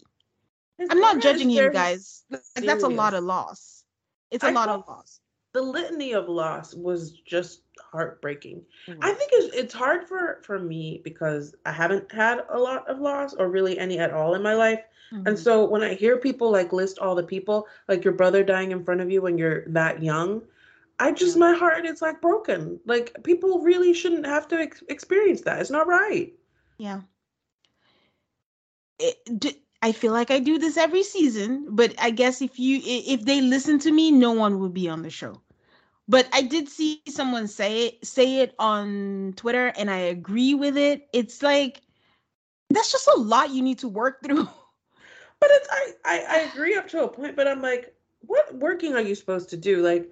His 0.77 0.89
I'm 0.91 0.99
not 0.99 1.21
judging 1.21 1.49
you 1.49 1.71
guys. 1.71 2.23
That's 2.29 2.83
a 2.83 2.87
lot 2.87 3.13
of 3.13 3.23
loss. 3.23 3.83
It's 4.31 4.43
a 4.43 4.47
I 4.47 4.51
lot 4.51 4.69
of 4.69 4.83
loss. 4.87 5.19
The 5.53 5.61
litany 5.61 6.13
of 6.13 6.29
loss 6.29 6.75
was 6.75 7.11
just 7.25 7.63
heartbreaking. 7.79 8.61
Mm-hmm. 8.87 9.03
I 9.03 9.11
think 9.13 9.31
it's 9.33 9.55
it's 9.55 9.73
hard 9.73 10.07
for 10.07 10.39
for 10.43 10.59
me 10.59 11.01
because 11.03 11.55
I 11.65 11.71
haven't 11.71 12.11
had 12.11 12.43
a 12.49 12.57
lot 12.57 12.87
of 12.87 12.99
loss 12.99 13.33
or 13.33 13.49
really 13.49 13.77
any 13.77 13.99
at 13.99 14.11
all 14.11 14.35
in 14.35 14.41
my 14.41 14.53
life. 14.53 14.81
Mm-hmm. 15.13 15.27
And 15.27 15.39
so 15.39 15.65
when 15.65 15.83
I 15.83 15.93
hear 15.93 16.17
people 16.17 16.51
like 16.51 16.73
list 16.73 16.99
all 16.99 17.15
the 17.15 17.23
people, 17.23 17.67
like 17.87 18.03
your 18.03 18.13
brother 18.13 18.43
dying 18.43 18.71
in 18.71 18.83
front 18.83 19.01
of 19.01 19.09
you 19.09 19.21
when 19.21 19.37
you're 19.37 19.65
that 19.67 20.03
young, 20.03 20.41
I 20.99 21.11
just 21.11 21.37
my 21.37 21.53
heart 21.53 21.85
is 21.85 22.01
like 22.01 22.21
broken. 22.21 22.79
Like 22.85 23.15
people 23.23 23.59
really 23.61 23.93
shouldn't 23.93 24.25
have 24.25 24.47
to 24.49 24.57
ex- 24.57 24.83
experience 24.89 25.41
that. 25.41 25.59
It's 25.61 25.71
not 25.71 25.87
right. 25.87 26.33
Yeah. 26.77 27.01
It, 28.99 29.61
I 29.81 29.93
feel 29.93 30.11
like 30.11 30.29
I 30.29 30.39
do 30.39 30.57
this 30.57 30.75
every 30.75 31.03
season, 31.03 31.67
but 31.69 31.95
I 31.97 32.09
guess 32.11 32.41
if 32.41 32.59
you 32.59 32.81
if 32.83 33.23
they 33.23 33.39
listen 33.39 33.79
to 33.79 33.91
me, 33.91 34.11
no 34.11 34.33
one 34.33 34.59
would 34.59 34.73
be 34.73 34.89
on 34.89 35.01
the 35.01 35.09
show. 35.09 35.41
But 36.09 36.27
I 36.33 36.41
did 36.41 36.67
see 36.67 37.03
someone 37.07 37.47
say 37.47 37.85
it 37.85 38.05
say 38.05 38.39
it 38.39 38.55
on 38.57 39.33
Twitter 39.35 39.67
and 39.77 39.91
I 39.91 39.97
agree 39.97 40.55
with 40.55 40.75
it. 40.75 41.07
It's 41.13 41.43
like 41.43 41.83
that's 42.71 42.91
just 42.91 43.07
a 43.07 43.19
lot 43.19 43.51
you 43.51 43.61
need 43.61 43.77
to 43.79 43.87
work 43.87 44.21
through. 44.23 44.49
But 45.39 45.49
it's 45.51 45.67
I, 45.71 45.91
I, 46.03 46.25
I 46.27 46.37
agree 46.51 46.75
up 46.75 46.87
to 46.89 47.03
a 47.03 47.07
point, 47.07 47.35
but 47.35 47.47
I'm 47.47 47.61
like, 47.61 47.93
what 48.21 48.53
working 48.55 48.95
are 48.95 49.01
you 49.01 49.13
supposed 49.13 49.49
to 49.51 49.57
do? 49.57 49.83
Like, 49.83 50.09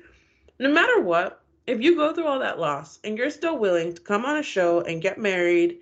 no 0.60 0.72
matter 0.72 1.02
what, 1.02 1.43
if 1.66 1.82
you 1.82 1.95
go 1.95 2.14
through 2.14 2.28
all 2.28 2.39
that 2.39 2.60
loss 2.60 3.00
and 3.04 3.18
you're 3.18 3.30
still 3.32 3.58
willing 3.58 3.93
to 3.93 4.02
come 4.02 4.24
on 4.24 4.38
a 4.38 4.43
show 4.43 4.82
and 4.82 5.02
get 5.02 5.18
married, 5.18 5.80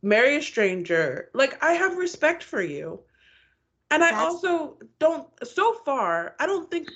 marry 0.00 0.36
a 0.36 0.42
stranger, 0.42 1.28
like 1.34 1.62
I 1.62 1.72
have 1.72 1.96
respect 1.96 2.42
for 2.42 2.62
you. 2.62 3.00
And 3.90 4.02
I 4.02 4.18
also 4.18 4.78
don't 4.98 5.28
so 5.46 5.74
far, 5.84 6.34
I 6.40 6.46
don't 6.46 6.70
think 6.70 6.88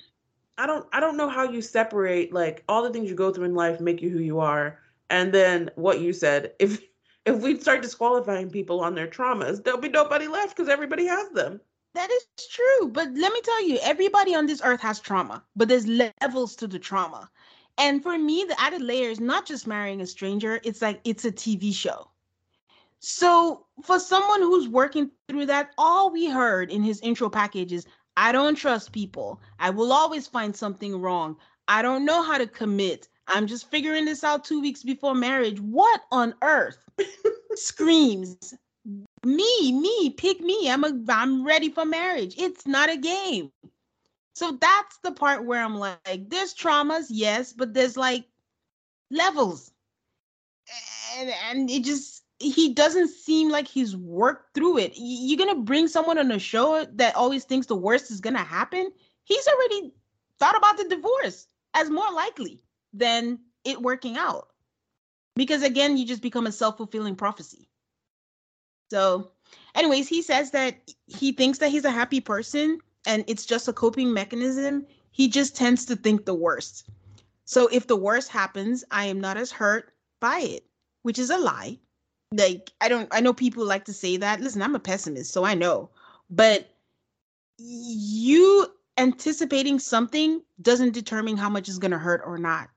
I 0.61 0.67
don't 0.67 0.87
I 0.93 1.01
don't 1.01 1.17
know 1.17 1.31
how 1.31 1.45
you 1.45 1.63
separate 1.63 2.35
like 2.35 2.63
all 2.69 2.83
the 2.83 2.91
things 2.91 3.09
you 3.09 3.17
go 3.17 3.33
through 3.33 3.47
in 3.47 3.55
life 3.55 3.81
make 3.81 4.03
you 4.03 4.11
who 4.11 4.19
you 4.19 4.41
are. 4.41 4.79
And 5.09 5.33
then 5.33 5.71
what 5.77 6.01
you 6.01 6.13
said 6.13 6.53
if 6.59 6.83
if 7.25 7.41
we 7.41 7.59
start 7.59 7.81
disqualifying 7.81 8.51
people 8.51 8.81
on 8.81 8.95
their 8.95 9.07
traumas 9.07 9.65
there'll 9.65 9.81
be 9.81 9.89
nobody 9.89 10.29
left 10.29 10.55
because 10.55 10.69
everybody 10.69 11.07
has 11.07 11.31
them. 11.31 11.63
That 11.95 12.11
is 12.11 12.27
true 12.51 12.89
but 12.89 13.09
let 13.15 13.33
me 13.33 13.41
tell 13.43 13.67
you 13.67 13.79
everybody 13.83 14.35
on 14.35 14.45
this 14.45 14.61
earth 14.63 14.83
has 14.83 15.01
trauma 15.01 15.43
but 15.57 15.69
there's 15.69 15.87
levels 15.87 16.55
to 16.57 16.67
the 16.67 16.79
trauma. 16.79 17.31
And 17.79 18.03
for 18.03 18.19
me 18.19 18.45
the 18.47 18.61
added 18.61 18.83
layer 18.83 19.09
is 19.09 19.19
not 19.19 19.47
just 19.47 19.67
marrying 19.67 20.03
a 20.03 20.07
stranger 20.07 20.61
it's 20.63 20.83
like 20.83 21.01
it's 21.05 21.25
a 21.25 21.33
tv 21.33 21.75
show. 21.75 22.11
So 22.99 23.65
for 23.83 23.99
someone 23.99 24.43
who's 24.43 24.69
working 24.69 25.11
through 25.27 25.47
that 25.47 25.71
all 25.79 26.11
we 26.11 26.29
heard 26.29 26.71
in 26.71 26.83
his 26.83 27.01
intro 27.01 27.31
package 27.31 27.73
is 27.73 27.87
I 28.21 28.33
don't 28.33 28.55
trust 28.55 28.93
people. 28.93 29.41
I 29.59 29.71
will 29.71 29.95
always 29.95 30.27
find 30.27 30.55
something 30.55 31.01
wrong. 31.01 31.39
I 31.68 31.81
don't 31.81 32.05
know 32.05 32.23
how 32.23 32.37
to 32.37 32.47
commit. 32.47 33.09
I'm 33.27 33.47
just 33.47 33.71
figuring 33.71 34.05
this 34.05 34.23
out 34.23 34.45
two 34.45 34.61
weeks 34.61 34.83
before 34.83 35.14
marriage. 35.14 35.59
What 35.59 36.03
on 36.12 36.35
earth? 36.43 36.77
Screams. 37.55 38.53
Me, 39.25 39.73
me, 39.73 40.11
pick 40.11 40.39
me. 40.41 40.71
I'm 40.71 40.85
a 40.85 40.93
I'm 41.09 41.47
ready 41.47 41.71
for 41.71 41.87
marriage. 41.87 42.35
It's 42.37 42.66
not 42.66 42.91
a 42.91 42.99
game. 42.99 43.53
So 44.35 44.53
that's 44.61 44.99
the 44.99 45.12
part 45.12 45.47
where 45.47 45.64
I'm 45.64 45.77
like, 45.77 46.29
there's 46.29 46.53
traumas, 46.55 47.07
yes, 47.09 47.55
but 47.55 47.73
there's 47.73 47.97
like 47.97 48.27
levels. 49.11 49.73
And 51.16 51.33
and 51.51 51.71
it 51.71 51.85
just 51.85 52.20
he 52.41 52.72
doesn't 52.72 53.09
seem 53.09 53.51
like 53.51 53.68
he's 53.68 53.95
worked 53.95 54.55
through 54.55 54.78
it. 54.78 54.95
You're 54.97 55.38
gonna 55.38 55.61
bring 55.61 55.86
someone 55.86 56.18
on 56.18 56.32
a 56.32 56.38
show 56.38 56.86
that 56.95 57.14
always 57.14 57.45
thinks 57.45 57.66
the 57.66 57.76
worst 57.76 58.11
is 58.11 58.20
gonna 58.20 58.38
happen. 58.38 58.91
He's 59.24 59.47
already 59.47 59.93
thought 60.38 60.57
about 60.57 60.78
the 60.78 60.88
divorce 60.88 61.47
as 61.74 61.91
more 61.91 62.11
likely 62.12 62.64
than 62.95 63.38
it 63.64 63.80
working 63.80 64.16
out. 64.16 64.49
Because 65.36 65.62
again, 65.62 65.97
you 65.97 66.07
just 66.07 66.22
become 66.22 66.47
a 66.47 66.53
self-fulfilling 66.53 67.14
prophecy. 67.14 67.68
So, 68.91 69.32
anyways, 69.74 70.09
he 70.09 70.22
says 70.22 70.51
that 70.53 70.76
he 71.07 71.32
thinks 71.32 71.59
that 71.59 71.70
he's 71.70 71.84
a 71.84 71.91
happy 71.91 72.20
person 72.20 72.78
and 73.07 73.22
it's 73.28 73.47
just 73.47 73.68
a 73.68 73.72
coping 73.72 74.12
mechanism. 74.12 74.86
He 75.12 75.28
just 75.28 75.55
tends 75.55 75.84
to 75.86 75.97
think 75.97 76.24
the 76.24 76.34
worst. 76.34 76.88
So 77.45 77.68
if 77.68 77.86
the 77.86 77.97
worst 77.97 78.30
happens, 78.30 78.82
I 78.91 79.05
am 79.05 79.20
not 79.20 79.36
as 79.36 79.53
hurt 79.53 79.93
by 80.20 80.41
it, 80.41 80.64
which 81.03 81.18
is 81.18 81.30
a 81.30 81.38
lie 81.38 81.78
like 82.33 82.72
I 82.81 82.89
don't 82.89 83.09
I 83.11 83.20
know 83.20 83.33
people 83.33 83.64
like 83.64 83.85
to 83.87 83.93
say 83.93 84.16
that. 84.18 84.41
Listen, 84.41 84.62
I'm 84.62 84.74
a 84.74 84.81
pessimist, 84.81 85.33
so 85.33 85.45
I 85.45 85.55
know. 85.55 85.91
But 86.31 86.70
you 87.59 88.68
anticipating 88.99 89.78
something 89.78 90.43
doesn't 90.61 90.93
determine 90.93 91.37
how 91.37 91.49
much 91.49 91.68
is 91.68 91.78
going 91.78 91.91
to 91.91 91.99
hurt 91.99 92.22
or 92.24 92.39
not. 92.39 92.68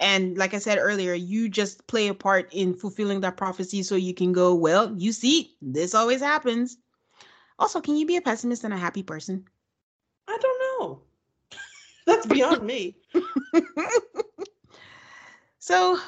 And 0.00 0.38
like 0.38 0.54
I 0.54 0.58
said 0.58 0.78
earlier, 0.78 1.14
you 1.14 1.48
just 1.48 1.86
play 1.88 2.08
a 2.08 2.14
part 2.14 2.52
in 2.52 2.74
fulfilling 2.74 3.20
that 3.22 3.36
prophecy 3.36 3.82
so 3.82 3.96
you 3.96 4.14
can 4.14 4.32
go, 4.32 4.54
well, 4.54 4.94
you 4.96 5.12
see, 5.12 5.56
this 5.60 5.94
always 5.94 6.20
happens. 6.20 6.76
Also, 7.58 7.80
can 7.80 7.96
you 7.96 8.06
be 8.06 8.16
a 8.16 8.22
pessimist 8.22 8.62
and 8.62 8.72
a 8.72 8.78
happy 8.78 9.02
person? 9.02 9.44
I 10.28 10.38
don't 10.40 10.80
know. 10.80 11.02
That's 12.06 12.26
beyond 12.26 12.62
me. 12.62 12.96
so 15.58 15.98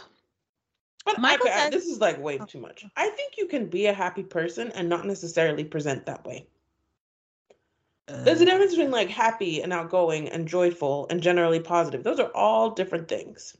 but 1.05 1.18
Michael 1.18 1.48
okay, 1.48 1.56
says, 1.56 1.70
this 1.70 1.86
is 1.86 2.01
like 2.01 2.18
way 2.18 2.39
too 2.39 2.60
much. 2.60 2.85
I 2.97 3.09
think 3.10 3.35
you 3.39 3.47
can 3.47 3.66
be 3.66 3.86
a 3.86 3.93
happy 3.93 4.22
person 4.22 4.70
and 4.72 4.89
not 4.89 5.06
necessarily 5.06 5.64
present 5.64 6.06
that 6.06 6.27
way. 6.27 6.47
Uh, 8.09 8.24
There's 8.24 8.40
a 8.40 8.44
difference 8.44 8.72
between 8.72 8.90
like 8.90 9.09
happy 9.09 9.62
and 9.62 9.72
outgoing 9.72 10.28
and 10.28 10.47
joyful 10.47 11.06
and 11.10 11.22
generally 11.22 11.60
positive. 11.60 12.02
Those 12.02 12.20
are 12.20 12.31
all 12.35 12.70
different 12.70 13.09
things. 13.09 13.56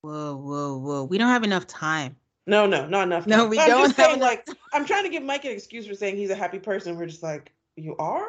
Whoa, 0.00 0.36
whoa, 0.36 0.78
whoa. 0.78 1.04
We 1.04 1.18
don't 1.18 1.28
have 1.28 1.44
enough 1.44 1.66
time. 1.66 2.16
No, 2.46 2.66
no, 2.66 2.86
not 2.86 3.04
enough. 3.04 3.24
Time. 3.24 3.30
No, 3.30 3.46
we 3.46 3.56
but 3.56 3.66
don't. 3.66 3.78
I'm 3.78 3.84
just 3.86 3.96
saying, 3.96 4.20
like, 4.20 4.48
I'm 4.72 4.84
trying 4.84 5.04
to 5.04 5.10
give 5.10 5.22
Mike 5.22 5.44
an 5.44 5.52
excuse 5.52 5.86
for 5.86 5.94
saying 5.94 6.16
he's 6.16 6.30
a 6.30 6.36
happy 6.36 6.58
person. 6.58 6.96
We're 6.96 7.06
just 7.06 7.22
like, 7.22 7.52
you 7.76 7.96
are? 7.98 8.28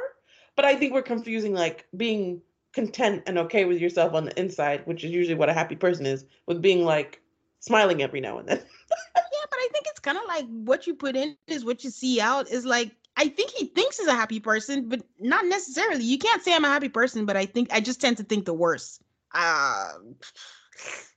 But 0.55 0.65
I 0.65 0.75
think 0.75 0.93
we're 0.93 1.03
confusing 1.03 1.53
like 1.53 1.85
being 1.95 2.41
content 2.73 3.23
and 3.25 3.37
okay 3.37 3.65
with 3.65 3.79
yourself 3.79 4.13
on 4.13 4.25
the 4.25 4.39
inside, 4.39 4.85
which 4.85 5.03
is 5.03 5.11
usually 5.11 5.35
what 5.35 5.49
a 5.49 5.53
happy 5.53 5.75
person 5.75 6.05
is, 6.05 6.25
with 6.45 6.61
being 6.61 6.83
like 6.85 7.21
smiling 7.59 8.01
every 8.01 8.21
now 8.21 8.37
and 8.37 8.47
then. 8.47 8.57
yeah, 8.89 9.45
but 9.49 9.57
I 9.57 9.69
think 9.71 9.85
it's 9.87 9.99
kind 9.99 10.17
of 10.17 10.23
like 10.27 10.45
what 10.49 10.87
you 10.87 10.95
put 10.95 11.15
in 11.15 11.35
is 11.47 11.65
what 11.65 11.83
you 11.83 11.89
see 11.89 12.21
out. 12.21 12.49
Is 12.49 12.65
like 12.65 12.91
I 13.17 13.29
think 13.29 13.49
he 13.51 13.65
thinks 13.65 13.97
he's 13.97 14.07
a 14.07 14.13
happy 14.13 14.39
person, 14.39 14.87
but 14.89 15.01
not 15.19 15.45
necessarily. 15.45 16.03
You 16.03 16.19
can't 16.19 16.43
say 16.43 16.53
I'm 16.53 16.65
a 16.65 16.69
happy 16.69 16.89
person, 16.89 17.25
but 17.25 17.35
I 17.35 17.47
think 17.47 17.73
I 17.73 17.79
just 17.79 17.99
tend 17.99 18.17
to 18.17 18.23
think 18.23 18.45
the 18.45 18.53
worst. 18.53 19.01
Um, 19.33 20.15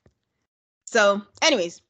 so, 0.86 1.22
anyways, 1.42 1.82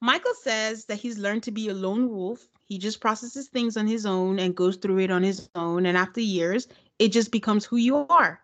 Michael 0.00 0.34
says 0.34 0.86
that 0.86 0.96
he's 0.96 1.16
learned 1.16 1.44
to 1.44 1.52
be 1.52 1.68
a 1.68 1.74
lone 1.74 2.10
wolf. 2.10 2.44
He 2.64 2.76
just 2.76 3.00
processes 3.00 3.48
things 3.48 3.76
on 3.76 3.86
his 3.86 4.04
own 4.04 4.40
and 4.40 4.54
goes 4.54 4.76
through 4.76 4.98
it 4.98 5.12
on 5.12 5.22
his 5.22 5.48
own. 5.54 5.86
And 5.86 5.96
after 5.96 6.20
years, 6.20 6.66
it 7.02 7.10
just 7.10 7.32
becomes 7.32 7.64
who 7.64 7.78
you 7.78 7.96
are. 7.96 8.40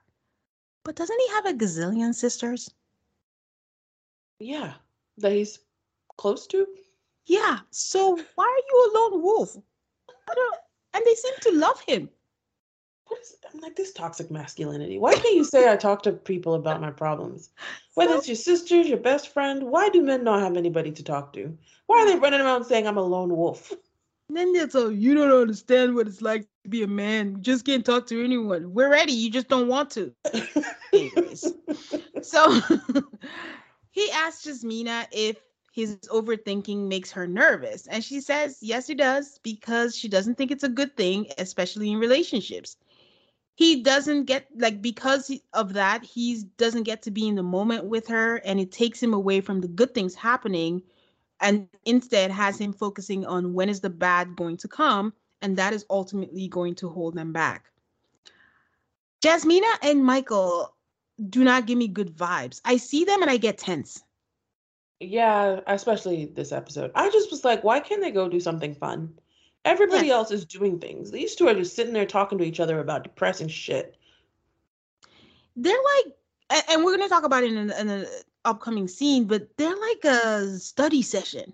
But 0.84 0.96
doesn't 0.96 1.20
he 1.20 1.28
have 1.28 1.46
a 1.46 1.52
gazillion 1.52 2.12
sisters? 2.12 2.68
Yeah, 4.40 4.72
that 5.18 5.30
he's 5.30 5.60
close 6.16 6.48
to. 6.48 6.66
Yeah. 7.26 7.60
So 7.70 8.18
why 8.34 8.44
are 8.44 8.66
you 8.68 8.76
a 8.82 8.94
lone 8.98 9.22
wolf? 9.22 9.54
And 9.54 11.02
they 11.06 11.14
seem 11.14 11.34
to 11.42 11.52
love 11.52 11.80
him. 11.86 12.10
What 13.06 13.20
is, 13.20 13.36
I'm 13.54 13.60
like 13.60 13.76
this 13.76 13.92
toxic 13.92 14.28
masculinity. 14.28 14.98
Why 14.98 15.14
can't 15.14 15.36
you 15.36 15.44
say 15.44 15.70
I 15.70 15.76
talk 15.76 16.02
to 16.02 16.12
people 16.12 16.54
about 16.54 16.80
my 16.80 16.90
problems? 16.90 17.50
Whether 17.94 18.16
it's 18.16 18.26
your 18.26 18.34
sisters, 18.34 18.88
your 18.88 18.98
best 18.98 19.32
friend, 19.32 19.62
why 19.62 19.88
do 19.88 20.02
men 20.02 20.24
not 20.24 20.40
have 20.40 20.56
anybody 20.56 20.90
to 20.90 21.04
talk 21.04 21.32
to? 21.34 21.56
Why 21.86 21.98
are 22.00 22.06
they 22.06 22.18
running 22.18 22.40
around 22.40 22.64
saying 22.64 22.88
I'm 22.88 22.98
a 22.98 23.02
lone 23.02 23.36
wolf? 23.36 23.72
And 24.28 24.36
then 24.36 24.70
a 24.74 24.92
you 24.92 25.14
don't 25.14 25.32
understand 25.32 25.94
what 25.94 26.06
it's 26.06 26.20
like 26.20 26.42
to 26.64 26.68
be 26.68 26.82
a 26.82 26.86
man. 26.86 27.36
You 27.36 27.38
just 27.38 27.64
can't 27.64 27.84
talk 27.84 28.06
to 28.08 28.22
anyone. 28.22 28.74
We're 28.74 28.90
ready. 28.90 29.12
You 29.12 29.30
just 29.30 29.48
don't 29.48 29.68
want 29.68 29.90
to. 29.92 30.12
Anyways, 30.92 31.52
so 32.22 32.60
he 33.90 34.10
asked 34.10 34.46
Jasmina 34.46 35.06
if 35.12 35.38
his 35.72 35.96
overthinking 36.12 36.88
makes 36.88 37.10
her 37.12 37.26
nervous. 37.26 37.86
And 37.86 38.04
she 38.04 38.20
says, 38.20 38.58
yes, 38.60 38.90
it 38.90 38.98
does, 38.98 39.38
because 39.42 39.96
she 39.96 40.08
doesn't 40.08 40.34
think 40.34 40.50
it's 40.50 40.64
a 40.64 40.68
good 40.68 40.96
thing, 40.96 41.28
especially 41.38 41.92
in 41.92 41.98
relationships. 41.98 42.76
He 43.54 43.82
doesn't 43.82 44.24
get, 44.24 44.46
like, 44.56 44.82
because 44.82 45.32
of 45.52 45.72
that, 45.72 46.04
he 46.04 46.44
doesn't 46.58 46.82
get 46.82 47.02
to 47.02 47.10
be 47.10 47.28
in 47.28 47.34
the 47.34 47.42
moment 47.42 47.86
with 47.86 48.08
her, 48.08 48.36
and 48.44 48.60
it 48.60 48.72
takes 48.72 49.02
him 49.02 49.14
away 49.14 49.40
from 49.40 49.60
the 49.60 49.68
good 49.68 49.94
things 49.94 50.14
happening 50.14 50.82
and 51.40 51.68
instead 51.84 52.30
has 52.30 52.58
him 52.58 52.72
focusing 52.72 53.24
on 53.26 53.54
when 53.54 53.68
is 53.68 53.80
the 53.80 53.90
bad 53.90 54.36
going 54.36 54.56
to 54.58 54.68
come 54.68 55.12
and 55.40 55.56
that 55.56 55.72
is 55.72 55.84
ultimately 55.88 56.48
going 56.48 56.74
to 56.76 56.88
hold 56.88 57.14
them 57.14 57.32
back. 57.32 57.70
Jasmina 59.22 59.72
and 59.82 60.04
michael 60.04 60.74
do 61.28 61.42
not 61.42 61.66
give 61.66 61.78
me 61.78 61.88
good 61.88 62.16
vibes. 62.16 62.60
I 62.64 62.76
see 62.76 63.04
them 63.04 63.22
and 63.22 63.30
i 63.30 63.36
get 63.36 63.58
tense. 63.58 64.02
Yeah 65.00 65.60
especially 65.66 66.26
this 66.26 66.52
episode. 66.52 66.90
I 66.94 67.10
just 67.10 67.30
was 67.30 67.44
like 67.44 67.64
why 67.64 67.80
can't 67.80 68.02
they 68.02 68.10
go 68.10 68.28
do 68.28 68.40
something 68.40 68.74
fun? 68.74 69.14
Everybody 69.64 70.10
else 70.10 70.30
is 70.30 70.44
doing 70.44 70.78
things. 70.78 71.10
These 71.10 71.34
two 71.34 71.48
are 71.48 71.54
just 71.54 71.76
sitting 71.76 71.92
there 71.92 72.06
talking 72.06 72.38
to 72.38 72.44
each 72.44 72.60
other 72.60 72.80
about 72.80 73.02
depressing 73.02 73.48
shit. 73.48 73.96
They're 75.56 75.74
like 75.74 76.14
and 76.70 76.84
we're 76.84 76.96
going 76.96 77.08
to 77.08 77.14
talk 77.14 77.24
about 77.24 77.44
it 77.44 77.52
in, 77.52 77.70
in, 77.70 78.06
upcoming 78.48 78.88
scene, 78.88 79.24
but 79.24 79.56
they're 79.56 79.76
like 79.76 80.04
a 80.04 80.58
study 80.58 81.02
session. 81.02 81.52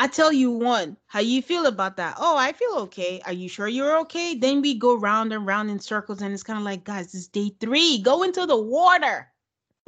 I 0.00 0.06
tell 0.06 0.32
you 0.32 0.52
one, 0.52 0.96
how 1.06 1.18
you 1.18 1.42
feel 1.42 1.66
about 1.66 1.96
that? 1.96 2.14
Oh, 2.18 2.36
I 2.36 2.52
feel 2.52 2.74
okay. 2.82 3.20
Are 3.26 3.32
you 3.32 3.48
sure 3.48 3.66
you're 3.66 3.98
okay? 4.00 4.36
Then 4.36 4.62
we 4.62 4.74
go 4.74 4.96
round 4.96 5.32
and 5.32 5.44
round 5.44 5.70
in 5.70 5.80
circles, 5.80 6.22
and 6.22 6.32
it's 6.32 6.44
kind 6.44 6.58
of 6.58 6.64
like, 6.64 6.84
guys, 6.84 7.14
it's 7.14 7.26
day 7.26 7.52
three. 7.58 7.98
Go 7.98 8.22
into 8.22 8.46
the 8.46 8.56
water. 8.56 9.28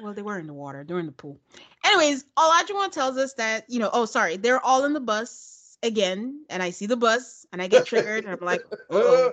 well, 0.00 0.14
they 0.14 0.22
were 0.22 0.38
in 0.38 0.46
the 0.46 0.54
water. 0.54 0.84
They're 0.84 1.00
in 1.00 1.06
the 1.06 1.12
pool. 1.12 1.40
Anyways, 1.84 2.24
Olajuwon 2.38 2.92
tells 2.92 3.16
us 3.16 3.34
that, 3.34 3.64
you 3.68 3.80
know, 3.80 3.90
oh, 3.92 4.04
sorry, 4.04 4.36
they're 4.36 4.64
all 4.64 4.84
in 4.84 4.92
the 4.92 5.00
bus 5.00 5.76
again. 5.82 6.44
And 6.48 6.62
I 6.62 6.70
see 6.70 6.86
the 6.86 6.96
bus 6.96 7.46
and 7.52 7.60
I 7.60 7.66
get 7.66 7.86
triggered. 7.86 8.24
and 8.24 8.32
I'm 8.32 8.46
like, 8.46 8.62
oh, 8.90 9.32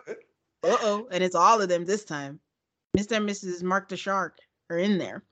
uh 0.64 0.78
oh. 0.82 1.08
And 1.12 1.24
it's 1.24 1.36
all 1.36 1.62
of 1.62 1.70
them 1.70 1.86
this 1.86 2.04
time. 2.04 2.40
Mr. 2.96 3.18
and 3.18 3.28
Mrs. 3.28 3.64
Mark 3.64 3.90
the 3.90 3.98
Shark 3.98 4.38
are 4.70 4.78
in 4.78 5.00
there. 5.00 5.24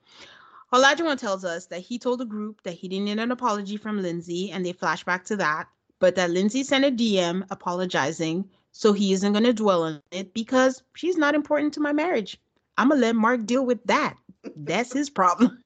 Olajuwon 0.74 1.18
tells 1.18 1.46
us 1.46 1.68
that 1.68 1.82
he 1.82 2.00
told 2.00 2.20
the 2.20 2.26
group 2.26 2.64
that 2.64 2.74
he 2.74 2.88
didn't 2.88 3.06
need 3.06 3.20
an 3.20 3.32
apology 3.32 3.78
from 3.78 4.02
Lindsey, 4.02 4.52
and 4.52 4.66
they 4.66 4.72
flash 4.74 5.04
back 5.04 5.26
to 5.26 5.36
that, 5.36 5.68
but 6.00 6.16
that 6.16 6.32
Lindsey 6.32 6.64
sent 6.64 6.86
a 6.86 6.92
DM 6.92 7.46
apologizing, 7.52 8.50
so 8.72 8.94
he 8.94 9.14
isn't 9.14 9.34
going 9.34 9.44
to 9.44 9.54
dwell 9.54 9.84
on 9.84 10.02
it 10.12 10.34
because 10.34 10.82
she's 10.96 11.18
not 11.18 11.36
important 11.36 11.74
to 11.74 11.82
my 11.82 11.92
marriage. 11.92 12.40
I'm 12.78 12.88
going 12.88 13.00
to 13.00 13.06
let 13.06 13.16
Mark 13.16 13.46
deal 13.46 13.66
with 13.66 13.84
that. 13.84 14.16
That's 14.56 14.94
his 14.94 15.10
problem. 15.10 15.62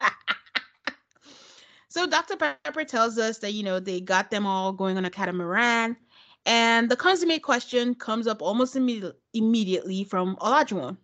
so 1.88 2.06
Dr. 2.06 2.36
Pepper 2.36 2.84
tells 2.84 3.18
us 3.18 3.38
that, 3.38 3.54
you 3.54 3.64
know, 3.64 3.80
they 3.80 4.00
got 4.00 4.30
them 4.30 4.46
all 4.46 4.72
going 4.72 4.96
on 4.96 5.06
a 5.06 5.10
catamaran, 5.10 5.96
and 6.44 6.88
the 6.88 6.96
consummate 6.96 7.42
question 7.42 7.96
comes 7.96 8.28
up 8.28 8.42
almost 8.42 8.76
imme- 8.76 9.12
immediately 9.32 10.04
from 10.04 10.36
Olajuwon. 10.36 10.98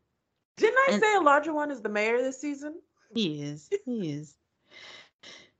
Didn't 0.57 0.79
I 0.79 0.89
and, 0.93 1.03
say 1.03 1.53
one 1.53 1.71
is 1.71 1.81
the 1.81 1.89
mayor 1.89 2.19
this 2.19 2.41
season? 2.41 2.75
He 3.15 3.43
is. 3.43 3.69
He 3.85 4.13
is. 4.13 4.37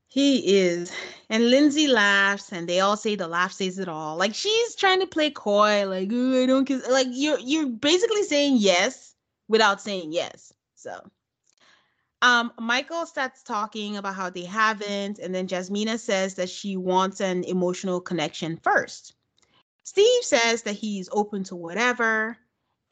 He 0.07 0.59
is. 0.59 0.93
And 1.31 1.49
Lindsey 1.49 1.87
laughs, 1.87 2.53
and 2.53 2.69
they 2.69 2.81
all 2.81 2.99
say 2.99 3.15
the 3.15 3.27
laugh 3.29 3.53
says 3.53 3.79
it 3.79 3.89
all. 3.89 4.19
Like 4.19 4.35
she's 4.35 4.75
trying 4.75 5.01
to 5.01 5.07
play 5.07 5.31
coy, 5.31 5.87
like 5.89 6.13
I 6.13 6.47
don't 6.47 6.67
kiss. 6.67 6.87
Like 6.89 7.07
you're 7.11 7.39
you're 7.39 7.69
basically 7.69 8.23
saying 8.25 8.57
yes 8.59 9.15
without 9.49 9.81
saying 9.81 10.13
yes. 10.13 10.53
So, 10.75 11.01
um, 12.21 12.53
Michael 12.61 13.07
starts 13.07 13.43
talking 13.43 13.97
about 13.97 14.15
how 14.15 14.29
they 14.29 14.45
haven't, 14.45 15.19
and 15.19 15.35
then 15.35 15.49
Jasmina 15.49 15.99
says 15.99 16.35
that 16.35 16.51
she 16.51 16.77
wants 16.77 17.23
an 17.23 17.45
emotional 17.45 18.01
connection 18.01 18.59
first. 18.63 19.15
Steve 19.85 20.23
says 20.23 20.63
that 20.65 20.75
he's 20.75 21.09
open 21.13 21.43
to 21.45 21.57
whatever 21.57 22.37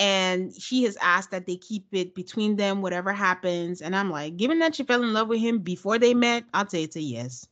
and 0.00 0.54
she 0.54 0.82
has 0.84 0.96
asked 1.00 1.30
that 1.30 1.46
they 1.46 1.56
keep 1.56 1.86
it 1.92 2.14
between 2.14 2.56
them 2.56 2.80
whatever 2.80 3.12
happens. 3.12 3.82
And 3.82 3.94
i'm 3.94 4.10
like 4.10 4.36
given 4.36 4.58
that 4.58 4.74
she 4.74 4.82
fell 4.82 5.02
in 5.02 5.12
love 5.12 5.28
with 5.28 5.40
him 5.40 5.58
before 5.58 5.98
they 5.98 6.14
met 6.14 6.44
i'll 6.54 6.68
say 6.68 6.82
it's 6.82 6.96
a 6.96 7.00
yes. 7.00 7.46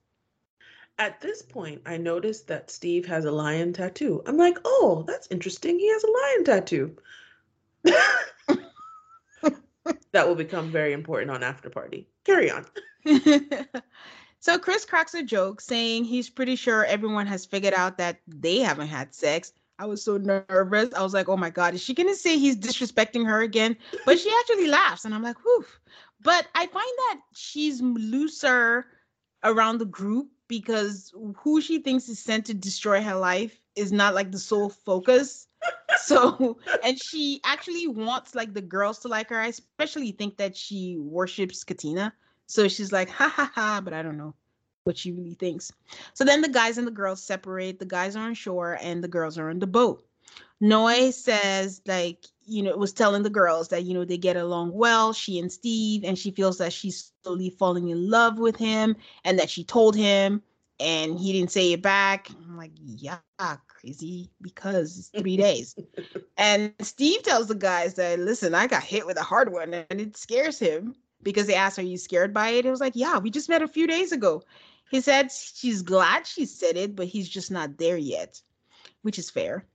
At 0.99 1.21
this 1.21 1.43
point 1.43 1.83
i 1.87 1.97
noticed 1.97 2.49
that 2.49 2.71
steve 2.71 3.07
has 3.07 3.27
a 3.27 3.31
lion 3.31 3.73
tattoo. 3.73 4.23
I'm 4.27 4.39
like 4.39 4.59
oh 4.65 5.05
that's 5.07 5.29
interesting. 5.31 5.79
He 5.79 5.89
has 5.93 6.03
a 6.03 6.11
lion 6.11 6.45
tattoo. 6.45 6.97
That 10.13 10.29
will 10.29 10.35
become 10.35 10.71
very 10.71 10.93
important 10.93 11.31
on 11.31 11.43
after 11.43 11.71
party. 11.71 12.09
Carry 12.25 12.51
on. 12.51 12.67
So 14.41 14.57
chris 14.59 14.85
cracks 14.85 15.15
a 15.15 15.23
joke 15.23 15.61
saying 15.61 16.05
he's 16.05 16.31
pretty 16.31 16.55
sure 16.55 16.85
everyone 16.85 17.27
has 17.27 17.45
figured 17.45 17.75
out 17.75 17.99
that 17.99 18.21
they 18.29 18.61
haven't 18.61 18.87
had 18.87 19.13
sex 19.13 19.53
I 19.79 19.87
was 19.87 20.03
so 20.03 20.17
nervous. 20.17 20.93
I 20.95 21.03
was 21.03 21.15
like, 21.15 21.29
oh 21.29 21.37
my 21.37 21.51
God, 21.51 21.75
is 21.75 21.83
she 21.83 21.95
going 21.95 22.09
to 22.09 22.17
say 22.17 22.37
he's 22.37 22.57
disrespecting 22.57 23.27
her 23.27 23.43
again? 23.43 23.77
But 24.05 24.19
she 24.19 24.33
actually 24.41 24.67
laughs. 24.67 25.05
And 25.05 25.15
I'm 25.15 25.23
like, 25.23 25.39
whew. 25.45 25.65
But 26.21 26.49
I 26.55 26.67
find 26.67 26.75
that 26.75 27.21
she's 27.35 27.81
looser 27.81 28.87
around 29.45 29.79
the 29.79 29.87
group 29.87 30.29
because 30.49 31.13
who 31.37 31.61
she 31.61 31.79
thinks 31.79 32.09
is 32.09 32.19
sent 32.19 32.47
to 32.47 32.55
destroy 32.55 33.03
her 33.03 33.15
life 33.15 33.61
is 33.77 33.93
not 33.93 34.15
like 34.15 34.33
the 34.33 34.39
sole 34.39 34.69
focus. 34.69 35.47
so, 35.99 36.59
and 36.85 37.01
she 37.01 37.41
actually 37.45 37.87
wants 37.87 38.35
like 38.35 38.55
the 38.55 38.63
girls 38.63 38.99
to 39.01 39.09
like 39.09 39.29
her. 39.29 39.39
I 39.39 39.47
especially 39.49 40.11
think 40.11 40.39
that 40.39 40.57
she 40.57 40.97
worships 40.99 41.63
Katina. 41.63 42.13
So 42.47 42.67
she's 42.67 42.91
like, 42.91 43.11
ha 43.11 43.29
ha 43.29 43.51
ha, 43.55 43.81
but 43.85 43.93
I 43.93 44.03
don't 44.03 44.17
know 44.17 44.35
what 44.89 44.99
she 44.99 45.13
really 45.13 45.35
thinks. 45.35 45.71
So 46.15 46.25
then 46.25 46.41
the 46.41 46.49
guys 46.49 46.79
and 46.79 46.87
the 46.87 46.91
girls 46.91 47.23
separate. 47.23 47.79
The 47.79 47.85
guys 47.85 48.17
are 48.17 48.25
on 48.25 48.35
shore 48.35 48.79
and 48.81 49.05
the 49.05 49.09
girls 49.09 49.39
are 49.39 49.51
on 49.51 49.59
the 49.59 49.67
boat. 49.67 50.03
Noi 50.61 51.11
says, 51.11 51.83
like, 51.87 52.25
you 52.47 52.63
know, 52.63 52.71
it 52.71 52.79
was 52.79 52.95
telling 52.95 53.23
the 53.23 53.31
girls 53.31 53.69
that, 53.69 53.85
you 53.85 53.93
know, 53.93 54.05
they 54.05 54.17
get 54.17 54.37
along 54.37 54.73
well, 54.73 55.13
she 55.13 55.39
and 55.39 55.53
Steve, 55.53 56.03
and 56.05 56.19
she 56.19 56.31
feels 56.31 56.57
that 56.59 56.73
she's 56.73 57.13
slowly 57.23 57.51
falling 57.51 57.89
in 57.91 58.11
love 58.11 58.39
with 58.39 58.57
him 58.57 58.97
and 59.25 59.39
that 59.39 59.51
she 59.51 59.63
told 59.63 59.95
him 59.95 60.43
and 60.81 61.19
he 61.19 61.33
didn't 61.33 61.53
say 61.53 61.73
it 61.73 61.83
back. 61.83 62.29
I'm 62.31 62.57
like, 62.57 62.73
yeah, 62.75 63.19
crazy 63.69 64.31
because 64.41 64.99
it's 64.99 65.21
three 65.21 65.37
days. 65.49 65.77
and 66.39 66.73
Steve 66.81 67.23
tells 67.23 67.49
the 67.49 67.55
guys 67.55 67.95
that, 67.95 68.19
listen, 68.19 68.55
I 68.55 68.67
got 68.67 68.83
hit 68.83 69.07
with 69.07 69.19
a 69.19 69.23
hard 69.23 69.53
one 69.53 69.75
and 69.75 70.01
it 70.01 70.17
scares 70.17 70.59
him 70.59 70.95
because 71.23 71.47
they 71.47 71.55
asked, 71.55 71.79
Are 71.79 71.83
you 71.83 71.99
scared 71.99 72.33
by 72.33 72.51
it? 72.51 72.67
It 72.67 72.71
was 72.71 72.81
like, 72.81 72.95
Yeah, 72.97 73.19
we 73.19 73.31
just 73.31 73.49
met 73.49 73.63
a 73.63 73.69
few 73.69 73.87
days 73.87 74.13
ago. 74.13 74.43
He 74.91 75.01
said 75.01 75.31
she's 75.31 75.83
glad 75.83 76.27
she 76.27 76.47
said 76.47 76.77
it, 76.77 76.97
but 76.97 77.07
he's 77.07 77.29
just 77.29 77.51
not 77.51 77.79
there 77.79 77.97
yet, 77.97 78.41
which 79.03 79.19
is 79.19 79.31
fair. 79.31 79.67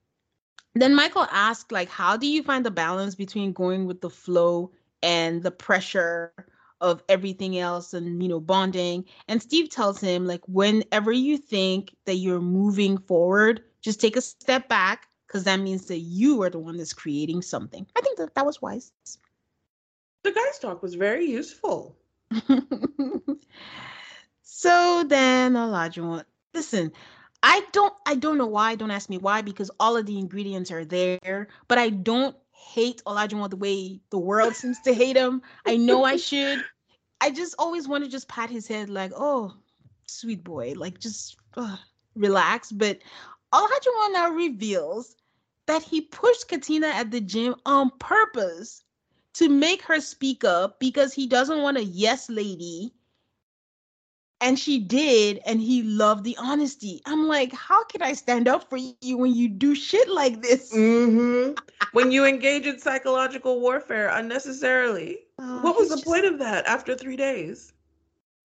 Then 0.76 0.96
Michael 0.96 1.28
asked, 1.32 1.72
like, 1.72 1.90
how 1.90 2.18
do 2.18 2.28
you 2.28 2.42
find 2.42 2.66
the 2.66 2.72
balance 2.72 3.14
between 3.14 3.54
going 3.54 3.86
with 3.86 4.02
the 4.02 4.10
flow 4.10 4.72
and 5.04 5.44
the 5.44 5.52
pressure 5.52 6.34
of 6.82 7.04
everything 7.08 7.58
else 7.60 7.94
and 7.94 8.22
you 8.24 8.28
know 8.28 8.40
bonding? 8.40 9.06
And 9.28 9.42
Steve 9.42 9.70
tells 9.70 10.02
him, 10.02 10.26
like, 10.26 10.42
whenever 10.48 11.12
you 11.12 11.38
think 11.38 11.96
that 12.06 12.16
you're 12.16 12.42
moving 12.42 12.98
forward, 12.98 13.62
just 13.82 14.02
take 14.02 14.16
a 14.16 14.22
step 14.22 14.68
back 14.68 15.08
because 15.28 15.44
that 15.44 15.60
means 15.60 15.86
that 15.86 16.00
you 16.00 16.42
are 16.42 16.50
the 16.50 16.60
one 16.60 16.78
that's 16.78 16.94
creating 16.94 17.44
something. 17.44 17.86
I 17.96 18.02
think 18.02 18.18
that 18.18 18.34
that 18.34 18.46
was 18.46 18.62
wise. 18.62 18.92
The 20.24 20.32
guy's 20.32 20.58
talk 20.60 20.82
was 20.82 20.96
very 20.96 21.26
useful. 21.26 21.98
So 24.44 25.04
then 25.08 25.54
Olajuwon, 25.54 26.26
listen, 26.54 26.92
I 27.42 27.66
don't 27.72 27.94
I 28.06 28.16
don't 28.16 28.38
know 28.38 28.48
why, 28.48 28.76
don't 28.76 28.92
ask 28.92 29.10
me 29.10 29.18
why, 29.18 29.42
because 29.42 29.72
all 29.80 29.98
of 29.98 30.06
the 30.06 30.20
ingredients 30.20 30.72
are 30.72 30.86
there, 30.86 31.48
but 31.68 31.78
I 31.78 31.90
don't 31.90 32.36
hate 32.52 33.02
Olajuwon 33.06 33.50
the 33.50 33.58
way 33.58 34.00
the 34.10 34.20
world 34.20 34.56
seems 34.58 34.80
to 34.82 34.94
hate 34.94 35.18
him. 35.18 35.42
I 35.66 35.78
know 35.78 36.04
I 36.04 36.18
should. 36.18 36.64
I 37.22 37.32
just 37.32 37.56
always 37.58 37.88
want 37.88 38.04
to 38.04 38.10
just 38.10 38.28
pat 38.28 38.50
his 38.50 38.68
head 38.68 38.90
like, 38.90 39.12
oh, 39.16 39.54
sweet 40.08 40.44
boy. 40.44 40.74
Like 40.76 41.00
just 41.00 41.38
relax. 42.16 42.72
But 42.72 43.00
Olajuwon 43.54 44.14
now 44.14 44.30
reveals 44.30 45.16
that 45.68 45.84
he 45.84 46.02
pushed 46.02 46.50
Katina 46.50 46.88
at 46.88 47.12
the 47.12 47.22
gym 47.22 47.56
on 47.66 47.92
purpose 48.00 48.84
to 49.34 49.50
make 49.50 49.82
her 49.84 50.02
speak 50.02 50.44
up 50.44 50.80
because 50.80 51.14
he 51.14 51.28
doesn't 51.28 51.62
want 51.62 51.78
a 51.78 51.84
yes 51.84 52.30
lady. 52.30 52.94
And 54.44 54.60
she 54.60 54.78
did, 54.78 55.40
and 55.46 55.62
he 55.62 55.84
loved 55.84 56.26
the 56.26 56.36
honesty. 56.38 57.02
I'm 57.06 57.30
like, 57.30 57.54
how 57.54 57.86
can 57.86 58.02
I 58.02 58.12
stand 58.12 58.50
up 58.50 58.70
for 58.70 58.78
you 59.00 59.18
when 59.18 59.34
you 59.34 59.48
do 59.48 59.74
shit 59.74 60.10
like 60.10 60.42
this? 60.42 60.74
Mm-hmm. 60.74 61.54
when 61.94 62.12
you 62.12 62.26
engage 62.26 62.68
in 62.68 62.78
psychological 62.78 63.62
warfare 63.62 64.10
unnecessarily. 64.10 65.20
Oh, 65.40 65.62
what 65.62 65.78
was 65.78 65.90
the 65.90 66.04
point 66.04 66.26
of 66.26 66.40
that 66.40 66.66
after 66.68 66.94
three 66.94 67.16
days? 67.16 67.72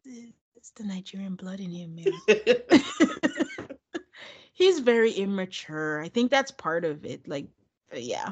It's 0.04 0.70
the 0.70 0.84
Nigerian 0.84 1.34
blood 1.34 1.58
in 1.58 1.72
him, 1.72 1.96
man. 1.96 2.12
he's 4.52 4.78
very 4.78 5.10
immature. 5.10 6.00
I 6.00 6.10
think 6.10 6.30
that's 6.30 6.52
part 6.52 6.84
of 6.84 7.04
it. 7.04 7.26
Like, 7.26 7.48
uh, 7.92 7.98
yeah. 7.98 8.30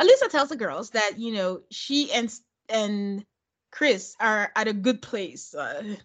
Alyssa 0.00 0.28
tells 0.30 0.48
the 0.48 0.56
girls 0.56 0.90
that 0.90 1.18
you 1.18 1.32
know 1.32 1.62
she 1.72 2.12
and 2.12 2.32
and 2.68 3.24
Chris 3.74 4.14
are 4.20 4.52
at 4.54 4.68
a 4.68 4.72
good 4.72 5.02
place, 5.02 5.52
uh, 5.54 5.96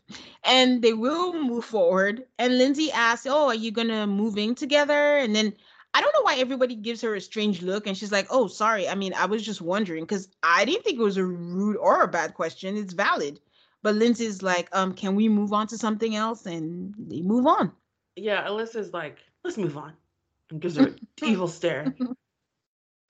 and 0.43 0.81
they 0.81 0.93
will 0.93 1.33
move 1.33 1.63
forward. 1.65 2.25
And 2.39 2.57
Lindsey 2.57 2.91
asks, 2.91 3.27
"Oh, 3.27 3.47
are 3.47 3.55
you 3.55 3.71
gonna 3.71 4.07
move 4.07 4.37
in 4.39 4.55
together?" 4.55 5.17
And 5.17 5.35
then 5.35 5.53
I 5.93 6.01
don't 6.01 6.13
know 6.13 6.23
why 6.23 6.37
everybody 6.37 6.75
gives 6.75 7.01
her 7.01 7.13
a 7.15 7.21
strange 7.21 7.61
look, 7.61 7.85
and 7.85 7.95
she's 7.95 8.11
like, 8.11 8.27
"Oh, 8.31 8.47
sorry. 8.47 8.89
I 8.89 8.95
mean, 8.95 9.13
I 9.13 9.25
was 9.25 9.43
just 9.45 9.61
wondering 9.61 10.03
because 10.03 10.29
I 10.41 10.65
didn't 10.65 10.83
think 10.83 10.99
it 10.99 11.03
was 11.03 11.17
a 11.17 11.25
rude 11.25 11.77
or 11.77 12.01
a 12.01 12.07
bad 12.07 12.33
question. 12.33 12.75
It's 12.75 12.93
valid." 12.93 13.39
But 13.83 13.95
Lindsey's 13.95 14.41
like, 14.41 14.67
"Um, 14.73 14.93
can 14.93 15.15
we 15.15 15.29
move 15.29 15.53
on 15.53 15.67
to 15.67 15.77
something 15.77 16.15
else?" 16.15 16.47
And 16.47 16.95
they 16.97 17.21
move 17.21 17.45
on. 17.45 17.71
yeah, 18.15 18.47
Alyssa's 18.47 18.93
like, 18.93 19.19
let's 19.43 19.57
move 19.57 19.77
on. 19.77 19.93
And 20.51 20.59
gives 20.61 20.75
her 20.75 20.87
an 20.87 21.07
evil 21.23 21.47
stare. 21.47 21.95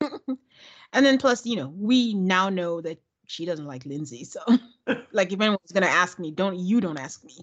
and 0.92 1.06
then 1.06 1.18
plus, 1.18 1.46
you 1.46 1.56
know, 1.56 1.68
we 1.68 2.14
now 2.14 2.48
know 2.50 2.80
that 2.82 3.00
she 3.30 3.46
doesn't 3.46 3.66
like 3.66 3.86
Lindsey. 3.86 4.24
So 4.24 4.40
like 5.12 5.32
if 5.32 5.40
anyone's 5.40 5.72
gonna 5.72 5.86
ask 5.86 6.18
me, 6.18 6.30
don't 6.32 6.58
you 6.58 6.80
don't 6.80 6.98
ask 6.98 7.24
me. 7.24 7.36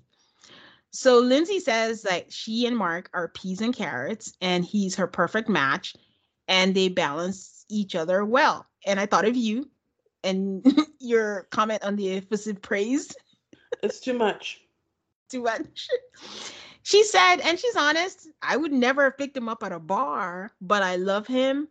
So 0.91 1.19
Lindsey 1.19 1.59
says 1.59 2.03
that 2.03 2.31
she 2.31 2.65
and 2.65 2.76
Mark 2.76 3.09
are 3.14 3.30
peas 3.30 3.61
and 3.61 3.76
carrots, 3.76 4.34
and 4.41 4.65
he's 4.65 4.95
her 4.95 5.07
perfect 5.07 5.49
match, 5.49 5.95
and 6.47 6.73
they 6.76 6.89
balance 6.89 7.65
each 7.69 7.95
other 7.95 8.23
well. 8.26 8.65
And 8.85 8.99
I 8.99 9.05
thought 9.05 9.26
of 9.26 9.35
you 9.35 9.69
and 10.23 10.65
your 10.99 11.47
comment 11.51 11.84
on 11.84 11.95
the 11.95 12.18
effusive 12.18 12.61
praise 12.61 13.15
It's 13.84 13.99
too 13.99 14.14
much. 14.14 14.61
too 15.30 15.43
much. 15.43 15.88
She 16.84 17.03
said, 17.03 17.38
and 17.38 17.59
she's 17.59 17.76
honest, 17.76 18.27
I 18.41 18.55
would 18.55 18.72
never 18.72 19.03
have 19.05 19.18
picked 19.18 19.35
him 19.35 19.49
up 19.49 19.61
at 19.64 19.73
a 19.73 19.80
bar, 19.80 20.51
but 20.61 20.84
I 20.84 20.95
love 20.95 21.27
him. 21.27 21.68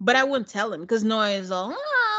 But 0.00 0.16
I 0.16 0.24
wouldn't 0.24 0.48
tell 0.48 0.72
him 0.72 0.80
because 0.80 1.04
Noi 1.04 1.34
is 1.34 1.50
all, 1.50 1.74
"Ah." 1.76 2.13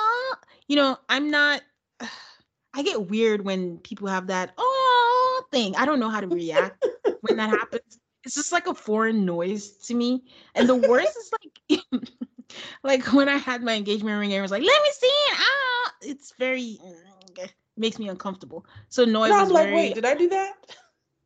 You 0.68 0.76
know, 0.76 0.98
I'm 1.10 1.30
not, 1.30 1.62
I 2.74 2.84
get 2.84 3.10
weird 3.10 3.46
when 3.46 3.78
people 3.80 4.08
have 4.08 4.28
that, 4.28 4.54
oh, 4.58 5.44
thing. 5.52 5.76
I 5.76 5.86
don't 5.86 6.00
know 6.00 6.10
how 6.10 6.20
to 6.20 6.28
react 6.28 6.86
when 7.22 7.38
that 7.38 7.50
happens. 7.60 8.00
It's 8.24 8.36
just 8.36 8.52
like 8.52 8.68
a 8.68 8.74
foreign 8.74 9.26
noise 9.26 9.78
to 9.86 9.94
me. 9.94 10.24
And 10.56 10.68
the 10.68 10.76
worst 10.76 11.16
is 11.16 11.32
like, 11.70 12.04
like 12.84 13.14
when 13.14 13.30
I 13.30 13.38
had 13.38 13.64
my 13.64 13.74
engagement 13.74 14.20
ring, 14.20 14.32
everyone's 14.34 14.52
like, 14.52 14.64
let 14.64 14.82
me 14.82 14.90
see 14.92 15.08
it. 15.08 15.38
Ah, 15.40 15.94
it's 16.02 16.34
very, 16.38 16.80
mm, 16.84 17.50
makes 17.78 18.00
me 18.00 18.10
uncomfortable. 18.10 18.66
So 18.90 19.06
Noi's 19.06 19.30
No, 19.30 19.40
was 19.40 19.50
I'm 19.50 19.54
like, 19.54 19.66
very, 19.66 19.76
wait, 19.76 19.96
did 19.96 20.06
I 20.06 20.16
do 20.16 20.28
that? 20.30 20.54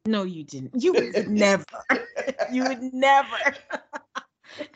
no, 0.06 0.24
you 0.24 0.44
didn't. 0.44 0.72
You 0.82 0.94
would 0.94 1.28
never. 1.30 1.64
You 2.52 2.66
would 2.66 2.82
never. 2.94 3.38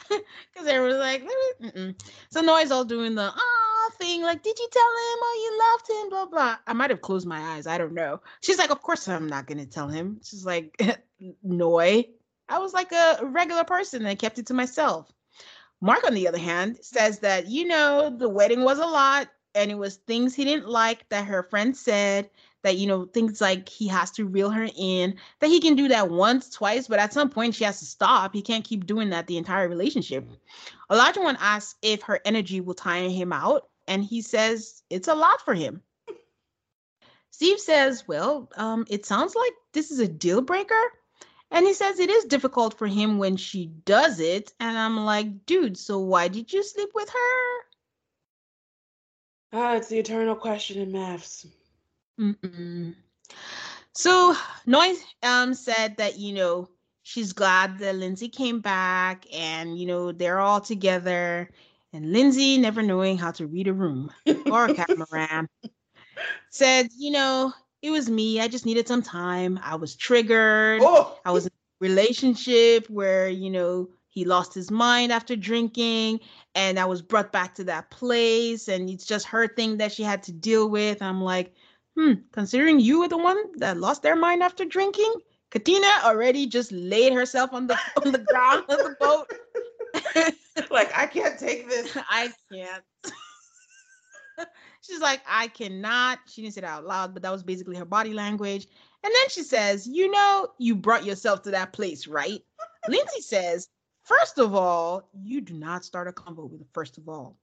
Because 0.07 0.67
everyone's 0.67 0.99
like, 0.99 1.23
mm-mm. 1.61 1.95
so 2.31 2.41
Noi's 2.41 2.71
all 2.71 2.85
doing 2.85 3.15
the 3.15 3.31
ah 3.35 3.62
thing, 4.03 4.21
like, 4.21 4.43
did 4.43 4.57
you 4.59 4.67
tell 4.71 4.81
him 4.81 5.19
oh 5.21 5.41
you 5.43 5.59
loved 5.71 5.89
him? 5.89 6.09
Blah 6.09 6.25
blah. 6.25 6.57
I 6.67 6.73
might 6.73 6.89
have 6.89 7.01
closed 7.01 7.27
my 7.27 7.39
eyes. 7.55 7.67
I 7.67 7.77
don't 7.77 7.93
know. 7.93 8.21
She's 8.41 8.57
like, 8.57 8.71
of 8.71 8.81
course 8.81 9.07
I'm 9.07 9.27
not 9.27 9.47
gonna 9.47 9.65
tell 9.65 9.87
him. 9.87 10.19
She's 10.23 10.45
like, 10.45 10.75
Noi. 11.43 12.05
I 12.49 12.59
was 12.59 12.73
like 12.73 12.91
a 12.91 13.19
regular 13.23 13.63
person 13.63 14.05
and 14.05 14.19
kept 14.19 14.37
it 14.39 14.47
to 14.47 14.53
myself. 14.53 15.11
Mark, 15.81 16.05
on 16.05 16.13
the 16.13 16.27
other 16.27 16.37
hand, 16.37 16.77
says 16.81 17.19
that 17.19 17.47
you 17.47 17.65
know 17.65 18.09
the 18.09 18.29
wedding 18.29 18.63
was 18.63 18.79
a 18.79 18.85
lot 18.85 19.29
and 19.55 19.71
it 19.71 19.77
was 19.77 19.95
things 19.95 20.33
he 20.33 20.43
didn't 20.43 20.67
like 20.67 21.07
that 21.09 21.25
her 21.25 21.43
friend 21.43 21.75
said 21.75 22.29
that 22.63 22.77
you 22.77 22.87
know 22.87 23.05
things 23.05 23.41
like 23.41 23.69
he 23.69 23.87
has 23.87 24.09
to 24.11 24.25
reel 24.25 24.49
her 24.49 24.67
in 24.75 25.15
that 25.39 25.47
he 25.47 25.59
can 25.59 25.75
do 25.75 25.87
that 25.89 26.09
once 26.09 26.49
twice 26.49 26.87
but 26.87 26.99
at 26.99 27.13
some 27.13 27.29
point 27.29 27.53
she 27.53 27.63
has 27.63 27.79
to 27.79 27.85
stop 27.85 28.33
he 28.33 28.41
can't 28.41 28.65
keep 28.65 28.85
doing 28.85 29.09
that 29.09 29.27
the 29.27 29.37
entire 29.37 29.67
relationship 29.67 30.27
Olajuwon 30.89 31.37
asks 31.39 31.75
if 31.81 32.01
her 32.03 32.19
energy 32.25 32.61
will 32.61 32.73
tire 32.73 33.09
him 33.09 33.31
out 33.31 33.67
and 33.87 34.03
he 34.03 34.21
says 34.21 34.83
it's 34.89 35.07
a 35.07 35.15
lot 35.15 35.41
for 35.41 35.53
him. 35.53 35.81
Steve 37.31 37.59
says 37.59 38.07
well 38.07 38.49
um, 38.55 38.85
it 38.89 39.05
sounds 39.05 39.35
like 39.35 39.53
this 39.73 39.91
is 39.91 39.99
a 39.99 40.07
deal 40.07 40.41
breaker. 40.41 40.83
And 41.51 41.67
he 41.67 41.75
says 41.75 41.99
it 41.99 42.09
is 42.09 42.25
difficult 42.25 42.79
for 42.79 42.87
him 42.87 43.19
when 43.19 43.37
she 43.37 43.67
does 43.67 44.19
it. 44.19 44.51
And 44.59 44.77
i'm 44.77 45.05
like 45.05 45.45
dude 45.45 45.77
so 45.77 45.99
why 45.99 46.27
did 46.27 46.51
you 46.51 46.63
sleep 46.63 46.89
with 46.93 47.09
her? 47.09 47.63
Ah, 49.55 49.75
it's 49.75 49.87
the 49.87 49.99
eternal 49.99 50.35
question 50.35 50.81
in 50.81 50.91
MAFS. 50.91 51.45
Mm-mm. 52.19 52.95
So 53.93 54.35
Noi 54.65 54.95
um 55.21 55.53
said 55.53 55.97
that 55.97 56.17
you 56.17 56.33
know 56.33 56.69
she's 57.03 57.33
glad 57.33 57.79
that 57.79 57.95
Lindsey 57.95 58.29
came 58.29 58.59
back 58.61 59.25
and 59.33 59.77
you 59.77 59.85
know 59.85 60.11
they're 60.11 60.39
all 60.39 60.61
together 60.61 61.49
and 61.93 62.11
Lindsey 62.11 62.57
never 62.57 62.81
knowing 62.81 63.17
how 63.17 63.31
to 63.31 63.47
read 63.47 63.67
a 63.67 63.73
room 63.73 64.11
or 64.51 64.65
a 64.65 64.73
catamaran 64.73 65.47
said 66.49 66.89
you 66.97 67.11
know 67.11 67.53
it 67.81 67.91
was 67.91 68.09
me 68.09 68.41
I 68.41 68.47
just 68.47 68.65
needed 68.65 68.87
some 68.87 69.01
time 69.01 69.59
I 69.63 69.75
was 69.75 69.95
triggered 69.95 70.81
Oh, 70.83 71.17
I 71.25 71.31
was 71.31 71.45
in 71.45 71.51
a 71.51 71.63
relationship 71.83 72.89
where, 72.89 73.29
you 73.29 73.49
know, 73.49 73.89
he 74.07 74.25
lost 74.25 74.53
his 74.53 74.71
mind 74.71 75.11
after 75.11 75.35
drinking 75.35 76.19
and 76.55 76.79
I 76.79 76.85
was 76.85 77.01
brought 77.01 77.31
back 77.31 77.55
to 77.55 77.63
that 77.65 77.89
place 77.89 78.67
and 78.67 78.89
it's 78.89 79.05
just 79.05 79.25
her 79.27 79.47
thing 79.47 79.77
that 79.77 79.91
she 79.91 80.03
had 80.03 80.23
to 80.23 80.31
deal 80.31 80.69
with. 80.69 81.01
I'm 81.01 81.21
like, 81.21 81.53
hmm, 81.97 82.13
considering 82.31 82.79
you 82.79 82.99
were 82.99 83.07
the 83.07 83.17
one 83.17 83.37
that 83.57 83.77
lost 83.77 84.03
their 84.03 84.15
mind 84.15 84.43
after 84.43 84.65
drinking, 84.65 85.13
Katina 85.49 85.87
already 86.03 86.45
just 86.45 86.71
laid 86.71 87.11
herself 87.13 87.53
on 87.53 87.67
the 87.67 87.77
on 88.03 88.11
the 88.11 88.19
ground 88.19 88.65
of 88.69 88.77
the 88.77 88.95
boat. 88.99 90.33
like 90.71 90.95
I 90.97 91.05
can't 91.05 91.39
take 91.39 91.69
this. 91.69 91.97
I 92.09 92.31
can't. 92.51 92.83
She's 94.81 94.99
like, 94.99 95.21
I 95.27 95.47
cannot. 95.47 96.19
She 96.27 96.41
didn't 96.41 96.55
say 96.55 96.59
it 96.59 96.65
out 96.65 96.85
loud, 96.85 97.13
but 97.13 97.23
that 97.23 97.31
was 97.31 97.43
basically 97.43 97.77
her 97.77 97.85
body 97.85 98.13
language. 98.13 98.67
And 99.03 99.13
then 99.13 99.29
she 99.29 99.43
says, 99.43 99.87
You 99.87 100.11
know, 100.11 100.49
you 100.57 100.75
brought 100.75 101.05
yourself 101.05 101.41
to 101.43 101.51
that 101.51 101.73
place, 101.73 102.07
right? 102.07 102.41
Lindsey 102.87 103.21
says, 103.21 103.69
First 104.01 104.39
of 104.39 104.53
all, 104.53 105.09
you 105.13 105.39
do 105.39 105.53
not 105.53 105.85
start 105.85 106.07
a 106.07 106.11
convo 106.11 106.49
with 106.49 106.65
first 106.73 106.97
of 106.97 107.07
all. 107.07 107.37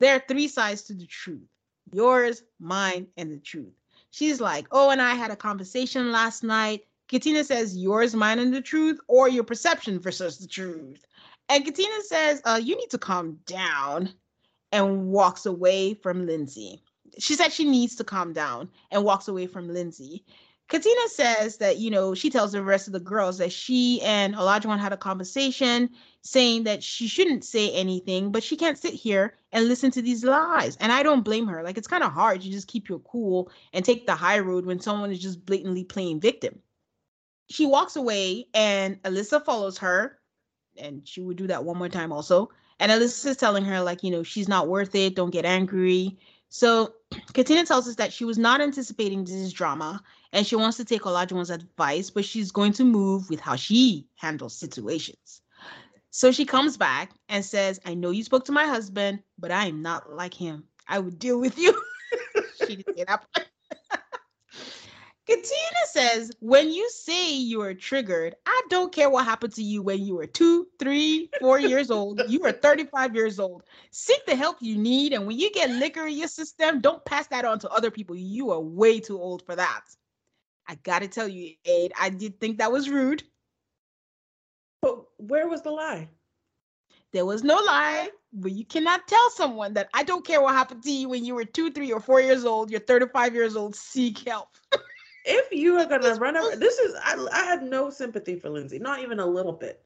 There 0.00 0.16
are 0.16 0.24
three 0.26 0.48
sides 0.48 0.82
to 0.84 0.94
the 0.94 1.06
truth 1.06 1.46
yours, 1.92 2.42
mine, 2.58 3.06
and 3.16 3.32
the 3.32 3.38
truth. 3.38 3.74
She's 4.10 4.40
like, 4.40 4.66
Oh, 4.70 4.90
and 4.90 5.00
I 5.00 5.14
had 5.14 5.30
a 5.30 5.36
conversation 5.36 6.12
last 6.12 6.42
night. 6.42 6.84
Katina 7.08 7.44
says, 7.44 7.76
Yours, 7.76 8.14
mine, 8.14 8.38
and 8.38 8.54
the 8.54 8.60
truth, 8.60 8.98
or 9.08 9.28
your 9.28 9.44
perception 9.44 9.98
versus 10.00 10.38
the 10.38 10.46
truth. 10.46 11.04
And 11.50 11.64
Katina 11.64 12.02
says, 12.02 12.40
uh, 12.44 12.60
You 12.62 12.76
need 12.76 12.90
to 12.90 12.98
calm 12.98 13.38
down 13.44 14.14
and 14.70 15.08
walks 15.08 15.46
away 15.46 15.94
from 15.94 16.24
Lindsey. 16.24 16.80
She 17.18 17.34
said 17.34 17.52
she 17.52 17.64
needs 17.64 17.96
to 17.96 18.04
calm 18.04 18.32
down 18.32 18.70
and 18.92 19.04
walks 19.04 19.26
away 19.26 19.48
from 19.48 19.68
Lindsey. 19.68 20.24
Katina 20.68 21.08
says 21.08 21.56
that, 21.56 21.78
you 21.78 21.90
know, 21.90 22.14
she 22.14 22.30
tells 22.30 22.52
the 22.52 22.62
rest 22.62 22.86
of 22.86 22.92
the 22.92 23.00
girls 23.00 23.38
that 23.38 23.50
she 23.50 24.00
and 24.02 24.36
Olajuwon 24.36 24.78
had 24.78 24.92
a 24.92 24.96
conversation 24.96 25.90
saying 26.22 26.62
that 26.62 26.84
she 26.84 27.08
shouldn't 27.08 27.44
say 27.44 27.72
anything, 27.72 28.30
but 28.30 28.44
she 28.44 28.56
can't 28.56 28.78
sit 28.78 28.94
here 28.94 29.34
and 29.50 29.66
listen 29.66 29.90
to 29.90 30.00
these 30.02 30.22
lies. 30.22 30.76
And 30.76 30.92
I 30.92 31.02
don't 31.02 31.24
blame 31.24 31.48
her. 31.48 31.64
Like, 31.64 31.76
it's 31.76 31.88
kind 31.88 32.04
of 32.04 32.12
hard. 32.12 32.42
to 32.42 32.50
just 32.50 32.68
keep 32.68 32.88
your 32.88 33.00
cool 33.00 33.50
and 33.72 33.84
take 33.84 34.06
the 34.06 34.14
high 34.14 34.38
road 34.38 34.64
when 34.64 34.78
someone 34.78 35.10
is 35.10 35.18
just 35.18 35.44
blatantly 35.44 35.82
playing 35.82 36.20
victim. 36.20 36.60
She 37.48 37.66
walks 37.66 37.96
away 37.96 38.46
and 38.54 39.02
Alyssa 39.02 39.44
follows 39.44 39.78
her. 39.78 40.19
And 40.80 41.06
she 41.06 41.20
would 41.20 41.36
do 41.36 41.46
that 41.46 41.64
one 41.64 41.78
more 41.78 41.88
time 41.88 42.12
also. 42.12 42.50
And 42.78 42.90
Alyssa's 42.90 43.36
telling 43.36 43.64
her, 43.64 43.80
like, 43.80 44.02
you 44.02 44.10
know, 44.10 44.22
she's 44.22 44.48
not 44.48 44.68
worth 44.68 44.94
it. 44.94 45.14
Don't 45.14 45.30
get 45.30 45.44
angry. 45.44 46.18
So 46.48 46.94
Katina 47.34 47.64
tells 47.64 47.86
us 47.86 47.96
that 47.96 48.12
she 48.12 48.24
was 48.24 48.38
not 48.38 48.60
anticipating 48.60 49.24
this 49.24 49.52
drama 49.52 50.02
and 50.32 50.46
she 50.46 50.56
wants 50.56 50.76
to 50.78 50.84
take 50.84 51.02
Olajuwon's 51.02 51.50
advice, 51.50 52.10
but 52.10 52.24
she's 52.24 52.50
going 52.50 52.72
to 52.74 52.84
move 52.84 53.28
with 53.28 53.40
how 53.40 53.56
she 53.56 54.06
handles 54.16 54.56
situations. 54.56 55.42
So 56.10 56.32
she 56.32 56.44
comes 56.44 56.76
back 56.76 57.12
and 57.28 57.44
says, 57.44 57.80
I 57.84 57.94
know 57.94 58.10
you 58.10 58.24
spoke 58.24 58.44
to 58.46 58.52
my 58.52 58.64
husband, 58.64 59.22
but 59.38 59.52
I 59.52 59.66
am 59.66 59.82
not 59.82 60.12
like 60.12 60.34
him. 60.34 60.64
I 60.88 60.98
would 60.98 61.18
deal 61.18 61.38
with 61.38 61.56
you. 61.56 61.80
she 62.66 62.76
didn't 62.76 62.96
say 62.96 63.04
that 63.04 63.24
part. 63.32 63.49
Katina 65.30 65.86
says, 65.86 66.32
when 66.40 66.72
you 66.72 66.90
say 66.90 67.32
you 67.32 67.62
are 67.62 67.72
triggered, 67.72 68.34
I 68.46 68.62
don't 68.68 68.92
care 68.92 69.08
what 69.08 69.24
happened 69.24 69.54
to 69.54 69.62
you 69.62 69.80
when 69.80 70.04
you 70.04 70.16
were 70.16 70.26
two, 70.26 70.66
three, 70.80 71.30
four 71.38 71.60
years 71.70 71.88
old. 71.88 72.20
You 72.28 72.44
are 72.46 72.52
35 72.52 73.14
years 73.14 73.38
old. 73.38 73.62
Seek 73.92 74.26
the 74.26 74.34
help 74.34 74.56
you 74.60 74.76
need. 74.76 75.12
And 75.12 75.28
when 75.28 75.38
you 75.38 75.52
get 75.52 75.70
liquor 75.70 76.08
in 76.08 76.18
your 76.18 76.26
system, 76.26 76.80
don't 76.80 77.04
pass 77.04 77.28
that 77.28 77.44
on 77.44 77.60
to 77.60 77.70
other 77.70 77.92
people. 77.92 78.16
You 78.16 78.50
are 78.50 78.60
way 78.60 78.98
too 78.98 79.20
old 79.20 79.46
for 79.46 79.54
that. 79.54 79.82
I 80.66 80.74
gotta 80.82 81.06
tell 81.06 81.28
you, 81.28 81.54
Aid, 81.64 81.92
I 81.98 82.10
did 82.10 82.40
think 82.40 82.58
that 82.58 82.72
was 82.72 82.90
rude. 82.90 83.22
But 84.82 85.04
where 85.18 85.48
was 85.48 85.62
the 85.62 85.70
lie? 85.70 86.08
There 87.12 87.24
was 87.24 87.44
no 87.44 87.54
lie, 87.54 88.08
but 88.32 88.52
you 88.52 88.64
cannot 88.64 89.06
tell 89.06 89.30
someone 89.30 89.74
that 89.74 89.90
I 89.94 90.02
don't 90.02 90.24
care 90.24 90.40
what 90.40 90.54
happened 90.54 90.82
to 90.84 90.90
you 90.90 91.08
when 91.08 91.24
you 91.24 91.34
were 91.34 91.44
two, 91.44 91.70
three, 91.70 91.92
or 91.92 92.00
four 92.00 92.20
years 92.20 92.44
old. 92.44 92.70
You're 92.70 92.80
35 92.80 93.34
years 93.34 93.56
old. 93.56 93.76
Seek 93.76 94.18
help. 94.18 94.48
if 95.24 95.52
you 95.52 95.78
are 95.78 95.86
gonna 95.86 96.14
run 96.14 96.36
over, 96.36 96.56
this 96.56 96.78
is 96.78 96.94
I, 97.02 97.26
I 97.32 97.44
had 97.44 97.62
no 97.62 97.90
sympathy 97.90 98.36
for 98.36 98.50
Lindsey, 98.50 98.78
not 98.78 99.00
even 99.00 99.20
a 99.20 99.26
little 99.26 99.52
bit, 99.52 99.82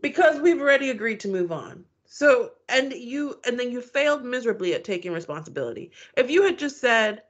because 0.00 0.40
we've 0.40 0.60
already 0.60 0.90
agreed 0.90 1.20
to 1.20 1.28
move 1.28 1.52
on. 1.52 1.84
So 2.04 2.52
and 2.68 2.92
you 2.92 3.40
and 3.46 3.58
then 3.58 3.70
you 3.70 3.80
failed 3.80 4.24
miserably 4.24 4.74
at 4.74 4.84
taking 4.84 5.12
responsibility. 5.12 5.92
If 6.16 6.30
you 6.30 6.42
had 6.42 6.58
just 6.58 6.80
said, 6.80 7.22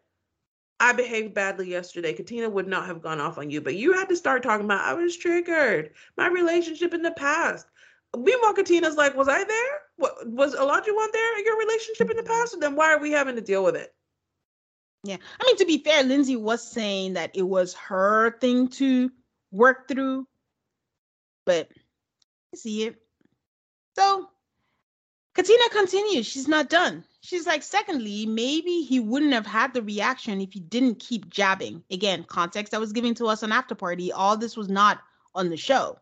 I 0.81 0.93
behaved 0.93 1.35
badly 1.35 1.71
yesterday, 1.71 2.13
Katina 2.13 2.49
would 2.49 2.67
not 2.67 2.87
have 2.87 3.03
gone 3.03 3.21
off 3.21 3.39
on 3.39 3.51
you. 3.51 3.61
But 3.61 3.77
you 3.77 3.93
had 3.93 4.09
to 4.09 4.17
start 4.17 4.43
talking 4.43 4.65
about 4.65 4.81
I 4.85 4.95
was 4.95 5.17
triggered, 5.17 5.93
my 6.17 6.27
relationship 6.27 6.93
in 6.93 7.03
the 7.03 7.13
past. 7.13 7.69
Meanwhile, 8.17 8.55
Katina's 8.55 8.97
like, 8.97 9.17
was 9.17 9.29
I 9.29 9.45
there? 9.45 9.81
What 9.97 10.29
was 10.29 10.57
Olajuwon 10.57 11.13
there 11.13 11.39
in 11.39 11.45
your 11.45 11.59
relationship 11.59 12.11
in 12.11 12.17
the 12.17 12.23
mm-hmm. 12.25 12.33
past? 12.33 12.55
And 12.55 12.63
then 12.63 12.75
why 12.75 12.93
are 12.93 12.99
we 12.99 13.13
having 13.13 13.37
to 13.37 13.41
deal 13.41 13.63
with 13.63 13.77
it? 13.77 13.95
Yeah. 15.05 15.17
I 15.41 15.45
mean, 15.45 15.57
to 15.57 15.65
be 15.65 15.79
fair, 15.79 16.03
Lindsey 16.05 16.37
was 16.37 16.63
saying 16.63 17.15
that 17.15 17.33
it 17.35 17.43
was 17.43 17.75
her 17.75 18.39
thing 18.39 18.69
to 18.69 19.11
work 19.51 19.89
through, 19.89 20.27
but 21.45 21.69
I 22.55 22.57
see 22.57 22.85
it. 22.85 22.97
So 23.97 24.29
Katina 25.35 25.69
continues. 25.71 26.27
She's 26.27 26.49
not 26.49 26.71
done. 26.71 27.05
She's 27.21 27.47
like, 27.47 27.63
secondly, 27.63 28.27
maybe 28.27 28.83
he 28.83 29.01
wouldn't 29.01 29.33
have 29.33 29.47
had 29.47 29.75
the 29.75 29.83
reaction 29.83 30.41
if 30.41 30.53
he 30.53 30.61
didn't 30.61 30.99
keep 30.99 31.31
jabbing. 31.31 31.83
Again, 31.91 32.25
context 32.25 32.73
that 32.73 32.81
was 32.81 32.93
given 32.93 33.15
to 33.15 33.27
us 33.27 33.43
on 33.43 33.53
After 33.53 33.75
Party. 33.75 34.13
All 34.13 34.37
this 34.37 34.57
was 34.57 34.69
not 34.69 35.01
on 35.35 35.49
the 35.49 35.57
show. 35.57 35.99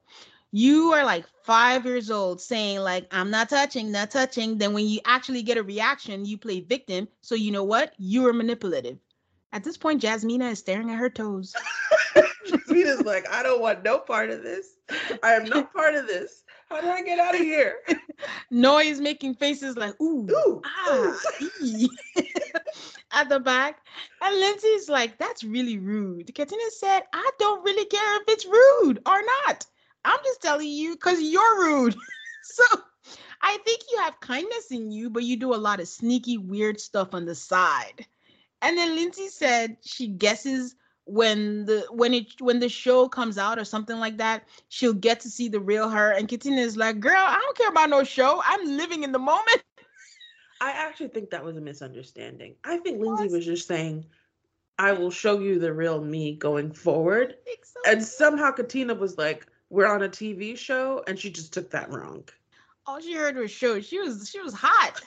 You 0.52 0.92
are 0.92 1.04
like 1.04 1.26
five 1.44 1.86
years 1.86 2.10
old 2.10 2.40
saying, 2.40 2.80
like, 2.80 3.06
I'm 3.12 3.30
not 3.30 3.48
touching, 3.48 3.92
not 3.92 4.10
touching. 4.10 4.58
Then 4.58 4.72
when 4.72 4.86
you 4.86 5.00
actually 5.04 5.42
get 5.42 5.58
a 5.58 5.62
reaction, 5.62 6.24
you 6.24 6.38
play 6.38 6.60
victim. 6.60 7.06
So 7.20 7.34
you 7.34 7.52
know 7.52 7.64
what? 7.64 7.94
You 7.98 8.26
are 8.26 8.32
manipulative. 8.32 8.98
At 9.52 9.64
this 9.64 9.76
point, 9.76 10.02
Jasmina 10.02 10.52
is 10.52 10.58
staring 10.58 10.90
at 10.90 10.98
her 10.98 11.10
toes. 11.10 11.54
Jasmina's 12.46 13.02
like, 13.02 13.28
I 13.30 13.42
don't 13.42 13.60
want 13.60 13.84
no 13.84 13.98
part 13.98 14.30
of 14.30 14.42
this. 14.42 14.76
I 15.22 15.32
am 15.34 15.44
no 15.44 15.64
part 15.64 15.94
of 15.94 16.06
this. 16.06 16.42
How 16.68 16.80
do 16.80 16.88
I 16.88 17.02
get 17.02 17.18
out 17.18 17.34
of 17.34 17.40
here? 17.40 17.78
Noi's 18.50 19.00
making 19.00 19.34
faces 19.34 19.76
like, 19.76 20.00
ooh, 20.00 20.28
ooh 20.30 20.62
ah, 20.64 21.18
ooh. 21.42 21.88
at 23.12 23.28
the 23.28 23.40
back. 23.40 23.80
And 24.22 24.38
Lindsey's 24.38 24.88
like, 24.88 25.18
that's 25.18 25.42
really 25.42 25.78
rude. 25.78 26.32
Katina 26.34 26.70
said, 26.70 27.00
I 27.12 27.30
don't 27.38 27.64
really 27.64 27.86
care 27.86 28.20
if 28.20 28.28
it's 28.28 28.46
rude 28.46 29.00
or 29.06 29.20
not. 29.46 29.66
I'm 30.04 30.20
just 30.24 30.42
telling 30.42 30.68
you 30.68 30.94
because 30.94 31.20
you're 31.20 31.60
rude. 31.60 31.94
so 32.42 32.64
I 33.42 33.58
think 33.64 33.82
you 33.90 33.98
have 33.98 34.20
kindness 34.20 34.70
in 34.70 34.90
you, 34.90 35.10
but 35.10 35.24
you 35.24 35.36
do 35.36 35.54
a 35.54 35.56
lot 35.56 35.80
of 35.80 35.88
sneaky, 35.88 36.38
weird 36.38 36.80
stuff 36.80 37.14
on 37.14 37.24
the 37.24 37.34
side. 37.34 38.06
And 38.62 38.76
then 38.76 38.94
Lindsey 38.94 39.28
said 39.28 39.76
she 39.82 40.08
guesses 40.08 40.74
when 41.04 41.64
the 41.64 41.86
when 41.90 42.14
it 42.14 42.40
when 42.40 42.60
the 42.60 42.68
show 42.68 43.08
comes 43.08 43.38
out 43.38 43.58
or 43.58 43.64
something 43.64 43.98
like 43.98 44.18
that, 44.18 44.44
she'll 44.68 44.92
get 44.92 45.20
to 45.20 45.30
see 45.30 45.48
the 45.48 45.60
real 45.60 45.88
her. 45.88 46.12
And 46.12 46.28
Katina 46.28 46.60
is 46.60 46.76
like, 46.76 47.00
girl, 47.00 47.16
I 47.16 47.40
don't 47.40 47.56
care 47.56 47.68
about 47.68 47.90
no 47.90 48.04
show. 48.04 48.42
I'm 48.44 48.76
living 48.76 49.02
in 49.02 49.12
the 49.12 49.18
moment. 49.18 49.62
I 50.60 50.72
actually 50.72 51.08
think 51.08 51.30
that 51.30 51.42
was 51.42 51.56
a 51.56 51.60
misunderstanding. 51.60 52.54
I 52.64 52.76
think 52.78 53.00
Lindsey 53.00 53.34
was 53.34 53.46
just 53.46 53.66
saying, 53.66 54.04
I 54.78 54.92
will 54.92 55.10
show 55.10 55.38
you 55.40 55.58
the 55.58 55.72
real 55.72 56.02
me 56.02 56.36
going 56.36 56.72
forward. 56.72 57.36
So. 57.64 57.80
And 57.90 58.04
somehow 58.04 58.50
Katina 58.52 58.94
was 58.94 59.16
like, 59.16 59.46
we're 59.70 59.86
on 59.86 60.02
a 60.02 60.08
TV 60.08 60.58
show, 60.58 61.02
and 61.06 61.18
she 61.18 61.30
just 61.30 61.52
took 61.52 61.70
that 61.70 61.90
wrong. 61.90 62.24
All 62.86 63.00
she 63.00 63.14
heard 63.14 63.36
was 63.36 63.50
show. 63.50 63.80
She 63.80 63.98
was 64.00 64.28
she 64.28 64.40
was 64.40 64.52
hot. 64.52 65.00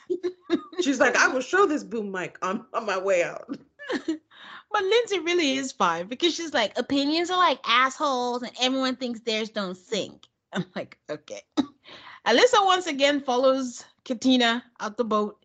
She's 0.81 0.99
like, 0.99 1.15
I 1.15 1.27
will 1.27 1.41
show 1.41 1.65
this 1.65 1.83
boom 1.83 2.11
mic 2.11 2.37
on, 2.41 2.65
on 2.73 2.85
my 2.85 2.97
way 2.97 3.23
out. 3.23 3.47
but 4.07 4.83
Lindsey 4.83 5.19
really 5.19 5.57
is 5.57 5.71
fine 5.71 6.07
because 6.07 6.33
she's 6.33 6.53
like, 6.53 6.77
opinions 6.77 7.29
are 7.29 7.37
like 7.37 7.59
assholes, 7.65 8.41
and 8.41 8.51
everyone 8.61 8.95
thinks 8.95 9.19
theirs 9.19 9.49
don't 9.49 9.75
sink. 9.75 10.27
I'm 10.53 10.65
like, 10.75 10.97
okay. 11.09 11.41
Alyssa 12.25 12.65
once 12.65 12.87
again 12.87 13.19
follows 13.19 13.83
Katina 14.05 14.63
out 14.79 14.97
the 14.97 15.03
boat, 15.03 15.43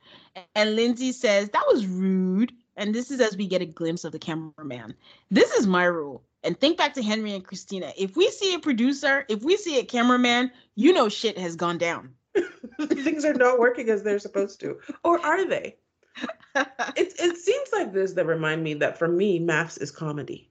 and 0.55 0.77
Lindsey 0.77 1.12
says 1.12 1.49
that 1.51 1.65
was 1.66 1.86
rude. 1.86 2.53
And 2.77 2.95
this 2.95 3.11
is 3.11 3.20
as 3.20 3.36
we 3.36 3.49
get 3.49 3.61
a 3.61 3.66
glimpse 3.66 4.05
of 4.05 4.12
the 4.12 4.20
cameraman. 4.20 4.95
This 5.32 5.51
is 5.51 5.66
my 5.66 5.85
rule. 5.85 6.23
And 6.44 6.59
think 6.59 6.78
back 6.78 6.94
to 6.94 7.02
Henry 7.02 7.32
and 7.32 7.44
Christina. 7.44 7.93
If 7.97 8.16
we 8.16 8.31
see 8.31 8.55
a 8.55 8.60
producer, 8.60 9.24
if 9.28 9.43
we 9.43 9.56
see 9.56 9.78
a 9.78 9.85
cameraman, 9.85 10.52
you 10.77 10.93
know 10.93 11.09
shit 11.09 11.36
has 11.39 11.56
gone 11.56 11.78
down. 11.78 12.15
Things 12.81 13.24
are 13.24 13.35
not 13.35 13.59
working 13.59 13.89
as 13.89 14.02
they're 14.02 14.20
supposed 14.20 14.60
to. 14.60 14.78
Or 15.02 15.19
are 15.24 15.47
they? 15.47 15.77
it, 16.55 17.15
it 17.19 17.36
seems 17.36 17.69
like 17.73 17.93
this 17.93 18.12
that 18.12 18.27
remind 18.27 18.62
me 18.62 18.74
that 18.74 18.98
for 18.98 19.09
me, 19.09 19.40
MAFS 19.40 19.81
is 19.81 19.90
comedy. 19.90 20.48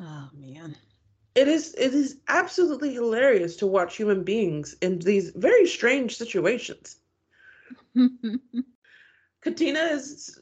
Oh 0.00 0.28
man. 0.34 0.76
It 1.34 1.48
is 1.48 1.74
it 1.76 1.92
is 1.92 2.16
absolutely 2.28 2.94
hilarious 2.94 3.56
to 3.56 3.66
watch 3.66 3.96
human 3.96 4.24
beings 4.24 4.74
in 4.80 4.98
these 5.00 5.30
very 5.30 5.66
strange 5.66 6.16
situations. 6.16 6.96
Katina 9.42 9.80
is 9.80 10.38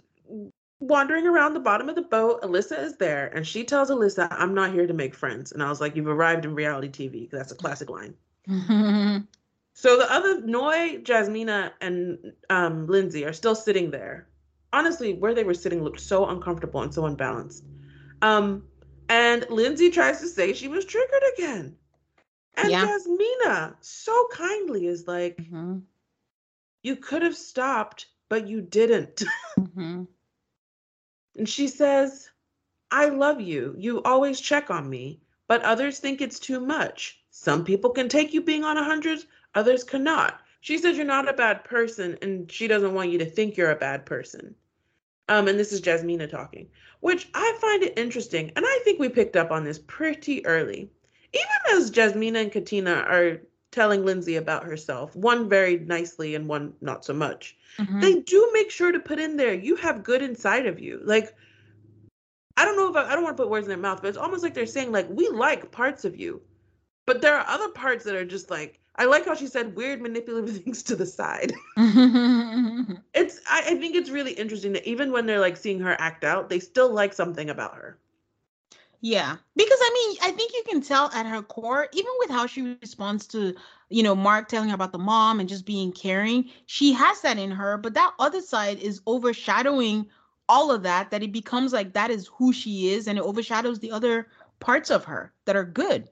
wandering 0.89 1.27
around 1.27 1.55
the 1.55 1.61
bottom 1.61 1.89
of 1.89 1.95
the 1.95 2.03
boat. 2.03 2.43
Alyssa 2.43 2.83
is 2.83 2.97
there, 2.97 3.29
and 3.35 3.47
she 3.47 3.65
tells 3.65 3.91
Alyssa, 3.91 4.29
I'm 4.31 4.55
not 4.55 4.73
here 4.73 4.87
to 4.87 4.95
make 4.95 5.15
friends. 5.15 5.53
And 5.53 5.63
I 5.63 5.69
was 5.69 5.81
like, 5.81 5.97
You've 5.97 6.09
arrived 6.09 6.45
in 6.45 6.55
reality 6.55 6.89
TV. 6.89 7.31
That's 7.31 7.53
a 7.53 7.57
classic 7.57 7.91
line. 7.91 8.15
so 9.75 9.99
the 9.99 10.13
other 10.13 10.41
Noi, 10.43 10.99
Jasmina, 11.03 11.73
and 11.81 12.33
um, 12.51 12.87
Lindsey 12.87 13.25
are 13.25 13.33
still 13.33 13.55
sitting 13.55 13.91
there. 13.91 14.29
Honestly, 14.73 15.15
where 15.15 15.35
they 15.35 15.45
were 15.45 15.55
sitting 15.55 15.83
looked 15.83 16.01
so 16.01 16.27
uncomfortable 16.27 16.83
and 16.83 16.93
so 16.93 17.07
unbalanced. 17.07 17.65
Um, 18.23 18.65
and 19.09 19.47
Lindsey 19.51 19.91
tries 19.91 20.21
to 20.21 20.29
say 20.29 20.53
she 20.53 20.69
was 20.69 20.85
triggered 20.85 21.23
again. 21.37 21.77
And 22.57 22.71
yeah. 22.71 22.87
Jasmina 22.87 23.75
so 23.81 24.29
kindly 24.33 24.87
is 24.87 25.07
like, 25.07 25.37
mm-hmm. 25.37 25.79
You 26.85 26.97
could 26.97 27.23
have 27.23 27.35
stopped, 27.35 28.07
but 28.29 28.47
you 28.47 28.61
didn't. 28.61 29.25
Mm-hmm. 29.59 30.03
And 31.37 31.49
she 31.49 31.69
says, 31.69 32.31
I 32.91 33.09
love 33.09 33.41
you. 33.41 33.75
You 33.79 34.03
always 34.03 34.41
check 34.41 34.71
on 34.71 34.89
me, 34.89 35.21
but 35.49 35.63
others 35.63 35.99
think 35.99 36.21
it's 36.21 36.39
too 36.39 36.61
much. 36.61 37.21
Some 37.31 37.65
people 37.65 37.91
can 37.91 38.09
take 38.09 38.33
you 38.33 38.41
being 38.41 38.65
on 38.65 38.77
a 38.77 38.81
100, 38.81 39.25
others 39.55 39.83
cannot. 39.83 40.41
She 40.61 40.79
says 40.79 40.97
you're 40.97 41.05
not 41.05 41.29
a 41.29 41.33
bad 41.35 41.65
person, 41.65 42.17
and 42.23 42.51
she 42.51 42.69
doesn't 42.69 42.95
want 42.95 43.11
you 43.11 43.19
to 43.19 43.27
think 43.27 43.57
you're 43.57 43.73
a 43.73 43.77
bad 43.77 44.07
person. 44.07 44.55
Um, 45.29 45.49
and 45.49 45.59
this 45.59 45.73
is 45.73 45.81
Jasmina 45.81 46.31
talking, 46.31 46.69
which 47.01 47.29
I 47.35 47.59
find 47.61 47.83
it 47.83 47.99
interesting. 47.99 48.53
And 48.57 48.65
I 48.67 48.81
think 48.85 49.01
we 49.01 49.09
picked 49.09 49.37
up 49.37 49.51
on 49.51 49.65
this 49.65 49.79
pretty 49.79 50.45
early. 50.47 50.91
Even 51.33 51.79
as 51.79 51.91
Jasmina 51.91 52.43
and 52.43 52.53
Katina 52.53 52.93
are 52.93 53.41
telling 53.75 54.05
Lindsey 54.05 54.37
about 54.37 54.65
herself, 54.65 55.15
one 55.17 55.49
very 55.49 55.79
nicely 55.81 56.37
and 56.37 56.49
one 56.49 56.73
not 56.81 57.05
so 57.05 57.13
much. 57.13 57.57
Mm-hmm. 57.79 58.01
They 58.01 58.21
do 58.21 58.51
make 58.53 58.71
sure 58.71 58.93
to 58.93 59.01
put 59.01 59.19
in 59.19 59.37
there, 59.37 59.53
you 59.53 59.75
have 59.77 60.05
good 60.05 60.23
inside 60.23 60.67
of 60.67 60.79
you. 60.79 61.01
Like, 61.05 61.35
I 62.57 62.65
don't 62.65 62.77
know 62.77 62.89
if 62.89 62.97
I, 62.97 63.11
I 63.11 63.15
don't 63.15 63.25
want 63.25 63.37
to 63.37 63.43
put 63.43 63.51
words 63.51 63.67
in 63.67 63.71
their 63.71 63.79
mouth, 63.79 64.01
but 64.01 64.09
it's 64.09 64.17
almost 64.17 64.45
like 64.45 64.55
they're 64.55 64.65
saying, 64.65 64.93
like, 64.93 65.09
we 65.11 65.29
like 65.29 65.73
parts 65.73 66.05
of 66.05 66.19
you. 66.19 66.41
But 67.05 67.21
there 67.21 67.35
are 67.35 67.45
other 67.49 67.69
parts 67.71 68.05
that 68.05 68.15
are 68.15 68.25
just 68.25 68.49
like, 68.49 68.79
I 68.97 69.07
like 69.07 69.27
how 69.27 69.35
she 69.35 69.49
said 69.49 69.75
weird 69.75 70.01
manipulative 70.01 70.57
things 70.63 70.85
to 70.85 70.95
the 70.95 71.07
side. 71.07 71.53
it's 71.77 73.41
I, 73.51 73.63
I 73.67 73.75
think 73.75 73.97
it's 73.97 74.09
really 74.09 74.33
interesting 74.33 74.73
that 74.75 74.89
even 74.89 75.11
when 75.11 75.27
they're 75.27 75.41
like 75.41 75.57
seeing 75.57 75.81
her 75.81 75.97
act 76.01 76.23
out, 76.23 76.49
they 76.49 76.61
still 76.61 76.91
like 76.91 77.13
something 77.13 77.51
about 77.51 77.75
her. 77.75 77.99
Yeah, 79.07 79.37
because 79.55 79.79
I 79.83 79.91
mean, 79.93 80.19
I 80.23 80.35
think 80.35 80.53
you 80.55 80.63
can 80.67 80.81
tell 80.81 81.11
at 81.13 81.27
her 81.27 81.43
core, 81.43 81.89
even 81.93 82.11
with 82.21 82.31
how 82.31 82.47
she 82.47 82.79
responds 82.81 83.27
to, 83.29 83.55
you 83.91 84.03
know, 84.03 84.15
Mark 84.15 84.49
telling 84.49 84.71
her 84.71 84.75
about 84.75 84.93
the 84.93 84.99
mom 84.99 85.41
and 85.41 85.49
just 85.49 85.67
being 85.67 85.93
caring, 85.93 86.49
she 86.65 86.95
has 86.95 87.21
that 87.21 87.39
in 87.39 87.51
her, 87.51 87.77
but 87.77 87.93
that 87.95 88.15
other 88.19 88.41
side 88.41 88.79
is 88.79 89.03
overshadowing 89.07 90.09
all 90.49 90.71
of 90.71 90.83
that, 90.85 91.11
that 91.11 91.23
it 91.23 91.33
becomes 91.33 91.71
like 91.75 91.93
that 91.93 92.11
is 92.11 92.29
who 92.29 92.51
she 92.51 92.95
is 92.95 93.07
and 93.07 93.19
it 93.19 93.25
overshadows 93.25 93.79
the 93.79 93.93
other 93.93 94.29
parts 94.59 94.91
of 94.91 95.05
her 95.05 95.35
that 95.45 95.55
are 95.57 95.65
good. 95.65 96.09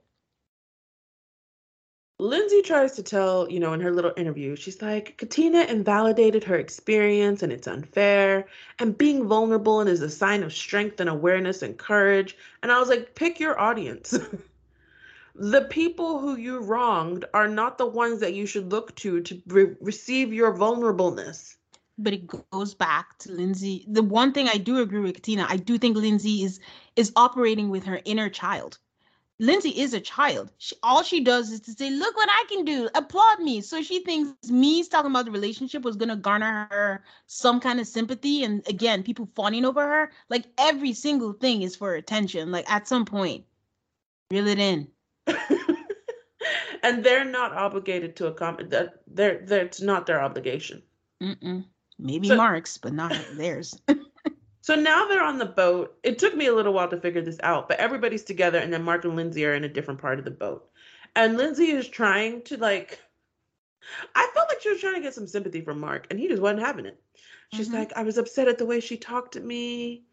Lindsey 2.22 2.62
tries 2.62 2.92
to 2.92 3.02
tell, 3.02 3.50
you 3.50 3.58
know, 3.58 3.72
in 3.72 3.80
her 3.80 3.90
little 3.90 4.12
interview, 4.16 4.54
she's 4.54 4.80
like, 4.80 5.16
Katina 5.18 5.62
invalidated 5.62 6.44
her 6.44 6.54
experience 6.56 7.42
and 7.42 7.52
it's 7.52 7.66
unfair. 7.66 8.46
And 8.78 8.96
being 8.96 9.26
vulnerable 9.26 9.80
and 9.80 9.90
is 9.90 10.02
a 10.02 10.08
sign 10.08 10.44
of 10.44 10.52
strength 10.52 11.00
and 11.00 11.10
awareness 11.10 11.62
and 11.62 11.76
courage. 11.76 12.36
And 12.62 12.70
I 12.70 12.78
was 12.78 12.88
like, 12.88 13.16
pick 13.16 13.40
your 13.40 13.58
audience. 13.58 14.10
the 15.34 15.62
people 15.62 16.20
who 16.20 16.36
you 16.36 16.60
wronged 16.60 17.24
are 17.34 17.48
not 17.48 17.76
the 17.76 17.86
ones 17.86 18.20
that 18.20 18.34
you 18.34 18.46
should 18.46 18.70
look 18.70 18.94
to 18.96 19.20
to 19.22 19.42
re- 19.48 19.74
receive 19.80 20.32
your 20.32 20.54
vulnerableness. 20.54 21.56
But 21.98 22.12
it 22.12 22.28
goes 22.52 22.72
back 22.72 23.18
to 23.18 23.32
Lindsey. 23.32 23.84
The 23.88 24.02
one 24.02 24.32
thing 24.32 24.48
I 24.48 24.58
do 24.58 24.80
agree 24.80 25.00
with 25.00 25.14
Katina, 25.16 25.44
I 25.48 25.56
do 25.56 25.76
think 25.76 25.96
Lindsey 25.96 26.44
is 26.44 26.60
is 26.94 27.12
operating 27.16 27.68
with 27.68 27.82
her 27.84 28.00
inner 28.04 28.30
child. 28.30 28.78
Lindsey 29.42 29.70
is 29.70 29.92
a 29.92 30.00
child. 30.00 30.52
She, 30.58 30.76
all 30.84 31.02
she 31.02 31.18
does 31.18 31.50
is 31.50 31.60
to 31.62 31.72
say, 31.72 31.90
"Look 31.90 32.16
what 32.16 32.28
I 32.30 32.44
can 32.48 32.64
do. 32.64 32.88
Applaud 32.94 33.40
me." 33.40 33.60
So 33.60 33.82
she 33.82 34.04
thinks 34.04 34.48
me 34.48 34.84
talking 34.84 35.10
about 35.10 35.24
the 35.24 35.32
relationship 35.32 35.82
was 35.82 35.96
gonna 35.96 36.14
garner 36.14 36.68
her 36.70 37.04
some 37.26 37.58
kind 37.58 37.80
of 37.80 37.88
sympathy, 37.88 38.44
and 38.44 38.62
again, 38.68 39.02
people 39.02 39.28
fawning 39.34 39.64
over 39.64 39.82
her. 39.82 40.12
Like 40.28 40.44
every 40.58 40.92
single 40.92 41.32
thing 41.32 41.62
is 41.62 41.74
for 41.74 41.94
attention. 41.94 42.52
Like 42.52 42.70
at 42.70 42.86
some 42.86 43.04
point, 43.04 43.44
reel 44.30 44.46
it 44.46 44.60
in. 44.60 44.86
and 46.84 47.02
they're 47.02 47.24
not 47.24 47.52
obligated 47.52 48.14
to 48.16 48.28
accommodate 48.28 48.70
that. 48.70 49.02
They're 49.08 49.42
that's 49.44 49.80
not 49.80 50.06
their 50.06 50.22
obligation. 50.22 50.84
Mm-mm. 51.20 51.64
Maybe 51.98 52.28
so, 52.28 52.36
Mark's, 52.36 52.78
but 52.78 52.92
not 52.92 53.12
theirs. 53.34 53.76
so 54.62 54.74
now 54.74 55.06
they're 55.06 55.22
on 55.22 55.38
the 55.38 55.44
boat. 55.44 55.98
It 56.02 56.18
took 56.18 56.34
me 56.34 56.46
a 56.46 56.54
little 56.54 56.72
while 56.72 56.88
to 56.88 57.00
figure 57.00 57.20
this 57.20 57.38
out, 57.42 57.68
but 57.68 57.78
everybody's 57.78 58.24
together, 58.24 58.58
and 58.58 58.72
then 58.72 58.82
Mark 58.82 59.04
and 59.04 59.14
Lindsey 59.14 59.44
are 59.44 59.54
in 59.54 59.64
a 59.64 59.68
different 59.68 60.00
part 60.00 60.18
of 60.18 60.24
the 60.24 60.30
boat. 60.30 60.70
And 61.14 61.36
Lindsey 61.36 61.70
is 61.70 61.86
trying 61.86 62.42
to 62.44 62.56
like 62.56 62.98
I 64.14 64.28
felt 64.34 64.48
like 64.48 64.60
she 64.60 64.70
was 64.70 64.80
trying 64.80 64.94
to 64.94 65.00
get 65.00 65.14
some 65.14 65.26
sympathy 65.26 65.60
from 65.60 65.80
Mark, 65.80 66.06
and 66.10 66.18
he 66.18 66.28
just 66.28 66.42
wasn't 66.42 66.62
having 66.62 66.86
it. 66.86 67.00
She's 67.52 67.68
mm-hmm. 67.68 67.78
like, 67.78 67.92
I 67.94 68.02
was 68.02 68.18
upset 68.18 68.48
at 68.48 68.58
the 68.58 68.66
way 68.66 68.80
she 68.80 68.96
talked 68.96 69.32
to 69.32 69.40
me. 69.40 70.04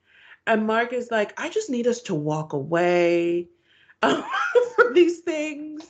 And 0.47 0.65
Mark 0.65 0.93
is 0.93 1.11
like, 1.11 1.39
I 1.39 1.49
just 1.49 1.69
need 1.69 1.88
us 1.88 2.01
to 2.03 2.15
walk 2.15 2.53
away 2.53 3.49
um, 4.01 4.23
from 4.76 4.93
these 4.93 5.19
things. 5.19 5.85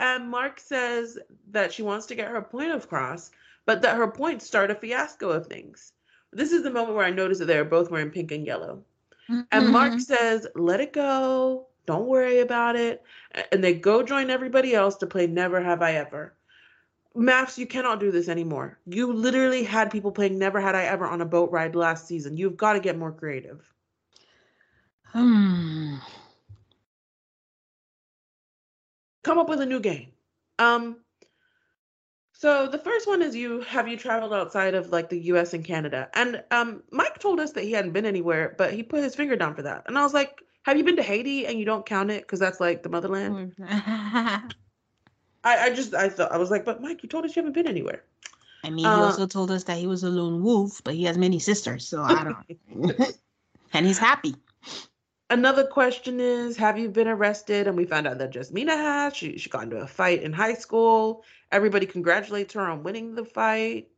And 0.00 0.30
Mark 0.30 0.60
says 0.60 1.18
that 1.50 1.72
she 1.72 1.82
wants 1.82 2.06
to 2.06 2.14
get 2.14 2.30
her 2.30 2.40
point 2.40 2.72
across, 2.72 3.30
but 3.66 3.82
that 3.82 3.96
her 3.96 4.10
points 4.10 4.46
start 4.46 4.70
a 4.70 4.74
fiasco 4.74 5.30
of 5.30 5.46
things. 5.46 5.92
This 6.32 6.52
is 6.52 6.62
the 6.62 6.70
moment 6.70 6.96
where 6.96 7.06
I 7.06 7.10
noticed 7.10 7.40
that 7.40 7.46
they 7.46 7.58
are 7.58 7.64
both 7.64 7.90
wearing 7.90 8.10
pink 8.10 8.32
and 8.32 8.46
yellow. 8.46 8.84
Mm-hmm. 9.30 9.40
And 9.52 9.68
Mark 9.68 10.00
says, 10.00 10.46
let 10.54 10.80
it 10.80 10.92
go. 10.92 11.66
Don't 11.86 12.06
worry 12.06 12.40
about 12.40 12.76
it. 12.76 13.02
And 13.52 13.64
they 13.64 13.74
go 13.74 14.02
join 14.02 14.30
everybody 14.30 14.74
else 14.74 14.96
to 14.96 15.06
play 15.06 15.26
Never 15.26 15.62
Have 15.62 15.82
I 15.82 15.94
Ever. 15.94 16.34
MAFS, 17.16 17.58
you 17.58 17.66
cannot 17.66 17.98
do 17.98 18.10
this 18.10 18.28
anymore. 18.28 18.78
You 18.86 19.12
literally 19.12 19.64
had 19.64 19.90
people 19.90 20.12
playing 20.12 20.38
Never 20.38 20.60
Had 20.60 20.74
I 20.74 20.84
Ever 20.84 21.06
on 21.06 21.20
a 21.20 21.26
boat 21.26 21.50
ride 21.50 21.74
last 21.74 22.06
season. 22.06 22.36
You've 22.36 22.56
got 22.56 22.74
to 22.74 22.80
get 22.80 22.98
more 22.98 23.12
creative. 23.12 23.60
Hmm. 25.04 25.96
Come 29.24 29.38
up 29.38 29.48
with 29.48 29.60
a 29.60 29.66
new 29.66 29.80
game. 29.80 30.12
Um, 30.58 30.98
so 32.38 32.68
the 32.68 32.78
first 32.78 33.08
one 33.08 33.20
is 33.20 33.34
you 33.34 33.60
have 33.62 33.88
you 33.88 33.96
traveled 33.96 34.32
outside 34.32 34.74
of 34.74 34.90
like 34.90 35.10
the 35.10 35.18
US 35.32 35.54
and 35.54 35.64
Canada? 35.64 36.08
And 36.14 36.42
um 36.52 36.84
Mike 36.92 37.18
told 37.18 37.40
us 37.40 37.52
that 37.52 37.64
he 37.64 37.72
hadn't 37.72 37.92
been 37.92 38.06
anywhere, 38.06 38.54
but 38.56 38.72
he 38.72 38.84
put 38.84 39.02
his 39.02 39.16
finger 39.16 39.34
down 39.34 39.56
for 39.56 39.62
that. 39.62 39.82
And 39.86 39.98
I 39.98 40.04
was 40.04 40.14
like, 40.14 40.40
have 40.62 40.76
you 40.78 40.84
been 40.84 40.96
to 40.96 41.02
Haiti 41.02 41.46
and 41.46 41.58
you 41.58 41.64
don't 41.64 41.84
count 41.84 42.12
it 42.12 42.22
because 42.22 42.38
that's 42.38 42.60
like 42.60 42.84
the 42.84 42.88
motherland? 42.88 43.54
I, 45.44 45.58
I 45.66 45.70
just 45.74 45.94
I 45.94 46.08
thought 46.08 46.30
I 46.30 46.38
was 46.38 46.50
like, 46.50 46.64
but 46.64 46.80
Mike, 46.80 47.02
you 47.02 47.08
told 47.08 47.24
us 47.24 47.34
you 47.34 47.40
haven't 47.40 47.54
been 47.54 47.66
anywhere. 47.66 48.04
I 48.64 48.70
mean, 48.70 48.84
he 48.84 48.86
uh, 48.86 49.04
also 49.04 49.26
told 49.26 49.50
us 49.50 49.64
that 49.64 49.78
he 49.78 49.86
was 49.86 50.04
a 50.04 50.08
lone 50.08 50.42
wolf, 50.42 50.80
but 50.84 50.94
he 50.94 51.04
has 51.04 51.18
many 51.18 51.38
sisters, 51.38 51.88
so 51.88 52.02
I 52.02 52.24
don't. 52.24 52.96
and 53.72 53.86
he's 53.86 53.98
happy. 53.98 54.34
Another 55.30 55.64
question 55.64 56.20
is 56.20 56.56
Have 56.56 56.78
you 56.78 56.88
been 56.88 57.08
arrested? 57.08 57.66
And 57.66 57.76
we 57.76 57.84
found 57.84 58.06
out 58.06 58.18
that 58.18 58.32
Jasmina 58.32 58.76
has. 58.76 59.16
She, 59.16 59.38
she 59.38 59.50
got 59.50 59.64
into 59.64 59.76
a 59.76 59.86
fight 59.86 60.22
in 60.22 60.32
high 60.32 60.54
school. 60.54 61.24
Everybody 61.52 61.86
congratulates 61.86 62.54
her 62.54 62.62
on 62.62 62.82
winning 62.82 63.14
the 63.14 63.24
fight. 63.24 63.88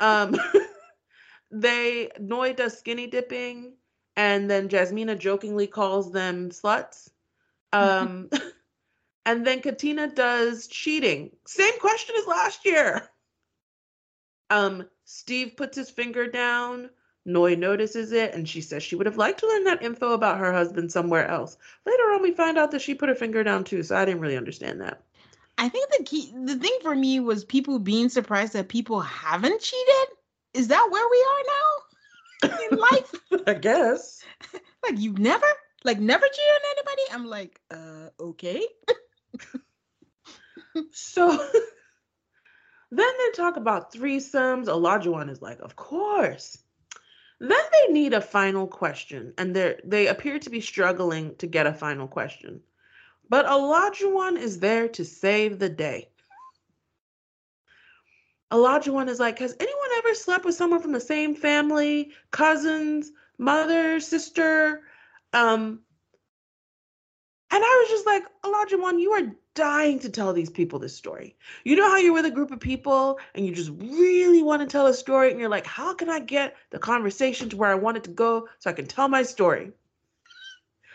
um, 0.00 0.36
they, 1.50 2.10
Noi 2.20 2.52
does 2.52 2.78
skinny 2.78 3.06
dipping, 3.06 3.74
and 4.16 4.50
then 4.50 4.68
Jasmina 4.68 5.18
jokingly 5.18 5.66
calls 5.66 6.12
them 6.12 6.50
sluts. 6.50 7.10
Um, 7.72 8.30
and 9.26 9.46
then 9.46 9.60
Katina 9.60 10.08
does 10.08 10.68
cheating. 10.68 11.30
Same 11.46 11.78
question 11.80 12.14
as 12.18 12.26
last 12.26 12.64
year. 12.64 13.08
Um, 14.48 14.88
Steve 15.04 15.56
puts 15.56 15.76
his 15.76 15.90
finger 15.90 16.28
down. 16.28 16.90
Noi 17.26 17.56
notices 17.56 18.12
it 18.12 18.32
and 18.34 18.48
she 18.48 18.60
says 18.60 18.84
she 18.84 18.94
would 18.94 19.06
have 19.06 19.16
liked 19.16 19.40
to 19.40 19.48
learn 19.48 19.64
that 19.64 19.82
info 19.82 20.12
about 20.12 20.38
her 20.38 20.52
husband 20.52 20.92
somewhere 20.92 21.26
else. 21.26 21.58
Later 21.84 22.04
on, 22.12 22.22
we 22.22 22.32
find 22.32 22.56
out 22.56 22.70
that 22.70 22.80
she 22.80 22.94
put 22.94 23.08
her 23.08 23.16
finger 23.16 23.42
down 23.42 23.64
too, 23.64 23.82
so 23.82 23.96
I 23.96 24.04
didn't 24.04 24.20
really 24.20 24.36
understand 24.36 24.80
that. 24.80 25.02
I 25.58 25.68
think 25.68 25.90
the 25.90 26.04
key, 26.04 26.32
the 26.44 26.56
thing 26.56 26.78
for 26.82 26.94
me 26.94 27.18
was 27.18 27.44
people 27.44 27.80
being 27.80 28.08
surprised 28.08 28.52
that 28.52 28.68
people 28.68 29.00
haven't 29.00 29.60
cheated. 29.60 30.16
Is 30.54 30.68
that 30.68 30.88
where 30.90 31.08
we 31.10 31.26
are 31.32 32.50
now 32.52 32.58
in 32.70 32.78
life? 32.78 33.14
I 33.48 33.54
guess. 33.54 34.22
like 34.84 34.98
you've 34.98 35.18
never, 35.18 35.46
like 35.82 35.98
never 35.98 36.26
cheated 36.26 36.50
on 36.54 36.70
anybody. 36.70 37.02
I'm 37.12 37.26
like, 37.26 37.60
uh, 37.72 38.10
okay. 38.20 38.66
so 40.92 41.30
then 42.90 43.12
they 43.18 43.30
talk 43.34 43.56
about 43.56 43.92
threesomes. 43.92 44.66
Olajuwon 44.66 45.28
is 45.28 45.42
like, 45.42 45.58
of 45.58 45.74
course. 45.74 46.58
Then 47.38 47.50
they 47.72 47.92
need 47.92 48.14
a 48.14 48.20
final 48.20 48.66
question, 48.66 49.34
and 49.36 49.54
they 49.54 49.78
they 49.84 50.06
appear 50.06 50.38
to 50.38 50.50
be 50.50 50.60
struggling 50.60 51.36
to 51.36 51.46
get 51.46 51.66
a 51.66 51.74
final 51.74 52.08
question. 52.08 52.62
But 53.28 53.46
Olajuwon 53.46 54.38
is 54.38 54.60
there 54.60 54.88
to 54.88 55.04
save 55.04 55.58
the 55.58 55.68
day. 55.68 56.08
Olajuwon 58.52 59.08
is 59.08 59.18
like, 59.18 59.40
has 59.40 59.56
anyone 59.58 59.90
ever 59.98 60.14
slept 60.14 60.44
with 60.44 60.54
someone 60.54 60.80
from 60.80 60.92
the 60.92 61.00
same 61.00 61.34
family, 61.34 62.12
cousins, 62.30 63.10
mother, 63.38 63.98
sister? 63.98 64.84
Um, 65.32 65.80
and 67.56 67.64
I 67.64 67.80
was 67.80 67.88
just 67.88 68.04
like, 68.04 68.24
Olajuwon, 68.44 69.00
you 69.00 69.12
are 69.12 69.32
dying 69.54 69.98
to 70.00 70.10
tell 70.10 70.34
these 70.34 70.50
people 70.50 70.78
this 70.78 70.94
story. 70.94 71.34
You 71.64 71.74
know 71.74 71.88
how 71.88 71.96
you're 71.96 72.12
with 72.12 72.26
a 72.26 72.30
group 72.30 72.50
of 72.50 72.60
people 72.60 73.18
and 73.34 73.46
you 73.46 73.54
just 73.54 73.70
really 73.78 74.42
want 74.42 74.60
to 74.60 74.68
tell 74.68 74.86
a 74.88 74.92
story 74.92 75.30
and 75.30 75.40
you're 75.40 75.48
like, 75.48 75.64
how 75.64 75.94
can 75.94 76.10
I 76.10 76.20
get 76.20 76.54
the 76.68 76.78
conversation 76.78 77.48
to 77.48 77.56
where 77.56 77.70
I 77.70 77.74
want 77.74 77.96
it 77.96 78.04
to 78.04 78.10
go 78.10 78.46
so 78.58 78.68
I 78.68 78.74
can 78.74 78.84
tell 78.84 79.08
my 79.08 79.22
story? 79.22 79.72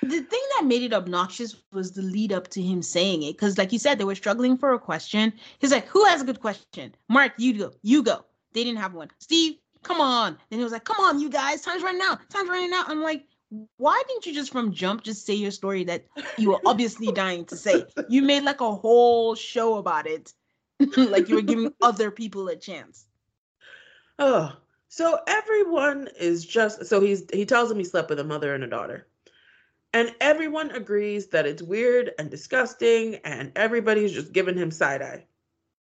The 0.03 0.21
thing 0.21 0.41
that 0.55 0.65
made 0.65 0.83
it 0.83 0.93
obnoxious 0.93 1.55
was 1.73 1.93
the 1.93 2.03
lead 2.03 2.31
up 2.31 2.49
to 2.49 2.61
him 2.61 2.83
saying 2.83 3.23
it. 3.23 3.33
Because, 3.33 3.57
like 3.57 3.71
you 3.71 3.79
said, 3.79 3.97
they 3.97 4.03
were 4.03 4.13
struggling 4.13 4.55
for 4.55 4.73
a 4.73 4.79
question. 4.79 5.33
He's 5.57 5.71
like, 5.71 5.87
Who 5.87 6.05
has 6.05 6.21
a 6.21 6.25
good 6.25 6.41
question? 6.41 6.93
Mark, 7.09 7.33
you 7.37 7.57
go. 7.57 7.71
You 7.81 8.03
go. 8.03 8.23
They 8.53 8.63
didn't 8.63 8.79
have 8.79 8.93
one. 8.93 9.09
Steve, 9.17 9.57
come 9.81 10.01
on. 10.01 10.37
Then 10.49 10.59
he 10.59 10.63
was 10.63 10.73
like, 10.73 10.85
Come 10.85 11.03
on, 11.03 11.19
you 11.19 11.29
guys. 11.29 11.61
Time's 11.61 11.83
running 11.83 12.01
out. 12.03 12.19
Time's 12.29 12.49
running 12.49 12.73
out. 12.73 12.89
I'm 12.89 13.01
like, 13.01 13.25
why 13.77 14.01
didn't 14.07 14.25
you 14.25 14.33
just 14.33 14.51
from 14.51 14.73
jump 14.73 15.03
just 15.03 15.25
say 15.25 15.33
your 15.33 15.51
story 15.51 15.83
that 15.83 16.05
you 16.37 16.49
were 16.49 16.61
obviously 16.65 17.11
dying 17.11 17.45
to 17.45 17.57
say? 17.57 17.85
You 18.07 18.21
made 18.21 18.43
like 18.43 18.61
a 18.61 18.73
whole 18.73 19.35
show 19.35 19.77
about 19.77 20.07
it, 20.07 20.33
like 20.97 21.27
you 21.27 21.35
were 21.35 21.41
giving 21.41 21.73
other 21.81 22.11
people 22.11 22.47
a 22.47 22.55
chance. 22.55 23.05
Oh, 24.19 24.55
so 24.87 25.19
everyone 25.27 26.07
is 26.19 26.45
just 26.45 26.85
so 26.85 27.01
he's 27.01 27.25
he 27.33 27.45
tells 27.45 27.69
him 27.69 27.77
he 27.77 27.83
slept 27.83 28.09
with 28.09 28.19
a 28.19 28.23
mother 28.23 28.55
and 28.55 28.63
a 28.63 28.67
daughter. 28.67 29.07
And 29.93 30.15
everyone 30.21 30.71
agrees 30.71 31.27
that 31.27 31.45
it's 31.45 31.61
weird 31.61 32.11
and 32.17 32.31
disgusting, 32.31 33.15
and 33.25 33.51
everybody's 33.57 34.13
just 34.13 34.31
giving 34.31 34.57
him 34.57 34.71
side 34.71 35.01
eye. 35.01 35.25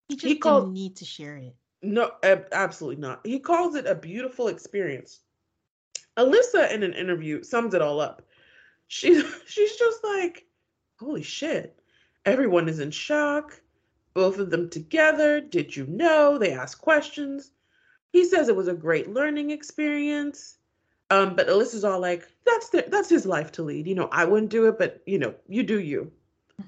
He 0.08 0.16
just 0.16 0.28
he 0.28 0.36
didn't 0.36 0.74
need 0.74 0.96
to 0.98 1.06
share 1.06 1.38
it. 1.38 1.56
No, 1.82 2.12
absolutely 2.24 3.02
not. 3.02 3.26
He 3.26 3.40
calls 3.40 3.74
it 3.76 3.88
a 3.88 3.96
beautiful 3.96 4.50
experience. 4.50 5.22
Alyssa 6.18 6.72
in 6.72 6.84
an 6.84 6.94
interview 6.94 7.44
sums 7.44 7.74
it 7.74 7.82
all 7.82 8.00
up. 8.00 8.24
She 8.88 9.22
she's 9.48 9.76
just 9.76 10.04
like, 10.04 10.46
holy 11.00 11.24
shit. 11.24 11.80
Everyone 12.26 12.68
is 12.68 12.80
in 12.80 12.92
shock. 12.92 13.62
Both 14.14 14.40
of 14.40 14.50
them 14.50 14.70
together. 14.70 15.40
Did 15.40 15.76
you 15.76 15.86
know? 15.86 16.38
They 16.38 16.52
ask 16.52 16.82
questions. 16.82 17.52
He 18.12 18.26
says 18.26 18.50
it 18.50 18.56
was 18.56 18.68
a 18.68 18.74
great 18.74 19.14
learning 19.14 19.52
experience. 19.52 20.58
Um, 21.10 21.36
but 21.36 21.48
Alyssa's 21.48 21.86
all 21.86 22.00
like, 22.00 22.28
that's 22.46 22.70
the, 22.70 22.86
that's 22.88 23.10
his 23.10 23.26
life 23.26 23.52
to 23.54 23.64
lead. 23.64 23.88
You 23.88 23.96
know, 23.96 24.10
I 24.12 24.26
wouldn't 24.26 24.52
do 24.52 24.68
it, 24.68 24.78
but 24.78 25.02
you 25.06 25.20
know, 25.20 25.36
you 25.48 25.64
do 25.64 25.80
you. 25.80 26.12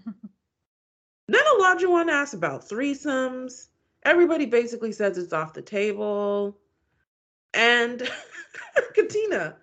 then 1.27 1.43
Olajuwon 1.57 2.09
asks 2.09 2.33
about 2.33 2.67
threesomes. 2.69 3.67
Everybody 4.03 4.45
basically 4.45 4.91
says 4.91 5.17
it's 5.17 5.33
off 5.33 5.53
the 5.53 5.61
table. 5.61 6.57
And 7.53 8.01
Katina 8.95 9.55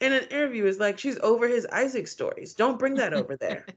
in 0.00 0.12
an 0.12 0.24
interview 0.24 0.66
is 0.66 0.78
like 0.78 0.98
she's 0.98 1.18
over 1.18 1.48
his 1.48 1.66
Isaac 1.66 2.06
stories. 2.06 2.54
Don't 2.54 2.78
bring 2.78 2.94
that 2.94 3.14
over 3.14 3.36
there. 3.36 3.66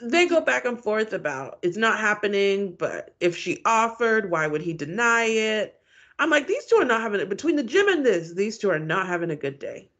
they 0.00 0.26
go 0.26 0.40
back 0.40 0.64
and 0.64 0.82
forth 0.82 1.12
about 1.12 1.58
it's 1.62 1.76
not 1.76 1.98
happening, 1.98 2.74
but 2.78 3.14
if 3.20 3.36
she 3.36 3.60
offered, 3.64 4.30
why 4.30 4.46
would 4.46 4.62
he 4.62 4.72
deny 4.72 5.24
it? 5.24 5.80
I'm 6.18 6.30
like, 6.30 6.46
these 6.46 6.66
two 6.66 6.76
are 6.76 6.84
not 6.84 7.00
having 7.00 7.20
it 7.20 7.28
between 7.28 7.56
the 7.56 7.62
gym 7.62 7.88
and 7.88 8.04
this, 8.04 8.32
these 8.32 8.58
two 8.58 8.70
are 8.70 8.78
not 8.78 9.06
having 9.06 9.30
a 9.30 9.36
good 9.36 9.58
day. 9.58 9.90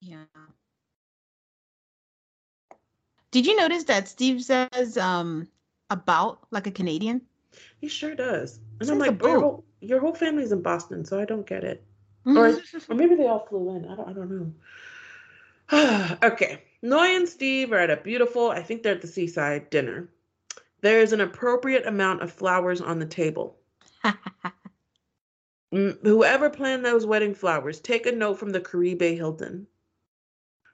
Yeah. 0.00 0.24
Did 3.30 3.46
you 3.46 3.56
notice 3.56 3.84
that 3.84 4.08
Steve 4.08 4.44
says 4.44 4.96
um 4.96 5.48
about 5.90 6.46
like 6.50 6.66
a 6.66 6.70
Canadian? 6.70 7.22
He 7.80 7.88
sure 7.88 8.14
does. 8.14 8.60
And 8.80 8.90
I'm 8.90 8.98
like, 8.98 9.22
your 9.22 9.40
whole, 9.40 9.64
your 9.80 10.00
whole 10.00 10.14
family's 10.14 10.52
in 10.52 10.62
Boston, 10.62 11.04
so 11.04 11.20
I 11.20 11.24
don't 11.24 11.46
get 11.46 11.64
it. 11.64 11.84
Or, 12.26 12.32
Mhm. 12.32 12.90
or 12.90 12.94
maybe 12.94 13.14
they 13.16 13.26
all 13.26 13.46
flew 13.46 13.76
in. 13.76 13.84
I 13.86 13.96
don't, 13.96 14.08
I 14.08 14.12
don't 14.12 14.54
know. 15.70 16.16
okay. 16.32 16.62
Noi 16.82 17.08
and 17.16 17.28
Steve 17.28 17.72
are 17.72 17.78
at 17.78 17.90
a 17.90 17.96
beautiful, 17.96 18.50
I 18.50 18.62
think 18.62 18.82
they're 18.82 18.94
at 18.94 19.00
the 19.00 19.06
seaside 19.06 19.70
dinner. 19.70 20.08
There 20.80 21.00
is 21.00 21.12
an 21.12 21.20
appropriate 21.20 21.86
amount 21.86 22.22
of 22.22 22.32
flowers 22.32 22.80
on 22.80 22.98
the 22.98 23.06
table. 23.06 23.58
Mm, 25.72 25.98
Whoever 26.04 26.50
planned 26.50 26.84
those 26.84 27.04
wedding 27.04 27.34
flowers, 27.34 27.80
take 27.80 28.06
a 28.06 28.12
note 28.12 28.38
from 28.38 28.50
the 28.50 28.60
Caribe 28.60 29.02
Hilton. 29.02 29.66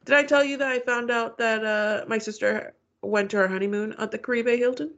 Did 0.04 0.14
I 0.14 0.24
tell 0.24 0.44
you 0.44 0.58
that 0.58 0.68
I 0.68 0.78
found 0.80 1.10
out 1.10 1.38
that 1.38 1.64
uh, 1.64 2.04
my 2.06 2.18
sister 2.18 2.74
went 3.02 3.30
to 3.30 3.38
her 3.38 3.48
honeymoon 3.48 3.94
at 3.94 4.10
the 4.10 4.18
Caribe 4.18 4.58
Hilton? 4.58 4.92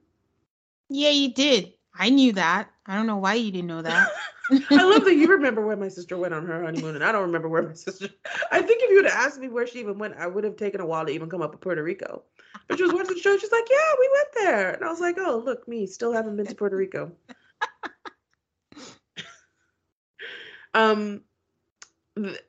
Yeah, 0.94 1.10
you 1.10 1.32
did. 1.32 1.72
I 1.94 2.10
knew 2.10 2.32
that. 2.32 2.70
I 2.86 2.96
don't 2.96 3.06
know 3.06 3.16
why 3.16 3.34
you 3.34 3.50
didn't 3.50 3.68
know 3.68 3.82
that. 3.82 4.10
I 4.70 4.82
love 4.82 5.04
that 5.04 5.14
you 5.14 5.28
remember 5.28 5.64
where 5.64 5.76
my 5.76 5.88
sister 5.88 6.18
went 6.18 6.34
on 6.34 6.44
her 6.46 6.64
honeymoon, 6.64 6.96
and 6.96 7.04
I 7.04 7.12
don't 7.12 7.22
remember 7.22 7.48
where 7.48 7.62
my 7.62 7.72
sister. 7.72 8.08
I 8.50 8.60
think 8.60 8.82
if 8.82 8.90
you 8.90 8.96
would 8.96 9.06
have 9.06 9.26
asked 9.26 9.40
me 9.40 9.48
where 9.48 9.66
she 9.66 9.80
even 9.80 9.98
went, 9.98 10.16
I 10.18 10.26
would 10.26 10.44
have 10.44 10.56
taken 10.56 10.82
a 10.82 10.86
while 10.86 11.06
to 11.06 11.12
even 11.12 11.30
come 11.30 11.40
up 11.40 11.52
with 11.52 11.60
Puerto 11.60 11.82
Rico. 11.82 12.24
But 12.68 12.76
she 12.76 12.82
was 12.82 12.92
watching 12.92 13.14
the 13.14 13.20
show. 13.20 13.38
She's 13.38 13.52
like, 13.52 13.68
"Yeah, 13.70 13.92
we 13.98 14.10
went 14.12 14.28
there," 14.34 14.70
and 14.72 14.84
I 14.84 14.90
was 14.90 15.00
like, 15.00 15.16
"Oh, 15.18 15.42
look, 15.42 15.66
me 15.66 15.86
still 15.86 16.12
haven't 16.12 16.36
been 16.36 16.46
to 16.46 16.54
Puerto 16.54 16.76
Rico." 16.76 17.12
um, 20.74 21.22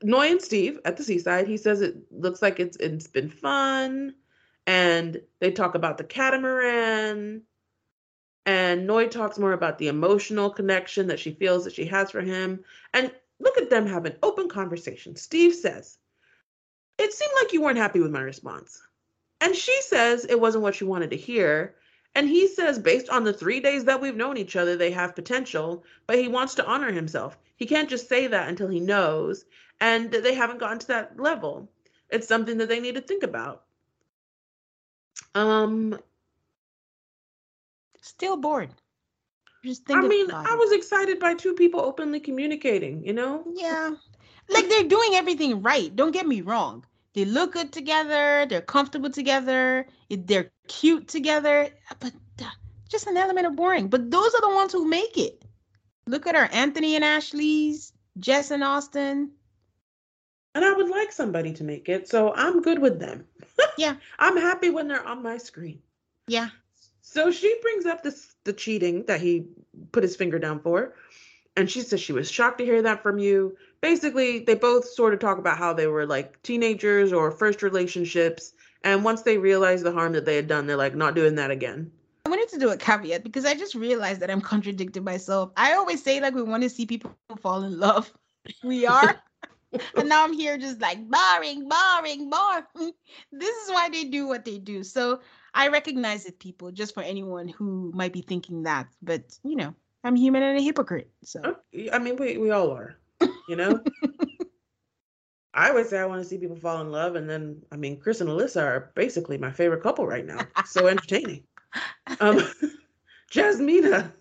Noi 0.01 0.27
and 0.27 0.41
Steve 0.41 0.79
at 0.83 0.97
the 0.97 1.03
seaside. 1.03 1.47
He 1.47 1.57
says 1.57 1.81
it 1.81 1.95
looks 2.11 2.41
like 2.41 2.59
it's 2.59 2.75
it's 2.77 3.07
been 3.07 3.29
fun, 3.29 4.15
and 4.67 5.21
they 5.39 5.51
talk 5.51 5.75
about 5.75 5.97
the 5.97 6.03
catamaran. 6.03 7.43
And 8.45 8.85
Noi 8.85 9.07
talks 9.07 9.39
more 9.39 9.53
about 9.53 9.77
the 9.77 9.87
emotional 9.87 10.49
connection 10.49 11.07
that 11.07 11.19
she 11.19 11.31
feels 11.31 11.63
that 11.63 11.73
she 11.73 11.85
has 11.85 12.11
for 12.11 12.21
him. 12.21 12.63
And 12.93 13.11
look 13.39 13.57
at 13.57 13.69
them 13.69 13.85
have 13.87 14.05
an 14.05 14.17
open 14.21 14.49
conversation. 14.49 15.15
Steve 15.15 15.55
says, 15.55 15.97
It 16.97 17.13
seemed 17.13 17.33
like 17.41 17.53
you 17.53 17.61
weren't 17.61 17.77
happy 17.77 17.99
with 17.99 18.11
my 18.11 18.21
response. 18.21 18.81
And 19.43 19.55
she 19.55 19.77
says 19.81 20.25
it 20.25 20.39
wasn't 20.39 20.63
what 20.63 20.75
she 20.75 20.85
wanted 20.85 21.09
to 21.11 21.17
hear. 21.17 21.75
And 22.15 22.29
he 22.29 22.47
says, 22.47 22.77
based 22.79 23.09
on 23.09 23.23
the 23.23 23.33
three 23.33 23.59
days 23.59 23.85
that 23.85 23.99
we've 23.99 24.15
known 24.15 24.37
each 24.37 24.55
other, 24.55 24.77
they 24.77 24.91
have 24.91 25.15
potential, 25.15 25.83
but 26.07 26.17
he 26.17 26.27
wants 26.27 26.55
to 26.55 26.65
honor 26.65 26.91
himself. 26.91 27.37
He 27.55 27.65
can't 27.65 27.89
just 27.89 28.07
say 28.07 28.27
that 28.27 28.47
until 28.47 28.69
he 28.69 28.79
knows. 28.79 29.45
And 29.81 30.11
they 30.11 30.33
haven't 30.33 30.59
gotten 30.59 30.79
to 30.79 30.87
that 30.87 31.19
level. 31.19 31.69
It's 32.09 32.27
something 32.27 32.57
that 32.59 32.69
they 32.69 32.79
need 32.79 32.95
to 32.95 33.01
think 33.01 33.23
about. 33.23 33.63
Um, 35.35 35.99
Still 38.17 38.37
bored. 38.37 38.69
Just 39.63 39.89
I 39.89 40.01
mean, 40.01 40.29
I 40.29 40.55
was 40.55 40.73
excited 40.73 41.19
by 41.19 41.35
two 41.35 41.53
people 41.53 41.79
openly 41.79 42.19
communicating, 42.19 43.05
you 43.05 43.13
know? 43.13 43.43
Yeah. 43.55 43.91
Like 44.49 44.67
they're 44.67 44.83
doing 44.83 45.11
everything 45.13 45.61
right. 45.61 45.95
Don't 45.95 46.11
get 46.11 46.27
me 46.27 46.41
wrong. 46.41 46.85
They 47.13 47.25
look 47.25 47.53
good 47.53 47.71
together. 47.71 48.45
They're 48.49 48.61
comfortable 48.61 49.09
together. 49.09 49.87
They're 50.09 50.51
cute 50.67 51.07
together. 51.07 51.69
But 51.99 52.13
uh, 52.41 52.49
just 52.89 53.07
an 53.07 53.15
element 53.15 53.47
of 53.47 53.55
boring. 53.55 53.87
But 53.87 54.11
those 54.11 54.33
are 54.35 54.41
the 54.41 54.55
ones 54.55 54.73
who 54.73 54.87
make 54.87 55.17
it. 55.17 55.45
Look 56.07 56.27
at 56.27 56.35
her, 56.35 56.49
Anthony 56.51 56.95
and 56.95 57.05
Ashley's, 57.05 57.93
Jess 58.17 58.51
and 58.51 58.63
Austin. 58.63 59.31
And 60.55 60.65
I 60.65 60.73
would 60.73 60.89
like 60.89 61.11
somebody 61.11 61.53
to 61.53 61.63
make 61.63 61.87
it, 61.87 62.09
so 62.09 62.33
I'm 62.33 62.61
good 62.61 62.79
with 62.79 62.99
them. 62.99 63.25
Yeah. 63.75 63.95
I'm 64.19 64.37
happy 64.37 64.69
when 64.69 64.87
they're 64.87 65.03
on 65.03 65.23
my 65.23 65.37
screen. 65.37 65.81
Yeah. 66.27 66.49
So 67.13 67.29
she 67.29 67.55
brings 67.61 67.85
up 67.85 68.01
this 68.01 68.33
the 68.43 68.53
cheating 68.53 69.05
that 69.05 69.21
he 69.21 69.45
put 69.91 70.01
his 70.01 70.15
finger 70.15 70.39
down 70.39 70.59
for. 70.59 70.95
And 71.55 71.69
she 71.69 71.81
says 71.81 72.01
she 72.01 72.11
was 72.11 72.29
shocked 72.29 72.57
to 72.57 72.65
hear 72.65 72.81
that 72.81 73.03
from 73.03 73.19
you. 73.19 73.55
Basically, 73.81 74.39
they 74.39 74.55
both 74.55 74.85
sort 74.85 75.13
of 75.13 75.19
talk 75.19 75.37
about 75.37 75.59
how 75.59 75.73
they 75.73 75.85
were 75.85 76.07
like 76.07 76.41
teenagers 76.41 77.13
or 77.13 77.29
first 77.29 77.61
relationships. 77.61 78.53
And 78.83 79.03
once 79.03 79.21
they 79.21 79.37
realized 79.37 79.85
the 79.85 79.91
harm 79.91 80.13
that 80.13 80.25
they 80.25 80.35
had 80.35 80.47
done, 80.47 80.65
they're 80.65 80.75
like, 80.75 80.95
not 80.95 81.13
doing 81.13 81.35
that 81.35 81.51
again. 81.51 81.91
I 82.25 82.29
wanted 82.29 82.49
to 82.49 82.57
do 82.57 82.71
a 82.71 82.77
caveat 82.77 83.23
because 83.23 83.45
I 83.45 83.53
just 83.53 83.75
realized 83.75 84.19
that 84.21 84.31
I'm 84.31 84.41
contradicting 84.41 85.03
myself. 85.03 85.51
I 85.55 85.73
always 85.73 86.01
say 86.01 86.19
like 86.19 86.33
we 86.33 86.41
want 86.41 86.63
to 86.63 86.69
see 86.69 86.87
people 86.87 87.15
fall 87.41 87.63
in 87.63 87.79
love. 87.79 88.11
We 88.63 88.87
are. 88.87 89.21
and 89.95 90.09
now 90.09 90.23
I'm 90.23 90.33
here 90.33 90.57
just 90.57 90.81
like 90.81 90.97
boring, 91.07 91.69
boring, 91.69 92.31
boring. 92.31 92.93
This 93.31 93.55
is 93.63 93.69
why 93.69 93.89
they 93.89 94.05
do 94.05 94.27
what 94.27 94.45
they 94.45 94.57
do. 94.57 94.83
So 94.83 95.21
I 95.53 95.67
recognize 95.67 96.25
it, 96.25 96.39
people, 96.39 96.71
just 96.71 96.93
for 96.93 97.03
anyone 97.03 97.47
who 97.47 97.91
might 97.93 98.13
be 98.13 98.21
thinking 98.21 98.63
that. 98.63 98.87
But 99.01 99.37
you 99.43 99.55
know, 99.55 99.75
I'm 100.03 100.15
human 100.15 100.43
and 100.43 100.57
a 100.57 100.61
hypocrite. 100.61 101.11
So 101.23 101.57
I 101.91 101.99
mean, 101.99 102.15
we, 102.17 102.37
we 102.37 102.51
all 102.51 102.71
are, 102.71 102.97
you 103.47 103.55
know? 103.55 103.81
I 105.53 105.71
would 105.71 105.87
say 105.87 105.99
I 105.99 106.05
want 106.05 106.21
to 106.21 106.27
see 106.27 106.37
people 106.37 106.55
fall 106.55 106.81
in 106.81 106.91
love. 106.91 107.15
And 107.15 107.29
then, 107.29 107.61
I 107.71 107.75
mean, 107.75 107.99
Chris 107.99 108.21
and 108.21 108.29
Alyssa 108.29 108.63
are 108.63 108.91
basically 108.95 109.37
my 109.37 109.51
favorite 109.51 109.83
couple 109.83 110.07
right 110.07 110.25
now. 110.25 110.39
So 110.65 110.87
entertaining. 110.87 111.43
Um, 112.19 112.39
Jasmina 113.31 114.11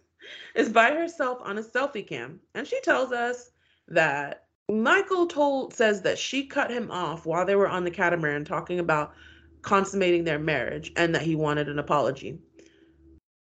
is 0.55 0.69
by 0.69 0.91
herself 0.91 1.39
on 1.43 1.59
a 1.59 1.63
selfie 1.63 2.07
cam, 2.07 2.41
and 2.55 2.67
she 2.67 2.81
tells 2.83 3.13
us 3.13 3.51
that 3.89 4.47
Michael 4.71 5.27
told 5.27 5.75
says 5.75 6.03
that 6.03 6.19
she 6.19 6.47
cut 6.47 6.71
him 6.71 6.91
off 6.91 7.27
while 7.27 7.45
they 7.45 7.57
were 7.57 7.69
on 7.69 7.85
the 7.85 7.91
catamaran 7.91 8.45
talking 8.45 8.79
about 8.79 9.13
consummating 9.63 10.25
their 10.25 10.39
marriage 10.39 10.93
and 10.97 11.15
that 11.15 11.23
he 11.23 11.35
wanted 11.35 11.69
an 11.69 11.79
apology. 11.79 12.39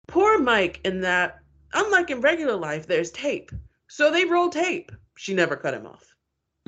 Poor 0.08 0.38
Mike, 0.38 0.80
in 0.84 1.00
that, 1.02 1.38
unlike 1.74 2.10
in 2.10 2.20
regular 2.20 2.56
life, 2.56 2.86
there's 2.86 3.10
tape. 3.10 3.50
So 3.88 4.10
they 4.10 4.24
roll 4.24 4.48
tape. 4.50 4.92
She 5.16 5.34
never 5.34 5.56
cut 5.56 5.74
him 5.74 5.86
off. 5.86 6.04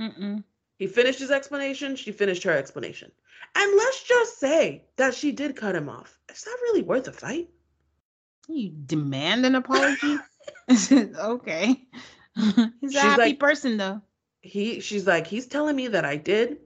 Mm-mm. 0.00 0.42
He 0.78 0.86
finished 0.86 1.18
his 1.18 1.30
explanation, 1.30 1.96
she 1.96 2.12
finished 2.12 2.42
her 2.44 2.52
explanation. 2.56 3.10
And 3.56 3.76
let's 3.76 4.02
just 4.04 4.38
say 4.38 4.84
that 4.96 5.14
she 5.14 5.32
did 5.32 5.56
cut 5.56 5.74
him 5.74 5.88
off. 5.88 6.18
Is 6.32 6.42
that 6.42 6.58
really 6.62 6.82
worth 6.82 7.08
a 7.08 7.12
fight? 7.12 7.48
you 8.50 8.70
demand 8.86 9.44
an 9.44 9.54
apology. 9.56 10.16
okay. 10.70 11.82
He's 12.36 12.56
a 12.56 12.70
She's 12.82 12.94
happy 12.94 13.20
like- 13.20 13.38
person 13.40 13.76
though. 13.76 14.00
he 14.40 14.80
she's 14.80 15.06
like 15.06 15.26
he's 15.26 15.46
telling 15.46 15.76
me 15.76 15.88
that 15.88 16.04
I 16.06 16.16
did 16.16 16.58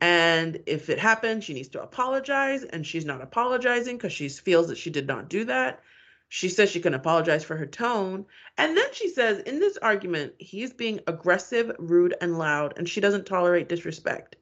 and 0.00 0.62
if 0.66 0.90
it 0.90 0.98
happens, 0.98 1.44
she 1.44 1.54
needs 1.54 1.68
to 1.68 1.82
apologize 1.82 2.64
and 2.64 2.86
she's 2.86 3.04
not 3.04 3.22
apologizing 3.22 3.98
cuz 3.98 4.12
she 4.12 4.28
feels 4.28 4.68
that 4.68 4.78
she 4.78 4.90
did 4.90 5.06
not 5.06 5.28
do 5.28 5.44
that. 5.44 5.82
She 6.28 6.48
says 6.48 6.70
she 6.70 6.80
can 6.80 6.94
apologize 6.94 7.44
for 7.44 7.56
her 7.56 7.66
tone 7.66 8.26
and 8.58 8.76
then 8.76 8.92
she 8.92 9.08
says 9.08 9.38
in 9.40 9.60
this 9.60 9.76
argument 9.78 10.34
he's 10.38 10.72
being 10.72 11.00
aggressive, 11.06 11.74
rude 11.78 12.14
and 12.20 12.38
loud 12.38 12.74
and 12.76 12.88
she 12.88 13.00
doesn't 13.00 13.26
tolerate 13.26 13.68
disrespect. 13.68 14.36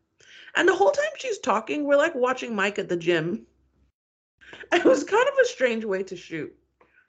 And 0.54 0.68
the 0.68 0.74
whole 0.74 0.90
time 0.90 1.12
she's 1.18 1.38
talking 1.38 1.84
we're 1.84 1.96
like 1.96 2.14
watching 2.14 2.54
Mike 2.54 2.78
at 2.78 2.88
the 2.88 2.96
gym. 2.96 3.46
It 4.72 4.84
was 4.84 5.04
kind 5.04 5.26
of 5.28 5.34
a 5.42 5.46
strange 5.46 5.84
way 5.84 6.02
to 6.04 6.16
shoot. 6.16 6.54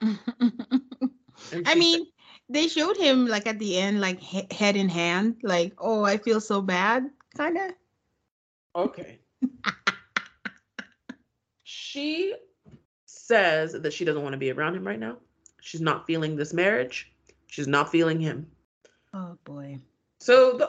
I 0.00 1.74
mean, 1.74 2.06
they 2.48 2.68
showed 2.68 2.96
him 2.96 3.26
like 3.26 3.46
at 3.46 3.58
the 3.58 3.78
end, 3.78 4.00
like 4.00 4.20
he- 4.20 4.46
head 4.50 4.76
in 4.76 4.88
hand, 4.88 5.36
like, 5.42 5.74
oh, 5.78 6.04
I 6.04 6.18
feel 6.18 6.40
so 6.40 6.60
bad, 6.60 7.10
kind 7.36 7.56
of. 7.56 7.72
Okay. 8.74 9.18
she 11.62 12.34
says 13.06 13.72
that 13.72 13.92
she 13.92 14.04
doesn't 14.04 14.22
want 14.22 14.32
to 14.32 14.38
be 14.38 14.50
around 14.50 14.74
him 14.74 14.86
right 14.86 14.98
now. 14.98 15.18
She's 15.60 15.80
not 15.80 16.06
feeling 16.06 16.36
this 16.36 16.52
marriage. 16.52 17.12
She's 17.46 17.68
not 17.68 17.90
feeling 17.90 18.20
him. 18.20 18.46
Oh 19.12 19.38
boy. 19.44 19.78
So 20.20 20.58
the, 20.58 20.68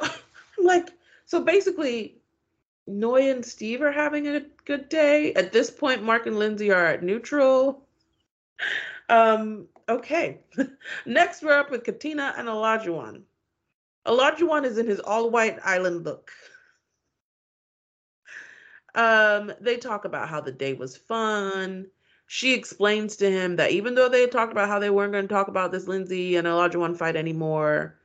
I'm 0.57 0.64
like, 0.65 0.90
so 1.26 1.41
basically, 1.41 2.18
Noi 2.88 3.30
and 3.32 3.44
Steve 3.44 3.82
are 3.82 3.91
having 3.91 4.27
a 4.27 4.41
good 4.65 4.90
day. 4.90 5.34
At 5.34 5.52
this 5.52 5.72
point, 5.72 6.03
Mark 6.03 6.27
and 6.27 6.38
Lindsey 6.38 6.72
are 6.72 6.86
at 6.86 7.03
neutral. 7.03 7.86
Um, 9.10 9.68
okay. 9.90 10.40
Next, 11.06 11.41
we're 11.41 11.60
up 11.60 11.72
with 11.72 11.84
Katina 11.84 12.34
and 12.38 12.48
Olajuwon. 12.48 13.22
Olajuwon 14.06 14.65
is 14.65 14.77
in 14.77 14.86
his 14.86 14.99
all-white 14.99 15.57
island 15.64 16.06
look. 16.06 16.32
Um, 18.95 19.51
they 19.59 19.77
talk 19.77 20.05
about 20.05 20.30
how 20.30 20.41
the 20.41 20.51
day 20.51 20.73
was 20.73 20.95
fun. 20.97 21.88
She 22.27 22.53
explains 22.53 23.17
to 23.17 23.30
him 23.30 23.57
that 23.57 23.72
even 23.72 23.93
though 23.93 24.09
they 24.09 24.22
had 24.22 24.31
talked 24.31 24.51
about 24.51 24.69
how 24.69 24.80
they 24.80 24.89
weren't 24.89 25.11
going 25.11 25.27
to 25.27 25.34
talk 25.34 25.47
about 25.47 25.72
this 25.72 25.88
Lindsey 25.88 26.38
and 26.38 26.47
Olajuwon 26.47 26.97
fight 26.97 27.15
anymore, 27.15 27.99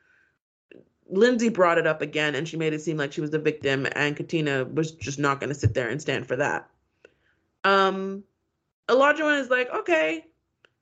Lindsey 1.09 1.49
brought 1.49 1.79
it 1.79 1.87
up 1.87 2.03
again 2.03 2.35
and 2.35 2.47
she 2.47 2.57
made 2.57 2.73
it 2.73 2.83
seem 2.83 2.97
like 2.97 3.13
she 3.13 3.21
was 3.21 3.31
the 3.31 3.39
victim 3.39 3.87
and 3.93 4.17
Katina 4.17 4.65
was 4.65 4.93
just 4.93 5.19
not 5.19 5.41
going 5.41 5.49
to 5.49 5.59
sit 5.59 5.75
there 5.75 5.89
and 5.89 6.01
stand 6.01 6.27
for 6.27 6.37
that. 6.37 6.69
Um, 7.65 8.25
Olajuwon 8.89 9.41
is 9.41 9.49
like, 9.49 9.71
okay. 9.71 10.27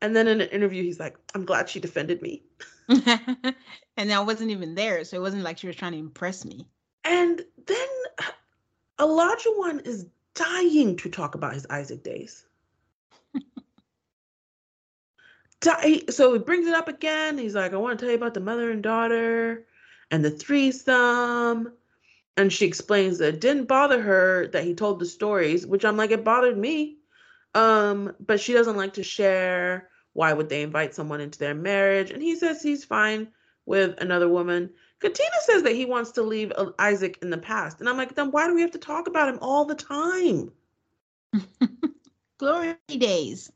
And 0.01 0.17
then 0.17 0.27
in 0.27 0.41
an 0.41 0.49
interview, 0.49 0.83
he's 0.83 1.01
like, 1.01 1.17
I'm 1.35 1.45
glad 1.45 1.69
she 1.69 1.81
defended 1.81 2.23
me. 2.23 2.43
and 2.89 4.13
I 4.13 4.21
wasn't 4.21 4.51
even 4.51 4.75
there, 4.75 5.05
so 5.05 5.17
it 5.17 5.21
wasn't 5.21 5.43
like 5.43 5.59
she 5.59 5.67
was 5.67 5.77
trying 5.77 5.93
to 5.93 5.99
impress 5.99 6.45
me. 6.45 6.67
And 7.05 7.43
then 7.67 7.89
Olajuwon 8.99 9.87
is 9.87 10.07
dying 10.35 10.97
to 10.97 11.09
talk 11.09 11.35
about 11.35 11.55
his 11.55 11.67
Isaac 11.71 12.03
days. 12.03 12.47
so 16.11 16.33
he 16.33 16.39
brings 16.39 16.67
it 16.67 16.75
up 16.75 16.89
again. 16.89 17.39
He's 17.39 17.55
like, 17.55 17.73
I 17.73 17.77
want 17.77 17.99
to 17.99 18.05
tell 18.05 18.11
you 18.11 18.17
about 18.17 18.35
the 18.35 18.41
mother 18.41 18.71
and 18.71 18.83
daughter 18.83 19.67
and 20.11 20.25
the 20.25 20.31
threesome. 20.31 21.73
And 22.37 22.53
she 22.53 22.67
explains 22.67 23.19
that 23.19 23.35
it 23.35 23.41
didn't 23.41 23.67
bother 23.67 24.01
her 24.01 24.49
that 24.49 24.65
he 24.65 24.75
told 24.75 25.01
the 25.01 25.07
stories, 25.07 25.67
which 25.67 25.85
I'm 25.85 25.97
like, 25.97 26.13
it 26.13 26.25
bothered 26.25 26.57
me. 26.57 26.99
Um, 27.55 28.15
but 28.21 28.41
she 28.41 28.53
doesn't 28.53 28.77
like 28.77 28.95
to 28.95 29.03
share. 29.03 29.89
Why 30.13 30.33
would 30.33 30.49
they 30.49 30.63
invite 30.63 30.95
someone 30.95 31.21
into 31.21 31.39
their 31.39 31.55
marriage? 31.55 32.11
And 32.11 32.23
he 32.23 32.37
says 32.37 32.63
he's 32.63 32.85
fine 32.85 33.29
with 33.67 34.01
another 34.01 34.29
woman. 34.29 34.71
Katina 35.01 35.37
says 35.43 35.63
that 35.63 35.75
he 35.75 35.85
wants 35.85 36.13
to 36.13 36.23
leave 36.23 36.53
uh, 36.57 36.73
Isaac 36.79 37.19
in 37.23 37.31
the 37.31 37.39
past. 37.39 37.81
And 37.81 37.89
I'm 37.89 37.97
like, 37.97 38.15
then 38.15 38.31
why 38.31 38.47
do 38.47 38.55
we 38.55 38.63
have 38.63 38.73
to 38.73 38.79
talk 38.79 39.07
about 39.07 39.29
him 39.29 39.39
all 39.41 39.65
the 39.65 39.75
time? 39.75 40.53
Glory 42.39 42.77
days. 42.89 43.53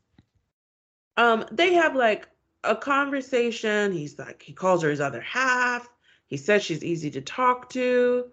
Um, 1.17 1.45
they 1.51 1.73
have 1.73 1.95
like 1.95 2.27
a 2.63 2.75
conversation. 2.75 3.91
He's 3.91 4.17
like, 4.17 4.41
he 4.41 4.53
calls 4.53 4.83
her 4.83 4.89
his 4.89 5.01
other 5.01 5.21
half. 5.21 5.87
He 6.27 6.37
says 6.37 6.63
she's 6.63 6.83
easy 6.83 7.11
to 7.11 7.21
talk 7.21 7.69
to. 7.71 8.25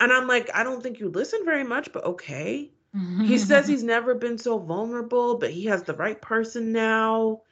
And 0.00 0.12
I'm 0.12 0.26
like, 0.26 0.50
I 0.52 0.64
don't 0.64 0.82
think 0.82 0.98
you 0.98 1.08
listen 1.08 1.44
very 1.44 1.64
much, 1.64 1.92
but 1.92 2.04
okay. 2.04 2.70
he 3.22 3.38
says 3.38 3.68
he's 3.68 3.84
never 3.84 4.14
been 4.14 4.36
so 4.36 4.58
vulnerable, 4.58 5.38
but 5.38 5.50
he 5.50 5.66
has 5.66 5.84
the 5.84 5.94
right 5.94 6.20
person 6.20 6.72
now. 6.72 7.42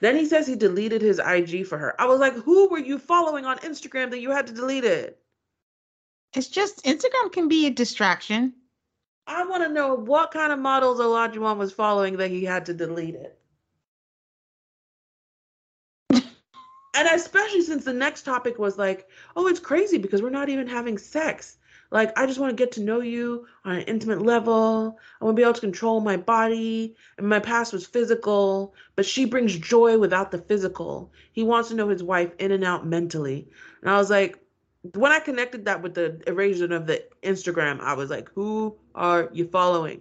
Then 0.00 0.16
he 0.16 0.26
says 0.26 0.46
he 0.46 0.54
deleted 0.54 1.02
his 1.02 1.18
IG 1.18 1.66
for 1.66 1.76
her. 1.76 2.00
I 2.00 2.06
was 2.06 2.20
like, 2.20 2.34
who 2.34 2.68
were 2.68 2.78
you 2.78 2.98
following 2.98 3.44
on 3.44 3.58
Instagram 3.58 4.10
that 4.10 4.20
you 4.20 4.30
had 4.30 4.46
to 4.46 4.52
delete 4.52 4.84
it? 4.84 5.20
It's 6.34 6.48
just 6.48 6.84
Instagram 6.84 7.32
can 7.32 7.48
be 7.48 7.66
a 7.66 7.70
distraction. 7.70 8.54
I 9.26 9.44
want 9.44 9.62
to 9.64 9.68
know 9.68 9.94
what 9.94 10.30
kind 10.30 10.52
of 10.52 10.58
models 10.58 11.00
Olajuwon 11.00 11.58
was 11.58 11.72
following 11.72 12.16
that 12.16 12.30
he 12.30 12.44
had 12.44 12.64
to 12.66 12.74
delete 12.74 13.14
it. 13.14 13.38
and 16.12 17.08
especially 17.12 17.62
since 17.62 17.84
the 17.84 17.92
next 17.92 18.22
topic 18.22 18.58
was 18.58 18.78
like, 18.78 19.08
oh, 19.36 19.48
it's 19.48 19.60
crazy 19.60 19.98
because 19.98 20.22
we're 20.22 20.30
not 20.30 20.48
even 20.48 20.66
having 20.66 20.96
sex. 20.96 21.57
Like, 21.90 22.18
I 22.18 22.26
just 22.26 22.38
want 22.38 22.50
to 22.50 22.62
get 22.62 22.72
to 22.72 22.82
know 22.82 23.00
you 23.00 23.46
on 23.64 23.76
an 23.76 23.82
intimate 23.82 24.20
level. 24.20 24.98
I 25.20 25.24
want 25.24 25.36
to 25.36 25.40
be 25.40 25.44
able 25.44 25.54
to 25.54 25.60
control 25.60 26.00
my 26.00 26.16
body. 26.16 26.94
And 27.16 27.28
my 27.28 27.40
past 27.40 27.72
was 27.72 27.86
physical, 27.86 28.74
but 28.94 29.06
she 29.06 29.24
brings 29.24 29.56
joy 29.56 29.98
without 29.98 30.30
the 30.30 30.38
physical. 30.38 31.10
He 31.32 31.42
wants 31.42 31.70
to 31.70 31.74
know 31.74 31.88
his 31.88 32.02
wife 32.02 32.32
in 32.38 32.52
and 32.52 32.64
out 32.64 32.86
mentally. 32.86 33.48
And 33.80 33.90
I 33.90 33.96
was 33.96 34.10
like, 34.10 34.38
when 34.94 35.12
I 35.12 35.18
connected 35.18 35.64
that 35.64 35.82
with 35.82 35.94
the 35.94 36.22
erosion 36.26 36.72
of 36.72 36.86
the 36.86 37.04
Instagram, 37.22 37.80
I 37.80 37.94
was 37.94 38.10
like, 38.10 38.30
who 38.34 38.76
are 38.94 39.30
you 39.32 39.46
following? 39.48 40.00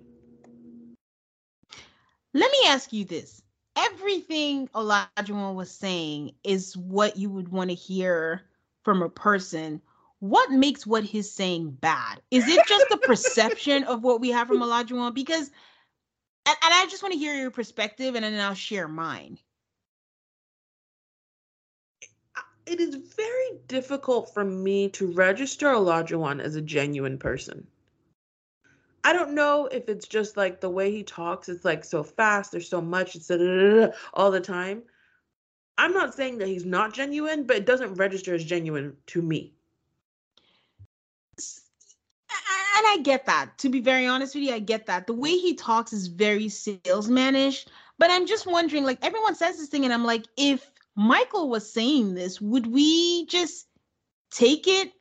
Let 2.34 2.51
me 2.51 2.59
ask 2.68 2.93
you 2.93 3.05
this. 3.05 3.41
Everything 3.76 4.68
Olajuwon 4.69 5.55
was 5.55 5.72
saying 5.72 6.34
is 6.43 6.76
what 6.76 7.15
you 7.18 7.30
would 7.30 7.49
want 7.49 7.69
to 7.69 7.76
hear 7.76 8.43
from 8.84 9.01
a 9.01 9.09
person 9.09 9.81
what 10.19 10.52
makes 10.52 10.88
what 10.88 11.03
he's 11.03 11.31
saying 11.31 11.72
bad? 11.80 12.22
Is 12.31 12.48
it 12.48 12.65
just 12.68 12.85
the 12.89 12.98
perception 12.98 13.84
of 13.84 14.03
what 14.03 14.19
we 14.19 14.30
have 14.31 14.48
from 14.48 14.60
Olajuwon? 14.60 15.14
Because, 15.14 15.52
and, 16.45 16.57
and 16.64 16.73
I 16.73 16.88
just 16.89 17.03
want 17.03 17.14
to 17.14 17.19
hear 17.19 17.35
your 17.35 17.52
perspective, 17.52 18.15
and 18.15 18.23
then 18.23 18.39
I'll 18.39 18.56
share 18.56 18.88
mine. 18.88 19.38
It 22.65 22.81
is 22.81 22.95
very 22.95 23.60
difficult 23.68 24.34
for 24.34 24.44
me 24.44 24.89
to 24.89 25.11
register 25.14 25.68
Olajuwon 25.68 26.41
as 26.41 26.56
a 26.56 26.61
genuine 26.61 27.18
person. 27.18 27.65
I 29.03 29.14
don't 29.14 29.35
know 29.35 29.68
if 29.68 29.88
it's 29.88 30.07
just 30.07 30.35
like 30.35 30.60
the 30.60 30.69
way 30.69 30.91
he 30.91 31.03
talks. 31.03 31.48
It's 31.48 31.64
like 31.64 31.85
so 31.85 32.03
fast. 32.03 32.52
There's 32.52 32.68
so 32.68 32.81
much. 32.81 33.15
It's 33.15 33.31
all 34.14 34.31
the 34.31 34.41
time. 34.41 34.84
I'm 35.77 35.94
not 35.94 36.14
saying 36.14 36.39
that 36.39 36.48
he's 36.49 36.65
not 36.65 36.94
genuine, 36.94 37.45
but 37.45 37.56
it 37.56 37.65
doesn't 37.65 37.94
register 37.94 38.34
as 38.34 38.44
genuine 38.44 38.98
to 39.07 39.22
me. 39.22 39.53
and 42.19 42.57
I 42.85 42.99
get 43.01 43.25
that. 43.25 43.57
To 43.59 43.69
be 43.69 43.79
very 43.79 44.07
honest 44.07 44.35
with 44.35 44.43
you, 44.43 44.53
I 44.53 44.59
get 44.59 44.85
that. 44.87 45.07
The 45.07 45.13
way 45.13 45.37
he 45.37 45.53
talks 45.53 45.93
is 45.93 46.07
very 46.07 46.49
salesmanish. 46.49 47.65
But 47.97 48.11
I'm 48.11 48.27
just 48.27 48.45
wondering, 48.45 48.83
like 48.83 48.99
everyone 49.03 49.35
says 49.35 49.57
this 49.57 49.69
thing, 49.69 49.85
and 49.85 49.93
I'm 49.93 50.05
like, 50.05 50.25
if 50.37 50.69
Michael 50.95 51.49
was 51.49 51.71
saying 51.71 52.13
this, 52.13 52.41
would 52.41 52.67
we 52.67 53.25
just 53.27 53.67
take 54.31 54.67
it? 54.67 54.91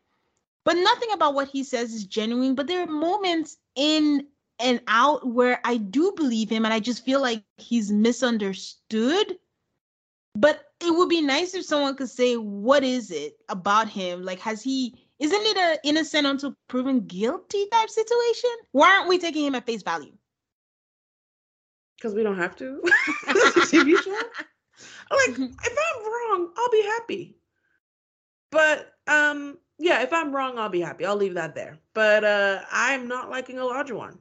But 0.65 0.77
nothing 0.77 1.11
about 1.13 1.35
what 1.35 1.49
he 1.49 1.63
says 1.63 1.93
is 1.93 2.05
genuine. 2.07 2.55
But 2.55 2.67
there 2.67 2.83
are 2.83 2.87
moments 2.87 3.57
in 3.75 4.27
and 4.59 4.81
out 4.89 5.27
where 5.27 5.61
I 5.65 5.77
do 5.77 6.13
believe 6.17 6.49
him, 6.51 6.65
and 6.65 6.73
I 6.73 6.81
just 6.81 7.05
feel 7.05 7.21
like 7.21 7.45
he's 7.59 7.93
misunderstood. 7.93 9.39
But 10.35 10.65
it 10.81 10.91
would 10.91 11.09
be 11.09 11.23
nice 11.23 11.55
if 11.55 11.65
someone 11.65 11.97
could 11.97 12.11
say, 12.11 12.37
what 12.37 12.85
is 12.85 13.11
it 13.11 13.37
about 13.49 13.89
him? 13.89 14.23
Like, 14.23 14.41
has 14.41 14.63
he 14.63 14.95
isn't 15.19 15.43
it 15.43 15.57
a 15.57 15.79
innocent 15.89 16.27
until 16.27 16.55
proven 16.69 17.01
guilty 17.07 17.67
type 17.73 17.89
situation? 17.91 18.51
Why 18.73 18.97
aren't 18.97 19.09
we 19.09 19.19
taking 19.19 19.47
him 19.47 19.55
at 19.55 19.67
face 19.67 19.83
value? 19.83 20.13
Because 21.97 22.15
we 22.15 22.23
don't 22.23 22.39
have 22.39 22.57
to. 22.57 22.83
TV 23.27 23.97
show. 24.03 24.11
Like, 25.11 25.39
if 25.39 25.79
I'm 25.79 26.05
wrong, 26.05 26.51
I'll 26.57 26.71
be 26.71 26.83
happy. 26.83 27.37
But 28.51 28.93
um, 29.07 29.59
yeah, 29.79 30.03
if 30.03 30.13
I'm 30.13 30.35
wrong, 30.35 30.59
I'll 30.59 30.69
be 30.69 30.81
happy. 30.81 31.05
I'll 31.05 31.17
leave 31.17 31.35
that 31.35 31.55
there. 31.55 31.79
But 31.95 32.25
uh, 32.25 32.61
I'm 32.71 33.09
not 33.09 33.31
liking 33.31 33.57
Olajuwon. 33.57 34.19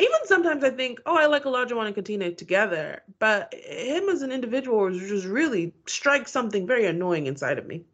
Even 0.00 0.18
sometimes 0.24 0.62
I 0.62 0.70
think, 0.70 1.00
oh, 1.06 1.16
I 1.16 1.26
like 1.26 1.42
Olajuwon 1.42 1.86
and 1.86 1.94
Katina 1.94 2.30
together, 2.30 3.02
but 3.18 3.52
him 3.52 4.08
as 4.08 4.22
an 4.22 4.30
individual 4.30 4.90
just 4.90 5.26
really 5.26 5.74
strikes 5.86 6.30
something 6.30 6.68
very 6.68 6.86
annoying 6.86 7.26
inside 7.26 7.58
of 7.58 7.66
me. 7.66 7.84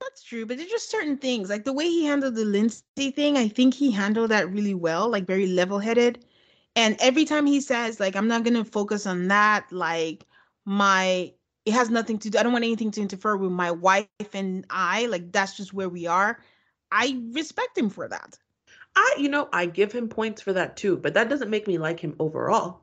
That's 0.00 0.22
true, 0.22 0.46
but 0.46 0.56
there's 0.56 0.70
just 0.70 0.90
certain 0.90 1.16
things 1.16 1.48
like 1.48 1.64
the 1.64 1.72
way 1.72 1.86
he 1.86 2.04
handled 2.04 2.34
the 2.34 2.44
Lindsey 2.44 3.10
thing. 3.10 3.36
I 3.36 3.48
think 3.48 3.74
he 3.74 3.90
handled 3.90 4.30
that 4.30 4.50
really 4.50 4.74
well, 4.74 5.08
like 5.08 5.26
very 5.26 5.46
level 5.46 5.78
headed. 5.78 6.24
And 6.74 6.96
every 7.00 7.24
time 7.24 7.46
he 7.46 7.60
says, 7.60 7.98
like, 7.98 8.14
I'm 8.14 8.28
not 8.28 8.44
gonna 8.44 8.64
focus 8.64 9.06
on 9.06 9.28
that, 9.28 9.70
like 9.72 10.26
my 10.66 11.32
it 11.64 11.72
has 11.72 11.90
nothing 11.90 12.18
to 12.20 12.30
do. 12.30 12.38
I 12.38 12.42
don't 12.42 12.52
want 12.52 12.64
anything 12.64 12.92
to 12.92 13.00
interfere 13.00 13.36
with 13.36 13.50
my 13.50 13.72
wife 13.72 14.06
and 14.32 14.64
I. 14.70 15.06
Like 15.06 15.32
that's 15.32 15.56
just 15.56 15.74
where 15.74 15.88
we 15.88 16.06
are. 16.06 16.38
I 16.92 17.20
respect 17.32 17.76
him 17.76 17.90
for 17.90 18.08
that. 18.08 18.38
I, 18.94 19.16
you 19.18 19.28
know, 19.28 19.48
I 19.52 19.66
give 19.66 19.92
him 19.92 20.08
points 20.08 20.40
for 20.40 20.52
that 20.52 20.76
too, 20.76 20.96
but 20.96 21.14
that 21.14 21.28
doesn't 21.28 21.50
make 21.50 21.66
me 21.66 21.76
like 21.76 22.00
him 22.00 22.14
overall. 22.18 22.80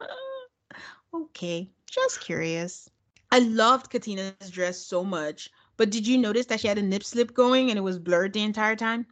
okay, 1.14 1.68
just 1.90 2.20
curious. 2.20 2.88
I 3.30 3.40
loved 3.40 3.90
Katina's 3.90 4.50
dress 4.50 4.78
so 4.78 5.04
much, 5.04 5.50
but 5.76 5.90
did 5.90 6.06
you 6.06 6.16
notice 6.16 6.46
that 6.46 6.60
she 6.60 6.68
had 6.68 6.78
a 6.78 6.82
nip 6.82 7.04
slip 7.04 7.34
going 7.34 7.70
and 7.70 7.78
it 7.78 7.82
was 7.82 7.98
blurred 7.98 8.32
the 8.32 8.42
entire 8.42 8.76
time? 8.76 9.06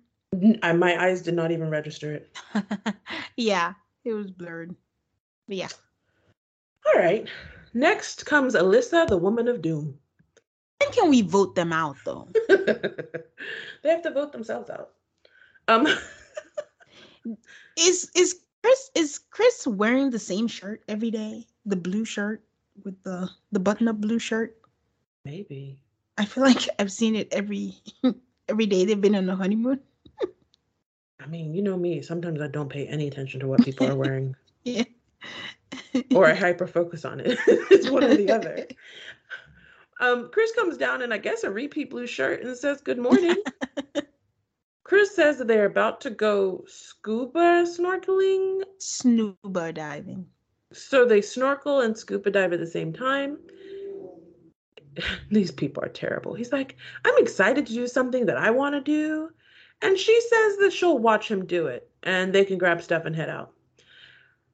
I, 0.62 0.72
my 0.72 1.02
eyes 1.02 1.22
did 1.22 1.34
not 1.34 1.50
even 1.50 1.70
register 1.70 2.12
it. 2.12 2.38
yeah, 3.36 3.74
it 4.04 4.12
was 4.12 4.30
blurred. 4.30 4.74
But 5.46 5.56
yeah. 5.56 5.68
All 6.86 7.00
right. 7.00 7.28
Next 7.74 8.24
comes 8.26 8.54
Alyssa, 8.54 9.06
the 9.06 9.16
woman 9.16 9.48
of 9.48 9.60
doom. 9.60 9.98
When 10.80 10.92
can 10.92 11.10
we 11.10 11.22
vote 11.22 11.54
them 11.54 11.72
out 11.72 11.96
though? 12.04 12.28
they 12.48 13.90
have 13.90 14.02
to 14.02 14.10
vote 14.10 14.32
themselves 14.32 14.70
out. 14.70 14.92
Um 15.68 15.86
is 17.78 18.10
is 18.14 18.40
Chris 18.62 18.90
is 18.94 19.20
Chris 19.30 19.66
wearing 19.66 20.10
the 20.10 20.18
same 20.18 20.48
shirt 20.48 20.82
every 20.88 21.10
day? 21.10 21.46
The 21.64 21.76
blue 21.76 22.04
shirt? 22.04 22.45
With 22.84 23.02
the 23.02 23.28
the 23.52 23.60
button 23.60 23.88
up 23.88 24.00
blue 24.00 24.18
shirt? 24.18 24.56
Maybe. 25.24 25.80
I 26.18 26.24
feel 26.24 26.44
like 26.44 26.68
I've 26.78 26.92
seen 26.92 27.16
it 27.16 27.28
every 27.32 27.74
every 28.48 28.66
day 28.66 28.84
they've 28.84 29.00
been 29.00 29.16
on 29.16 29.28
a 29.28 29.36
honeymoon. 29.36 29.80
I 31.20 31.26
mean, 31.26 31.54
you 31.54 31.62
know 31.62 31.76
me. 31.76 32.02
Sometimes 32.02 32.40
I 32.40 32.48
don't 32.48 32.68
pay 32.68 32.86
any 32.86 33.08
attention 33.08 33.40
to 33.40 33.48
what 33.48 33.64
people 33.64 33.86
are 33.88 33.96
wearing. 33.96 34.36
yeah. 34.64 34.84
or 36.14 36.26
I 36.26 36.34
hyper 36.34 36.66
focus 36.66 37.04
on 37.04 37.20
it. 37.20 37.38
it's 37.46 37.90
one 37.90 38.04
or 38.04 38.14
the 38.14 38.30
other. 38.30 38.66
Um, 40.00 40.28
Chris 40.30 40.52
comes 40.52 40.76
down 40.76 41.00
in, 41.02 41.10
I 41.10 41.18
guess, 41.18 41.42
a 41.42 41.50
repeat 41.50 41.90
blue 41.90 42.06
shirt 42.06 42.42
and 42.42 42.56
says, 42.56 42.80
Good 42.82 42.98
morning. 42.98 43.36
Chris 44.84 45.16
says 45.16 45.38
that 45.38 45.48
they're 45.48 45.66
about 45.66 46.00
to 46.02 46.10
go 46.10 46.64
scuba 46.68 47.64
snorkeling. 47.66 48.62
Scuba 48.78 49.72
diving. 49.72 50.26
So 50.76 51.04
they 51.04 51.22
snorkel 51.22 51.80
and 51.80 51.96
scuba 51.96 52.30
dive 52.30 52.52
at 52.52 52.60
the 52.60 52.66
same 52.66 52.92
time. 52.92 53.38
These 55.30 55.50
people 55.50 55.82
are 55.82 55.88
terrible. 55.88 56.34
He's 56.34 56.52
like, 56.52 56.76
I'm 57.04 57.18
excited 57.18 57.66
to 57.66 57.72
do 57.72 57.86
something 57.86 58.26
that 58.26 58.36
I 58.36 58.50
want 58.50 58.74
to 58.74 58.80
do. 58.80 59.30
And 59.82 59.98
she 59.98 60.18
says 60.20 60.56
that 60.58 60.72
she'll 60.72 60.98
watch 60.98 61.30
him 61.30 61.44
do 61.44 61.66
it 61.66 61.90
and 62.02 62.32
they 62.32 62.44
can 62.44 62.58
grab 62.58 62.82
stuff 62.82 63.04
and 63.04 63.14
head 63.14 63.28
out. 63.28 63.52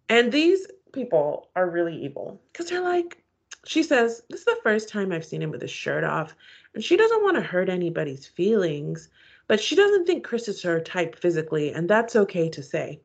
And 0.09 0.33
these 0.33 0.67
people 0.93 1.51
are 1.57 1.71
really 1.71 1.97
evil 1.97 2.41
because 2.53 2.69
they're 2.69 2.81
like, 2.81 3.23
she 3.65 3.83
says, 3.83 4.23
This 4.29 4.41
is 4.41 4.47
the 4.47 4.59
first 4.63 4.89
time 4.89 5.13
I've 5.13 5.25
seen 5.25 5.43
him 5.43 5.51
with 5.51 5.63
his 5.63 5.71
shirt 5.71 6.05
off. 6.05 6.35
And 6.75 6.83
she 6.83 6.97
doesn't 6.97 7.23
want 7.23 7.37
to 7.37 7.43
hurt 7.43 7.69
anybody's 7.69 8.27
feelings, 8.27 9.09
but 9.47 9.61
she 9.61 9.77
doesn't 9.77 10.07
think 10.07 10.25
Chris 10.25 10.49
is 10.49 10.63
her 10.63 10.81
type 10.81 11.17
physically, 11.17 11.73
and 11.73 11.89
that's 11.89 12.17
okay 12.17 12.49
to 12.49 12.63
say. 12.63 13.01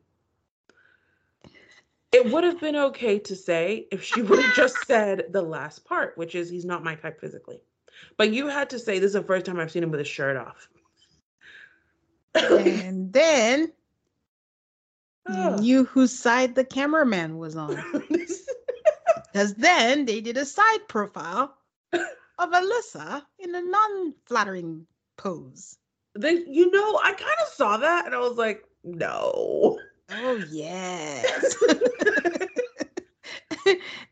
It 2.12 2.32
would 2.32 2.44
have 2.44 2.60
been 2.60 2.76
okay 2.76 3.18
to 3.20 3.36
say 3.36 3.86
if 3.92 4.02
she 4.02 4.22
would 4.22 4.42
have 4.42 4.54
just 4.54 4.86
said 4.86 5.26
the 5.30 5.42
last 5.42 5.84
part, 5.84 6.16
which 6.16 6.34
is 6.34 6.48
he's 6.48 6.64
not 6.64 6.82
my 6.84 6.94
type 6.94 7.20
physically. 7.20 7.60
But 8.16 8.32
you 8.32 8.46
had 8.46 8.70
to 8.70 8.78
say 8.78 8.98
this 8.98 9.08
is 9.08 9.12
the 9.14 9.22
first 9.22 9.44
time 9.46 9.60
I've 9.60 9.70
seen 9.70 9.82
him 9.82 9.90
with 9.90 9.98
his 10.00 10.08
shirt 10.08 10.36
off. 10.36 10.68
and 12.34 13.12
then 13.12 13.72
Oh. 15.30 15.56
you 15.56 15.60
knew 15.60 15.84
whose 15.84 16.18
side 16.18 16.54
the 16.54 16.64
cameraman 16.64 17.38
was 17.38 17.56
on. 17.56 17.76
Because 19.32 19.54
then 19.54 20.06
they 20.06 20.20
did 20.22 20.38
a 20.38 20.44
side 20.46 20.88
profile 20.88 21.54
of 21.92 22.50
Alyssa 22.50 23.22
in 23.38 23.54
a 23.54 23.60
non 23.60 24.14
flattering 24.24 24.86
pose. 25.18 25.76
they, 26.18 26.44
you 26.46 26.70
know, 26.70 26.98
I 27.04 27.12
kind 27.12 27.36
of 27.42 27.48
saw 27.52 27.76
that 27.76 28.06
and 28.06 28.14
I 28.14 28.18
was 28.20 28.38
like, 28.38 28.64
no. 28.84 29.78
Oh, 30.10 30.42
yes. 30.50 31.56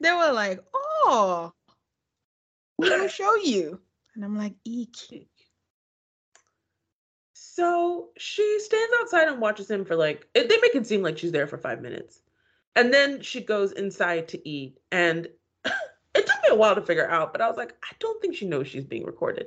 they 0.01 0.13
were 0.13 0.33
like, 0.33 0.63
oh, 0.75 1.53
we 2.79 2.91
will 2.91 3.09
show 3.09 3.35
you. 3.37 3.81
And 4.15 4.25
I'm 4.25 4.37
like, 4.37 4.55
eek. 4.65 5.29
So 7.35 8.09
she 8.19 8.59
stands 8.61 8.93
outside 9.01 9.29
and 9.29 9.41
watches 9.41 9.71
him 9.71 9.85
for 9.85 9.97
like, 9.97 10.29
they 10.35 10.47
make 10.47 10.75
it 10.75 10.87
seem 10.87 11.03
like 11.03 11.19
she's 11.19 11.33
there 11.33 11.47
for 11.47 11.59
five 11.59 11.81
minutes. 11.81 12.23
And 12.75 12.93
then 12.93 13.23
she 13.23 13.41
goes 13.41 13.73
inside 13.73 14.29
to 14.29 14.49
eat. 14.49 14.79
And 14.93 15.29
it 15.65 16.27
took 16.27 16.37
me 16.43 16.49
a 16.51 16.55
while 16.57 16.75
to 16.75 16.83
figure 16.83 17.09
out, 17.09 17.33
but 17.33 17.41
I 17.41 17.49
was 17.49 17.57
like, 17.57 17.75
I 17.83 17.95
don't 17.99 18.21
think 18.21 18.37
she 18.37 18.47
knows 18.47 18.69
she's 18.69 18.85
being 18.85 19.05
recorded. 19.05 19.47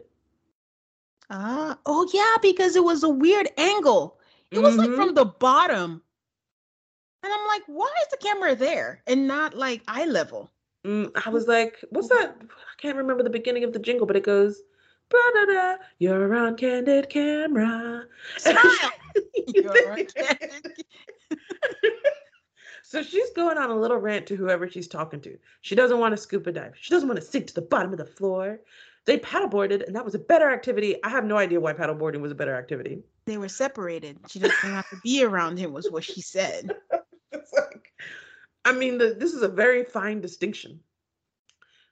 Ah, 1.29 1.77
oh 1.85 2.09
yeah, 2.13 2.37
because 2.41 2.75
it 2.75 2.83
was 2.83 3.03
a 3.03 3.09
weird 3.09 3.49
angle. 3.57 4.19
It 4.51 4.59
was 4.59 4.77
like 4.77 4.89
Mhm. 4.89 4.95
from 4.95 5.13
the 5.13 5.25
bottom. 5.25 6.01
And 7.23 7.33
I'm 7.33 7.47
like, 7.47 7.63
why 7.67 7.91
is 8.01 8.07
the 8.11 8.17
camera 8.17 8.55
there 8.55 9.01
and 9.07 9.27
not 9.27 9.53
like 9.53 9.83
eye 9.87 10.05
level? 10.05 10.49
Mm, 10.85 11.11
I 11.25 11.29
was 11.29 11.47
like, 11.47 11.83
what's 11.89 12.07
that? 12.09 12.37
I 12.41 12.81
can't 12.81 12.97
remember 12.97 13.23
the 13.23 13.29
beginning 13.29 13.63
of 13.63 13.73
the 13.73 13.79
jingle, 13.79 14.07
but 14.07 14.15
it 14.15 14.23
goes, 14.23 14.61
"Ba-da-da, 15.09 15.75
you're 15.97 16.33
on 16.35 16.55
candid 16.55 17.09
camera. 17.09 18.05
Smile. 18.37 18.57
You're 19.47 19.91
on 19.91 20.05
candid 20.05 20.85
so 22.83 23.01
she's 23.01 23.31
going 23.31 23.57
on 23.57 23.71
a 23.71 23.75
little 23.75 23.97
rant 23.97 24.27
to 24.27 24.35
whoever 24.35 24.69
she's 24.69 24.87
talking 24.87 25.19
to. 25.21 25.37
She 25.61 25.75
doesn't 25.75 25.99
want 25.99 26.13
to 26.13 26.17
scuba 26.17 26.51
dive. 26.51 26.75
She 26.79 26.93
doesn't 26.93 27.09
want 27.09 27.19
to 27.19 27.25
sink 27.25 27.47
to 27.47 27.53
the 27.55 27.61
bottom 27.61 27.91
of 27.91 27.97
the 27.97 28.05
floor. 28.05 28.59
They 29.05 29.17
paddleboarded, 29.17 29.85
and 29.85 29.95
that 29.95 30.05
was 30.05 30.15
a 30.15 30.19
better 30.19 30.51
activity. 30.51 31.03
I 31.03 31.09
have 31.09 31.25
no 31.25 31.37
idea 31.37 31.59
why 31.59 31.73
paddleboarding 31.73 32.21
was 32.21 32.31
a 32.31 32.35
better 32.35 32.55
activity. 32.55 33.01
They 33.25 33.37
were 33.37 33.49
separated. 33.49 34.19
She 34.27 34.39
doesn't 34.39 34.55
have 34.57 34.89
to 34.89 34.97
be 35.03 35.23
around 35.23 35.57
him, 35.57 35.73
was 35.73 35.89
what 35.89 36.03
she 36.03 36.21
said. 36.21 36.75
I 38.69 38.71
mean, 38.71 38.99
the, 38.99 39.15
this 39.17 39.33
is 39.33 39.41
a 39.41 39.47
very 39.47 39.83
fine 39.83 40.21
distinction. 40.21 40.79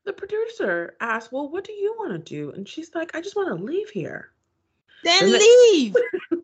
The 0.06 0.14
producer 0.14 0.96
asked, 1.02 1.32
Well, 1.32 1.50
what 1.50 1.64
do 1.64 1.74
you 1.74 1.96
want 1.98 2.14
to 2.14 2.20
do? 2.20 2.52
And 2.52 2.70
she's 2.70 2.94
like, 2.94 3.16
I 3.16 3.22
just 3.22 3.36
want 3.36 3.50
to 3.50 3.64
leave 3.64 3.90
here. 3.90 4.30
Then 5.04 5.24
And 5.24 5.34
leave. 5.34 5.96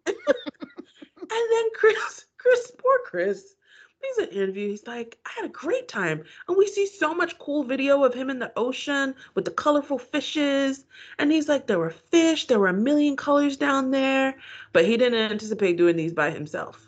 And 1.34 1.52
then 1.52 1.70
Chris, 1.74 2.26
Chris, 2.38 2.72
poor 2.78 3.00
Chris, 3.06 3.56
he's 4.02 4.18
an 4.18 4.30
interview. 4.30 4.70
He's 4.70 4.86
like, 4.86 5.18
I 5.26 5.32
had 5.36 5.46
a 5.46 5.50
great 5.50 5.88
time. 5.88 6.24
And 6.48 6.58
we 6.58 6.68
see 6.68 6.86
so 6.86 7.16
much 7.16 7.40
cool 7.40 7.64
video 7.64 8.04
of 8.04 8.14
him 8.14 8.30
in 8.30 8.38
the 8.38 8.52
ocean 8.56 9.16
with 9.34 9.46
the 9.46 9.52
colorful 9.52 9.98
fishes. 9.98 10.86
And 11.18 11.32
he's 11.32 11.48
like, 11.48 11.66
there 11.66 11.80
were 11.80 11.90
fish, 11.90 12.46
there 12.46 12.60
were 12.60 12.68
a 12.68 12.74
million 12.74 13.16
colors 13.16 13.58
down 13.58 13.90
there. 13.90 14.36
But 14.74 14.86
he 14.86 14.98
didn't 14.98 15.32
anticipate 15.32 15.78
doing 15.78 15.96
these 15.96 16.14
by 16.14 16.30
himself. 16.30 16.83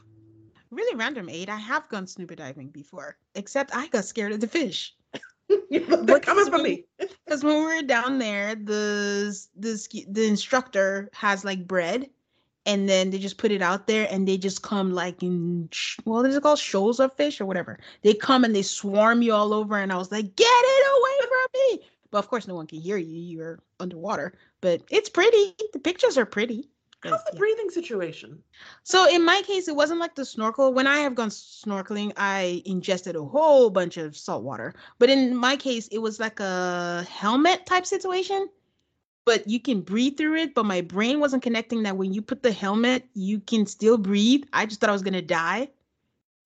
Really 0.76 0.95
random 0.97 1.30
aid. 1.30 1.49
I 1.49 1.56
have 1.56 1.88
gone 1.88 2.06
scuba 2.06 2.35
diving 2.35 2.68
before, 2.68 3.18
except 3.34 3.73
I 3.73 3.88
got 3.88 4.03
scared 4.03 4.34
of 4.34 4.41
the 4.41 4.47
fish. 4.47 4.93
They're 5.69 5.81
What 5.81 6.22
coming 6.22 6.52
for 6.52 6.57
me. 6.57 6.84
Because 7.26 7.43
when 7.43 7.56
we 7.60 7.76
were 7.76 7.81
down 7.81 8.19
there, 8.19 8.56
the 8.56 9.35
the 9.56 10.06
the 10.10 10.27
instructor 10.27 11.10
has 11.14 11.45
like 11.45 11.65
bread, 11.65 12.10
and 12.65 12.89
then 12.89 13.10
they 13.10 13.18
just 13.19 13.38
put 13.38 13.52
it 13.52 13.61
out 13.61 13.88
there, 13.88 14.06
and 14.11 14.27
they 14.27 14.38
just 14.38 14.61
come 14.64 14.93
like 14.93 15.23
in 15.23 15.69
well, 16.03 16.26
is 16.26 16.35
it 16.35 16.43
called 16.43 16.60
shoals 16.60 16.99
of 16.99 17.15
fish 17.15 17.39
or 17.39 17.45
whatever? 17.45 17.80
They 18.03 18.14
come 18.14 18.43
and 18.43 18.53
they 18.53 18.61
swarm 18.61 19.22
you 19.22 19.34
all 19.34 19.53
over, 19.53 19.80
and 19.80 19.93
I 19.93 19.97
was 19.97 20.11
like, 20.11 20.35
get 20.35 20.45
it 20.47 20.85
away 20.97 21.27
from 21.30 21.47
me! 21.53 21.88
But 22.11 22.19
of 22.19 22.27
course, 22.27 22.47
no 22.47 22.56
one 22.56 22.68
can 22.68 22.81
hear 22.81 22.97
you. 22.97 23.18
You're 23.18 23.60
underwater, 23.80 24.34
but 24.61 24.81
it's 24.91 25.10
pretty. 25.10 25.56
The 25.72 25.80
pictures 25.80 26.18
are 26.18 26.26
pretty. 26.26 26.69
How's 27.11 27.23
the 27.26 27.38
breathing 27.38 27.69
situation? 27.69 28.41
So 28.84 29.07
in 29.10 29.23
my 29.23 29.41
case, 29.45 29.68
it 29.68 29.76
wasn't 29.76 29.99
like 29.99 30.15
the 30.15 30.26
snorkel. 30.26 30.73
When 30.73 30.88
I 30.88 30.98
have 30.99 31.15
gone 31.15 31.30
snorkeling, 31.30 32.14
I 32.18 32.61
ingested 32.65 33.15
a 33.15 33.23
whole 33.23 33.69
bunch 33.69 33.98
of 33.98 34.15
salt 34.18 34.44
water. 34.44 34.73
But 34.99 35.10
in 35.10 35.36
my 35.36 35.56
case, 35.56 35.88
it 35.90 35.99
was 35.99 36.19
like 36.19 36.40
a 36.40 37.06
helmet 37.10 37.65
type 37.65 37.86
situation. 37.86 38.49
But 39.26 39.48
you 39.48 39.60
can 39.60 39.82
breathe 39.82 40.18
through 40.18 40.36
it. 40.38 40.56
But 40.56 40.65
my 40.65 40.82
brain 40.82 41.19
wasn't 41.19 41.44
connecting 41.44 41.84
that 41.84 41.98
when 41.98 42.14
you 42.14 42.22
put 42.22 42.44
the 42.44 42.52
helmet, 42.52 43.06
you 43.14 43.40
can 43.40 43.65
still 43.65 43.98
breathe. 43.98 44.44
I 44.53 44.65
just 44.65 44.80
thought 44.80 44.90
I 44.90 44.94
was 44.94 45.03
gonna 45.03 45.22
die. 45.22 45.69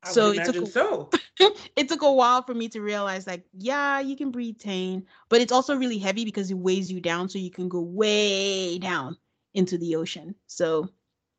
I 0.03 0.11
So 0.11 0.31
it 0.31 0.45
took 0.45 0.56
a- 0.61 0.65
so. 0.65 1.10
it 1.76 1.88
took 1.90 2.02
a 2.02 2.11
while 2.11 2.41
for 2.44 2.53
me 2.53 2.69
to 2.69 2.81
realize, 2.81 3.27
like, 3.27 3.45
yeah, 3.53 3.99
you 3.99 4.15
can 4.15 4.31
breathe 4.31 4.57
tane, 4.60 5.06
but 5.30 5.41
it's 5.41 5.52
also 5.52 5.76
really 5.76 5.98
heavy 5.98 6.26
because 6.26 6.52
it 6.52 6.57
weighs 6.57 6.91
you 6.91 6.99
down, 7.02 7.30
so 7.30 7.38
you 7.38 7.52
can 7.52 7.69
go 7.69 7.81
way 7.81 8.77
down 8.77 9.18
into 9.53 9.77
the 9.77 9.95
ocean. 9.95 10.35
So, 10.47 10.89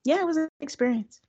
yeah, 0.05 0.21
it 0.21 0.27
was 0.27 0.37
an 0.37 0.49
experience. 0.61 1.21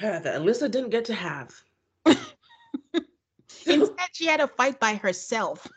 That 0.00 0.24
Alyssa 0.24 0.70
didn't 0.70 0.90
get 0.90 1.06
to 1.06 1.14
have. 1.14 1.54
Instead, 3.66 4.08
she 4.12 4.26
had 4.26 4.40
a 4.40 4.46
fight 4.46 4.78
by 4.78 4.94
herself. 4.94 5.66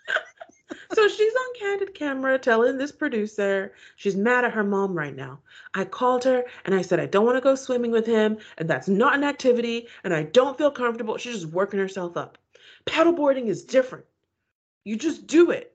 So 0.93 1.07
she's 1.07 1.33
on 1.33 1.59
candid 1.59 1.93
camera 1.93 2.37
telling 2.37 2.77
this 2.77 2.91
producer 2.91 3.73
she's 3.95 4.15
mad 4.15 4.45
at 4.45 4.53
her 4.53 4.63
mom 4.63 4.93
right 4.93 5.15
now. 5.15 5.39
I 5.73 5.85
called 5.85 6.23
her 6.25 6.43
and 6.65 6.75
I 6.75 6.81
said, 6.81 6.99
I 6.99 7.05
don't 7.05 7.25
want 7.25 7.37
to 7.37 7.41
go 7.41 7.55
swimming 7.55 7.91
with 7.91 8.05
him, 8.05 8.37
and 8.57 8.69
that's 8.69 8.89
not 8.89 9.15
an 9.15 9.23
activity, 9.23 9.87
and 10.03 10.13
I 10.13 10.23
don't 10.23 10.57
feel 10.57 10.71
comfortable. 10.71 11.17
She's 11.17 11.41
just 11.41 11.53
working 11.53 11.79
herself 11.79 12.17
up. 12.17 12.37
Paddleboarding 12.85 13.47
is 13.47 13.63
different. 13.63 14.05
You 14.83 14.97
just 14.97 15.27
do 15.27 15.51
it. 15.51 15.70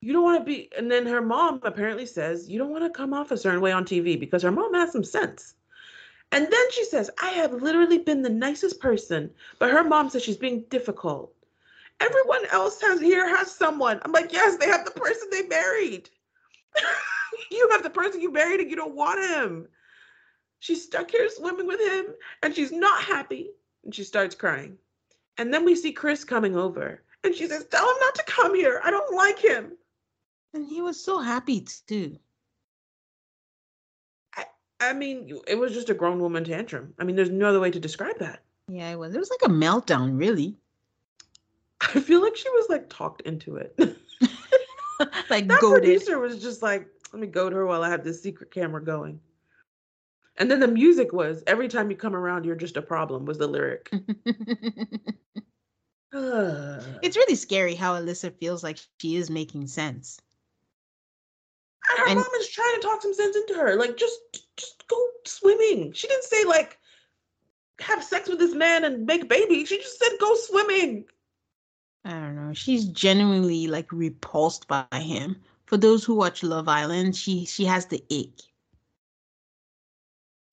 You 0.00 0.12
don't 0.12 0.22
want 0.22 0.40
to 0.40 0.44
be. 0.44 0.70
And 0.76 0.90
then 0.90 1.06
her 1.06 1.22
mom 1.22 1.60
apparently 1.64 2.06
says, 2.06 2.48
You 2.48 2.58
don't 2.58 2.70
want 2.70 2.84
to 2.84 2.90
come 2.90 3.12
off 3.12 3.30
a 3.30 3.36
certain 3.36 3.60
way 3.60 3.72
on 3.72 3.84
TV 3.84 4.18
because 4.18 4.42
her 4.42 4.52
mom 4.52 4.74
has 4.74 4.92
some 4.92 5.04
sense. 5.04 5.54
And 6.32 6.44
then 6.50 6.70
she 6.72 6.84
says, 6.84 7.10
I 7.22 7.30
have 7.30 7.52
literally 7.52 7.98
been 7.98 8.22
the 8.22 8.28
nicest 8.28 8.80
person, 8.80 9.30
but 9.58 9.70
her 9.70 9.84
mom 9.84 10.10
says 10.10 10.22
she's 10.22 10.36
being 10.36 10.64
difficult. 10.70 11.32
Everyone 12.00 12.44
else 12.50 12.80
has 12.82 13.00
here 13.00 13.26
has 13.36 13.50
someone. 13.50 14.00
I'm 14.04 14.12
like, 14.12 14.32
yes, 14.32 14.56
they 14.56 14.66
have 14.66 14.84
the 14.84 14.90
person 14.90 15.28
they 15.30 15.46
married. 15.46 16.10
you 17.50 17.68
have 17.70 17.82
the 17.82 17.90
person 17.90 18.20
you 18.20 18.32
married 18.32 18.60
and 18.60 18.68
you 18.68 18.76
don't 18.76 18.94
want 18.94 19.20
him. 19.30 19.68
She's 20.58 20.82
stuck 20.82 21.10
here 21.10 21.28
swimming 21.30 21.66
with 21.66 21.80
him 21.80 22.06
and 22.42 22.54
she's 22.54 22.72
not 22.72 23.02
happy. 23.02 23.50
And 23.84 23.94
she 23.94 24.04
starts 24.04 24.34
crying. 24.34 24.76
And 25.38 25.54
then 25.54 25.64
we 25.64 25.74
see 25.76 25.92
Chris 25.92 26.24
coming 26.24 26.56
over 26.56 27.02
and 27.24 27.34
she 27.34 27.46
says, 27.46 27.66
Tell 27.66 27.88
him 27.88 27.96
not 28.00 28.14
to 28.16 28.24
come 28.24 28.54
here. 28.54 28.80
I 28.84 28.90
don't 28.90 29.14
like 29.14 29.38
him. 29.38 29.72
And 30.56 30.64
he 30.64 30.80
was 30.80 30.98
so 30.98 31.18
happy 31.18 31.60
too. 31.86 32.18
I 34.34 34.46
I 34.80 34.94
mean, 34.94 35.38
it 35.46 35.56
was 35.58 35.74
just 35.74 35.90
a 35.90 35.94
grown 35.94 36.18
woman 36.18 36.44
tantrum. 36.44 36.94
I 36.98 37.04
mean, 37.04 37.14
there's 37.14 37.28
no 37.28 37.50
other 37.50 37.60
way 37.60 37.70
to 37.70 37.78
describe 37.78 38.18
that. 38.20 38.42
Yeah, 38.66 38.90
it 38.90 38.98
was. 38.98 39.14
It 39.14 39.18
was 39.18 39.28
like 39.28 39.50
a 39.50 39.52
meltdown, 39.52 40.18
really. 40.18 40.56
I 41.82 42.00
feel 42.00 42.22
like 42.22 42.36
she 42.36 42.48
was 42.48 42.70
like 42.70 42.88
talked 42.88 43.20
into 43.20 43.56
it. 43.56 43.74
like 45.28 45.46
that 45.46 45.60
goaded. 45.60 45.82
producer 45.82 46.18
was 46.18 46.40
just 46.40 46.62
like, 46.62 46.88
let 47.12 47.20
me 47.20 47.26
goad 47.26 47.52
her 47.52 47.66
while 47.66 47.84
I 47.84 47.90
have 47.90 48.02
this 48.02 48.22
secret 48.22 48.50
camera 48.50 48.82
going. 48.82 49.20
And 50.38 50.50
then 50.50 50.60
the 50.60 50.68
music 50.68 51.12
was 51.12 51.42
every 51.46 51.68
time 51.68 51.90
you 51.90 51.98
come 51.98 52.16
around, 52.16 52.46
you're 52.46 52.56
just 52.56 52.78
a 52.78 52.82
problem, 52.82 53.26
was 53.26 53.36
the 53.36 53.46
lyric. 53.46 53.90
It's 57.02 57.16
really 57.16 57.34
scary 57.34 57.74
how 57.74 57.94
Alyssa 58.00 58.32
feels 58.38 58.64
like 58.64 58.78
she 58.98 59.16
is 59.16 59.28
making 59.28 59.66
sense. 59.66 60.18
And 61.90 61.98
her 61.98 62.06
and- 62.08 62.16
mom 62.16 62.26
is 62.40 62.48
trying 62.48 62.74
to 62.74 62.80
talk 62.80 63.02
some 63.02 63.14
sense 63.14 63.36
into 63.36 63.54
her. 63.54 63.76
Like, 63.76 63.96
just 63.96 64.18
just 64.56 64.86
go 64.88 64.96
swimming. 65.24 65.92
She 65.92 66.08
didn't 66.08 66.24
say 66.24 66.44
like 66.44 66.78
have 67.80 68.02
sex 68.02 68.28
with 68.28 68.38
this 68.38 68.54
man 68.54 68.84
and 68.84 69.04
make 69.06 69.28
baby. 69.28 69.64
She 69.64 69.78
just 69.78 69.98
said 69.98 70.10
go 70.20 70.34
swimming. 70.34 71.04
I 72.04 72.10
don't 72.10 72.36
know. 72.36 72.54
She's 72.54 72.86
genuinely 72.86 73.66
like 73.66 73.90
repulsed 73.92 74.68
by 74.68 74.86
him. 74.92 75.36
For 75.66 75.76
those 75.76 76.04
who 76.04 76.14
watch 76.14 76.42
Love 76.42 76.68
Island, 76.68 77.16
she 77.16 77.44
she 77.44 77.64
has 77.64 77.86
the 77.86 78.02
ick. 78.10 78.40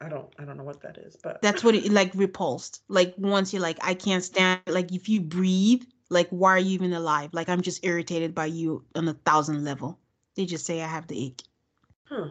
I 0.02 0.10
don't 0.10 0.28
I 0.38 0.44
don't 0.44 0.58
know 0.58 0.64
what 0.64 0.82
that 0.82 0.98
is, 0.98 1.16
but 1.24 1.42
That's 1.42 1.64
what 1.64 1.76
it 1.76 1.92
like 1.92 2.12
repulsed. 2.16 2.82
Like 2.90 3.14
once 3.18 3.54
you're 3.54 3.62
like, 3.62 3.78
I 3.82 3.94
can't 3.94 4.24
stand 4.24 4.62
like 4.68 4.92
if 4.92 5.08
you 5.08 5.22
breathe, 5.22 5.84
like 6.10 6.28
why 6.30 6.52
are 6.52 6.60
you 6.60 6.72
even 6.72 6.94
alive? 6.94 7.30
Like 7.32 7.48
I'm 7.50 7.62
just 7.62 7.86
irritated 7.86 8.34
by 8.36 8.48
you 8.48 8.84
on 8.96 9.08
a 9.08 9.14
thousand 9.14 9.64
level. 9.64 10.00
They 10.36 10.46
just 10.46 10.66
say 10.66 10.82
I 10.82 10.88
have 10.88 11.08
the 11.08 11.26
ache. 11.28 11.44
Huh. 12.06 12.30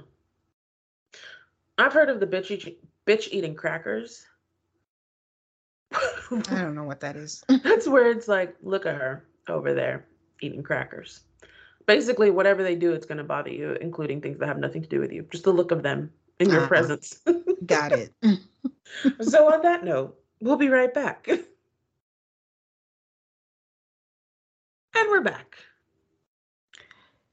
I've 1.79 1.93
heard 1.93 2.11
of 2.11 2.21
the 2.21 2.27
bitch 2.27 2.51
eat, 2.51 2.79
bitch 3.07 3.29
eating 3.31 3.55
crackers. 3.55 4.25
I 5.95 6.41
don't 6.49 6.75
know 6.75 6.85
what 6.85 7.01
that 7.01 7.17
is. 7.17 7.45
That's 7.63 7.87
where 7.89 8.11
it's 8.11 8.29
like, 8.29 8.57
look 8.63 8.87
at 8.87 8.95
her 8.97 9.25
over 9.49 9.75
there 9.75 10.07
eating 10.41 10.63
crackers. 10.63 11.21
Basically, 11.87 12.31
whatever 12.31 12.63
they 12.63 12.75
do, 12.77 12.93
it's 12.93 13.07
going 13.07 13.19
to 13.19 13.25
bother 13.25 13.51
you, 13.51 13.73
including 13.81 14.21
things 14.21 14.39
that 14.39 14.47
have 14.47 14.59
nothing 14.59 14.83
to 14.83 14.89
do 14.89 15.01
with 15.01 15.13
you. 15.13 15.27
Just 15.31 15.45
the 15.45 15.53
look 15.53 15.71
of 15.71 15.83
them 15.83 16.11
in 16.39 16.49
your 16.51 16.65
Ah. 16.65 16.69
presence. 16.69 17.21
Got 17.67 17.93
it. 17.93 18.13
so, 19.21 19.53
on 19.53 19.63
that 19.63 19.85
note, 19.85 20.17
we'll 20.41 20.57
be 20.57 20.69
right 20.69 20.93
back. 20.95 21.27
and 21.29 21.43
we're 24.95 25.23
back. 25.23 25.57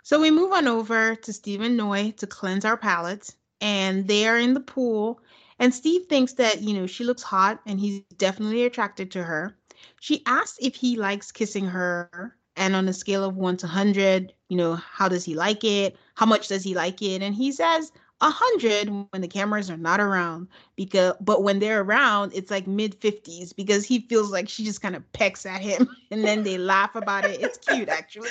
So 0.09 0.19
we 0.19 0.31
move 0.31 0.51
on 0.53 0.67
over 0.67 1.13
to 1.13 1.31
Steve 1.31 1.61
and 1.61 1.77
Noi 1.77 2.15
to 2.17 2.25
cleanse 2.25 2.65
our 2.65 2.75
palates, 2.75 3.35
and 3.61 4.07
they 4.07 4.27
are 4.27 4.39
in 4.39 4.55
the 4.55 4.59
pool. 4.59 5.21
And 5.59 5.71
Steve 5.71 6.07
thinks 6.07 6.33
that, 6.33 6.63
you 6.63 6.73
know, 6.73 6.87
she 6.87 7.03
looks 7.03 7.21
hot 7.21 7.61
and 7.67 7.79
he's 7.79 8.01
definitely 8.17 8.65
attracted 8.65 9.11
to 9.11 9.23
her. 9.23 9.55
She 9.99 10.23
asks 10.25 10.57
if 10.59 10.73
he 10.73 10.97
likes 10.97 11.31
kissing 11.31 11.65
her, 11.65 12.35
and 12.55 12.75
on 12.75 12.89
a 12.89 12.93
scale 12.93 13.23
of 13.23 13.37
one 13.37 13.55
to 13.57 13.67
100, 13.67 14.33
you 14.47 14.57
know, 14.57 14.73
how 14.73 15.09
does 15.09 15.23
he 15.23 15.35
like 15.35 15.63
it? 15.63 15.95
How 16.15 16.25
much 16.25 16.47
does 16.47 16.63
he 16.63 16.73
like 16.73 17.03
it? 17.03 17.21
And 17.21 17.35
he 17.35 17.51
says, 17.51 17.91
a 18.21 18.29
hundred 18.29 18.89
when 19.11 19.21
the 19.21 19.27
cameras 19.27 19.69
are 19.69 19.77
not 19.77 19.99
around 19.99 20.47
because 20.75 21.13
but 21.21 21.43
when 21.43 21.59
they're 21.59 21.81
around 21.81 22.31
it's 22.35 22.51
like 22.51 22.67
mid 22.67 22.99
50s 22.99 23.55
because 23.55 23.85
he 23.85 24.01
feels 24.07 24.31
like 24.31 24.49
she 24.49 24.63
just 24.63 24.81
kind 24.81 24.95
of 24.95 25.11
pecks 25.13 25.45
at 25.45 25.61
him 25.61 25.87
and 26.11 26.23
then 26.23 26.43
they 26.43 26.57
laugh 26.57 26.95
about 26.95 27.25
it. 27.25 27.41
It's 27.41 27.57
cute 27.57 27.89
actually. 27.89 28.29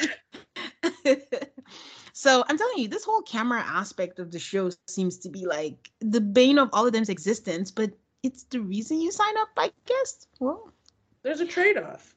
So 2.13 2.43
i'm 2.49 2.59
telling 2.59 2.79
you 2.79 2.89
this 2.89 3.05
whole 3.05 3.23
camera 3.23 3.61
aspect 3.61 4.19
of 4.19 4.33
the 4.33 4.41
show 4.41 4.71
seems 4.89 5.19
to 5.19 5.29
be 5.29 5.47
like 5.47 5.93
the 6.01 6.21
bane 6.21 6.59
of 6.59 6.69
all 6.73 6.85
of 6.85 6.93
them's 6.93 7.11
existence 7.11 7.71
but 7.71 7.93
it's 8.25 8.43
the 8.43 8.59
reason 8.61 9.01
you 9.01 9.13
sign 9.13 9.39
up 9.39 9.51
i 9.57 9.71
guess? 9.87 10.27
Well 10.41 10.73
There's 11.23 11.39
a 11.41 11.47
trade 11.47 11.79
off. 11.79 12.17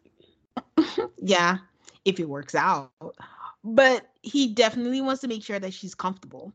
yeah 1.22 1.60
if 2.06 2.20
it 2.20 2.28
works 2.28 2.56
out. 2.56 2.92
But 3.64 4.08
he 4.24 4.48
definitely 4.54 5.02
wants 5.02 5.22
to 5.22 5.28
make 5.28 5.44
sure 5.44 5.60
that 5.60 5.74
she's 5.74 5.94
comfortable 5.94 6.52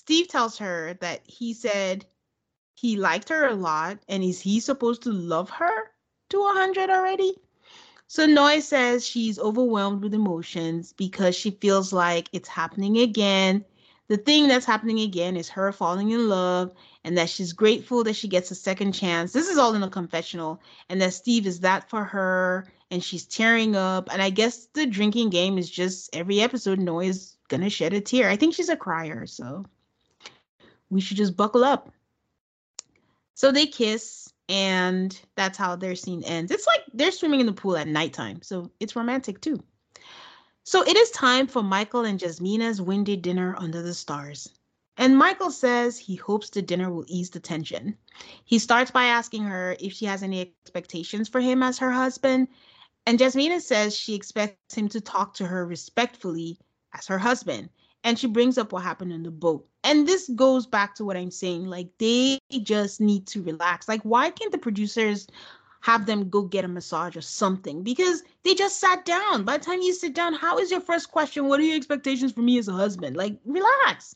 steve 0.00 0.28
tells 0.28 0.58
her 0.58 0.94
that 1.00 1.20
he 1.24 1.52
said 1.52 2.04
he 2.74 2.96
liked 2.96 3.28
her 3.28 3.46
a 3.46 3.54
lot 3.54 3.98
and 4.08 4.22
is 4.22 4.40
he 4.40 4.60
supposed 4.60 5.02
to 5.02 5.12
love 5.12 5.50
her 5.50 5.90
to 6.28 6.38
a 6.38 6.54
100 6.54 6.90
already 6.90 7.34
so 8.12 8.26
Noi 8.26 8.58
says 8.58 9.06
she's 9.06 9.38
overwhelmed 9.38 10.02
with 10.02 10.14
emotions 10.14 10.92
because 10.92 11.36
she 11.36 11.52
feels 11.52 11.92
like 11.92 12.28
it's 12.32 12.48
happening 12.48 12.98
again. 12.98 13.64
The 14.08 14.16
thing 14.16 14.48
that's 14.48 14.66
happening 14.66 14.98
again 14.98 15.36
is 15.36 15.48
her 15.50 15.70
falling 15.70 16.10
in 16.10 16.28
love 16.28 16.72
and 17.04 17.16
that 17.16 17.30
she's 17.30 17.52
grateful 17.52 18.02
that 18.02 18.16
she 18.16 18.26
gets 18.26 18.50
a 18.50 18.56
second 18.56 18.94
chance. 18.94 19.32
This 19.32 19.48
is 19.48 19.58
all 19.58 19.76
in 19.76 19.84
a 19.84 19.88
confessional 19.88 20.60
and 20.88 21.00
that 21.00 21.14
Steve 21.14 21.46
is 21.46 21.60
that 21.60 21.88
for 21.88 22.02
her 22.02 22.66
and 22.90 23.04
she's 23.04 23.26
tearing 23.26 23.76
up. 23.76 24.12
And 24.12 24.20
I 24.20 24.30
guess 24.30 24.66
the 24.74 24.86
drinking 24.86 25.30
game 25.30 25.56
is 25.56 25.70
just 25.70 26.10
every 26.12 26.40
episode 26.40 26.80
Noi 26.80 27.06
is 27.06 27.36
going 27.46 27.60
to 27.60 27.70
shed 27.70 27.92
a 27.92 28.00
tear. 28.00 28.28
I 28.28 28.34
think 28.34 28.54
she's 28.54 28.70
a 28.70 28.76
crier, 28.76 29.24
so 29.24 29.66
we 30.90 31.00
should 31.00 31.16
just 31.16 31.36
buckle 31.36 31.64
up. 31.64 31.92
So 33.34 33.50
they 33.50 33.66
kiss 33.66 34.32
and 34.48 35.18
that's 35.36 35.56
how 35.56 35.76
their 35.76 35.94
scene 35.94 36.24
ends. 36.24 36.50
It's 36.50 36.66
like 36.66 36.82
they're 36.92 37.12
swimming 37.12 37.40
in 37.40 37.46
the 37.46 37.52
pool 37.52 37.76
at 37.76 37.86
nighttime, 37.88 38.42
so 38.42 38.70
it's 38.80 38.96
romantic 38.96 39.40
too. 39.40 39.62
So 40.64 40.82
it 40.82 40.96
is 40.96 41.10
time 41.12 41.46
for 41.46 41.62
Michael 41.62 42.04
and 42.04 42.18
Jasmina's 42.18 42.82
windy 42.82 43.16
dinner 43.16 43.54
under 43.56 43.80
the 43.80 43.94
stars. 43.94 44.50
And 44.96 45.16
Michael 45.16 45.50
says 45.50 45.98
he 45.98 46.16
hopes 46.16 46.50
the 46.50 46.60
dinner 46.60 46.90
will 46.92 47.06
ease 47.06 47.30
the 47.30 47.40
tension. 47.40 47.96
He 48.44 48.58
starts 48.58 48.90
by 48.90 49.04
asking 49.04 49.44
her 49.44 49.76
if 49.80 49.94
she 49.94 50.04
has 50.04 50.22
any 50.22 50.42
expectations 50.42 51.28
for 51.28 51.40
him 51.40 51.62
as 51.62 51.78
her 51.78 51.90
husband. 51.90 52.48
And 53.06 53.18
Jasmina 53.18 53.62
says 53.62 53.96
she 53.96 54.14
expects 54.14 54.74
him 54.74 54.88
to 54.90 55.00
talk 55.00 55.32
to 55.34 55.46
her 55.46 55.64
respectfully 55.64 56.58
as 56.92 57.06
her 57.06 57.18
husband. 57.18 57.70
And 58.04 58.18
she 58.18 58.26
brings 58.26 58.58
up 58.58 58.72
what 58.72 58.82
happened 58.82 59.12
on 59.14 59.22
the 59.22 59.30
boat. 59.30 59.66
And 59.82 60.06
this 60.06 60.28
goes 60.34 60.66
back 60.66 60.94
to 60.96 61.04
what 61.04 61.16
I'm 61.16 61.30
saying. 61.30 61.66
Like, 61.66 61.88
they 61.98 62.38
just 62.62 63.00
need 63.00 63.26
to 63.28 63.42
relax. 63.42 63.88
Like, 63.88 64.02
why 64.02 64.30
can't 64.30 64.52
the 64.52 64.58
producers 64.58 65.26
have 65.80 66.04
them 66.04 66.28
go 66.28 66.42
get 66.42 66.66
a 66.66 66.68
massage 66.68 67.16
or 67.16 67.22
something? 67.22 67.82
Because 67.82 68.22
they 68.44 68.54
just 68.54 68.78
sat 68.78 69.06
down. 69.06 69.44
By 69.44 69.56
the 69.56 69.64
time 69.64 69.80
you 69.80 69.94
sit 69.94 70.14
down, 70.14 70.34
how 70.34 70.58
is 70.58 70.70
your 70.70 70.82
first 70.82 71.10
question? 71.10 71.46
What 71.46 71.60
are 71.60 71.64
your 71.64 71.76
expectations 71.76 72.32
for 72.32 72.42
me 72.42 72.58
as 72.58 72.68
a 72.68 72.72
husband? 72.72 73.16
Like, 73.16 73.38
relax. 73.46 74.14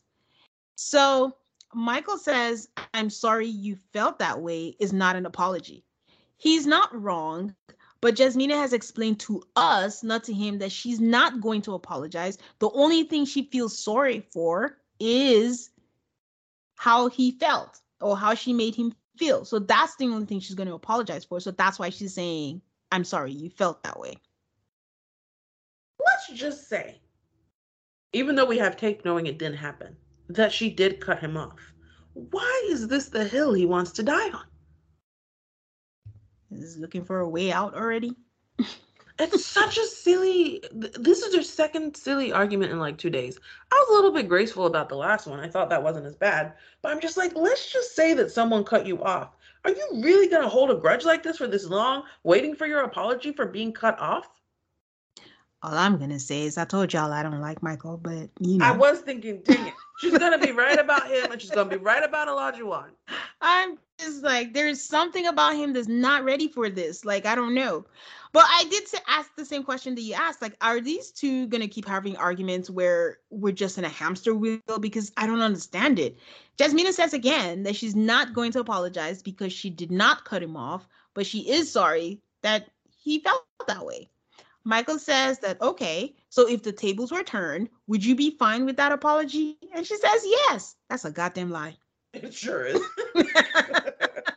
So, 0.77 1.35
Michael 1.73 2.19
says, 2.19 2.69
I'm 2.93 3.09
sorry 3.09 3.47
you 3.47 3.77
felt 3.93 4.19
that 4.19 4.41
way 4.41 4.77
is 4.79 4.93
not 4.93 5.17
an 5.17 5.25
apology. 5.25 5.83
He's 6.37 6.67
not 6.67 6.95
wrong, 6.95 7.55
but 8.03 8.17
Jasmina 8.17 8.55
has 8.55 8.75
explained 8.75 9.19
to 9.21 9.43
us, 9.57 10.03
not 10.03 10.25
to 10.25 10.35
him, 10.35 10.59
that 10.59 10.73
she's 10.73 11.01
not 11.01 11.41
going 11.41 11.63
to 11.63 11.75
apologize. 11.75 12.37
The 12.59 12.71
only 12.71 13.05
thing 13.05 13.25
she 13.25 13.49
feels 13.51 13.79
sorry 13.79 14.27
for 14.31 14.77
is 15.01 15.71
how 16.77 17.09
he 17.09 17.33
felt 17.33 17.81
or 18.01 18.17
how 18.17 18.35
she 18.35 18.53
made 18.53 18.75
him 18.75 18.93
feel. 19.17 19.45
So 19.45 19.59
that's 19.59 19.97
the 19.97 20.07
only 20.07 20.27
thing 20.27 20.41
she's 20.41 20.57
going 20.57 20.69
to 20.69 20.75
apologize 20.75 21.25
for. 21.25 21.41
So 21.41 21.51
that's 21.51 21.79
why 21.79 21.91
she's 21.91 22.15
saying, 22.15 22.61
I'm 22.93 23.05
sorry 23.05 23.33
you 23.33 23.51
felt 23.51 23.83
that 23.83 23.99
way. 23.99 24.15
Let's 26.05 26.29
just 26.39 26.69
say, 26.69 27.01
even 28.13 28.35
though 28.35 28.45
we 28.45 28.59
have 28.59 28.77
tape 28.77 29.05
knowing 29.05 29.27
it 29.27 29.39
didn't 29.39 29.59
happen, 29.59 29.97
that 30.29 30.53
she 30.53 30.71
did 30.71 31.01
cut 31.01 31.21
him 31.21 31.37
off. 31.37 31.59
Why 32.15 32.69
is 32.71 32.87
this 32.89 33.09
the 33.09 33.25
hill 33.25 33.53
he 33.53 33.67
wants 33.67 33.91
to 33.93 34.03
die 34.03 34.31
on? 34.31 34.45
Is 36.51 36.77
looking 36.79 37.05
for 37.05 37.21
a 37.21 37.29
way 37.29 37.51
out 37.51 37.75
already? 37.75 38.13
It's 39.19 39.47
such 39.47 39.79
a 39.79 39.85
silly. 39.87 40.61
th- 40.81 40.95
This 40.95 41.23
is 41.23 41.33
their 41.33 41.43
second 41.43 41.97
silly 41.97 42.33
argument 42.33 42.73
in 42.73 42.79
like 42.81 42.99
two 42.99 43.11
days. 43.11 43.39
I 43.71 43.75
was 43.77 43.89
a 43.91 43.95
little 43.95 44.11
bit 44.13 44.29
graceful 44.29 44.67
about 44.67 44.89
the 44.89 44.97
last 44.97 45.27
one. 45.27 45.39
I 45.41 45.49
thought 45.49 45.71
that 45.71 45.83
wasn't 45.83 46.07
as 46.07 46.17
bad, 46.17 46.55
but 46.83 46.91
I'm 46.93 47.01
just 47.01 47.17
like, 47.17 47.35
let's 47.37 47.73
just 47.73 47.95
say 47.95 48.15
that 48.15 48.33
someone 48.33 48.65
cut 48.65 48.87
you 48.87 49.03
off. 49.03 49.31
Are 49.65 49.71
you 49.71 49.89
really 50.03 50.29
gonna 50.29 50.49
hold 50.49 50.71
a 50.71 50.75
grudge 50.75 51.05
like 51.05 51.23
this 51.23 51.39
for 51.39 51.47
this 51.47 51.67
long, 51.67 52.03
waiting 52.25 52.55
for 52.57 52.67
your 52.67 52.81
apology 52.81 53.33
for 53.33 53.47
being 53.47 53.73
cut 53.73 53.99
off? 54.01 54.29
All 55.63 55.75
I'm 55.75 55.97
gonna 55.97 56.21
say 56.21 56.43
is 56.43 56.59
I 56.59 56.65
told 56.65 56.93
y'all 56.93 57.13
I 57.13 57.23
don't 57.23 57.41
like 57.41 57.63
Michael, 57.63 57.97
but 57.97 58.29
you 58.41 58.59
know 58.59 58.67
I 58.67 58.73
was 58.73 59.01
thinking, 59.01 59.41
dang 59.45 59.69
it, 59.69 59.75
she's 60.01 60.19
gonna 60.19 60.39
be 60.39 60.51
right 60.53 60.79
about 60.79 61.09
him, 61.09 61.33
and 61.33 61.41
she's 61.41 61.51
gonna 61.53 61.71
be 61.71 61.77
right 61.77 62.03
about 62.09 62.29
Olajuwon. 62.29 62.89
I'm 63.41 63.79
just 63.99 64.23
like, 64.23 64.53
there's 64.53 64.83
something 64.83 65.27
about 65.27 65.57
him 65.57 65.73
that's 65.73 65.89
not 65.89 66.25
ready 66.25 66.49
for 66.49 66.69
this. 66.69 67.05
Like, 67.05 67.25
I 67.25 67.35
don't 67.35 67.55
know. 67.55 67.87
But 68.35 68.47
I 68.49 68.65
did 68.65 68.83
ask 69.07 69.31
the 69.37 69.45
same 69.45 69.63
question 69.63 69.95
that 69.95 70.01
you 70.01 70.15
asked. 70.15 70.43
Like, 70.43 70.57
are 70.61 70.81
these 70.81 71.13
two 71.13 71.47
going 71.47 71.61
to 71.61 71.69
keep 71.69 71.87
having 71.87 72.17
arguments 72.17 72.69
where 72.69 73.19
we're 73.31 73.53
just 73.53 73.79
in 73.79 73.85
a 73.85 73.89
hamster 73.89 74.35
wheel? 74.35 74.59
Because 74.81 75.13
I 75.17 75.29
don't 75.29 75.41
understand 75.41 76.01
it. 76.01 76.19
Jasmina 76.59 76.93
says 76.93 77.15
again 77.15 77.63
that 77.63 77.77
she's 77.77 77.95
not 77.95 78.35
going 78.35 78.51
to 78.51 78.59
apologize 78.59 79.23
because 79.23 79.53
she 79.53 79.71
did 79.71 79.93
not 79.93 80.25
cut 80.25 80.43
him 80.43 80.57
off, 80.57 80.89
but 81.15 81.27
she 81.27 81.49
is 81.49 81.71
sorry 81.71 82.21
that 82.43 82.67
he 82.91 83.21
felt 83.21 83.45
that 83.69 83.87
way. 83.87 84.11
Michael 84.65 84.99
says 84.99 85.39
that, 85.39 85.63
okay, 85.63 86.17
so 86.29 86.49
if 86.49 86.65
the 86.65 86.73
tables 86.73 87.13
were 87.13 87.23
turned, 87.23 87.69
would 87.87 88.05
you 88.05 88.17
be 88.17 88.37
fine 88.37 88.67
with 88.67 88.79
that 88.79 88.91
apology? 88.91 89.59
And 89.73 89.87
she 89.87 89.97
says, 89.97 90.25
yes. 90.25 90.75
That's 90.91 91.05
a 91.05 91.13
goddamn 91.13 91.53
lie. 91.53 91.77
It 92.13 92.35
sure 92.35 92.65
is. 92.67 92.81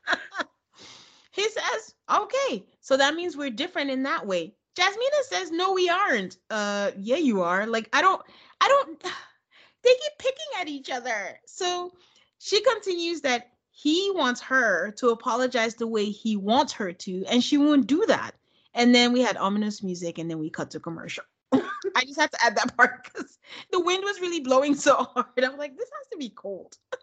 he 1.38 1.50
says, 1.50 1.94
okay, 2.12 2.66
so 2.82 2.98
that 2.98 3.16
means 3.16 3.38
we're 3.38 3.50
different 3.52 3.92
in 3.92 4.04
that 4.04 4.26
way. 4.26 4.54
Jasmina 4.78 5.24
says, 5.30 5.52
no, 5.52 5.74
we 5.74 5.90
aren't. 5.90 6.38
Uh, 6.50 6.92
yeah, 6.98 7.18
you 7.18 7.42
are. 7.42 7.66
Like, 7.66 7.90
I 7.94 8.02
don't, 8.02 8.22
I 8.60 8.68
don't, 8.68 9.02
they 9.84 9.90
keep 9.90 10.18
picking 10.20 10.62
at 10.62 10.68
each 10.68 10.90
other. 10.90 11.40
So 11.46 11.94
she 12.40 12.62
continues 12.62 13.22
that 13.22 13.52
he 13.72 14.12
wants 14.16 14.42
her 14.42 14.92
to 14.98 15.10
apologize 15.10 15.76
the 15.76 15.88
way 15.88 16.06
he 16.06 16.36
wants 16.36 16.74
her 16.74 16.92
to, 16.92 17.26
and 17.30 17.44
she 17.44 17.58
won't 17.58 17.86
do 17.86 18.04
that. 18.08 18.32
And 18.74 18.94
then 18.94 19.14
we 19.14 19.22
had 19.22 19.38
ominous 19.38 19.84
music, 19.84 20.18
and 20.18 20.30
then 20.30 20.40
we 20.40 20.50
cut 20.50 20.72
to 20.72 20.80
commercial. 20.80 21.24
I 21.54 22.04
just 22.04 22.20
had 22.20 22.32
to 22.32 22.44
add 22.44 22.56
that 22.58 22.76
part 22.76 23.04
because 23.04 23.38
the 23.72 23.80
wind 23.80 24.04
was 24.04 24.20
really 24.20 24.40
blowing 24.40 24.74
so 24.74 24.96
hard. 25.14 25.44
I'm 25.44 25.58
like, 25.58 25.78
this 25.78 25.90
has 26.00 26.08
to 26.12 26.18
be 26.18 26.30
cold. 26.30 26.76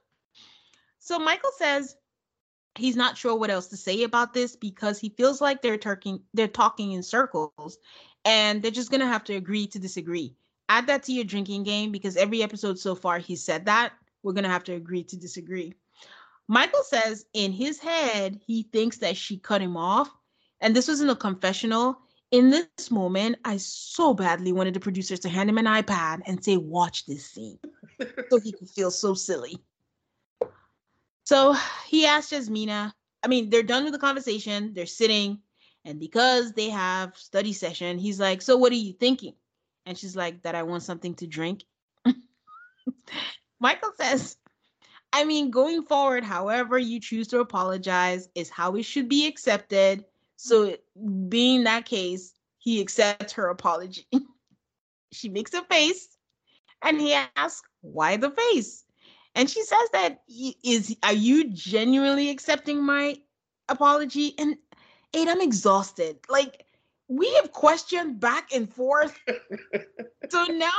So 0.99 1.19
Michael 1.19 1.51
says 1.59 1.97
he's 2.77 2.97
not 2.97 3.17
sure 3.17 3.37
what 3.37 3.51
else 3.51 3.69
to 3.69 3.77
say 3.77 4.03
about 4.03 4.35
this 4.35 4.57
because 4.57 4.99
he 4.99 5.11
feels 5.11 5.41
like 5.41 5.63
they're 5.63 5.79
talking 5.79 6.21
they're 6.35 6.49
talking 6.49 6.93
in 6.93 7.03
circles 7.03 7.79
and 8.25 8.63
they're 8.63 8.71
just 8.71 8.91
gonna 8.91 9.07
have 9.07 9.25
to 9.25 9.35
agree 9.35 9.67
to 9.69 9.79
disagree. 9.79 10.35
Add 10.69 10.87
that 10.87 11.03
to 11.05 11.13
your 11.13 11.25
drinking 11.25 11.65
game 11.65 11.93
because 11.93 12.17
every 12.17 12.43
episode 12.43 12.79
so 12.79 12.95
far 12.95 13.19
he 13.19 13.37
said 13.37 13.67
that 13.67 13.93
we're 14.23 14.33
gonna 14.33 14.49
have 14.49 14.65
to 14.65 14.75
agree 14.75 15.05
to 15.05 15.17
disagree. 15.17 15.75
Michael 16.49 16.83
says 16.83 17.25
in 17.33 17.53
his 17.53 17.79
head, 17.79 18.39
he 18.47 18.65
thinks 18.65 18.99
that 18.99 19.17
she 19.17 19.39
cut 19.39 19.63
him 19.63 19.77
off. 19.77 20.11
And 20.61 20.75
this 20.75 20.89
was 20.89 21.01
in 21.01 21.09
a 21.09 21.17
confessional. 21.17 21.99
In 22.31 22.51
this 22.51 22.91
moment, 22.91 23.37
I 23.45 23.59
so 23.59 24.15
badly 24.15 24.53
wanted 24.53 24.75
the 24.75 24.81
producers 24.81 25.21
to 25.21 25.29
hand 25.29 25.49
him 25.49 25.59
an 25.59 25.67
iPad 25.67 26.23
and 26.27 26.43
say, 26.43 26.57
Watch 26.57 27.07
this 27.07 27.27
scene. 27.27 27.59
so 28.31 28.41
he 28.41 28.53
could 28.53 28.69
feel 28.69 28.91
so 28.91 29.15
silly. 29.15 29.63
So 31.25 31.57
he 31.87 32.07
asked 32.07 32.33
Jasmina, 32.33 32.93
I 33.23 33.29
mean, 33.29 33.51
they're 33.51 33.63
done 33.63 33.85
with 33.85 33.93
the 33.93 33.99
conversation, 33.99 34.75
they're 34.75 34.87
sitting, 34.87 35.41
and 35.85 35.99
because 35.99 36.53
they 36.53 36.71
have 36.71 37.17
study 37.17 37.53
session, 37.53 37.99
he's 37.99 38.21
like, 38.21 38.43
So 38.43 38.57
what 38.57 38.73
are 38.73 38.77
you 38.77 38.93
thinking? 38.93 39.35
And 39.87 39.97
she's 39.97 40.17
like, 40.17 40.43
That 40.43 40.55
I 40.55 40.63
want 40.63 40.83
something 40.83 41.15
to 41.17 41.27
drink. 41.27 41.65
Michael 43.61 43.93
says, 43.99 44.37
I 45.13 45.25
mean, 45.25 45.51
going 45.51 45.85
forward, 45.85 46.25
however 46.25 46.77
you 46.77 47.01
choose 47.01 47.29
to 47.29 47.41
apologize 47.41 48.29
is 48.35 48.51
how 48.51 48.75
it 48.75 48.83
should 48.83 49.09
be 49.09 49.27
accepted. 49.27 50.05
So, 50.37 50.77
being 51.29 51.65
that 51.65 51.87
case, 51.87 52.35
he 52.59 52.81
accepts 52.81 53.35
her 53.35 53.49
apology. 53.49 54.07
she 55.13 55.29
makes 55.29 55.55
a 55.55 55.63
face 55.63 56.09
and 56.83 57.01
he 57.01 57.15
asks, 57.37 57.63
Why 57.81 58.17
the 58.17 58.31
face? 58.31 58.85
And 59.35 59.51
she 59.51 59.63
says 59.63 59.89
that 59.93 60.23
is 60.63 60.97
are 61.03 61.13
you 61.13 61.51
genuinely 61.51 62.31
accepting 62.31 62.83
my 62.83 63.17
apology? 63.69 64.35
And 64.39 64.57
Aid, 65.13 65.29
I'm 65.29 65.41
exhausted. 65.41 66.19
Like 66.29 66.65
we 67.09 67.33
have 67.35 67.53
questioned 67.53 68.21
back 68.21 68.53
and 68.55 68.73
forth. 68.73 69.19
so 70.29 70.45
now 70.45 70.71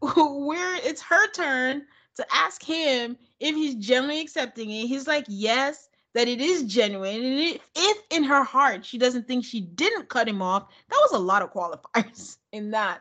where 0.00 0.76
it's 0.76 1.02
her 1.02 1.30
turn 1.32 1.82
to 2.16 2.26
ask 2.32 2.62
him 2.62 3.16
if 3.40 3.54
he's 3.54 3.74
genuinely 3.74 4.20
accepting 4.20 4.70
it. 4.70 4.86
He's 4.86 5.06
like, 5.06 5.24
yes, 5.28 5.88
that 6.14 6.28
it 6.28 6.40
is 6.40 6.62
genuine. 6.62 7.24
And 7.24 7.38
if, 7.40 7.60
if 7.74 7.98
in 8.10 8.24
her 8.24 8.44
heart 8.44 8.84
she 8.84 8.98
doesn't 8.98 9.26
think 9.26 9.44
she 9.44 9.60
didn't 9.60 10.08
cut 10.08 10.28
him 10.28 10.40
off, 10.40 10.68
that 10.88 11.00
was 11.02 11.12
a 11.12 11.18
lot 11.18 11.42
of 11.42 11.52
qualifiers 11.52 12.36
in 12.52 12.70
that. 12.70 13.00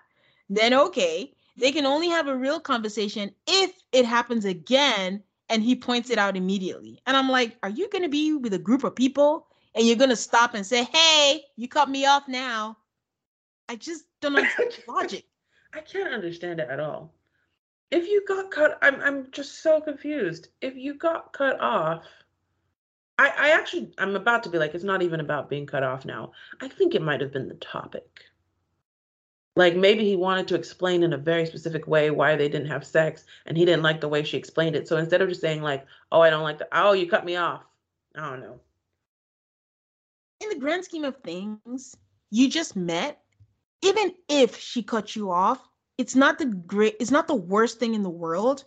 Then 0.50 0.74
okay, 0.74 1.34
they 1.56 1.72
can 1.72 1.86
only 1.86 2.10
have 2.10 2.28
a 2.28 2.36
real 2.36 2.60
conversation 2.60 3.32
if 3.48 3.74
it 3.92 4.06
happens 4.06 4.46
again 4.46 5.24
and 5.50 5.62
he 5.62 5.76
points 5.76 6.10
it 6.10 6.18
out 6.18 6.36
immediately. 6.36 7.00
And 7.06 7.16
I'm 7.16 7.30
like, 7.30 7.58
are 7.62 7.70
you 7.70 7.90
going 7.90 8.04
to 8.04 8.10
be 8.10 8.34
with 8.34 8.54
a 8.54 8.60
group 8.60 8.84
of 8.84 8.96
people 8.96 9.48
and 9.76 9.86
you're 9.86 9.96
going 9.96 10.10
to 10.10 10.16
stop 10.16 10.56
and 10.56 10.66
say, 10.66 10.86
hey, 10.86 11.44
you 11.56 11.68
cut 11.68 11.90
me 11.90 12.06
off 12.06 12.28
now? 12.28 12.78
I 13.70 13.76
just 13.76 14.06
don't 14.22 14.36
understand 14.38 14.72
the 14.72 14.92
logic. 14.92 15.26
I 15.74 15.82
can't 15.82 16.14
understand 16.14 16.60
it 16.60 16.70
at 16.70 16.80
all. 16.80 17.14
If 17.92 18.08
you 18.08 18.24
got 18.28 18.50
cut, 18.50 18.80
I'm 18.82 19.00
I'm 19.02 19.32
just 19.32 19.62
so 19.62 19.80
confused. 19.80 20.48
If 20.62 20.76
you 20.76 20.96
got 20.96 21.32
cut 21.32 21.60
off, 21.60 22.04
I 23.20 23.28
I 23.38 23.50
actually 23.52 23.94
I'm 24.00 24.16
about 24.16 24.44
to 24.44 24.50
be 24.50 24.58
like 24.58 24.74
it's 24.74 24.84
not 24.84 25.04
even 25.04 25.20
about 25.20 25.50
being 25.50 25.68
cut 25.68 25.84
off 25.84 26.04
now. 26.04 26.32
I 26.60 26.68
think 26.68 26.96
it 26.96 27.04
might 27.04 27.22
have 27.22 27.32
been 27.32 27.48
the 27.48 27.56
topic. 27.56 28.26
Like 29.56 29.76
maybe 29.76 30.04
he 30.04 30.16
wanted 30.16 30.48
to 30.48 30.56
explain 30.56 31.04
in 31.04 31.14
a 31.14 31.18
very 31.18 31.46
specific 31.46 31.88
way 31.88 32.10
why 32.10 32.36
they 32.36 32.50
didn't 32.50 32.68
have 32.68 32.86
sex 32.86 33.26
and 33.46 33.56
he 33.56 33.66
didn't 33.66 33.84
like 33.84 34.02
the 34.02 34.08
way 34.08 34.24
she 34.24 34.38
explained 34.38 34.76
it. 34.76 34.88
So 34.88 34.98
instead 34.98 35.22
of 35.22 35.30
just 35.30 35.42
saying 35.42 35.62
like, 35.62 35.86
"Oh, 36.12 36.22
I 36.22 36.32
don't 36.32 36.44
like 36.44 36.58
the 36.58 36.68
oh, 36.72 36.94
you 36.94 37.08
cut 37.08 37.24
me 37.24 37.36
off." 37.36 37.64
I 38.16 38.30
don't 38.30 38.42
know. 38.42 38.60
In 40.42 40.50
the 40.50 40.60
grand 40.60 40.84
scheme 40.86 41.04
of 41.04 41.18
things, 41.18 41.96
you 42.32 42.50
just 42.50 42.76
met 42.76 43.20
even 43.84 44.14
if 44.30 44.58
she 44.58 44.82
cut 44.82 45.16
you 45.16 45.30
off, 45.30 45.60
it's 45.98 46.16
not 46.16 46.40
the 46.40 46.46
great 46.46 46.96
it's 47.00 47.12
not 47.12 47.28
the 47.28 47.36
worst 47.36 47.80
thing 47.80 47.94
in 47.94 48.02
the 48.02 48.10
world. 48.10 48.64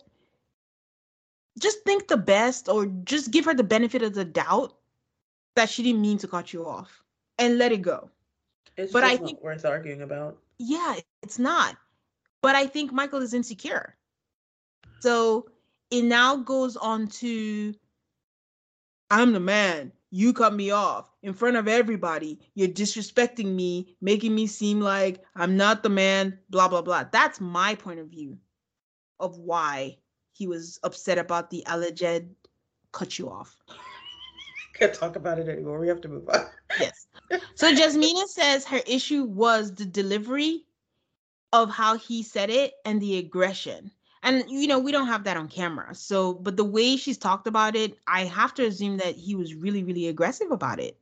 Just 1.59 1.83
think 1.83 2.07
the 2.07 2.17
best 2.17 2.69
or 2.69 2.85
just 3.03 3.31
give 3.31 3.43
her 3.45 3.53
the 3.53 3.63
benefit 3.63 4.03
of 4.03 4.13
the 4.13 4.23
doubt 4.23 4.77
that 5.55 5.69
she 5.69 5.83
didn't 5.83 6.01
mean 6.01 6.19
to 6.19 6.27
cut 6.27 6.53
you 6.53 6.65
off 6.65 7.03
and 7.39 7.57
let 7.57 7.71
it 7.71 7.81
go. 7.81 8.09
It's 8.77 8.93
but 8.93 9.03
I 9.03 9.17
think 9.17 9.41
worth 9.41 9.65
arguing 9.65 10.03
about. 10.03 10.37
Yeah, 10.59 10.95
it's 11.21 11.39
not. 11.39 11.75
But 12.41 12.55
I 12.55 12.67
think 12.67 12.91
Michael 12.91 13.21
is 13.21 13.33
insecure. 13.33 13.95
So 14.99 15.47
it 15.91 16.03
now 16.03 16.37
goes 16.37 16.75
on 16.75 17.07
to 17.07 17.73
I'm 19.09 19.33
the 19.33 19.39
man 19.39 19.91
you 20.09 20.33
cut 20.33 20.53
me 20.53 20.71
off 20.71 21.09
in 21.21 21.33
front 21.33 21.57
of 21.57 21.67
everybody. 21.67 22.39
You're 22.55 22.69
disrespecting 22.69 23.53
me, 23.53 23.95
making 24.01 24.33
me 24.33 24.47
seem 24.47 24.79
like 24.79 25.23
I'm 25.35 25.57
not 25.57 25.83
the 25.83 25.89
man, 25.89 26.39
blah, 26.49 26.67
blah, 26.67 26.81
blah. 26.81 27.05
That's 27.11 27.41
my 27.41 27.75
point 27.75 27.99
of 27.99 28.07
view 28.07 28.37
of 29.19 29.37
why 29.37 29.97
he 30.31 30.47
was 30.47 30.79
upset 30.83 31.17
about 31.17 31.49
the 31.49 31.63
alleged 31.67 32.25
cut 32.91 33.19
you 33.19 33.29
off. 33.29 33.57
Can't 34.73 34.93
talk 34.93 35.15
about 35.15 35.39
it 35.39 35.49
anymore. 35.49 35.79
We 35.79 35.87
have 35.87 36.01
to 36.01 36.07
move 36.07 36.29
on. 36.29 36.45
yes. 36.79 37.06
So 37.55 37.73
Jasmina 37.73 38.27
says 38.27 38.65
her 38.65 38.81
issue 38.85 39.23
was 39.23 39.73
the 39.73 39.85
delivery 39.85 40.65
of 41.53 41.69
how 41.69 41.97
he 41.97 42.23
said 42.23 42.49
it 42.49 42.73
and 42.85 43.01
the 43.01 43.17
aggression. 43.17 43.91
And 44.23 44.43
you 44.49 44.67
know 44.67 44.79
we 44.79 44.91
don't 44.91 45.07
have 45.07 45.23
that 45.25 45.37
on 45.37 45.47
camera. 45.47 45.95
So 45.95 46.33
but 46.33 46.57
the 46.57 46.63
way 46.63 46.97
she's 46.97 47.17
talked 47.17 47.47
about 47.47 47.75
it 47.75 47.97
i 48.07 48.25
have 48.25 48.53
to 48.55 48.65
assume 48.65 48.97
that 48.97 49.15
he 49.15 49.35
was 49.35 49.55
really 49.55 49.83
really 49.83 50.07
aggressive 50.07 50.51
about 50.51 50.79
it. 50.79 50.97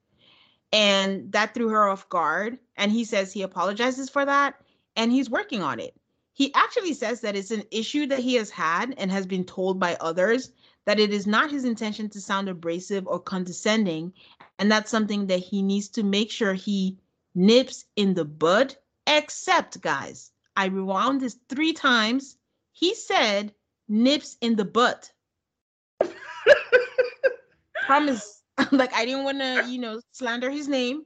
And 0.72 1.32
that 1.32 1.54
threw 1.54 1.70
her 1.70 1.88
off 1.88 2.10
guard. 2.10 2.60
And 2.76 2.92
he 2.92 3.06
says 3.06 3.32
he 3.32 3.42
apologizes 3.42 4.10
for 4.10 4.26
that 4.26 4.56
and 4.96 5.12
he's 5.12 5.30
working 5.30 5.62
on 5.62 5.80
it. 5.80 5.96
He 6.34 6.54
actually 6.54 6.94
says 6.94 7.22
that 7.22 7.36
it's 7.36 7.52
an 7.52 7.64
issue 7.72 8.08
that 8.08 8.20
he 8.20 8.36
has 8.36 8.50
had 8.50 8.94
and 8.98 9.10
has 9.10 9.26
been 9.26 9.46
told 9.46 9.80
by 9.80 9.96
others 10.02 10.52
that 10.86 11.00
it 11.00 11.12
is 11.12 11.26
not 11.26 11.50
his 11.50 11.66
intention 11.66 12.10
to 12.10 12.22
sound 12.22 12.50
abrasive 12.50 13.08
or 13.08 13.20
condescending 13.20 14.14
and 14.60 14.72
that's 14.72 14.92
something 14.92 15.28
that 15.28 15.40
he 15.40 15.62
needs 15.62 15.90
to 15.90 16.04
make 16.04 16.32
sure 16.32 16.54
he 16.54 16.98
nips 17.34 17.86
in 17.96 18.14
the 18.14 18.26
bud 18.26 18.76
except 19.08 19.82
guys 19.82 20.32
i 20.56 20.66
rewound 20.66 21.22
this 21.22 21.38
three 21.50 21.74
times 21.74 22.38
he 22.76 22.94
said 22.94 23.54
nips 23.88 24.38
in 24.42 24.56
the 24.56 24.66
butt. 24.66 25.12
Promise. 27.86 28.42
like 28.72 28.94
I 28.94 29.06
didn't 29.06 29.24
want 29.24 29.40
to, 29.40 29.66
you 29.68 29.80
know, 29.80 30.02
slander 30.12 30.50
his 30.50 30.68
name. 30.68 31.04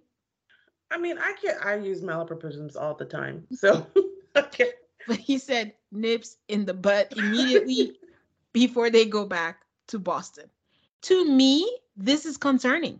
I 0.91 0.97
mean, 0.97 1.17
I 1.19 1.33
can't. 1.41 1.63
I 1.63 1.75
use 1.75 2.01
malapropisms 2.01 2.75
all 2.75 2.95
the 2.95 3.05
time, 3.05 3.45
so 3.51 3.85
okay. 4.35 4.71
But 5.07 5.17
he 5.17 5.37
said 5.37 5.73
nips 5.91 6.37
in 6.47 6.65
the 6.65 6.73
butt 6.73 7.13
immediately 7.15 7.97
before 8.53 8.89
they 8.89 9.05
go 9.05 9.25
back 9.25 9.61
to 9.87 9.99
Boston. 9.99 10.49
To 11.03 11.25
me, 11.25 11.77
this 11.95 12.25
is 12.25 12.37
concerning. 12.37 12.99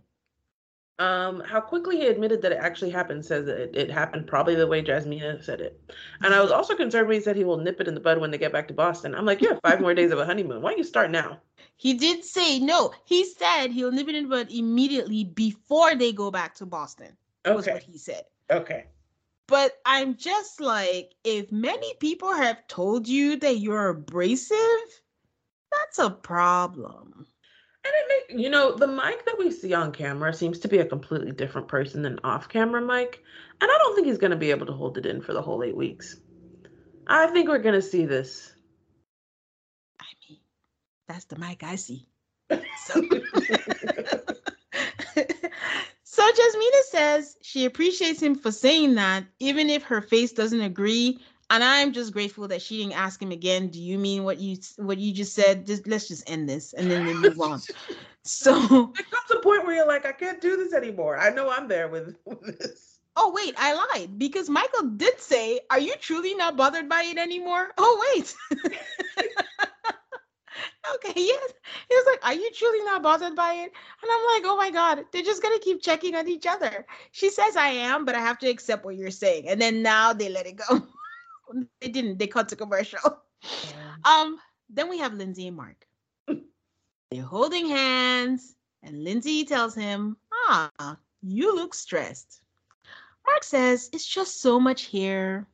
Um, 1.00 1.40
how 1.40 1.62
quickly 1.62 1.96
he 1.96 2.08
admitted 2.08 2.42
that 2.42 2.52
it 2.52 2.60
actually 2.62 2.90
happened 2.90 3.24
says 3.26 3.46
that 3.46 3.58
it, 3.58 3.76
it, 3.76 3.90
happened 3.90 4.28
probably 4.28 4.56
the 4.56 4.68
way 4.68 4.84
Jasmina 4.84 5.42
said 5.42 5.62
it. 5.62 5.82
And 6.22 6.34
I 6.34 6.42
was 6.42 6.52
also 6.52 6.76
concerned 6.76 7.08
when 7.08 7.16
he 7.16 7.24
said 7.24 7.38
he 7.38 7.46
will 7.46 7.58
nip 7.58 7.80
it 7.80 7.88
in 7.88 7.94
the 7.94 8.02
bud 8.02 8.20
when 8.20 8.32
they 8.32 8.38
get 8.38 8.52
back 8.52 8.68
to 8.68 8.74
Boston. 8.74 9.16
I'm 9.16 9.26
like, 9.26 9.42
you 9.42 9.48
have 9.48 9.62
five 9.62 9.80
more 9.80 9.94
days 9.94 10.12
of 10.12 10.20
a 10.20 10.26
honeymoon. 10.26 10.62
Why 10.62 10.72
don't 10.72 10.78
you 10.78 10.84
start 10.84 11.10
now? 11.10 11.40
He 11.78 11.94
did 11.94 12.26
say 12.26 12.60
no. 12.60 12.92
He 13.06 13.24
said 13.24 13.72
he'll 13.72 13.94
nip 13.94 14.10
it 14.10 14.16
in 14.16 14.24
the 14.24 14.30
bud 14.30 14.52
immediately 14.52 15.24
before 15.24 15.96
they 15.96 16.12
go 16.12 16.32
back 16.32 16.56
to 16.56 16.66
Boston. 16.66 17.16
Okay. 17.46 17.56
Was 17.56 17.68
what 17.68 17.84
he 17.84 17.98
said. 17.98 18.24
Okay. 18.52 18.88
But 19.48 19.78
I'm 19.86 20.18
just 20.18 20.60
like, 20.60 21.16
if 21.24 21.50
many 21.50 21.94
people 22.02 22.34
have 22.34 22.68
told 22.68 23.08
you 23.08 23.38
that 23.38 23.60
you're 23.60 23.90
abrasive, 23.90 24.58
that's 25.72 26.00
a 26.00 26.10
problem. 26.10 27.26
And 27.86 27.94
it 27.94 28.28
make 28.30 28.42
you 28.42 28.50
know, 28.50 28.76
the 28.76 28.88
Mike 28.88 29.26
that 29.26 29.38
we 29.40 29.52
see 29.52 29.74
on 29.74 29.92
camera 29.92 30.34
seems 30.34 30.60
to 30.60 30.68
be 30.68 30.80
a 30.80 30.86
completely 30.86 31.32
different 31.32 31.68
person 31.68 32.02
than 32.02 32.20
off 32.24 32.50
camera 32.50 32.82
Mike. 32.82 33.24
And 33.62 33.70
I 33.70 33.78
don't 33.78 33.96
think 33.96 34.08
he's 34.08 34.18
gonna 34.18 34.36
be 34.36 34.52
able 34.52 34.66
to 34.68 34.74
hold 34.74 34.98
it 34.98 35.06
in 35.06 35.22
for 35.22 35.34
the 35.34 35.42
whole 35.42 35.64
eight 35.64 35.76
weeks. 35.76 36.18
I 37.08 37.28
think 37.28 37.50
we're 37.50 37.60
gonna 37.60 37.82
see 37.82 38.06
this. 38.06 38.54
I 40.00 40.06
mean, 40.30 40.40
that's 41.08 41.26
the 41.26 41.40
Mike 41.40 41.64
I 41.64 41.76
see. 41.76 42.08
So, 42.86 42.94
so 46.04 46.32
Jasmina 46.32 46.82
says 46.90 47.38
she 47.42 47.66
appreciates 47.66 48.22
him 48.22 48.36
for 48.36 48.52
saying 48.52 48.96
that, 48.96 49.26
even 49.40 49.70
if 49.70 49.84
her 49.84 50.02
face 50.02 50.32
doesn't 50.32 50.62
agree 50.62 51.20
and 51.50 51.64
I'm 51.64 51.94
just 51.94 52.14
grateful 52.14 52.48
that 52.50 52.62
she 52.62 52.78
didn't 52.78 52.98
ask 52.98 53.22
him 53.22 53.32
again. 53.32 53.70
Do 53.70 53.82
you 53.82 53.98
mean 53.98 54.24
what 54.24 54.40
you 54.40 54.58
what 54.78 54.98
you 54.98 55.14
just 55.14 55.34
said? 55.34 55.66
Just 55.66 55.88
let's 55.88 56.08
just 56.08 56.30
end 56.30 56.48
this 56.48 56.74
and 56.74 56.90
then 56.90 57.06
we 57.06 57.14
move 57.14 57.40
on. 57.40 57.62
So 58.26 58.54
it 58.54 59.10
comes 59.10 59.32
a 59.34 59.40
point 59.40 59.66
where 59.66 59.78
you're 59.78 59.88
like, 59.88 60.06
I 60.06 60.12
can't 60.12 60.42
do 60.42 60.58
this 60.58 60.74
anymore. 60.74 61.18
I 61.18 61.30
know 61.30 61.50
I'm 61.50 61.70
there 61.70 61.88
with, 61.88 62.16
with 62.26 62.60
this. 62.60 63.00
Oh 63.16 63.32
wait, 63.34 63.56
I 63.58 63.74
lied 63.74 64.20
because 64.20 64.50
Michael 64.50 64.84
did 64.98 65.20
say, 65.20 65.62
"Are 65.72 65.80
you 65.80 65.96
truly 66.00 66.36
not 66.36 66.58
bothered 66.58 66.90
by 66.90 67.04
it 67.04 67.18
anymore?" 67.18 67.70
Oh 67.78 68.14
wait. 68.14 68.36
okay, 70.96 71.14
yes. 71.16 71.54
He 71.88 71.96
was 71.96 72.06
like, 72.06 72.26
Are 72.26 72.34
you 72.34 72.52
truly 72.54 72.84
not 72.84 73.04
bothered 73.04 73.36
by 73.36 73.54
it? 73.54 73.72
And 74.02 74.12
I'm 74.12 74.26
like, 74.34 74.44
Oh 74.46 74.58
my 74.58 74.72
God, 74.72 75.06
they're 75.12 75.24
just 75.24 75.42
going 75.42 75.58
to 75.58 75.64
keep 75.64 75.82
checking 75.82 76.16
on 76.16 76.28
each 76.28 76.46
other. 76.46 76.86
She 77.12 77.30
says, 77.30 77.56
I 77.56 77.70
am, 77.70 78.06
but 78.06 78.16
I 78.16 78.20
have 78.20 78.40
to 78.40 78.50
accept 78.50 78.86
what 78.86 78.96
you're 78.96 79.12
saying. 79.12 79.48
And 79.48 79.62
then 79.62 79.82
now 79.82 80.14
they 80.14 80.30
let 80.30 80.48
it 80.48 80.58
go. 80.58 80.82
They 81.82 81.90
didn't. 81.90 82.20
They 82.20 82.28
cut 82.28 82.50
the 82.50 82.56
commercial. 82.56 83.00
Yeah. 83.44 83.96
Um. 84.06 84.38
Then 84.70 84.90
we 84.90 85.00
have 85.00 85.14
Lindsey 85.14 85.48
and 85.48 85.58
Mark. 85.58 85.88
They're 87.12 87.24
holding 87.24 87.68
hands, 87.68 88.56
and 88.84 89.04
Lindsey 89.04 89.44
tells 89.44 89.76
him, 89.76 90.16
Ah, 90.48 90.98
you 91.22 91.56
look 91.56 91.74
stressed. 91.74 92.42
Mark 93.26 93.44
says 93.44 93.90
it's 93.94 94.06
just 94.06 94.42
so 94.42 94.60
much 94.60 94.84
here, 94.84 95.48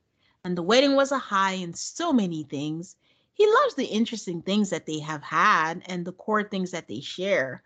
and 0.43 0.57
the 0.57 0.63
wedding 0.63 0.95
was 0.95 1.11
a 1.11 1.17
high 1.17 1.53
in 1.53 1.73
so 1.73 2.13
many 2.13 2.43
things. 2.43 2.95
He 3.34 3.45
loves 3.45 3.76
the 3.76 3.85
interesting 3.85 4.41
things 4.41 4.69
that 4.69 4.85
they 4.85 4.99
have 4.99 5.23
had 5.23 5.84
and 5.88 6.05
the 6.05 6.13
core 6.13 6.43
things 6.43 6.72
that 6.72 6.88
they 6.88 7.01
share. 7.01 7.63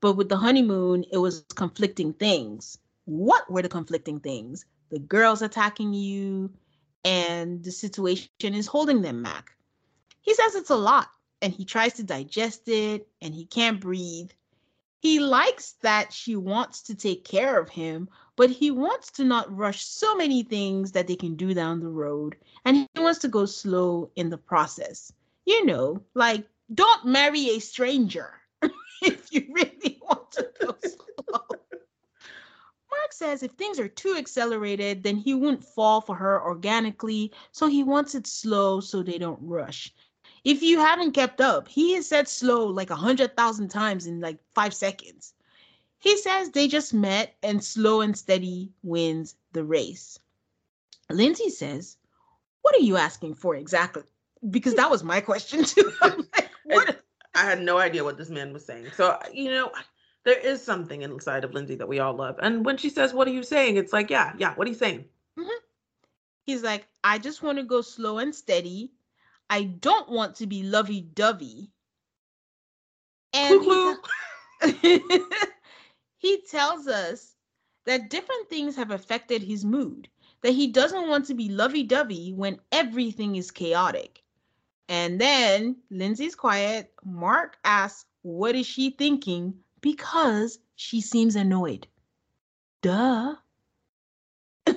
But 0.00 0.14
with 0.14 0.28
the 0.28 0.36
honeymoon, 0.36 1.04
it 1.12 1.18
was 1.18 1.44
conflicting 1.54 2.12
things. 2.12 2.78
What 3.04 3.48
were 3.50 3.62
the 3.62 3.68
conflicting 3.68 4.18
things? 4.18 4.64
The 4.90 4.98
girls 4.98 5.42
attacking 5.42 5.94
you, 5.94 6.50
and 7.04 7.62
the 7.62 7.72
situation 7.72 8.28
is 8.40 8.66
holding 8.66 9.02
them 9.02 9.22
back. 9.22 9.52
He 10.20 10.34
says 10.34 10.54
it's 10.54 10.70
a 10.70 10.76
lot, 10.76 11.08
and 11.40 11.52
he 11.52 11.64
tries 11.64 11.94
to 11.94 12.04
digest 12.04 12.68
it, 12.68 13.08
and 13.20 13.34
he 13.34 13.46
can't 13.46 13.80
breathe. 13.80 14.30
He 15.00 15.18
likes 15.18 15.72
that 15.82 16.12
she 16.12 16.36
wants 16.36 16.82
to 16.82 16.94
take 16.94 17.24
care 17.24 17.58
of 17.58 17.68
him, 17.68 18.08
but 18.36 18.50
he 18.50 18.70
wants 18.70 19.10
to 19.12 19.24
not 19.24 19.54
rush 19.54 19.84
so 19.84 20.14
many 20.14 20.44
things 20.44 20.92
that 20.92 21.08
they 21.08 21.16
can 21.16 21.34
do 21.34 21.54
down 21.54 21.80
the 21.80 21.88
road, 21.88 22.36
and 22.64 22.76
he 22.76 23.00
wants 23.00 23.18
to 23.20 23.28
go 23.28 23.46
slow 23.46 24.10
in 24.14 24.30
the 24.30 24.38
process. 24.38 25.12
You 25.44 25.66
know, 25.66 26.02
like 26.14 26.46
don't 26.72 27.06
marry 27.06 27.50
a 27.50 27.58
stranger 27.58 28.32
if 29.02 29.32
you 29.32 29.48
really 29.52 29.98
want 30.02 30.30
to 30.32 30.48
go 30.60 30.76
slow. 30.80 31.11
Says 33.12 33.42
if 33.42 33.52
things 33.52 33.78
are 33.78 33.88
too 33.88 34.16
accelerated, 34.16 35.02
then 35.02 35.16
he 35.16 35.34
wouldn't 35.34 35.64
fall 35.64 36.00
for 36.00 36.14
her 36.16 36.42
organically, 36.42 37.32
so 37.52 37.66
he 37.66 37.82
wants 37.82 38.14
it 38.14 38.26
slow 38.26 38.80
so 38.80 39.02
they 39.02 39.18
don't 39.18 39.38
rush. 39.42 39.92
If 40.44 40.62
you 40.62 40.80
haven't 40.80 41.12
kept 41.12 41.40
up, 41.40 41.68
he 41.68 41.94
has 41.94 42.08
said 42.08 42.26
slow 42.26 42.66
like 42.66 42.90
a 42.90 42.96
hundred 42.96 43.36
thousand 43.36 43.68
times 43.68 44.06
in 44.06 44.20
like 44.20 44.38
five 44.54 44.74
seconds. 44.74 45.34
He 45.98 46.16
says 46.16 46.50
they 46.50 46.66
just 46.66 46.92
met 46.92 47.36
and 47.42 47.62
slow 47.62 48.00
and 48.00 48.18
steady 48.18 48.72
wins 48.82 49.36
the 49.52 49.62
race. 49.62 50.18
Lindsey 51.10 51.50
says, 51.50 51.96
What 52.62 52.74
are 52.74 52.80
you 52.80 52.96
asking 52.96 53.34
for 53.34 53.54
exactly? 53.54 54.02
Because 54.50 54.74
that 54.74 54.90
was 54.90 55.04
my 55.04 55.20
question 55.20 55.64
too. 55.64 55.92
like, 56.64 56.98
I 57.34 57.44
had 57.44 57.62
no 57.62 57.78
idea 57.78 58.02
what 58.02 58.18
this 58.18 58.30
man 58.30 58.52
was 58.52 58.64
saying. 58.64 58.86
So, 58.96 59.16
you 59.32 59.50
know, 59.50 59.70
there 60.24 60.38
is 60.38 60.62
something 60.62 61.02
inside 61.02 61.44
of 61.44 61.52
Lindsey 61.52 61.74
that 61.76 61.88
we 61.88 61.98
all 61.98 62.14
love. 62.14 62.38
And 62.40 62.64
when 62.64 62.76
she 62.76 62.88
says, 62.88 63.12
What 63.12 63.28
are 63.28 63.32
you 63.32 63.42
saying? 63.42 63.76
It's 63.76 63.92
like, 63.92 64.10
Yeah, 64.10 64.32
yeah, 64.38 64.54
what 64.54 64.66
are 64.66 64.70
you 64.70 64.76
saying? 64.76 65.04
Mm-hmm. 65.38 65.48
He's 66.44 66.62
like, 66.62 66.86
I 67.04 67.18
just 67.18 67.42
want 67.42 67.58
to 67.58 67.64
go 67.64 67.80
slow 67.82 68.18
and 68.18 68.34
steady. 68.34 68.92
I 69.48 69.64
don't 69.64 70.08
want 70.08 70.36
to 70.36 70.46
be 70.46 70.62
lovey 70.62 71.00
dovey. 71.00 71.70
And 73.34 73.62
he, 74.62 74.98
he 76.18 76.42
tells 76.50 76.86
us 76.86 77.34
that 77.86 78.10
different 78.10 78.48
things 78.48 78.76
have 78.76 78.90
affected 78.90 79.42
his 79.42 79.64
mood, 79.64 80.08
that 80.42 80.52
he 80.52 80.68
doesn't 80.68 81.08
want 81.08 81.26
to 81.26 81.34
be 81.34 81.48
lovey 81.48 81.82
dovey 81.82 82.32
when 82.32 82.60
everything 82.70 83.36
is 83.36 83.50
chaotic. 83.50 84.22
And 84.88 85.20
then 85.20 85.76
Lindsey's 85.90 86.34
quiet. 86.34 86.92
Mark 87.04 87.56
asks, 87.64 88.04
What 88.22 88.54
is 88.54 88.66
she 88.66 88.90
thinking? 88.90 89.54
Because 89.82 90.58
she 90.76 91.02
seems 91.02 91.36
annoyed. 91.36 91.86
Duh. 92.80 93.34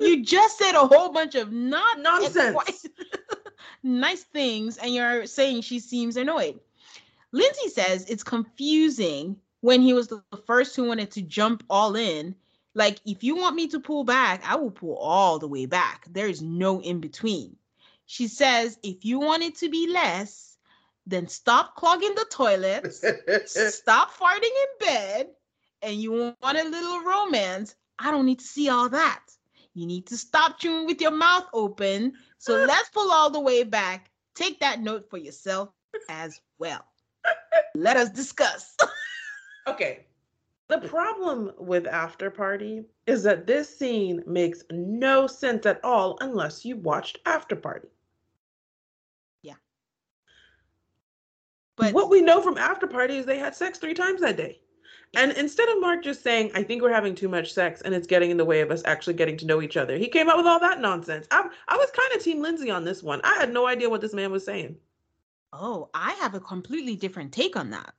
you 0.00 0.24
just 0.24 0.56
said 0.58 0.74
a 0.74 0.86
whole 0.86 1.12
bunch 1.12 1.34
of 1.34 1.52
not 1.52 2.00
nonsense, 2.00 2.86
nice 3.82 4.22
things, 4.22 4.78
and 4.78 4.94
you're 4.94 5.26
saying 5.26 5.60
she 5.60 5.78
seems 5.78 6.16
annoyed. 6.16 6.58
Lindsey 7.32 7.68
says 7.68 8.06
it's 8.08 8.24
confusing 8.24 9.36
when 9.60 9.82
he 9.82 9.92
was 9.92 10.08
the 10.08 10.22
first 10.46 10.74
who 10.74 10.84
wanted 10.84 11.10
to 11.12 11.22
jump 11.22 11.62
all 11.68 11.94
in. 11.96 12.34
Like, 12.74 13.00
if 13.04 13.22
you 13.22 13.36
want 13.36 13.56
me 13.56 13.66
to 13.68 13.80
pull 13.80 14.04
back, 14.04 14.42
I 14.48 14.56
will 14.56 14.70
pull 14.70 14.96
all 14.96 15.38
the 15.38 15.48
way 15.48 15.66
back. 15.66 16.06
There 16.10 16.28
is 16.28 16.40
no 16.40 16.80
in 16.80 17.00
between. 17.00 17.56
She 18.06 18.28
says, 18.28 18.78
if 18.82 19.04
you 19.04 19.20
want 19.20 19.42
it 19.42 19.56
to 19.56 19.68
be 19.68 19.88
less, 19.88 20.49
then 21.10 21.28
stop 21.28 21.76
clogging 21.76 22.14
the 22.14 22.26
toilet, 22.30 22.92
stop 23.46 24.12
farting 24.16 24.42
in 24.42 24.86
bed, 24.86 25.28
and 25.82 25.96
you 25.96 26.12
want 26.12 26.58
a 26.58 26.64
little 26.64 27.00
romance. 27.00 27.74
I 27.98 28.10
don't 28.10 28.26
need 28.26 28.38
to 28.38 28.44
see 28.44 28.68
all 28.68 28.88
that. 28.88 29.20
You 29.74 29.86
need 29.86 30.06
to 30.06 30.16
stop 30.16 30.58
chewing 30.58 30.86
with 30.86 31.00
your 31.00 31.10
mouth 31.10 31.46
open. 31.52 32.14
So 32.38 32.64
let's 32.66 32.88
pull 32.90 33.10
all 33.12 33.30
the 33.30 33.40
way 33.40 33.62
back. 33.62 34.10
Take 34.34 34.60
that 34.60 34.80
note 34.80 35.08
for 35.10 35.18
yourself 35.18 35.70
as 36.08 36.40
well. 36.58 36.84
Let 37.74 37.96
us 37.96 38.10
discuss. 38.10 38.76
okay. 39.68 40.06
The 40.68 40.78
problem 40.78 41.52
with 41.58 41.86
After 41.88 42.30
Party 42.30 42.84
is 43.06 43.24
that 43.24 43.46
this 43.46 43.76
scene 43.76 44.22
makes 44.24 44.62
no 44.70 45.26
sense 45.26 45.66
at 45.66 45.84
all 45.84 46.16
unless 46.20 46.64
you 46.64 46.76
watched 46.76 47.18
After 47.26 47.56
Party. 47.56 47.88
Yeah. 49.42 49.54
But 51.80 51.94
what 51.94 52.10
we 52.10 52.20
know 52.20 52.42
from 52.42 52.58
After 52.58 52.86
Party 52.86 53.16
is 53.16 53.26
they 53.26 53.38
had 53.38 53.54
sex 53.54 53.78
three 53.78 53.94
times 53.94 54.20
that 54.20 54.36
day. 54.36 54.60
And 55.16 55.32
instead 55.32 55.68
of 55.68 55.80
Mark 55.80 56.04
just 56.04 56.22
saying, 56.22 56.52
I 56.54 56.62
think 56.62 56.82
we're 56.82 56.92
having 56.92 57.16
too 57.16 57.28
much 57.28 57.52
sex 57.52 57.80
and 57.80 57.94
it's 57.94 58.06
getting 58.06 58.30
in 58.30 58.36
the 58.36 58.44
way 58.44 58.60
of 58.60 58.70
us 58.70 58.82
actually 58.84 59.14
getting 59.14 59.36
to 59.38 59.46
know 59.46 59.60
each 59.60 59.76
other, 59.76 59.96
he 59.96 60.06
came 60.06 60.28
out 60.28 60.36
with 60.36 60.46
all 60.46 60.60
that 60.60 60.80
nonsense. 60.80 61.26
I, 61.30 61.48
I 61.68 61.76
was 61.76 61.90
kind 61.90 62.14
of 62.14 62.22
Team 62.22 62.40
Lindsey 62.40 62.70
on 62.70 62.84
this 62.84 63.02
one. 63.02 63.20
I 63.24 63.34
had 63.34 63.52
no 63.52 63.66
idea 63.66 63.90
what 63.90 64.00
this 64.00 64.14
man 64.14 64.30
was 64.30 64.44
saying. 64.44 64.76
Oh, 65.52 65.90
I 65.94 66.12
have 66.20 66.34
a 66.34 66.40
completely 66.40 66.94
different 66.94 67.32
take 67.32 67.56
on 67.56 67.70
that. 67.70 67.92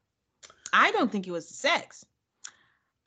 I 0.71 0.91
don't 0.91 1.11
think 1.11 1.27
it 1.27 1.31
was 1.31 1.49
sex. 1.49 2.05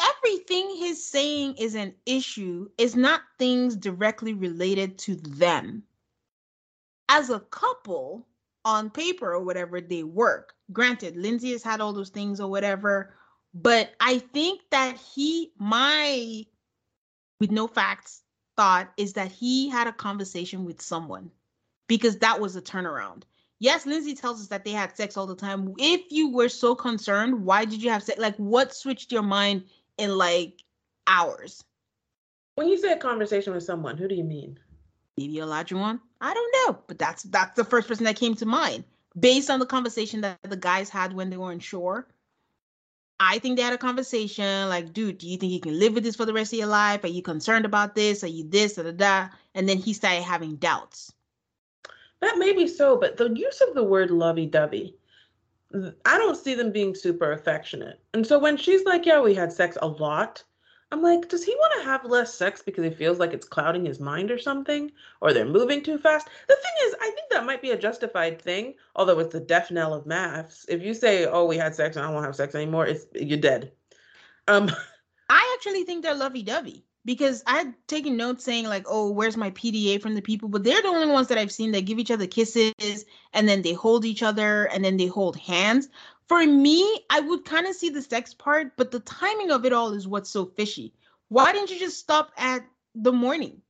Everything 0.01 0.69
he's 0.71 1.03
saying 1.03 1.55
is 1.55 1.75
an 1.75 1.95
issue, 2.05 2.69
is 2.77 2.95
not 2.95 3.23
things 3.39 3.75
directly 3.75 4.35
related 4.35 4.99
to 4.99 5.15
them. 5.17 5.83
As 7.09 7.31
a 7.31 7.41
couple, 7.41 8.27
on 8.65 8.91
paper 8.91 9.33
or 9.33 9.43
whatever, 9.43 9.81
they 9.81 10.03
work. 10.03 10.55
Granted, 10.73 11.17
Lindsey 11.17 11.53
has 11.53 11.63
had 11.63 11.81
all 11.81 11.93
those 11.93 12.11
things 12.11 12.41
or 12.41 12.49
whatever, 12.51 13.15
but 13.53 13.93
I 14.01 14.19
think 14.19 14.63
that 14.71 14.97
he, 14.97 15.53
my, 15.59 16.45
with 17.41 17.51
no 17.51 17.67
facts, 17.67 18.23
thought 18.57 18.93
is 18.97 19.13
that 19.15 19.33
he 19.33 19.69
had 19.69 19.87
a 19.87 19.93
conversation 19.93 20.65
with 20.65 20.81
someone 20.81 21.31
because 21.89 22.19
that 22.19 22.41
was 22.41 22.57
a 22.57 22.63
turnaround. 22.63 23.23
Yes, 23.61 23.87
Lindsey 23.87 24.15
tells 24.15 24.41
us 24.41 24.49
that 24.49 24.65
they 24.65 24.73
had 24.73 24.97
sex 24.97 25.17
all 25.17 25.27
the 25.27 25.37
time. 25.37 25.75
If 25.79 26.11
you 26.11 26.31
were 26.31 26.49
so 26.49 26.75
concerned, 26.75 27.45
why 27.45 27.65
did 27.65 27.83
you 27.83 27.91
have 27.91 28.03
sex? 28.03 28.19
Like, 28.19 28.37
what 28.37 28.75
switched 28.75 29.13
your 29.13 29.23
mind 29.23 29.65
in 29.99 30.17
like 30.17 30.63
hours? 31.07 31.65
When 32.57 32.69
you 32.69 32.77
say 32.77 32.93
a 32.93 32.97
conversation 32.97 33.53
with 33.53 33.63
someone, 33.63 33.97
who 33.97 34.09
do 34.09 34.15
you 34.15 34.25
mean? 34.25 34.59
Maybe 35.17 35.37
Olajuwon? 35.37 36.01
I 36.25 36.33
don't 36.33 36.57
know, 36.57 36.79
but 36.87 36.99
that's 36.99 37.25
that's 37.25 37.55
the 37.55 37.65
first 37.65 37.87
person 37.87 38.05
that 38.05 38.17
came 38.17 38.35
to 38.37 38.47
mind 38.47 38.85
based 39.19 39.51
on 39.51 39.59
the 39.59 39.67
conversation 39.67 40.23
that 40.23 40.39
the 40.43 40.57
guys 40.57 40.89
had 40.89 41.13
when 41.13 41.29
they 41.29 41.37
were 41.37 41.53
on 41.53 41.59
shore. 41.59 42.09
I 43.21 43.39
think 43.39 43.57
they 43.57 43.63
had 43.63 43.75
a 43.75 43.79
conversation 43.79 44.71
like, 44.71 44.95
dude, 44.95 45.19
do 45.19 45.29
you 45.29 45.37
think 45.37 45.53
you 45.53 45.61
can 45.61 45.79
live 45.79 45.93
with 45.93 46.03
this 46.03 46.17
for 46.17 46.25
the 46.25 46.33
rest 46.33 46.55
of 46.55 46.59
your 46.59 46.69
life? 46.69 47.05
Are 47.05 47.09
you 47.09 47.21
concerned 47.21 47.67
about 47.67 47.95
this? 47.95 48.25
Are 48.25 48.29
you 48.29 48.49
this? 48.49 48.75
Da, 48.75 48.85
da, 48.85 48.93
da? 48.93 49.29
And 49.55 49.69
then 49.69 49.77
he 49.77 49.93
started 49.93 50.23
having 50.23 50.57
doubts. 50.57 51.13
That 52.21 52.39
may 52.39 52.55
be 52.55 52.67
so, 52.67 52.97
but 52.99 53.19
the 53.19 53.29
use 53.29 53.61
of 53.61 53.75
the 53.75 53.85
word 53.85 54.11
lovey 54.11 54.47
dovey, 54.47 54.97
I 56.07 56.17
don't 56.17 56.39
see 56.39 56.55
them 56.55 56.73
being 56.73 56.95
super 56.95 57.33
affectionate. 57.33 58.01
And 58.15 58.27
so 58.27 58.39
when 58.39 58.57
she's 58.57 58.85
like, 58.85 59.05
yeah, 59.05 59.21
we 59.21 59.35
had 59.35 59.53
sex 59.53 59.77
a 59.83 59.89
lot, 59.89 60.43
I'm 60.95 61.03
like, 61.03 61.29
does 61.29 61.43
he 61.43 61.53
want 61.57 61.73
to 61.81 61.89
have 61.91 62.05
less 62.05 62.33
sex 62.33 62.63
because 62.63 62.85
he 62.85 62.91
feels 62.91 63.19
like 63.19 63.33
it's 63.33 63.49
clouding 63.49 63.85
his 63.85 63.99
mind 63.99 64.31
or 64.31 64.39
something? 64.39 64.93
Or 65.21 65.33
they're 65.33 65.45
moving 65.45 65.83
too 65.83 65.99
fast? 65.99 66.29
The 66.47 66.55
thing 66.55 66.73
is, 66.87 66.95
I 67.01 67.11
think 67.11 67.31
that 67.31 67.45
might 67.45 67.61
be 67.61 67.73
a 67.73 67.77
justified 67.77 68.41
thing, 68.41 68.75
although 68.95 69.19
it's 69.19 69.33
the 69.33 69.41
death 69.41 69.73
knell 69.73 69.93
of 69.93 70.07
MAFS. 70.07 70.67
If 70.69 70.83
you 70.83 70.95
say, 70.95 71.27
oh, 71.27 71.47
we 71.47 71.57
had 71.57 71.75
sex 71.75 71.97
and 71.97 72.07
I 72.07 72.13
to 72.13 72.23
have 72.23 72.37
sex 72.37 72.55
anymore, 72.55 72.87
it's 72.87 73.07
you're 73.13 73.41
dead. 73.41 73.73
Um 74.47 74.71
I 75.29 75.57
actually 75.57 75.83
think 75.83 76.05
they're 76.05 76.15
lovey 76.15 76.45
dovey 76.45 76.85
because 77.05 77.43
I 77.45 77.57
had 77.57 77.75
taken 77.89 78.17
notes 78.17 78.45
saying 78.45 78.67
like, 78.67 78.85
"Oh, 78.87 79.11
where's 79.11 79.37
my 79.37 79.51
PDA 79.51 80.01
from 80.01 80.15
the 80.15 80.23
people?" 80.23 80.49
But 80.49 80.63
they're 80.63 80.83
the 80.83 80.89
only 80.89 81.13
ones 81.13 81.29
that 81.29 81.39
I've 81.39 81.51
seen 81.51 81.73
that 81.73 81.87
give 81.87 81.99
each 81.99 82.11
other 82.11 82.27
kisses 82.27 83.05
and 83.33 83.49
then 83.49 83.63
they 83.63 83.73
hold 83.73 84.05
each 84.05 84.23
other 84.23 84.67
and 84.67 84.85
then 84.85 84.97
they 84.97 85.07
hold 85.07 85.37
hands. 85.37 85.89
For 86.29 86.45
me, 86.47 87.05
I 87.11 87.21
would 87.21 87.45
kind 87.45 87.67
of 87.67 87.75
see 87.75 87.91
the 87.91 88.03
sex 88.03 88.33
part, 88.33 88.77
but 88.77 88.91
the 88.91 89.01
timing 89.01 89.51
of 89.51 89.65
it 89.65 89.73
all 89.73 89.93
is 89.93 90.09
what's 90.09 90.31
so 90.31 90.47
fishy. 90.47 90.95
Why 91.29 91.53
didn't 91.53 91.71
you 91.71 91.79
just 91.79 91.99
stop 91.99 92.33
at 92.37 92.65
the 92.95 93.13
morning? 93.13 93.61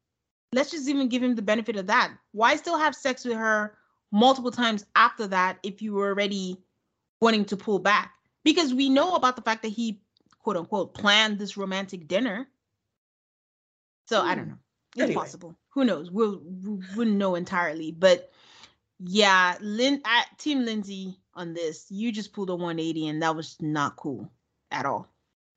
Let's 0.52 0.70
just 0.70 0.88
even 0.88 1.08
give 1.08 1.22
him 1.22 1.34
the 1.34 1.42
benefit 1.42 1.76
of 1.76 1.88
that. 1.88 2.12
Why 2.32 2.56
still 2.56 2.78
have 2.78 2.94
sex 2.94 3.24
with 3.24 3.36
her 3.36 3.76
multiple 4.12 4.52
times 4.52 4.84
after 4.94 5.26
that 5.28 5.58
if 5.64 5.82
you 5.82 5.94
were 5.94 6.08
already 6.08 6.58
wanting 7.20 7.44
to 7.46 7.56
pull 7.56 7.80
back? 7.80 8.14
Because 8.44 8.72
we 8.72 8.88
know 8.88 9.16
about 9.16 9.34
the 9.34 9.42
fact 9.42 9.62
that 9.62 9.68
he 9.72 10.00
quote 10.38 10.56
unquote 10.56 10.94
planned 10.94 11.38
this 11.38 11.56
romantic 11.56 12.06
dinner 12.06 12.46
so 14.06 14.20
I 14.20 14.34
don't 14.34 14.44
hmm. 14.44 14.50
know. 14.50 14.58
It's 14.94 15.02
anyway. 15.02 15.14
possible. 15.14 15.56
Who 15.70 15.84
knows? 15.84 16.10
We'll 16.10 16.40
we 16.40 16.78
wouldn't 16.94 17.16
know 17.16 17.34
entirely, 17.34 17.90
but 17.90 18.30
yeah, 19.00 19.56
Lynn 19.60 20.00
at 20.04 20.38
Team 20.38 20.64
Lindsey 20.64 21.18
on 21.36 21.54
this. 21.54 21.86
You 21.90 22.12
just 22.12 22.32
pulled 22.32 22.50
a 22.50 22.54
180 22.54 23.08
and 23.08 23.22
that 23.22 23.36
was 23.36 23.56
not 23.60 23.96
cool 23.96 24.30
at 24.70 24.86
all. 24.86 25.08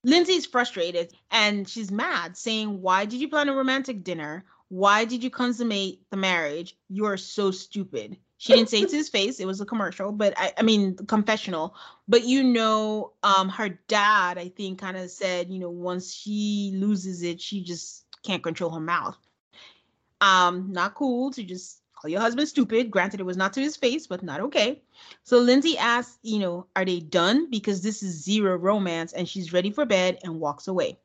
Lindsey's 0.04 0.46
frustrated 0.46 1.12
and 1.32 1.68
she's 1.68 1.92
mad, 1.92 2.38
saying, 2.38 2.82
Why 2.82 3.06
did 3.06 3.20
you 3.20 3.28
plan 3.28 3.50
a 3.50 3.56
romantic 3.56 4.04
dinner? 4.04 4.46
Why 4.70 5.06
did 5.06 5.24
you 5.24 5.30
consummate 5.30 6.02
the 6.12 6.18
marriage? 6.18 6.78
You 6.90 7.06
are 7.06 7.18
so 7.18 7.52
stupid. 7.52 8.18
She 8.38 8.54
didn't 8.54 8.70
say 8.70 8.82
it 8.82 8.90
to 8.90 8.96
his 8.96 9.10
face. 9.18 9.40
It 9.40 9.48
was 9.48 9.62
a 9.62 9.66
commercial, 9.66 10.12
but 10.12 10.34
I, 10.38 10.54
I 10.58 10.62
mean, 10.62 10.96
confessional. 10.96 11.76
But 12.08 12.26
you 12.26 12.44
know, 12.44 13.14
um, 13.24 13.50
her 13.50 13.70
dad, 13.88 14.38
I 14.38 14.50
think, 14.50 14.80
kind 14.80 14.96
of 14.96 15.10
said, 15.10 15.50
you 15.50 15.60
know, 15.60 15.70
once 15.70 16.14
she 16.14 16.74
loses 16.76 17.24
it, 17.24 17.42
she 17.42 17.64
just 17.64 18.06
can't 18.24 18.44
control 18.44 18.72
her 18.72 18.80
mouth. 18.80 19.18
Um, 20.22 20.72
not 20.72 20.96
cool 20.96 21.32
to 21.32 21.44
just 21.44 21.82
call 22.00 22.10
your 22.10 22.22
husband 22.22 22.48
stupid. 22.48 22.92
Granted, 22.92 23.20
it 23.20 23.26
was 23.26 23.38
not 23.38 23.54
to 23.54 23.62
his 23.62 23.76
face, 23.76 24.08
but 24.08 24.24
not 24.24 24.40
okay. 24.42 24.82
So 25.24 25.38
Lindsey 25.40 25.78
asks, 25.78 26.20
you 26.22 26.40
know, 26.40 26.68
are 26.76 26.86
they 26.86 27.00
done? 27.00 27.50
Because 27.50 27.82
this 27.82 28.04
is 28.04 28.24
zero 28.24 28.56
romance, 28.56 29.14
and 29.14 29.28
she's 29.28 29.54
ready 29.54 29.72
for 29.72 29.86
bed 29.86 30.20
and 30.24 30.40
walks 30.40 30.68
away. 30.68 31.00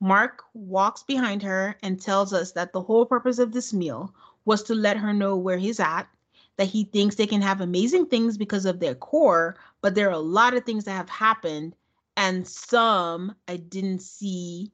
Mark 0.00 0.42
walks 0.54 1.02
behind 1.02 1.42
her 1.42 1.76
and 1.82 2.00
tells 2.00 2.32
us 2.32 2.52
that 2.52 2.72
the 2.72 2.80
whole 2.80 3.06
purpose 3.06 3.38
of 3.38 3.52
this 3.52 3.72
meal 3.72 4.14
was 4.44 4.62
to 4.64 4.74
let 4.74 4.96
her 4.96 5.12
know 5.12 5.36
where 5.36 5.56
he's 5.56 5.80
at 5.80 6.08
that 6.56 6.68
he 6.68 6.84
thinks 6.84 7.16
they 7.16 7.26
can 7.26 7.42
have 7.42 7.60
amazing 7.60 8.06
things 8.06 8.38
because 8.38 8.66
of 8.66 8.80
their 8.80 8.94
core, 8.94 9.56
but 9.80 9.94
there 9.94 10.08
are 10.08 10.12
a 10.12 10.18
lot 10.18 10.54
of 10.54 10.64
things 10.64 10.84
that 10.84 10.92
have 10.92 11.08
happened, 11.08 11.74
and 12.16 12.46
some 12.46 13.34
I 13.48 13.56
didn't 13.56 14.02
see 14.02 14.70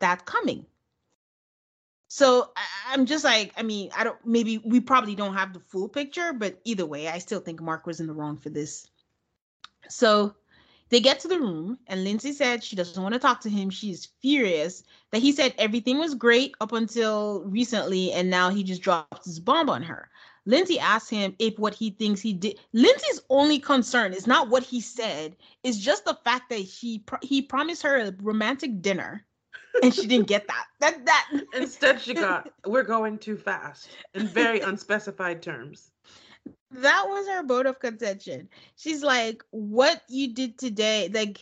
that 0.00 0.24
coming. 0.24 0.66
So 2.14 2.52
I'm 2.88 3.06
just 3.06 3.24
like, 3.24 3.52
I 3.56 3.64
mean, 3.64 3.90
I 3.96 4.04
don't, 4.04 4.16
maybe 4.24 4.58
we 4.58 4.78
probably 4.78 5.16
don't 5.16 5.34
have 5.34 5.52
the 5.52 5.58
full 5.58 5.88
picture, 5.88 6.32
but 6.32 6.60
either 6.62 6.86
way, 6.86 7.08
I 7.08 7.18
still 7.18 7.40
think 7.40 7.60
Mark 7.60 7.88
was 7.88 7.98
in 7.98 8.06
the 8.06 8.12
wrong 8.12 8.36
for 8.36 8.50
this. 8.50 8.86
So 9.88 10.36
they 10.90 11.00
get 11.00 11.18
to 11.20 11.28
the 11.28 11.40
room, 11.40 11.76
and 11.88 12.04
Lindsey 12.04 12.32
said 12.32 12.62
she 12.62 12.76
doesn't 12.76 13.02
want 13.02 13.14
to 13.14 13.18
talk 13.18 13.40
to 13.40 13.50
him. 13.50 13.68
She's 13.68 14.10
furious 14.22 14.84
that 15.10 15.22
he 15.22 15.32
said 15.32 15.56
everything 15.58 15.98
was 15.98 16.14
great 16.14 16.54
up 16.60 16.70
until 16.70 17.42
recently, 17.46 18.12
and 18.12 18.30
now 18.30 18.48
he 18.48 18.62
just 18.62 18.82
dropped 18.82 19.24
his 19.24 19.40
bomb 19.40 19.68
on 19.68 19.82
her. 19.82 20.08
Lindsey 20.46 20.78
asks 20.78 21.10
him 21.10 21.34
if 21.40 21.58
what 21.58 21.74
he 21.74 21.90
thinks 21.90 22.20
he 22.20 22.32
did. 22.32 22.60
Lindsey's 22.72 23.22
only 23.28 23.58
concern 23.58 24.12
is 24.12 24.28
not 24.28 24.50
what 24.50 24.62
he 24.62 24.80
said; 24.80 25.34
it's 25.64 25.78
just 25.78 26.04
the 26.04 26.16
fact 26.22 26.48
that 26.50 26.60
he 26.60 27.04
he 27.22 27.42
promised 27.42 27.82
her 27.82 27.96
a 27.96 28.14
romantic 28.22 28.82
dinner, 28.82 29.26
and 29.82 29.94
she 29.94 30.06
didn't 30.06 30.26
get 30.26 30.46
that. 30.46 30.66
That 30.80 31.06
that 31.06 31.30
instead 31.54 32.00
she 32.00 32.14
got 32.14 32.50
we're 32.66 32.82
going 32.82 33.18
too 33.18 33.36
fast 33.36 33.88
in 34.14 34.26
very 34.26 34.60
unspecified 34.60 35.42
terms. 35.42 35.90
That 36.70 37.04
was 37.08 37.28
her 37.28 37.44
vote 37.44 37.66
of 37.66 37.78
contention. 37.78 38.48
She's 38.76 39.02
like, 39.02 39.44
"What 39.50 40.02
you 40.08 40.34
did 40.34 40.58
today, 40.58 41.10
like." 41.12 41.40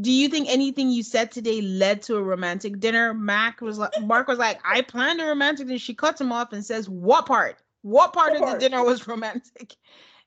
do 0.00 0.10
you 0.10 0.28
think 0.28 0.48
anything 0.48 0.90
you 0.90 1.02
said 1.02 1.30
today 1.30 1.60
led 1.60 2.02
to 2.02 2.16
a 2.16 2.22
romantic 2.22 2.80
dinner? 2.80 3.14
Mac 3.14 3.60
was 3.60 3.78
like, 3.78 3.92
Mark 4.02 4.26
was 4.26 4.38
like, 4.38 4.58
I 4.64 4.80
planned 4.80 5.20
a 5.20 5.26
romantic 5.26 5.68
dinner. 5.68 5.78
She 5.78 5.94
cuts 5.94 6.20
him 6.20 6.32
off 6.32 6.52
and 6.52 6.64
says, 6.64 6.88
What 6.88 7.26
part? 7.26 7.62
What 7.82 8.12
part 8.12 8.32
what 8.32 8.36
of 8.36 8.42
part? 8.42 8.60
the 8.60 8.68
dinner 8.68 8.84
was 8.84 9.06
romantic? 9.06 9.76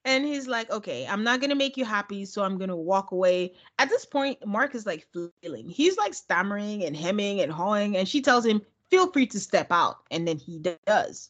And 0.08 0.24
he's 0.24 0.48
like, 0.48 0.72
okay, 0.72 1.06
I'm 1.06 1.26
not 1.26 1.42
gonna 1.42 1.54
make 1.54 1.76
you 1.76 1.84
happy, 1.84 2.24
so 2.24 2.42
I'm 2.42 2.58
gonna 2.58 2.78
walk 2.78 3.12
away. 3.12 3.54
At 3.78 3.90
this 3.90 4.06
point, 4.06 4.40
Mark 4.48 4.74
is 4.74 4.86
like 4.86 5.06
feeling. 5.42 5.68
He's 5.68 5.98
like 5.98 6.14
stammering 6.14 6.86
and 6.86 6.96
hemming 6.96 7.42
and 7.42 7.52
hawing, 7.52 7.98
and 7.98 8.08
she 8.08 8.22
tells 8.22 8.46
him, 8.46 8.62
feel 8.90 9.12
free 9.12 9.28
to 9.28 9.40
step 9.40 9.68
out. 9.70 9.98
And 10.10 10.26
then 10.26 10.38
he 10.38 10.64
does. 10.86 11.30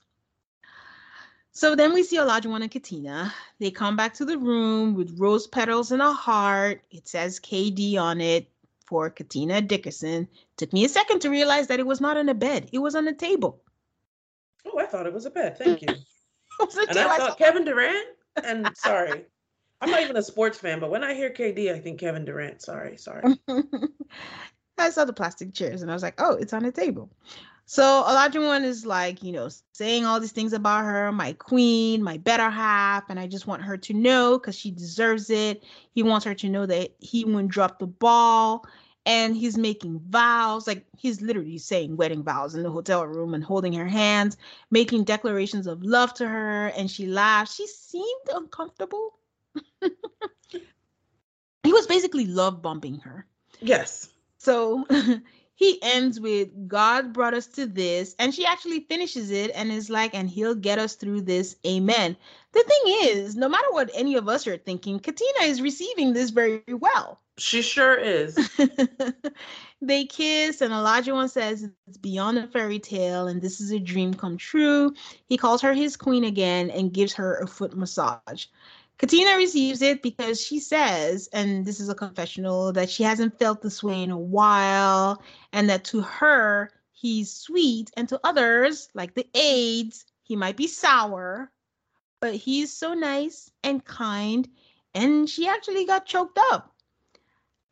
So 1.54 1.76
then 1.76 1.92
we 1.92 2.04
see 2.04 2.20
Olajuwon 2.20 2.62
and 2.62 2.70
Katina. 2.70 3.34
They 3.60 3.72
come 3.72 3.96
back 3.96 4.14
to 4.14 4.26
the 4.26 4.38
room 4.38 4.94
with 4.94 5.20
rose 5.20 5.48
petals 5.48 5.92
and 5.92 6.04
a 6.04 6.14
heart. 6.14 6.84
It 6.92 7.08
says 7.08 7.40
KD 7.40 7.98
on 7.98 8.22
it 8.22 8.48
for 8.86 9.10
Katina 9.10 9.60
Dickerson. 9.60 10.28
Took 10.58 10.72
me 10.72 10.86
a 10.86 10.90
second 10.90 11.22
to 11.22 11.32
realize 11.32 11.66
that 11.66 11.80
it 11.80 11.88
was 11.88 12.00
not 12.00 12.16
on 12.16 12.30
a 12.30 12.36
bed, 12.36 12.70
it 12.72 12.78
was 12.78 12.94
on 12.94 13.08
a 13.08 13.14
table. 13.14 13.60
Oh, 14.68 14.78
I 14.78 14.86
thought 14.86 15.08
it 15.08 15.14
was 15.14 15.26
a 15.26 15.32
bed. 15.32 15.58
Thank 15.58 15.82
you 15.82 15.96
and 16.60 16.98
I 17.00 17.18
thought 17.18 17.38
Kevin 17.38 17.66
Durant. 17.66 18.08
And 18.44 18.70
sorry, 18.76 19.26
I'm 19.82 19.92
not 19.92 20.02
even 20.02 20.18
a 20.18 20.24
sports 20.24 20.58
fan, 20.58 20.80
but 20.80 20.90
when 20.90 21.04
I 21.04 21.14
hear 21.14 21.30
KD, 21.30 21.74
I 21.74 21.80
think 21.80 22.00
Kevin 22.00 22.26
Durant. 22.26 22.62
Sorry, 22.62 22.98
sorry. 22.98 23.38
I 24.78 24.90
saw 24.90 25.06
the 25.06 25.14
plastic 25.14 25.54
chairs 25.54 25.82
and 25.82 25.90
I 25.90 25.94
was 25.94 26.04
like, 26.04 26.20
oh, 26.20 26.36
it's 26.36 26.54
on 26.54 26.64
the 26.64 26.72
table. 26.72 27.10
So 27.66 27.84
Olajuwon 27.84 28.64
is 28.64 28.86
like, 28.86 29.24
you 29.24 29.34
know, 29.34 29.50
saying 29.74 30.06
all 30.06 30.22
these 30.22 30.32
things 30.32 30.54
about 30.54 30.86
her, 30.86 31.12
my 31.12 31.34
queen, 31.34 32.02
my 32.02 32.18
better 32.18 32.50
half, 32.50 33.10
and 33.10 33.20
I 33.20 33.28
just 33.28 33.46
want 33.46 33.62
her 33.62 33.76
to 33.76 33.94
know 33.94 34.40
because 34.40 34.58
she 34.58 34.72
deserves 34.72 35.30
it. 35.30 35.64
He 35.92 36.02
wants 36.02 36.26
her 36.26 36.34
to 36.36 36.50
know 36.50 36.66
that 36.66 36.92
he 37.00 37.26
wouldn't 37.26 37.50
drop 37.50 37.80
the 37.80 37.88
ball 37.88 38.66
and 39.08 39.36
he's 39.38 39.58
making 39.58 40.00
vows 40.10 40.68
like 40.68 40.86
he's 40.98 41.22
literally 41.22 41.58
saying 41.58 41.96
wedding 41.96 42.24
vows 42.24 42.54
in 42.54 42.62
the 42.62 42.70
hotel 42.70 43.08
room 43.08 43.34
and 43.34 43.44
holding 43.44 43.74
her 43.74 43.88
hands 43.88 44.38
making 44.70 45.04
declarations 45.06 45.66
of 45.66 45.82
love 45.82 46.14
to 46.14 46.28
her 46.28 46.68
and 46.78 46.92
she 46.92 47.08
laughed 47.08 47.52
she 47.52 47.66
seemed 47.66 48.28
uncomfortable. 48.34 49.14
He 51.64 51.74
was 51.74 51.86
basically 51.86 52.26
love 52.26 52.62
bombing 52.62 53.00
her. 53.00 53.26
Yes. 53.60 54.08
So 54.38 54.86
he 55.58 55.78
ends 55.82 56.20
with 56.20 56.48
god 56.68 57.12
brought 57.12 57.34
us 57.34 57.46
to 57.46 57.66
this 57.66 58.16
and 58.20 58.34
she 58.34 58.46
actually 58.46 58.80
finishes 58.90 59.30
it 59.30 59.52
and 59.54 59.72
is 59.72 59.90
like 59.90 60.16
and 60.16 60.30
he'll 60.30 60.56
get 60.56 60.80
us 60.80 60.96
through 60.96 61.22
this 61.22 61.58
amen 61.68 62.16
the 62.54 62.64
thing 62.64 62.82
is 63.04 63.36
no 63.36 63.50
matter 63.50 63.68
what 63.72 63.92
any 63.94 64.16
of 64.16 64.30
us 64.30 64.48
are 64.48 64.58
thinking 64.58 65.00
katina 65.00 65.42
is 65.42 65.62
receiving 65.62 66.14
this 66.14 66.30
very 66.30 66.64
well 66.70 67.20
she 67.38 67.62
sure 67.62 67.96
is. 67.96 68.36
they 69.82 70.06
kiss, 70.06 70.62
and 70.62 70.74
Olajuwon 70.74 71.30
says 71.30 71.70
it's 71.88 71.98
beyond 71.98 72.40
a 72.40 72.48
fairy 72.48 72.80
tale, 72.80 73.28
and 73.28 73.42
this 73.42 73.62
is 73.62 73.72
a 73.72 73.80
dream 73.80 74.14
come 74.14 74.38
true. 74.38 74.94
He 75.28 75.38
calls 75.38 75.62
her 75.62 75.74
his 75.74 75.96
queen 75.96 76.24
again 76.24 76.72
and 76.72 76.92
gives 76.92 77.14
her 77.14 77.38
a 77.38 77.48
foot 77.48 77.78
massage. 77.78 78.46
Katina 78.98 79.38
receives 79.38 79.82
it 79.82 80.02
because 80.02 80.42
she 80.42 80.60
says, 80.60 81.30
and 81.32 81.66
this 81.66 81.80
is 81.80 81.90
a 81.90 81.96
confessional, 81.96 82.74
that 82.74 82.90
she 82.90 83.04
hasn't 83.04 83.38
felt 83.38 83.62
this 83.62 83.84
way 83.84 84.02
in 84.02 84.10
a 84.10 84.18
while, 84.18 85.22
and 85.54 85.70
that 85.70 85.84
to 85.86 86.02
her, 86.02 86.72
he's 86.92 87.32
sweet, 87.32 87.92
and 87.96 88.10
to 88.10 88.20
others, 88.24 88.90
like 88.96 89.14
the 89.14 89.28
aides, 89.36 90.06
he 90.24 90.36
might 90.36 90.58
be 90.58 90.68
sour, 90.68 91.52
but 92.20 92.34
he's 92.34 92.74
so 92.74 92.94
nice 92.94 93.52
and 93.64 93.86
kind. 93.86 94.50
And 94.96 95.30
she 95.30 95.48
actually 95.48 95.86
got 95.86 96.08
choked 96.08 96.40
up. 96.52 96.74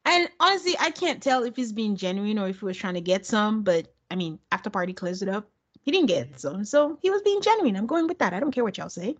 And 0.05 0.29
honestly, 0.39 0.75
I 0.79 0.91
can't 0.91 1.23
tell 1.23 1.43
if 1.43 1.55
he's 1.55 1.73
being 1.73 1.95
genuine 1.95 2.37
or 2.37 2.47
if 2.47 2.59
he 2.59 2.65
was 2.65 2.77
trying 2.77 2.93
to 2.93 3.01
get 3.01 3.25
some. 3.25 3.63
But 3.63 3.91
I 4.11 4.15
mean, 4.15 4.37
after 4.51 4.69
party 4.69 4.93
closed 4.93 5.23
it 5.23 5.29
up, 5.29 5.49
he 5.81 5.91
didn't 5.91 6.07
get 6.07 6.39
some, 6.39 6.65
so 6.65 6.97
he 7.01 7.09
was 7.09 7.21
being 7.23 7.41
genuine. 7.41 7.75
I'm 7.75 7.87
going 7.87 8.07
with 8.07 8.19
that. 8.19 8.33
I 8.33 8.39
don't 8.39 8.51
care 8.51 8.63
what 8.63 8.77
y'all 8.77 8.89
say. 8.89 9.15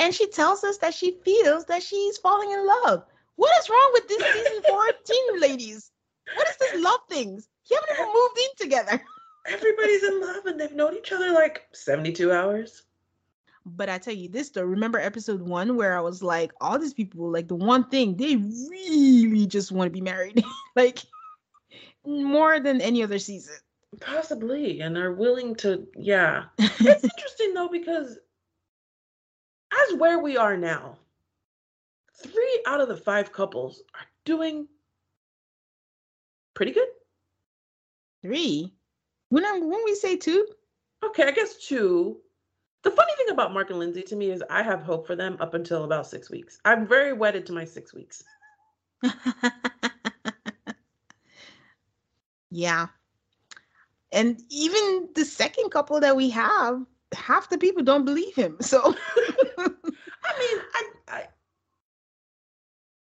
And 0.00 0.14
she 0.14 0.26
tells 0.28 0.64
us 0.64 0.78
that 0.78 0.94
she 0.94 1.18
feels 1.24 1.66
that 1.66 1.82
she's 1.82 2.16
falling 2.16 2.50
in 2.50 2.66
love. 2.66 3.04
What 3.36 3.52
is 3.60 3.68
wrong 3.68 3.90
with 3.92 4.08
this 4.08 4.22
season 4.32 4.62
14, 4.68 5.40
ladies? 5.40 5.90
What 6.34 6.48
is 6.48 6.56
this 6.56 6.82
love 6.82 7.00
things? 7.10 7.46
You 7.70 7.78
haven't 7.78 8.02
even 8.02 8.12
moved 8.12 8.38
in 8.38 8.64
together. 8.66 9.04
Everybody's 9.46 10.02
in 10.02 10.20
love 10.20 10.46
and 10.46 10.58
they've 10.58 10.72
known 10.72 10.96
each 10.96 11.12
other 11.12 11.32
like 11.32 11.66
72 11.72 12.32
hours. 12.32 12.82
But 13.66 13.90
I 13.90 13.98
tell 13.98 14.14
you 14.14 14.30
this 14.30 14.48
though, 14.48 14.62
remember 14.62 14.98
episode 14.98 15.42
one 15.42 15.76
where 15.76 15.96
I 15.96 16.00
was 16.00 16.22
like, 16.22 16.52
all 16.62 16.78
these 16.78 16.94
people, 16.94 17.30
like 17.30 17.48
the 17.48 17.54
one 17.54 17.84
thing, 17.90 18.16
they 18.16 18.36
really 18.36 19.46
just 19.46 19.70
want 19.70 19.86
to 19.86 19.92
be 19.92 20.00
married. 20.00 20.42
like 20.76 21.00
more 22.06 22.58
than 22.58 22.80
any 22.80 23.02
other 23.02 23.18
season. 23.18 23.54
Possibly. 24.00 24.80
And 24.80 24.96
are 24.96 25.12
willing 25.12 25.56
to, 25.56 25.86
yeah. 25.94 26.44
it's 26.58 27.04
interesting 27.04 27.52
though, 27.52 27.68
because 27.68 28.18
as 29.72 29.98
where 29.98 30.18
we 30.18 30.36
are 30.36 30.56
now, 30.56 30.98
three 32.14 32.62
out 32.66 32.80
of 32.80 32.88
the 32.88 32.96
five 32.96 33.32
couples 33.32 33.82
are 33.94 34.06
doing 34.24 34.68
pretty 36.54 36.72
good. 36.72 36.88
Three? 38.22 38.74
When, 39.28 39.44
I, 39.44 39.58
when 39.58 39.84
we 39.84 39.94
say 39.94 40.16
two? 40.16 40.46
Okay, 41.04 41.24
I 41.24 41.30
guess 41.30 41.56
two 41.56 42.20
the 42.82 42.90
funny 42.90 43.12
thing 43.16 43.28
about 43.30 43.52
Mark 43.52 43.70
and 43.70 43.78
Lindsey 43.78 44.02
to 44.02 44.16
me 44.16 44.30
is 44.30 44.42
I 44.48 44.62
have 44.62 44.82
hope 44.82 45.06
for 45.06 45.14
them 45.14 45.36
up 45.40 45.52
until 45.54 45.84
about 45.84 46.06
six 46.06 46.30
weeks. 46.30 46.58
I'm 46.64 46.86
very 46.86 47.12
wedded 47.12 47.44
to 47.46 47.52
my 47.52 47.64
six 47.64 47.92
weeks. 47.92 48.24
yeah. 52.50 52.86
And 54.12 54.42
even 54.50 55.08
the 55.14 55.24
second 55.24 55.70
couple 55.70 56.00
that 56.00 56.16
we 56.16 56.30
have, 56.30 56.80
half 57.14 57.50
the 57.50 57.58
people 57.58 57.82
don't 57.82 58.04
believe 58.06 58.34
him. 58.34 58.56
So 58.60 58.80
I 59.58 59.68
mean, 60.38 60.58
I, 60.74 60.84
I 61.08 61.26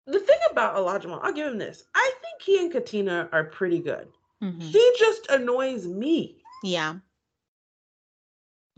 the 0.08 0.20
thing 0.20 0.38
about 0.50 0.76
Olajuwon, 0.76 1.20
I'll 1.22 1.32
give 1.32 1.46
him 1.46 1.58
this. 1.58 1.84
I 1.94 2.12
think 2.22 2.42
he 2.42 2.58
and 2.58 2.72
Katina 2.72 3.28
are 3.32 3.44
pretty 3.44 3.78
good. 3.78 4.08
Mm-hmm. 4.42 4.60
He 4.60 4.92
just 4.98 5.28
annoys 5.28 5.86
me. 5.86 6.42
Yeah. 6.62 6.96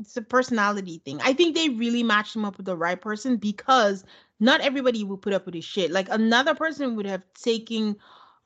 It's 0.01 0.16
a 0.16 0.23
personality 0.23 1.01
thing. 1.05 1.20
I 1.23 1.32
think 1.32 1.55
they 1.55 1.69
really 1.69 2.02
matched 2.02 2.35
him 2.35 2.44
up 2.44 2.57
with 2.57 2.66
the 2.66 2.77
right 2.77 3.01
person 3.01 3.36
because 3.36 4.05
not 4.40 4.61
everybody 4.61 5.05
would 5.05 5.23
put 5.23 5.35
up 5.35 5.47
with 5.47 5.55
his 5.55 5.65
shit. 5.65 5.90
Like 5.90 6.09
another 6.11 6.55
person 6.55 6.97
would 6.97 7.07
have 7.07 7.23
taken 7.35 7.97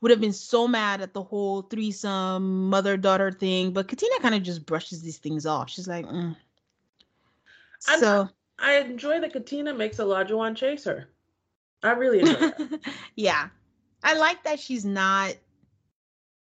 would 0.01 0.11
have 0.11 0.21
been 0.21 0.33
so 0.33 0.67
mad 0.67 1.01
at 1.01 1.13
the 1.13 1.23
whole 1.23 1.63
threesome 1.63 2.69
mother 2.69 2.97
daughter 2.97 3.31
thing, 3.31 3.71
but 3.71 3.87
Katina 3.87 4.19
kind 4.19 4.35
of 4.35 4.43
just 4.43 4.65
brushes 4.65 5.01
these 5.01 5.17
things 5.17 5.45
off. 5.45 5.69
She's 5.69 5.87
like, 5.87 6.05
mm. 6.05 6.35
so 7.79 8.29
I 8.59 8.75
enjoy 8.79 9.21
that 9.21 9.33
Katina 9.33 9.73
makes 9.73 9.97
Olajuwon 9.97 10.55
chase 10.55 10.83
her. 10.83 11.09
I 11.85 11.91
really 11.91 12.19
enjoy 12.19 12.51
yeah, 13.15 13.49
I 14.03 14.17
like 14.17 14.43
that 14.43 14.59
she's 14.59 14.85
not. 14.85 15.35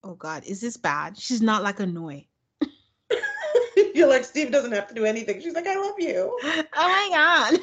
Oh 0.03 0.15
God, 0.15 0.43
is 0.45 0.61
this 0.61 0.77
bad? 0.77 1.17
She's 1.17 1.41
not 1.41 1.63
like 1.63 1.79
annoying. 1.79 2.25
You're 3.95 4.07
like 4.07 4.25
Steve 4.25 4.51
doesn't 4.51 4.71
have 4.71 4.87
to 4.87 4.93
do 4.93 5.05
anything. 5.05 5.41
She's 5.41 5.53
like, 5.53 5.67
I 5.67 5.75
love 5.75 5.95
you. 5.99 6.37
Oh 6.79 7.09
my 7.11 7.59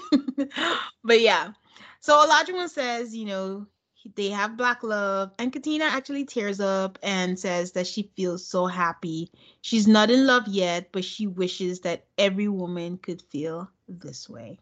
God. 0.49 0.79
but 1.05 1.21
yeah. 1.21 1.53
So 2.01 2.15
Olajuwon 2.15 2.69
says, 2.69 3.15
you 3.15 3.25
know, 3.25 3.67
they 4.15 4.29
have 4.29 4.57
black 4.57 4.83
love 4.83 5.33
and 5.39 5.53
katina 5.53 5.85
actually 5.85 6.25
tears 6.25 6.61
up 6.61 6.99
and 7.03 7.39
says 7.39 7.73
that 7.73 7.87
she 7.87 8.11
feels 8.17 8.47
so 8.47 8.67
happy 8.67 9.31
she's 9.63 9.89
not 9.89 10.11
in 10.11 10.27
love 10.27 10.47
yet 10.47 10.91
but 10.93 11.05
she 11.05 11.27
wishes 11.27 11.81
that 11.81 12.05
every 12.19 12.49
woman 12.49 12.99
could 12.99 13.23
feel 13.23 13.71
this 13.89 14.29
way 14.29 14.59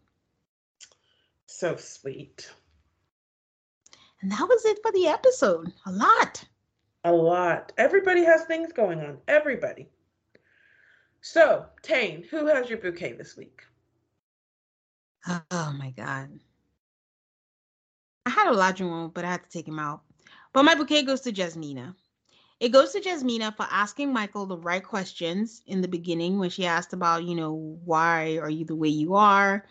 so 1.47 1.75
sweet 1.75 2.49
and 4.23 4.31
that 4.31 4.47
was 4.47 4.63
it 4.63 4.79
for 4.81 4.91
the 4.93 5.07
episode. 5.07 5.71
A 5.85 5.91
lot. 5.91 6.43
A 7.03 7.11
lot. 7.11 7.73
Everybody 7.77 8.23
has 8.23 8.45
things 8.45 8.71
going 8.71 9.01
on. 9.01 9.17
Everybody. 9.27 9.89
So 11.19 11.65
tane 11.81 12.23
who 12.31 12.47
has 12.47 12.69
your 12.69 12.79
bouquet 12.79 13.13
this 13.13 13.35
week? 13.35 13.61
Oh 15.27 15.75
my 15.77 15.91
god. 15.91 16.39
I 18.25 18.29
had 18.29 18.47
Olajuwon, 18.47 19.13
but 19.13 19.25
I 19.25 19.31
had 19.31 19.43
to 19.43 19.49
take 19.49 19.67
him 19.67 19.79
out. 19.79 20.03
But 20.53 20.63
my 20.63 20.75
bouquet 20.75 21.03
goes 21.03 21.21
to 21.21 21.33
Jasmina. 21.33 21.93
It 22.61 22.69
goes 22.69 22.93
to 22.93 23.01
Jasmina 23.01 23.53
for 23.57 23.67
asking 23.69 24.13
Michael 24.13 24.45
the 24.45 24.57
right 24.57 24.83
questions 24.83 25.61
in 25.67 25.81
the 25.81 25.87
beginning 25.89 26.39
when 26.39 26.49
she 26.49 26.65
asked 26.65 26.93
about, 26.93 27.25
you 27.25 27.35
know, 27.35 27.77
why 27.83 28.37
are 28.37 28.49
you 28.49 28.63
the 28.63 28.75
way 28.75 28.87
you 28.87 29.15
are? 29.15 29.65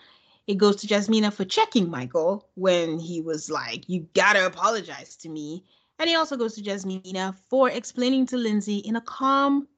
It 0.47 0.59
goes 0.59 0.77
to 0.77 0.87
Jasmina 0.87 1.33
for 1.33 1.45
checking 1.45 1.89
Michael 1.89 2.49
when 2.55 2.99
he 2.99 3.21
was 3.21 3.51
like, 3.51 3.89
you 3.89 4.07
gotta 4.15 4.45
apologize 4.47 5.17
to 5.17 5.29
me. 5.29 5.65
And 5.99 6.11
it 6.11 6.15
also 6.15 6.37
goes 6.37 6.55
to 6.57 6.63
Jasmina 6.63 7.37
for 7.49 7.71
explaining 7.71 8.27
to 8.27 8.37
Lindsey 8.37 8.79
in 8.79 8.97
a 8.97 9.01
calm, 9.01 9.69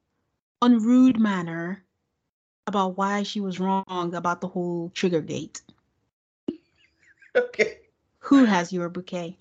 unrude 0.61 1.19
manner 1.19 1.83
about 2.67 2.97
why 2.97 3.21
she 3.23 3.39
was 3.39 3.59
wrong 3.59 4.13
about 4.15 4.41
the 4.41 4.47
whole 4.47 4.89
trigger 4.93 5.21
gate. 5.21 5.61
Okay. 7.35 7.79
Who 8.19 8.45
has 8.45 8.71
your 8.71 8.87
bouquet? 8.87 9.37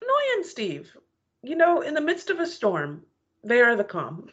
Noi 0.00 0.34
and 0.36 0.46
Steve. 0.46 0.96
You 1.42 1.56
know, 1.56 1.80
in 1.80 1.92
the 1.92 2.00
midst 2.00 2.30
of 2.30 2.38
a 2.38 2.46
storm, 2.46 3.02
they 3.42 3.60
are 3.60 3.74
the 3.74 3.82
calm. 3.82 4.30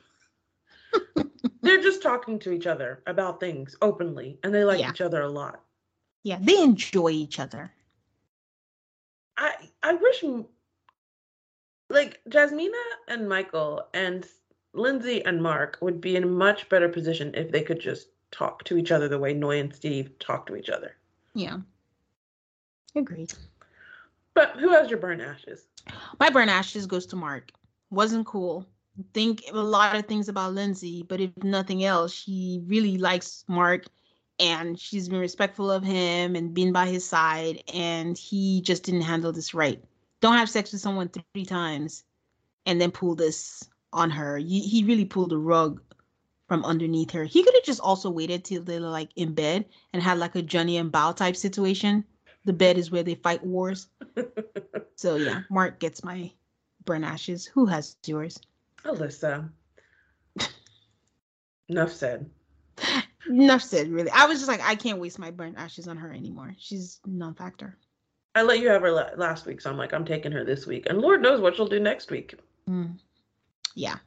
They're 1.61 1.81
just 1.81 2.03
talking 2.03 2.37
to 2.37 2.51
each 2.51 2.67
other 2.67 3.01
about 3.07 3.39
things 3.39 3.75
openly, 3.81 4.37
and 4.43 4.53
they 4.53 4.63
like 4.63 4.79
yeah. 4.79 4.91
each 4.91 5.01
other 5.01 5.23
a 5.23 5.29
lot. 5.29 5.63
Yeah, 6.23 6.37
they 6.39 6.61
enjoy 6.61 7.09
each 7.09 7.39
other. 7.39 7.71
I 9.37 9.53
I 9.81 9.93
wish 9.93 10.23
like 11.89 12.21
Jasmina 12.29 12.83
and 13.07 13.27
Michael 13.27 13.87
and 13.93 14.25
Lindsey 14.73 15.23
and 15.25 15.41
Mark 15.41 15.77
would 15.81 15.99
be 15.99 16.15
in 16.15 16.23
a 16.23 16.27
much 16.27 16.69
better 16.69 16.87
position 16.87 17.33
if 17.35 17.51
they 17.51 17.61
could 17.61 17.79
just 17.79 18.07
talk 18.31 18.63
to 18.65 18.77
each 18.77 18.91
other 18.91 19.07
the 19.07 19.19
way 19.19 19.33
Noi 19.33 19.59
and 19.59 19.73
Steve 19.73 20.17
talk 20.19 20.45
to 20.47 20.55
each 20.55 20.69
other. 20.69 20.95
Yeah. 21.33 21.57
Agreed. 22.95 23.33
But 24.33 24.51
who 24.51 24.69
has 24.69 24.89
your 24.89 24.99
burn 24.99 25.19
ashes? 25.19 25.65
My 26.19 26.29
burn 26.29 26.49
ashes 26.49 26.85
goes 26.85 27.05
to 27.07 27.15
Mark. 27.15 27.51
Wasn't 27.89 28.25
cool. 28.25 28.65
Think 29.13 29.43
a 29.51 29.57
lot 29.57 29.95
of 29.95 30.05
things 30.05 30.29
about 30.29 30.53
Lindsay, 30.53 31.03
but 31.03 31.19
if 31.19 31.31
nothing 31.43 31.83
else, 31.83 32.13
she 32.13 32.61
really 32.65 32.97
likes 32.97 33.43
Mark 33.47 33.85
and 34.41 34.77
she's 34.77 35.07
been 35.07 35.19
respectful 35.19 35.71
of 35.71 35.83
him 35.83 36.35
and 36.35 36.53
been 36.53 36.73
by 36.73 36.87
his 36.87 37.07
side 37.07 37.63
and 37.73 38.17
he 38.17 38.61
just 38.61 38.83
didn't 38.83 39.01
handle 39.01 39.31
this 39.31 39.53
right. 39.53 39.81
Don't 40.19 40.37
have 40.37 40.49
sex 40.49 40.71
with 40.71 40.81
someone 40.81 41.09
three 41.09 41.45
times 41.45 42.03
and 42.65 42.81
then 42.81 42.91
pull 42.91 43.15
this 43.15 43.69
on 43.93 44.09
her. 44.09 44.37
He 44.37 44.83
really 44.85 45.05
pulled 45.05 45.29
the 45.29 45.37
rug 45.37 45.81
from 46.47 46.65
underneath 46.65 47.11
her. 47.11 47.23
He 47.23 47.43
could 47.43 47.53
have 47.53 47.63
just 47.63 47.79
also 47.79 48.09
waited 48.09 48.43
till 48.43 48.63
they 48.63 48.79
were 48.79 48.89
like 48.89 49.11
in 49.15 49.33
bed 49.33 49.65
and 49.93 50.03
had 50.03 50.17
like 50.17 50.35
a 50.35 50.41
Johnny 50.41 50.77
and 50.77 50.91
Bao 50.91 51.15
type 51.15 51.37
situation 51.37 52.03
the 52.45 52.53
bed 52.53 52.77
is 52.77 52.91
where 52.91 53.03
they 53.03 53.15
fight 53.15 53.43
wars. 53.43 53.87
so 54.95 55.15
yeah, 55.15 55.41
Mark 55.49 55.79
gets 55.79 56.03
my 56.03 56.31
burn 56.85 57.03
ashes. 57.03 57.45
Who 57.45 57.65
has 57.65 57.97
yours? 58.05 58.39
Alyssa. 58.83 59.49
Enough 61.69 61.93
said. 61.93 62.29
Enough 63.27 63.61
said, 63.61 63.89
really. 63.89 64.09
I 64.11 64.25
was 64.25 64.39
just 64.39 64.49
like, 64.49 64.61
I 64.61 64.75
can't 64.75 64.99
waste 64.99 65.19
my 65.19 65.31
burn 65.31 65.55
ashes 65.57 65.87
on 65.87 65.97
her 65.97 66.11
anymore. 66.11 66.55
She's 66.57 66.99
non-factor. 67.05 67.77
I 68.33 68.43
let 68.43 68.59
you 68.59 68.69
have 68.69 68.81
her 68.81 68.91
la- 68.91 69.09
last 69.17 69.45
week, 69.45 69.61
so 69.61 69.69
I'm 69.69 69.77
like, 69.77 69.93
I'm 69.93 70.05
taking 70.05 70.31
her 70.31 70.43
this 70.43 70.65
week, 70.65 70.87
and 70.89 70.99
Lord 71.01 71.21
knows 71.21 71.41
what 71.41 71.55
she'll 71.55 71.67
do 71.67 71.79
next 71.79 72.09
week. 72.11 72.35
Mm. 72.69 72.97
Yeah. 73.75 73.97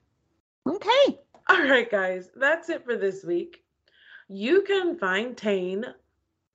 Okay. 0.67 1.19
All 1.49 1.63
right, 1.63 1.91
guys, 1.91 2.31
that's 2.35 2.71
it 2.71 2.85
for 2.85 2.97
this 2.97 3.23
week. 3.25 3.63
You 4.29 4.63
can 4.63 4.99
find 4.99 5.37
Tane 5.37 5.85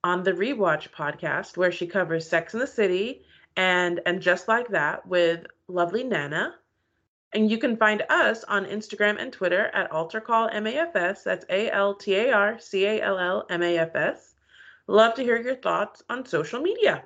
on 0.02 0.24
the 0.24 0.32
Rewatch 0.32 0.90
podcast, 0.90 1.56
where 1.56 1.70
she 1.70 1.86
covers 1.86 2.28
Sex 2.28 2.54
in 2.54 2.60
the 2.60 2.66
City 2.66 3.22
and 3.56 4.00
and 4.06 4.20
just 4.20 4.48
like 4.48 4.68
that 4.68 5.06
with 5.06 5.46
lovely 5.68 6.04
Nana. 6.04 6.54
And 7.32 7.50
you 7.50 7.58
can 7.58 7.76
find 7.76 8.02
us 8.08 8.42
on 8.44 8.66
Instagram 8.66 9.20
and 9.20 9.32
Twitter 9.32 9.66
at 9.72 9.90
AltarCallMAFS. 9.92 11.22
That's 11.22 11.46
A 11.48 11.70
L 11.70 11.94
T 11.94 12.14
A 12.16 12.32
R 12.32 12.58
C 12.58 12.86
A 12.86 13.00
L 13.02 13.18
L 13.18 13.46
M 13.48 13.62
A 13.62 13.78
F 13.78 13.94
S. 13.94 14.34
Love 14.88 15.14
to 15.14 15.22
hear 15.22 15.40
your 15.40 15.54
thoughts 15.54 16.02
on 16.10 16.26
social 16.26 16.60
media. 16.60 17.04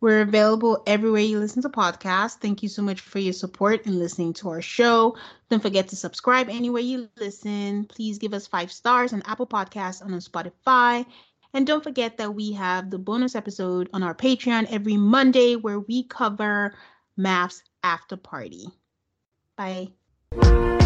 We're 0.00 0.22
available 0.22 0.82
everywhere 0.86 1.22
you 1.22 1.38
listen 1.38 1.62
to 1.62 1.68
podcasts. 1.68 2.38
Thank 2.38 2.62
you 2.62 2.68
so 2.68 2.82
much 2.82 3.00
for 3.00 3.18
your 3.18 3.32
support 3.32 3.86
and 3.86 3.98
listening 3.98 4.34
to 4.34 4.50
our 4.50 4.62
show. 4.62 5.16
Don't 5.50 5.62
forget 5.62 5.88
to 5.88 5.96
subscribe 5.96 6.48
anywhere 6.48 6.82
you 6.82 7.08
listen. 7.16 7.84
Please 7.86 8.18
give 8.18 8.34
us 8.34 8.46
five 8.46 8.70
stars 8.70 9.12
on 9.12 9.22
Apple 9.26 9.46
Podcasts 9.46 10.02
and 10.02 10.12
on 10.12 10.20
Spotify. 10.20 11.04
And 11.54 11.66
don't 11.66 11.82
forget 11.82 12.18
that 12.18 12.34
we 12.34 12.52
have 12.52 12.90
the 12.90 12.98
bonus 12.98 13.34
episode 13.34 13.88
on 13.92 14.02
our 14.02 14.14
Patreon 14.14 14.66
every 14.70 14.96
Monday 14.96 15.56
where 15.56 15.80
we 15.80 16.04
cover 16.04 16.74
MAFS 17.18 17.62
after 17.82 18.16
party. 18.16 18.68
Bye. 19.56 20.85